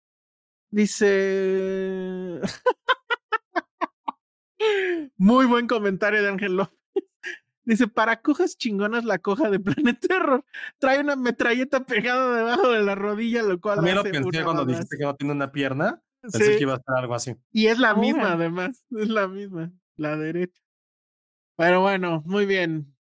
Dice. 0.72 2.40
Muy 5.18 5.48
buen 5.48 5.68
comentario 5.68 6.24
de 6.24 6.30
Ángel 6.30 6.56
López. 6.56 6.85
Dice, 7.66 7.88
para 7.88 8.22
cojas 8.22 8.58
chingonas 8.58 9.06
la 9.06 9.18
coja 9.20 9.50
de 9.50 9.60
Planet 9.60 10.00
Terror. 10.10 10.46
Trae 10.80 11.00
una 11.02 11.16
metralleta 11.16 11.86
pegada 11.86 12.36
debajo 12.38 12.70
de 12.70 12.84
la 12.84 12.96
rodilla, 12.96 13.42
lo 13.44 13.60
cual 13.60 13.80
hace 13.80 14.10
pensé 14.12 14.44
cuando 14.44 14.66
dijiste 14.66 14.98
que 14.98 15.04
no 15.04 15.16
tiene 15.16 15.34
una 15.34 15.52
pierna, 15.52 16.02
pensé 16.22 16.46
Sí, 16.46 16.58
que 16.58 16.62
iba 16.64 16.76
a 16.76 16.78
ser 16.78 16.96
algo 16.98 17.16
así. 17.16 17.36
y 17.52 17.68
es 17.68 17.80
la 17.80 17.90
Ahora. 17.90 18.02
misma 18.02 18.32
además, 18.34 18.86
es 18.92 19.10
la 19.10 19.28
misma, 19.28 19.72
la 19.98 20.16
derecha. 20.16 20.62
Pero 21.58 21.82
bueno, 21.82 22.22
muy 22.26 22.46
bien. 22.46 22.94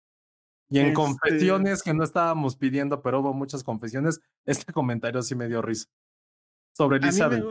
Y 0.71 0.79
en 0.79 0.87
Este- 0.87 0.95
confesiones 0.95 1.83
que 1.83 1.93
no 1.93 2.05
estábamos 2.05 2.57
pidiendo, 2.57 3.03
pero 3.03 3.21
hubo 3.21 3.35
muchas 3.35 3.63
confesiones, 3.65 4.21
este 4.47 4.73
comentario 4.73 5.23
sí 5.23 5.35
me 5.35 5.49
dio 5.49 5.61
risa. 5.61 5.89
Sobre 6.75 6.97
A 6.97 7.01
mí 7.01 7.03
me 7.05 7.09
Elizabeth. 7.09 7.45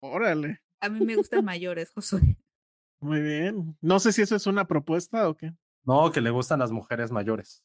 Órale, 0.00 0.60
A 0.80 0.88
mí 0.88 1.04
me 1.04 1.14
gustan 1.16 1.44
mayores, 1.44 1.90
Josué. 1.92 2.36
muy 3.00 3.20
bien. 3.20 3.76
No 3.82 4.00
sé 4.00 4.12
si 4.12 4.22
eso 4.22 4.34
es 4.36 4.46
una 4.46 4.66
propuesta 4.66 5.28
o 5.28 5.36
qué. 5.36 5.52
No, 5.84 6.10
que 6.12 6.20
le 6.20 6.30
gustan 6.30 6.58
las 6.60 6.70
mujeres 6.70 7.10
mayores. 7.10 7.64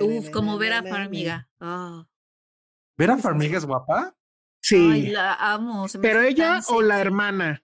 Uf, 0.00 0.30
como 0.30 0.58
ver 0.58 0.72
a 0.72 0.82
Farmiga. 0.82 1.48
Ah. 1.60 2.06
¿Vera 2.96 3.18
Farmiga 3.18 3.58
es 3.58 3.64
guapa? 3.66 4.16
Sí, 4.62 4.90
Ay, 4.92 5.06
la 5.08 5.34
amo. 5.34 5.86
se 5.86 5.98
me 5.98 6.02
pero 6.02 6.22
ella 6.22 6.60
o 6.70 6.82
la 6.82 7.00
hermana. 7.00 7.62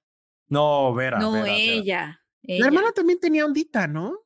No, 0.49 0.95
Vera. 0.95 1.19
No, 1.19 1.33
Vera, 1.33 1.45
Vera. 1.45 1.57
ella. 1.57 2.25
La 2.43 2.67
hermana 2.67 2.93
también 2.93 3.19
tenía 3.19 3.45
ondita, 3.47 3.87
¿no? 3.87 4.19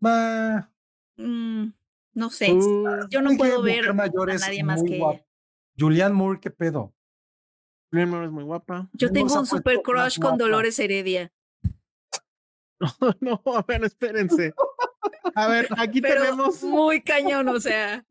Ma, 0.00 0.70
Mm, 1.18 1.68
no 2.12 2.28
sé. 2.30 2.52
Uh, 2.52 3.08
Yo 3.08 3.22
no 3.22 3.34
puedo 3.38 3.60
mujer 3.60 3.84
ver 3.84 3.94
mayor 3.94 4.30
a 4.30 4.34
es 4.34 4.42
nadie 4.42 4.62
más 4.62 4.80
muy 4.82 4.90
que 4.90 4.98
guapa. 4.98 5.14
ella. 5.16 5.26
Julianne 5.78 6.14
Moore, 6.14 6.40
¿qué 6.40 6.50
pedo? 6.50 6.92
mi 7.90 8.02
hermana 8.02 8.26
es 8.26 8.30
muy 8.30 8.44
guapa. 8.44 8.90
Yo 8.92 9.06
No 9.08 9.12
tengo 9.14 9.34
un 9.40 9.46
super 9.46 9.80
crush 9.80 10.16
con 10.18 10.32
guapa. 10.32 10.36
Dolores 10.44 10.78
Heredia. 10.78 11.32
no, 13.20 13.42
a 13.46 13.62
ver, 13.62 13.84
espérense. 13.84 14.52
A 15.34 15.48
ver, 15.48 15.68
aquí 15.76 16.00
Pero 16.00 16.22
tenemos. 16.22 16.62
muy 16.62 17.02
cañón, 17.02 17.48
o 17.48 17.58
sea. 17.60 18.04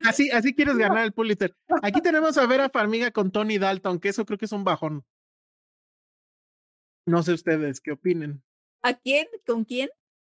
Así, 0.00 0.30
así 0.30 0.54
quieres 0.54 0.76
ganar 0.76 1.04
el 1.04 1.12
Pulitzer. 1.12 1.54
Aquí 1.82 2.00
tenemos 2.00 2.36
a 2.38 2.46
Vera 2.46 2.68
Farmiga 2.68 3.10
con 3.10 3.30
Tony 3.30 3.58
Dalton, 3.58 4.00
que 4.00 4.08
eso 4.10 4.24
creo 4.24 4.38
que 4.38 4.46
es 4.46 4.52
un 4.52 4.64
bajón. 4.64 5.04
No 7.06 7.22
sé 7.22 7.32
ustedes 7.32 7.80
qué 7.80 7.92
opinen. 7.92 8.42
¿A 8.82 8.94
quién? 8.94 9.26
¿Con 9.46 9.64
quién? 9.64 9.90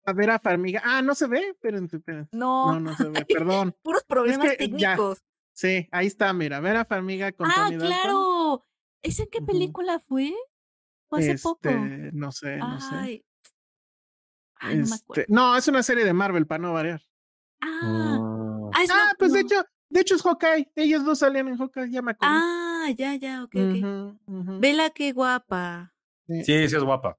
A 0.06 0.14
ver 0.14 0.32
a 0.32 0.40
Farmiga. 0.40 0.82
Ah, 0.84 1.02
no 1.02 1.14
se 1.14 1.28
ve. 1.28 1.50
Espérense, 1.50 1.98
espérense. 1.98 2.36
No. 2.36 2.74
No, 2.74 2.80
no 2.80 2.96
se 2.96 3.08
ve. 3.10 3.26
Perdón. 3.26 3.76
Puros 3.84 4.04
problemas 4.04 4.56
que 4.58 4.68
ya. 4.70 4.96
técnicos. 4.96 5.20
Sí, 5.54 5.88
ahí 5.92 6.08
está, 6.08 6.34
mira. 6.34 6.60
Vera 6.60 6.86
Farmiga 6.86 7.32
con 7.34 7.48
Ah, 7.50 7.54
Tony 7.56 7.78
Dalton. 7.78 7.88
claro. 7.88 8.66
¿Esa 9.04 9.24
en 9.24 9.30
qué 9.30 9.42
película 9.42 10.00
fue? 10.00 10.34
Fue 11.10 11.20
hace 11.20 11.38
poco. 11.38 11.70
Este, 11.70 12.12
No 12.14 12.32
sé, 12.32 12.58
no 12.58 12.80
sé. 12.80 13.24
Ay. 14.62 14.74
Ay, 14.74 14.78
no 14.78 14.88
me 14.88 14.96
acuerdo. 14.96 15.22
Este, 15.22 15.34
no, 15.34 15.56
es 15.58 15.68
una 15.68 15.84
serie 15.84 16.06
de 16.06 16.14
Marvel 16.14 16.46
para 16.48 16.62
no 16.62 16.74
variar. 16.74 17.02
Ah, 17.62 18.18
Mm. 18.22 18.70
ah, 18.74 18.86
Ah, 18.90 19.14
pues 19.20 19.34
de 19.34 19.42
hecho, 19.42 19.56
de 19.90 20.00
hecho 20.02 20.16
es 20.16 20.22
Hawkeye. 20.22 20.72
Ellos 20.76 21.04
dos 21.04 21.20
salían 21.20 21.48
en 21.50 21.58
Hawkeye, 21.58 21.90
ya 21.92 22.02
me 22.02 22.12
acuerdo. 22.12 22.36
Ah, 22.38 22.88
ya, 22.98 23.16
ya, 23.16 23.44
ok, 23.44 23.56
ok. 23.56 24.60
Vela 24.60 24.90
qué 24.92 25.12
guapa. 25.12 25.94
Sí, 26.28 26.44
sí 26.46 26.54
es 26.54 26.84
guapa. 26.84 27.18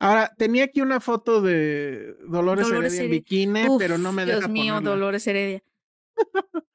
Ahora, 0.00 0.30
tenía 0.36 0.64
aquí 0.64 0.82
una 0.82 1.00
foto 1.00 1.40
de 1.40 2.14
Dolores, 2.28 2.66
Dolores 2.68 2.92
Heredia 2.92 3.04
en 3.04 3.10
bikini, 3.10 3.68
Uf, 3.68 3.78
pero 3.78 3.96
no 3.96 4.12
me 4.12 4.26
deja 4.26 4.40
Dios 4.40 4.50
mío, 4.50 4.74
ponerla. 4.74 4.90
Dolores 4.90 5.26
Heredia. 5.26 5.62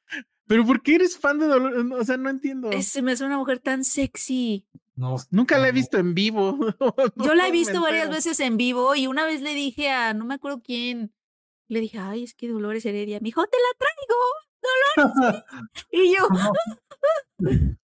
Pero 0.50 0.66
¿por 0.66 0.82
qué 0.82 0.96
eres 0.96 1.16
fan 1.16 1.38
de 1.38 1.46
Dolores? 1.46 1.86
O 1.94 2.04
sea, 2.04 2.18
no 2.18 2.28
entiendo. 2.28 2.72
Se 2.82 3.04
me 3.04 3.12
hace 3.12 3.24
una 3.24 3.38
mujer 3.38 3.60
tan 3.60 3.84
sexy. 3.84 4.66
No, 4.96 5.16
Nunca 5.30 5.60
la 5.60 5.68
he 5.70 5.72
visto 5.72 6.00
en 6.00 6.16
vivo. 6.16 6.58
Yo 7.16 7.36
la 7.36 7.48
he 7.48 7.52
visto 7.52 7.80
varias 7.82 8.10
veces 8.10 8.40
en 8.40 8.58
vivo 8.58 8.96
y 8.96 9.06
una 9.06 9.26
vez 9.26 9.42
le 9.42 9.54
dije 9.54 9.92
a, 9.92 10.16
no 10.16 10.26
me 10.26 10.34
acuerdo 10.34 10.60
quién, 10.64 11.14
le 11.68 11.80
dije, 11.82 12.00
ay, 12.00 12.24
es 12.24 12.34
que 12.34 12.48
Dolores 12.48 12.84
Heredia. 12.84 13.20
Me 13.20 13.26
dijo, 13.26 13.46
te 13.46 13.58
la 13.58 13.78
traigo, 14.98 15.14
Dolores. 15.22 15.44
y 15.92 16.16
yo, 16.16 16.28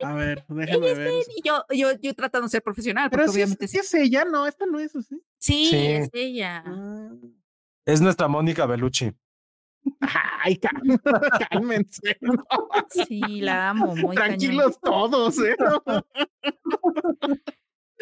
A 0.00 0.12
ver, 0.14 0.44
déjame 0.48 0.86
ella 0.86 0.92
es 0.92 0.98
ver. 0.98 1.12
Y 1.36 1.42
yo, 1.48 1.64
yo, 1.70 1.92
yo 2.02 2.14
tratando 2.14 2.46
de 2.46 2.50
ser 2.50 2.62
profesional, 2.62 3.08
porque 3.08 3.22
Pero 3.22 3.32
sí, 3.32 3.38
es- 3.40 3.44
obviamente 3.46 3.68
sí 3.68 3.78
es 3.78 3.94
ella, 3.94 4.24
no, 4.24 4.46
esta 4.46 4.66
no 4.66 4.80
es 4.80 4.94
así. 4.96 5.22
Sí, 5.38 5.66
Sí. 5.70 5.76
es 5.76 6.10
ella. 6.12 6.62
Ah. 6.66 7.10
Es 7.86 8.00
nuestra 8.00 8.26
Mónica 8.28 8.66
Bellucci. 8.66 9.12
Ay, 10.42 10.56
cá- 10.58 10.70
cálmense. 11.50 12.16
no, 12.20 12.44
Sí, 12.90 13.20
la 13.40 13.70
amo 13.70 13.88
muy 13.96 14.14
cañón. 14.16 14.38
Tranquilos 14.38 14.80
todos, 14.80 15.38
¿eh? 15.40 15.56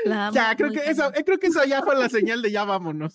La 0.05 0.27
amo 0.29 0.35
Ya, 0.35 0.57
creo 0.57 0.73
que, 0.73 0.79
eso, 0.91 1.03
cañón. 1.11 1.23
creo 1.25 1.39
que 1.39 1.47
eso 1.49 1.65
ya 1.65 1.83
fue 1.83 1.95
la 1.97 2.09
señal 2.09 2.43
de 2.43 2.51
ya 2.51 2.65
vámonos. 2.65 3.15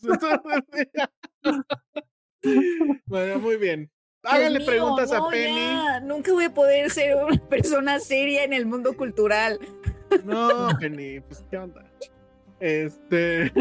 bueno, 3.06 3.39
muy 3.39 3.57
bien. 3.57 3.91
Háganle 4.23 4.60
mío, 4.60 4.68
preguntas 4.68 5.11
a 5.11 5.27
Penny. 5.30 5.56
ya, 5.56 5.99
Nunca 6.02 6.31
voy 6.34 6.45
a 6.45 6.53
poder 6.53 6.89
ser 6.89 7.15
una 7.15 7.38
persona 7.49 7.99
seria 7.99 8.44
en 8.44 8.53
el 8.53 8.65
mundo 8.65 8.95
cultural. 8.98 9.60
No, 10.23 10.69
Penny, 10.80 11.19
pues 11.22 11.44
qué 11.49 11.57
onda. 11.57 11.84
Este. 12.60 13.52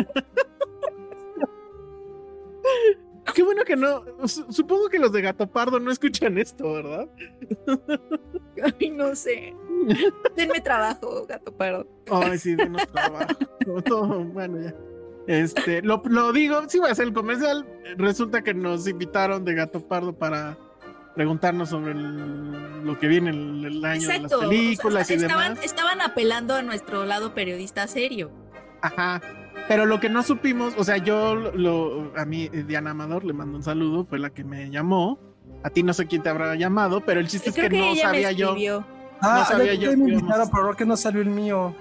Qué 3.37 3.43
bueno 3.43 3.65
que 3.65 3.77
no. 3.77 4.03
su- 4.27 4.51
Supongo 4.51 4.89
que 4.89 4.99
los 4.99 5.13
de 5.13 5.21
Gato 5.21 5.47
Pardo 5.47 5.79
no 5.79 5.91
escuchan 5.91 6.39
esto, 6.39 6.73
¿verdad? 6.73 7.07
Ay, 8.81 8.89
no 8.91 9.15
sé. 9.15 9.55
Denme 10.35 10.63
trabajo, 10.63 11.27
gato 11.29 11.53
pardo. 11.55 11.87
Ay, 12.11 12.39
sí, 12.39 12.55
denos 12.55 12.87
trabajo. 12.89 13.35
Todo- 13.85 14.25
bueno, 14.25 14.63
ya. 14.63 14.75
Este, 15.27 15.83
lo, 15.83 16.01
lo 16.07 16.33
digo, 16.33 16.63
sí 16.69 16.79
voy 16.79 16.89
a 16.89 16.93
hacer 16.93 17.09
el 17.09 17.13
comercial. 17.13 17.67
Resulta 17.99 18.43
que 18.43 18.55
nos 18.55 18.89
invitaron 18.89 19.45
de 19.45 19.53
Gato 19.55 19.87
Pardo 19.87 20.15
para 20.15 20.57
preguntarnos 21.15 21.69
sobre 21.69 21.93
el- 21.93 22.85
lo 22.87 22.99
que 22.99 23.07
viene 23.07 23.31
el, 23.31 23.65
el 23.67 23.85
año 23.85 24.11
Exacto. 24.11 24.39
de 24.39 24.47
o 24.47 24.49
las 24.49 24.49
sea, 24.49 24.49
películas 24.49 25.11
y 25.11 25.15
estaban, 25.15 25.49
demás. 25.57 25.65
estaban 25.67 26.01
apelando 26.01 26.55
a 26.55 26.63
nuestro 26.63 27.05
lado 27.05 27.35
periodista 27.35 27.87
serio. 27.87 28.31
Ajá. 28.81 29.21
Pero 29.69 29.85
lo 29.85 29.99
que 29.99 30.09
no 30.09 30.23
supimos, 30.23 30.75
o 30.79 30.85
sea, 30.85 30.97
yo 30.99 31.35
lo, 31.35 32.13
a 32.17 32.25
mí, 32.25 32.49
eh, 32.53 32.65
Diana 32.67 32.91
Amador, 32.93 33.25
le 33.25 33.33
mando 33.33 33.57
un 33.59 33.65
saludo, 33.65 34.05
fue 34.05 34.19
la 34.19 34.31
que 34.31 34.45
me 34.45 34.71
llamó. 34.71 35.19
A 35.65 35.71
ti 35.71 35.83
no 35.83 35.93
sé 35.93 36.07
quién 36.07 36.23
te 36.23 36.29
habrá 36.29 36.55
llamado, 36.55 37.01
pero 37.01 37.19
el 37.19 37.27
chiste 37.27 37.51
es 37.51 37.57
que, 37.57 37.63
que, 37.69 37.77
no 37.79 37.85
ella 37.87 38.03
sabía 38.03 38.29
me 38.29 38.35
yo. 38.37 38.85
Ah, 39.21 39.45
sabía 39.49 39.75
ya 39.75 39.81
yo 39.81 39.91
que 39.91 39.97
invitaron, 39.99 40.49
pero 40.51 40.67
¿por 40.67 40.77
qué 40.77 40.85
no 40.85 40.97
salió 40.97 41.21
el 41.21 41.31
mío? 41.31 41.75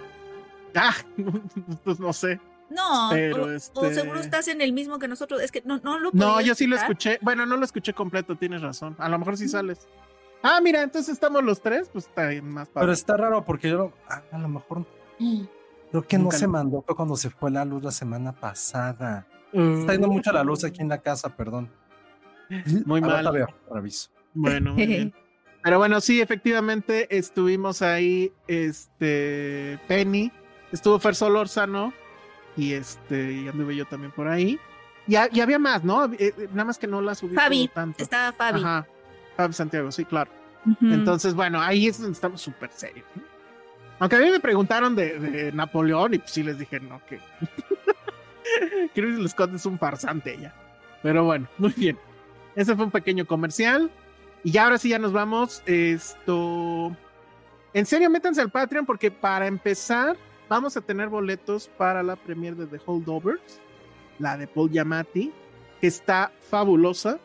Ah, 0.74 0.94
pues 1.84 2.00
no 2.00 2.12
sé. 2.14 2.40
No, 2.70 3.10
Pero, 3.12 3.44
o, 3.44 3.48
o 3.48 3.52
este- 3.52 3.94
seguro 3.94 4.20
estás 4.20 4.48
en 4.48 4.60
el 4.62 4.74
mismo 4.74 4.98
que 4.98 5.08
nosotros. 5.08 5.40
Es 5.42 5.52
que 5.52 5.62
no, 5.66 5.80
no 5.84 6.00
lo 6.00 6.10
No, 6.14 6.42
yo 6.42 6.56
sí 6.56 6.66
lo 6.66 6.76
escuché. 6.76 7.20
Bueno, 7.22 7.46
no 7.46 7.56
lo 7.58 7.64
escuché 7.66 7.94
completo, 7.94 8.36
tienes 8.36 8.62
razón. 8.64 8.96
A 8.98 9.08
lo 9.08 9.20
mejor 9.20 9.38
sí 9.38 9.48
sales. 9.48 9.88
Ah, 10.42 10.60
mira, 10.64 10.82
entonces 10.82 11.14
estamos 11.14 11.44
los 11.44 11.62
tres, 11.62 11.90
pues 11.94 12.06
está 12.08 12.28
bien 12.28 12.50
más 12.50 12.68
Pero 12.70 12.74
padre. 12.88 12.94
está 12.94 13.18
raro 13.18 13.46
porque 13.46 13.70
yo 13.70 13.78
no- 13.78 13.94
ah, 14.10 14.24
a 14.32 14.38
lo 14.40 14.48
mejor 14.50 14.86
creo 16.02 16.08
que 16.08 16.18
no 16.18 16.32
se 16.32 16.48
mandó 16.48 16.82
fue 16.82 16.96
cuando 16.96 17.16
se 17.16 17.30
fue 17.30 17.52
la 17.52 17.64
luz 17.66 17.84
la 17.84 17.92
semana 17.92 18.32
pasada. 18.34 19.28
Mm, 19.54 19.80
Está 19.80 19.94
yendo 19.94 20.08
mucho 20.08 20.32
la 20.32 20.44
luz 20.44 20.64
aquí 20.64 20.82
en 20.82 20.90
la 20.90 20.98
casa, 21.00 21.36
perdón. 21.36 21.70
Muy 22.86 23.02
rato 23.02 23.24
mal. 23.24 23.34
veo, 23.34 23.48
aviso. 23.74 24.10
Bueno, 24.34 24.74
muy 24.74 24.86
bien. 24.86 25.14
Pero 25.64 25.80
bueno, 25.80 26.00
sí, 26.00 26.22
efectivamente 26.22 27.08
estuvimos 27.18 27.82
ahí, 27.82 28.32
este, 28.48 29.80
Penny, 29.88 30.32
estuvo 30.72 31.00
Fer 31.00 31.16
Solórzano 31.16 31.92
y 32.56 32.74
este, 32.74 33.34
y 33.34 33.48
anduve 33.48 33.76
yo 33.76 33.86
también 33.86 34.12
por 34.12 34.28
ahí. 34.28 34.60
Y, 35.08 35.16
y 35.16 35.40
había 35.42 35.58
más, 35.58 35.84
¿no? 35.84 36.06
Eh, 36.06 36.18
eh, 36.20 36.50
nada 36.52 36.66
más 36.66 36.78
que 36.78 36.86
no 36.86 37.02
la 37.02 37.16
subí 37.16 37.34
Fabi, 37.34 37.68
tanto. 37.74 38.04
Estaba 38.04 38.32
Fabi. 38.32 38.60
Ajá. 38.60 38.86
Fabi 39.36 39.54
Santiago, 39.54 39.92
sí, 39.92 40.06
claro. 40.06 40.30
Entonces, 40.82 41.34
bueno, 41.34 41.62
ahí 41.62 41.88
es 41.88 42.00
donde 42.00 42.14
estamos 42.14 42.42
súper 42.42 42.72
serios. 42.72 43.06
¿no? 43.16 43.35
Aunque 44.00 44.16
a 44.18 44.20
mí 44.20 44.30
me 44.30 44.40
preguntaron 44.40 44.96
de, 44.96 45.52
Napoleón 45.54 46.14
y 46.14 46.20
pues 46.20 46.32
sí 46.32 46.44
les 46.44 46.58
dije, 46.58 46.80
no, 46.80 47.02
que... 47.06 47.20
Que 48.94 49.28
Scott 49.28 49.54
es 49.54 49.66
un 49.66 49.78
farsante 49.78 50.38
ya. 50.40 50.54
Pero 51.02 51.26
bueno, 51.26 51.48
muy 51.58 51.74
bien. 51.76 51.98
Ese 52.56 52.76
fue 52.76 52.86
un 52.86 52.92
pequeño 52.92 53.26
comercial. 53.26 53.92
Y 54.44 54.52
ya 54.52 54.64
ahora 54.64 54.78
sí 54.78 54.90
ya 54.90 55.00
nos 55.00 55.12
vamos. 55.12 55.62
Esto... 55.66 56.96
En 57.74 57.86
serio, 57.86 58.10
métanse 58.10 58.40
al 58.40 58.52
Patreon 58.52 58.86
porque 58.86 59.12
para 59.12 59.48
empezar 59.48 60.16
vamos 60.48 60.78
a 60.78 60.82
tener 60.82 61.10
boletos 61.10 61.68
para 61.68 62.04
la 62.04 62.16
premiere 62.16 62.56
de 62.56 62.68
The 62.68 62.80
Holdovers, 62.86 63.60
la 64.20 64.38
de 64.38 64.48
Paul 64.48 64.70
Giamatti, 64.70 65.34
que 65.82 65.88
está 65.88 66.32
fabulosa. 66.40 67.20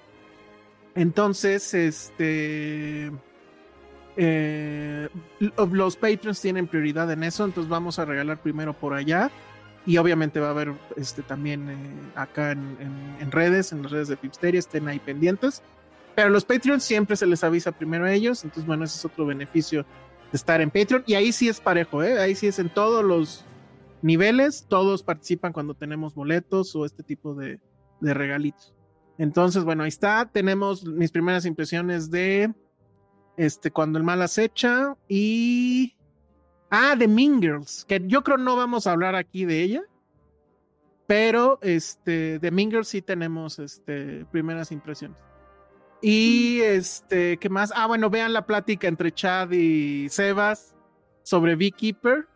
Entonces, 0.94 1.72
este... 1.74 3.12
eh, 4.22 5.08
lo- 5.38 5.66
los 5.66 5.96
Patreons 5.96 6.38
tienen 6.42 6.66
prioridad 6.66 7.10
en 7.10 7.22
eso, 7.24 7.44
entonces 7.46 7.70
vamos 7.70 7.98
a 7.98 8.04
regalar 8.04 8.42
primero 8.42 8.74
por 8.74 8.92
allá. 8.92 9.30
Y 9.86 9.96
obviamente 9.96 10.40
va 10.40 10.48
a 10.48 10.50
haber 10.50 10.74
este 10.96 11.22
también 11.22 11.70
eh, 11.70 11.76
acá 12.14 12.50
en, 12.52 13.30
redes, 13.32 13.72
en 13.72 13.82
las 13.82 13.90
redes 13.90 14.08
de 14.08 14.18
Filmsteria, 14.18 14.58
estén 14.58 14.86
ahí 14.88 14.98
pendientes. 14.98 15.62
Pero 16.14 16.28
los 16.28 16.44
Patreons 16.44 16.84
siempre 16.84 17.16
se 17.16 17.24
les 17.26 17.42
avisa 17.42 17.72
primero 17.72 18.04
a 18.04 18.12
ellos, 18.12 18.44
entonces 18.44 18.66
bueno, 18.66 18.84
ese 18.84 18.98
es 18.98 19.04
otro 19.06 19.24
beneficio 19.24 19.84
de 20.30 20.36
estar 20.36 20.60
en 20.60 20.70
Patreon. 20.70 21.02
Y 21.06 21.14
ahí 21.14 21.32
sí 21.32 21.48
es 21.48 21.60
parejo, 21.60 22.02
¿eh? 22.02 22.20
ahí 22.20 22.34
sí 22.34 22.46
es 22.48 22.58
en 22.58 22.68
todos 22.68 23.02
los 23.02 23.46
niveles, 24.02 24.66
todos 24.68 25.02
participan 25.02 25.54
cuando 25.54 25.72
tenemos 25.74 26.14
boletos 26.14 26.76
o 26.76 26.84
este 26.84 27.02
tipo 27.02 27.34
de, 27.34 27.58
de 28.00 28.12
regalitos. 28.14 28.74
Entonces, 29.16 29.64
bueno, 29.64 29.84
ahí 29.84 29.88
está. 29.88 30.28
Tenemos 30.30 30.84
mis 30.84 31.10
primeras 31.10 31.46
impresiones 31.46 32.10
de 32.10 32.52
este 33.36 33.70
cuando 33.70 33.98
el 33.98 34.04
mal 34.04 34.22
acecha 34.22 34.96
y 35.08 35.96
ah, 36.70 36.96
de 36.96 37.08
Mean 37.08 37.40
Girls, 37.40 37.84
que 37.86 38.00
yo 38.06 38.22
creo 38.22 38.38
no 38.38 38.56
vamos 38.56 38.86
a 38.86 38.92
hablar 38.92 39.14
aquí 39.14 39.44
de 39.44 39.62
ella, 39.62 39.82
pero 41.06 41.58
este 41.62 42.38
de 42.38 42.50
Mean 42.50 42.70
Girls 42.70 42.88
sí 42.88 43.02
tenemos 43.02 43.58
este 43.58 44.24
primeras 44.30 44.72
impresiones. 44.72 45.18
Y 46.02 46.60
este, 46.62 47.36
¿qué 47.36 47.48
más? 47.50 47.72
Ah, 47.76 47.86
bueno, 47.86 48.08
vean 48.08 48.32
la 48.32 48.46
plática 48.46 48.88
entre 48.88 49.12
Chad 49.12 49.50
y 49.50 50.08
Sebas 50.08 50.74
sobre 51.22 51.56
Beekeeper, 51.56 52.26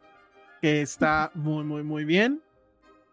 que 0.61 0.83
está 0.83 1.31
muy, 1.35 1.65
muy, 1.65 1.83
muy 1.83 2.05
bien. 2.05 2.43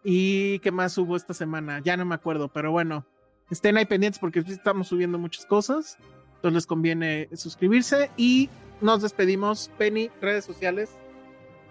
¿Y 0.04 0.58
qué 0.58 0.70
más 0.70 0.98
hubo 0.98 1.16
esta 1.16 1.32
semana? 1.32 1.80
Ya 1.80 1.96
no 1.96 2.04
me 2.04 2.14
acuerdo, 2.14 2.48
pero 2.48 2.70
bueno, 2.70 3.06
estén 3.50 3.76
ahí 3.76 3.86
pendientes 3.86 4.18
porque 4.18 4.40
estamos 4.40 4.88
subiendo 4.88 5.18
muchas 5.18 5.46
cosas. 5.46 5.96
Entonces 6.42 6.54
les 6.54 6.66
conviene 6.66 7.28
suscribirse 7.34 8.10
y 8.16 8.50
nos 8.80 9.00
despedimos. 9.00 9.70
Penny, 9.78 10.10
redes 10.20 10.44
sociales. 10.44 10.90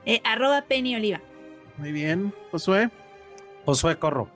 Eh, 0.05 0.21
arroba 0.23 0.61
Penny 0.61 0.95
Oliva. 0.95 1.19
Muy 1.77 1.91
bien. 1.91 2.33
Josué, 2.51 2.89
Josué 3.65 3.97
Corro. 3.99 4.29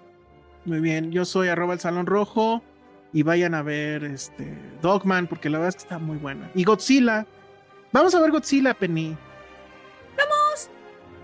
muy 0.65 0.81
bien. 0.81 1.13
Yo 1.13 1.23
soy 1.23 1.47
arroba 1.47 1.73
el 1.73 1.79
Salón 1.79 2.05
Rojo 2.05 2.61
y 3.13 3.23
vayan 3.23 3.53
a 3.55 3.61
ver 3.61 4.03
este 4.03 4.57
Dogman 4.81 5.27
porque 5.27 5.49
la 5.49 5.59
verdad 5.59 5.69
es 5.69 5.75
que 5.77 5.83
está 5.83 5.99
muy 5.99 6.17
buena. 6.17 6.51
Y 6.53 6.65
Godzilla. 6.65 7.25
Vamos 7.93 8.13
a 8.13 8.19
ver 8.19 8.31
Godzilla, 8.31 8.73
Penny. 8.73 9.15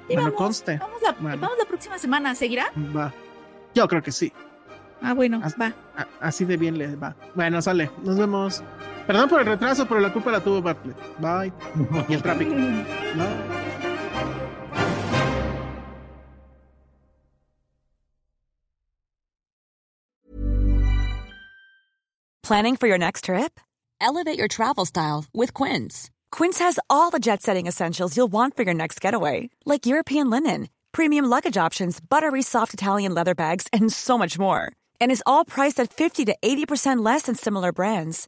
Sí, 0.08 0.16
Bueno, 0.16 0.24
vamos, 0.24 0.38
conste. 0.38 0.78
Vamos 0.78 1.02
la, 1.02 1.12
Bueno. 1.14 1.42
vamos 1.42 1.58
la 1.58 1.66
próxima 1.66 1.98
semana. 1.98 2.34
¿Seguirá? 2.36 2.72
Va. 2.96 3.14
Yo 3.76 3.88
creo 3.90 4.02
que 4.02 4.12
sí. 4.14 4.32
Ah, 5.02 5.14
bueno, 5.14 5.42
va. 5.60 5.74
A- 5.98 6.08
así 6.22 6.46
de 6.46 6.56
bien 6.58 6.78
le 6.78 6.96
va. 6.96 7.16
Bueno, 7.36 7.62
sale. 7.62 7.90
Nos 8.04 8.18
vemos. 8.18 8.64
Perdón 9.08 9.30
por 9.30 9.40
el 9.40 9.46
retraso, 9.46 9.86
pero 9.88 10.00
la 10.00 10.12
culpa 10.12 10.32
la 10.32 10.40
tuvo 10.40 10.62
Bartlett. 10.62 10.98
Bye. 11.20 11.52
Y 12.10 12.14
el 12.14 12.22
tráfico. 12.22 12.52
Bye. 12.54 13.62
Planning 22.52 22.76
for 22.76 22.88
your 22.88 22.98
next 22.98 23.26
trip? 23.26 23.62
Elevate 24.02 24.38
your 24.38 24.50
travel 24.50 24.86
style 24.86 25.24
with 25.34 25.54
Quince. 25.54 26.10
Quince 26.34 26.60
has 26.60 26.80
all 26.90 27.10
the 27.10 27.20
jet 27.20 27.42
setting 27.42 27.66
essentials 27.66 28.18
you'll 28.18 28.32
want 28.32 28.58
for 28.58 28.64
your 28.64 28.74
next 28.74 29.00
getaway, 29.00 29.50
like 29.66 29.86
European 29.86 30.30
linen, 30.30 30.68
premium 30.92 31.26
luggage 31.26 31.56
options, 31.56 32.02
buttery 32.02 32.42
soft 32.42 32.74
Italian 32.74 33.14
leather 33.14 33.36
bags, 33.36 33.68
and 33.72 33.94
so 33.94 34.18
much 34.18 34.38
more. 34.38 34.72
And 35.00 35.12
is 35.14 35.24
all 35.26 35.46
priced 35.46 35.80
at 35.80 35.94
50 35.94 36.26
to 36.26 36.36
80% 36.44 37.06
less 37.06 37.22
than 37.22 37.36
similar 37.36 37.72
brands. 37.72 38.28